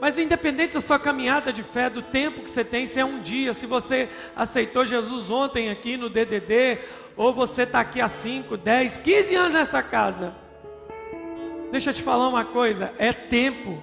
Mas 0.00 0.16
independente 0.16 0.74
da 0.74 0.80
sua 0.80 0.96
caminhada 0.96 1.52
de 1.52 1.64
fé, 1.64 1.90
do 1.90 2.00
tempo 2.00 2.40
que 2.40 2.48
você 2.48 2.62
tem, 2.62 2.86
se 2.86 3.00
é 3.00 3.04
um 3.04 3.20
dia, 3.20 3.52
se 3.52 3.66
você 3.66 4.08
aceitou 4.36 4.86
Jesus 4.86 5.28
ontem 5.28 5.70
aqui 5.70 5.96
no 5.96 6.08
DDD, 6.08 6.78
ou 7.16 7.32
você 7.32 7.62
está 7.62 7.80
aqui 7.80 8.00
há 8.00 8.08
5, 8.08 8.56
10, 8.56 8.98
15 8.98 9.34
anos 9.34 9.54
nessa 9.54 9.82
casa. 9.82 10.32
Deixa 11.72 11.90
eu 11.90 11.94
te 11.94 12.02
falar 12.02 12.28
uma 12.28 12.44
coisa: 12.44 12.92
é 12.96 13.12
tempo. 13.12 13.82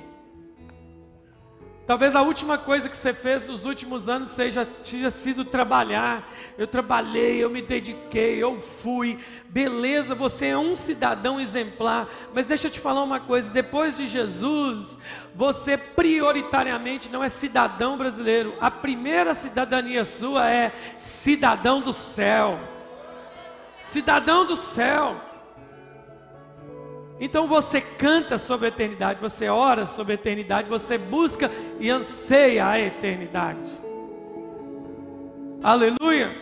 Talvez 1.91 2.15
a 2.15 2.21
última 2.21 2.57
coisa 2.57 2.87
que 2.87 2.95
você 2.95 3.13
fez 3.13 3.45
nos 3.45 3.65
últimos 3.65 4.07
anos 4.07 4.29
seja 4.29 4.65
tinha 4.81 5.11
sido 5.11 5.43
trabalhar. 5.43 6.25
Eu 6.57 6.65
trabalhei, 6.65 7.43
eu 7.43 7.49
me 7.49 7.61
dediquei, 7.61 8.41
eu 8.41 8.61
fui. 8.61 9.19
Beleza, 9.49 10.15
você 10.15 10.45
é 10.45 10.57
um 10.57 10.73
cidadão 10.73 11.37
exemplar. 11.37 12.07
Mas 12.33 12.45
deixa 12.45 12.67
eu 12.67 12.71
te 12.71 12.79
falar 12.79 13.03
uma 13.03 13.19
coisa: 13.19 13.51
depois 13.51 13.97
de 13.97 14.07
Jesus, 14.07 14.97
você 15.35 15.75
prioritariamente 15.75 17.11
não 17.11 17.21
é 17.21 17.27
cidadão 17.27 17.97
brasileiro. 17.97 18.53
A 18.61 18.71
primeira 18.71 19.35
cidadania 19.35 20.05
sua 20.05 20.49
é 20.49 20.71
cidadão 20.95 21.81
do 21.81 21.91
céu 21.91 22.57
cidadão 23.91 24.45
do 24.45 24.55
céu. 24.55 25.19
Então 27.21 27.45
você 27.45 27.79
canta 27.79 28.39
sobre 28.39 28.65
a 28.65 28.69
eternidade, 28.69 29.21
você 29.21 29.47
ora 29.47 29.85
sobre 29.85 30.13
a 30.13 30.15
eternidade, 30.15 30.67
você 30.67 30.97
busca 30.97 31.51
e 31.79 31.87
anseia 31.87 32.67
a 32.67 32.79
eternidade. 32.79 33.59
Aleluia. 35.61 36.35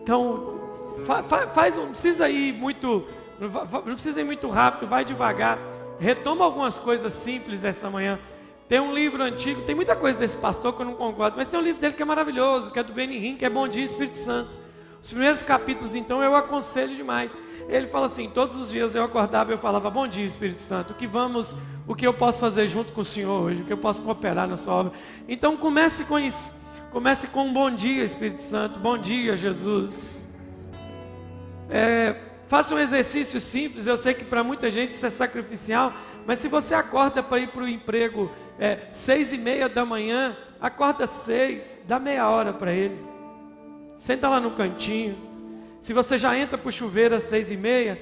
Então 0.00 0.60
fa, 1.04 1.24
faz, 1.48 1.76
não 1.76 1.88
precisa 1.88 2.28
ir 2.28 2.52
muito, 2.52 3.04
não 3.40 3.94
precisa 3.94 4.20
ir 4.20 4.24
muito 4.24 4.48
rápido, 4.48 4.88
vai 4.88 5.04
devagar. 5.04 5.58
Retoma 5.98 6.44
algumas 6.44 6.78
coisas 6.78 7.12
simples 7.12 7.64
essa 7.64 7.90
manhã. 7.90 8.20
Tem 8.68 8.78
um 8.78 8.94
livro 8.94 9.24
antigo, 9.24 9.62
tem 9.62 9.74
muita 9.74 9.96
coisa 9.96 10.16
desse 10.16 10.36
pastor 10.36 10.72
que 10.72 10.82
eu 10.82 10.86
não 10.86 10.94
concordo, 10.94 11.36
mas 11.36 11.48
tem 11.48 11.58
um 11.58 11.62
livro 11.64 11.80
dele 11.80 11.94
que 11.94 12.02
é 12.02 12.06
maravilhoso, 12.06 12.70
que 12.70 12.78
é 12.78 12.82
do 12.82 12.92
Benny 12.92 13.34
que 13.34 13.44
é 13.44 13.50
Bom 13.50 13.66
Dia 13.66 13.82
Espírito 13.82 14.16
Santo. 14.16 14.66
Os 15.06 15.10
primeiros 15.10 15.40
capítulos, 15.40 15.94
então, 15.94 16.20
eu 16.20 16.34
aconselho 16.34 16.94
demais. 16.94 17.32
Ele 17.68 17.88
fala 17.88 18.06
assim: 18.06 18.28
todos 18.28 18.56
os 18.56 18.70
dias 18.70 18.94
eu 18.94 19.04
acordava 19.04 19.50
e 19.50 19.54
eu 19.54 19.58
falava: 19.58 19.90
Bom 19.90 20.06
dia, 20.06 20.24
Espírito 20.24 20.60
Santo, 20.60 20.92
o 20.92 20.94
que 20.94 21.06
vamos, 21.06 21.56
o 21.86 21.94
que 21.94 22.06
eu 22.06 22.14
posso 22.14 22.40
fazer 22.40 22.68
junto 22.68 22.92
com 22.92 23.00
o 23.00 23.04
Senhor 23.04 23.42
hoje, 23.42 23.62
o 23.62 23.64
que 23.64 23.72
eu 23.72 23.78
posso 23.78 24.02
cooperar 24.02 24.46
na 24.46 24.56
sua 24.56 24.74
obra. 24.74 24.92
Então 25.28 25.56
comece 25.56 26.04
com 26.04 26.18
isso. 26.18 26.50
Comece 26.92 27.26
com 27.26 27.44
um 27.44 27.52
bom 27.52 27.70
dia, 27.70 28.04
Espírito 28.04 28.40
Santo. 28.40 28.78
Bom 28.78 28.96
dia, 28.96 29.36
Jesus. 29.36 30.26
É, 31.68 32.16
faça 32.48 32.74
um 32.74 32.78
exercício 32.78 33.40
simples. 33.40 33.86
Eu 33.86 33.96
sei 33.96 34.14
que 34.14 34.24
para 34.24 34.42
muita 34.42 34.70
gente 34.70 34.92
isso 34.92 35.04
é 35.04 35.10
sacrificial, 35.10 35.92
mas 36.26 36.38
se 36.38 36.48
você 36.48 36.74
acorda 36.74 37.22
para 37.22 37.40
ir 37.40 37.48
para 37.48 37.64
o 37.64 37.68
emprego 37.68 38.30
é, 38.58 38.86
seis 38.90 39.32
e 39.32 39.38
meia 39.38 39.68
da 39.68 39.84
manhã, 39.84 40.36
acorda 40.60 41.06
seis, 41.06 41.80
dá 41.86 41.98
meia 41.98 42.28
hora 42.28 42.52
para 42.52 42.72
ele. 42.72 42.96
Senta 43.96 44.28
lá 44.28 44.40
no 44.40 44.52
cantinho. 44.52 45.35
Se 45.80 45.92
você 45.92 46.18
já 46.18 46.36
entra 46.36 46.58
para 46.58 46.68
o 46.68 46.72
chuveiro 46.72 47.14
às 47.14 47.24
seis 47.24 47.50
e 47.50 47.56
meia, 47.56 47.98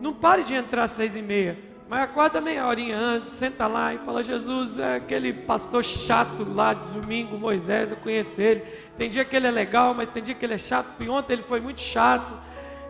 não 0.00 0.12
pare 0.12 0.42
de 0.42 0.54
entrar 0.54 0.84
às 0.84 0.92
seis 0.92 1.14
e 1.16 1.22
meia. 1.22 1.56
Mas 1.88 2.04
acorda 2.04 2.40
meia 2.40 2.66
horinha 2.66 2.96
antes, 2.96 3.32
senta 3.32 3.66
lá 3.66 3.92
e 3.92 3.98
fala, 3.98 4.22
Jesus, 4.22 4.78
é 4.78 4.96
aquele 4.96 5.32
pastor 5.32 5.84
chato 5.84 6.42
lá 6.42 6.72
de 6.72 7.00
domingo, 7.00 7.36
Moisés, 7.36 7.90
eu 7.90 7.98
conheço 7.98 8.40
ele. 8.40 8.62
Tem 8.96 9.10
dia 9.10 9.24
que 9.26 9.36
ele 9.36 9.46
é 9.46 9.50
legal, 9.50 9.92
mas 9.92 10.08
tem 10.08 10.22
dia 10.22 10.34
que 10.34 10.42
ele 10.42 10.54
é 10.54 10.58
chato, 10.58 10.88
e 11.00 11.08
ontem 11.08 11.34
ele 11.34 11.42
foi 11.42 11.60
muito 11.60 11.80
chato. 11.80 12.32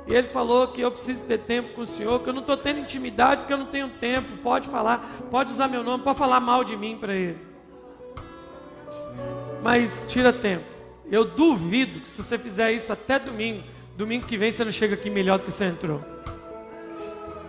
E 0.07 0.15
ele 0.15 0.29
falou 0.29 0.69
que 0.69 0.81
eu 0.81 0.91
preciso 0.91 1.25
ter 1.25 1.39
tempo 1.39 1.75
com 1.75 1.83
o 1.83 1.87
Senhor, 1.87 2.21
que 2.21 2.29
eu 2.29 2.33
não 2.33 2.41
estou 2.41 2.57
tendo 2.57 2.81
intimidade 2.81 3.41
porque 3.41 3.53
eu 3.53 3.59
não 3.59 3.67
tenho 3.67 3.89
tempo. 3.89 4.37
Pode 4.39 4.69
falar, 4.69 5.05
pode 5.31 5.53
usar 5.53 5.69
meu 5.69 5.83
nome, 5.83 6.03
pode 6.03 6.19
falar 6.19 6.41
mal 6.41 6.65
de 6.65 6.77
mim 6.77 6.97
para 6.97 7.15
ele. 7.15 7.39
Mas 9.63 10.05
tira 10.09 10.33
tempo. 10.33 10.65
Eu 11.11 11.25
duvido 11.25 12.01
que 12.01 12.09
se 12.09 12.23
você 12.23 12.39
fizer 12.39 12.73
isso 12.73 12.93
até 12.93 13.19
domingo, 13.19 13.63
domingo 13.97 14.27
que 14.27 14.37
vem 14.37 14.51
você 14.51 14.65
não 14.65 14.73
chega 14.73 14.95
aqui 14.95 15.11
melhor 15.11 15.39
do 15.39 15.45
que 15.45 15.53
você 15.53 15.67
entrou. 15.67 16.01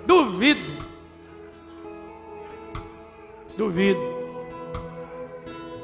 Duvido. 0.05 0.83
Duvido. 3.57 3.99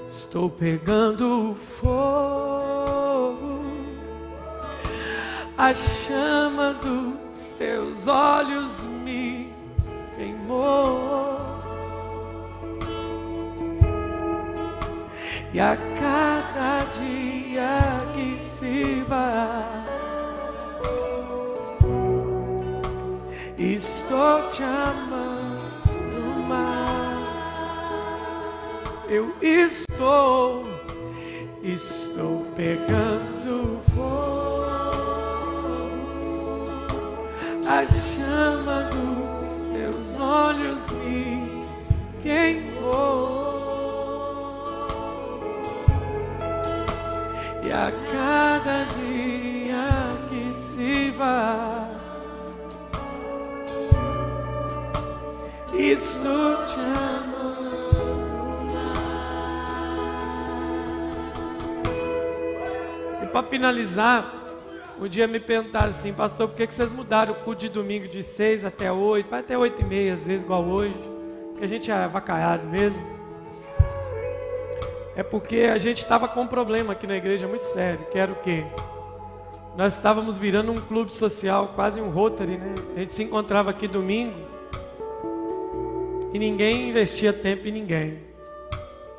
Estou 0.06 0.50
pegando 0.50 1.56
fogo. 1.56 3.60
A 5.58 5.74
chama 5.74 6.74
dos 6.74 7.52
teus 7.54 8.08
olhos 8.08 8.84
me 9.04 9.54
queimou. 10.16 11.40
E 15.54 15.60
a 15.60 15.76
cada 16.00 16.84
dia 16.98 17.19
finalizar, 63.60 64.34
um 65.02 65.08
dia 65.08 65.28
me 65.28 65.38
perguntaram 65.38 65.90
assim, 65.90 66.14
pastor, 66.14 66.48
por 66.48 66.56
que, 66.56 66.66
vocês 66.66 66.94
mudaram 66.94 67.34
o 67.34 67.36
culto 67.36 67.60
de 67.60 67.70
domingo 67.70 68.08
de 68.08 68.24
6 68.24 68.64
até 68.64 68.90
8? 68.90 69.30
Vai 69.30 69.42
até 69.42 69.58
8 69.58 69.82
e 69.82 69.84
meia, 69.86 70.14
às 70.14 70.26
vezes, 70.26 70.44
igual 70.44 70.64
hoje. 70.64 70.96
Que 71.58 71.66
a 71.66 71.68
gente 71.68 71.92
é 71.92 71.94
avacaiado 71.94 72.66
mesmo 72.68 73.20
é 75.14 75.24
porque 75.24 75.70
a 75.74 75.78
gente 75.78 75.98
estava 75.98 76.30
com 76.30 76.44
um 76.44 76.48
problema 76.48 76.94
aqui 76.94 77.06
na 77.06 77.18
igreja 77.18 77.46
muito 77.46 77.64
sério, 77.64 78.06
que 78.10 78.18
era 78.18 78.32
o 78.32 78.36
quê? 78.38 78.64
Nós 79.76 79.92
estávamos 79.92 80.38
virando 80.38 80.72
um 80.72 80.78
clube 80.78 81.14
social, 81.14 81.74
quase 81.76 82.00
um 82.00 82.10
Rotary, 82.10 82.58
né? 82.58 82.74
A 82.96 83.00
gente 83.00 83.14
se 83.14 83.24
encontrava 83.24 83.70
aqui 83.70 83.86
domingo 83.86 84.38
e 86.32 86.40
ninguém 86.40 86.88
investia 86.88 87.34
tempo 87.34 87.68
em 87.68 87.72
ninguém. 87.74 88.20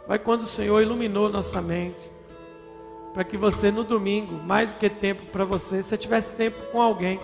Vai 0.09 0.19
quando 0.19 0.41
o 0.41 0.47
Senhor 0.47 0.81
iluminou 0.81 1.29
nossa 1.29 1.61
mente, 1.61 2.10
para 3.12 3.24
que 3.24 3.37
você 3.37 3.70
no 3.70 3.85
domingo, 3.85 4.35
mais 4.45 4.73
do 4.73 4.78
que 4.78 4.89
tempo 4.89 5.24
para 5.32 5.45
você, 5.45 5.82
você 5.82 5.97
tivesse 5.97 6.31
tempo 6.32 6.59
com 6.70 6.81
alguém. 6.81 7.20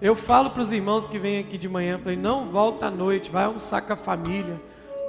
Eu 0.00 0.14
falo 0.14 0.50
para 0.50 0.60
os 0.60 0.72
irmãos 0.72 1.06
que 1.06 1.18
vêm 1.18 1.38
aqui 1.38 1.56
de 1.56 1.68
manhã, 1.68 1.98
falei, 1.98 2.16
não 2.16 2.50
volta 2.50 2.86
à 2.86 2.90
noite, 2.90 3.30
vai 3.30 3.44
almoçar 3.44 3.80
com 3.82 3.92
a 3.92 3.96
família 3.96 4.60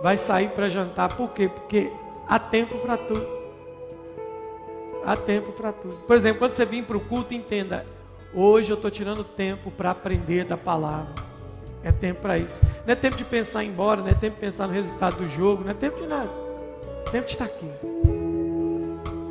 vai 0.02 0.18
sair 0.18 0.50
para 0.50 0.70
jantar. 0.70 1.16
Por 1.16 1.30
quê? 1.32 1.50
Porque 1.50 1.92
há 2.28 2.40
tempo 2.40 2.78
para 2.78 2.98
tudo. 2.98 3.28
Há 5.06 5.16
tempo 5.16 5.52
para 5.52 5.72
tudo. 5.72 5.96
Por 6.06 6.16
exemplo, 6.16 6.40
quando 6.40 6.54
você 6.54 6.66
vir 6.66 6.84
para 6.84 6.98
o 6.98 7.00
culto, 7.00 7.34
entenda: 7.34 7.86
hoje 8.34 8.72
eu 8.72 8.76
estou 8.76 8.92
tirando 8.92 9.24
tempo 9.24 9.72
para 9.72 9.92
aprender 9.92 10.46
da 10.46 10.58
palavra. 10.58 11.14
É 11.84 11.92
tempo 11.92 12.22
para 12.22 12.38
isso. 12.38 12.62
Não 12.86 12.94
é 12.94 12.96
tempo 12.96 13.16
de 13.16 13.24
pensar 13.24 13.64
em 13.64 13.68
ir 13.68 13.70
embora, 13.70 14.02
não 14.02 14.10
é 14.10 14.14
tempo 14.14 14.36
de 14.36 14.42
pensar 14.42 14.68
no 14.68 14.74
resultado 14.74 15.18
do 15.18 15.28
jogo, 15.28 15.64
não 15.64 15.72
é 15.72 15.76
tempo 15.76 16.02
de 16.02 16.08
nada. 16.08 16.30
É 17.08 17.10
tempo 17.12 17.26
de 17.26 17.34
estar 17.34 17.46
aqui. 17.46 17.68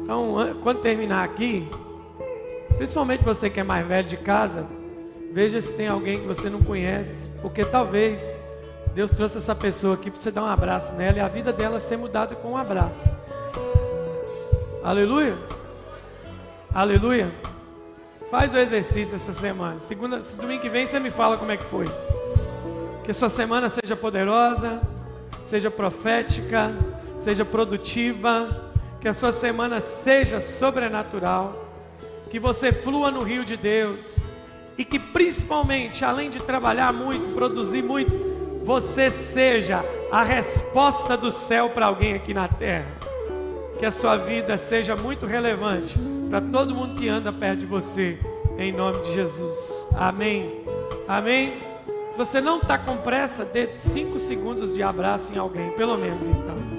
Então, 0.04 0.36
quando 0.62 0.82
terminar 0.82 1.24
aqui, 1.24 1.66
principalmente 2.76 3.24
você 3.24 3.48
que 3.48 3.58
é 3.58 3.64
mais 3.64 3.86
velho 3.86 4.06
de 4.06 4.18
casa, 4.18 4.66
veja 5.32 5.58
se 5.62 5.72
tem 5.72 5.88
alguém 5.88 6.20
que 6.20 6.26
você 6.26 6.50
não 6.50 6.60
conhece, 6.62 7.26
porque 7.40 7.64
talvez 7.64 8.44
Deus 8.94 9.10
trouxe 9.10 9.38
essa 9.38 9.54
pessoa 9.54 9.94
aqui 9.94 10.10
para 10.10 10.20
você 10.20 10.30
dar 10.30 10.42
um 10.42 10.46
abraço 10.46 10.92
nela 10.92 11.16
e 11.16 11.20
a 11.20 11.26
vida 11.26 11.54
dela 11.54 11.80
ser 11.80 11.96
mudada 11.96 12.34
com 12.34 12.50
um 12.50 12.56
abraço. 12.56 13.08
Aleluia. 14.82 15.38
Aleluia. 16.74 17.32
Faz 18.30 18.52
o 18.52 18.58
exercício 18.58 19.14
essa 19.14 19.32
semana. 19.32 19.80
Segunda, 19.80 20.18
domingo 20.36 20.60
que 20.60 20.68
vem 20.68 20.86
você 20.86 21.00
me 21.00 21.10
fala 21.10 21.38
como 21.38 21.50
é 21.50 21.56
que 21.56 21.64
foi. 21.64 21.86
Que 23.04 23.14
sua 23.14 23.30
semana 23.30 23.70
seja 23.70 23.96
poderosa, 23.96 24.82
seja 25.46 25.70
profética, 25.70 26.70
seja 27.22 27.42
produtiva, 27.42 28.73
que 29.04 29.08
a 29.08 29.12
sua 29.12 29.32
semana 29.32 29.82
seja 29.82 30.40
sobrenatural, 30.40 31.52
que 32.30 32.40
você 32.40 32.72
flua 32.72 33.10
no 33.10 33.22
rio 33.22 33.44
de 33.44 33.54
Deus 33.54 34.20
e 34.78 34.84
que 34.84 34.98
principalmente, 34.98 36.02
além 36.02 36.30
de 36.30 36.40
trabalhar 36.40 36.90
muito, 36.90 37.34
produzir 37.34 37.82
muito, 37.82 38.10
você 38.64 39.10
seja 39.10 39.84
a 40.10 40.22
resposta 40.22 41.18
do 41.18 41.30
céu 41.30 41.68
para 41.68 41.84
alguém 41.84 42.14
aqui 42.14 42.32
na 42.32 42.48
terra. 42.48 42.90
Que 43.78 43.84
a 43.84 43.92
sua 43.92 44.16
vida 44.16 44.56
seja 44.56 44.96
muito 44.96 45.26
relevante 45.26 45.94
para 46.30 46.40
todo 46.40 46.74
mundo 46.74 46.98
que 46.98 47.06
anda 47.06 47.30
perto 47.30 47.58
de 47.58 47.66
você, 47.66 48.18
em 48.56 48.72
nome 48.72 49.02
de 49.02 49.12
Jesus. 49.12 49.86
Amém. 49.98 50.64
Amém. 51.06 51.52
Você 52.16 52.40
não 52.40 52.56
está 52.56 52.78
com 52.78 52.96
pressa, 52.96 53.44
dê 53.44 53.68
cinco 53.76 54.18
segundos 54.18 54.74
de 54.74 54.82
abraço 54.82 55.30
em 55.30 55.36
alguém, 55.36 55.72
pelo 55.72 55.98
menos 55.98 56.26
então. 56.26 56.73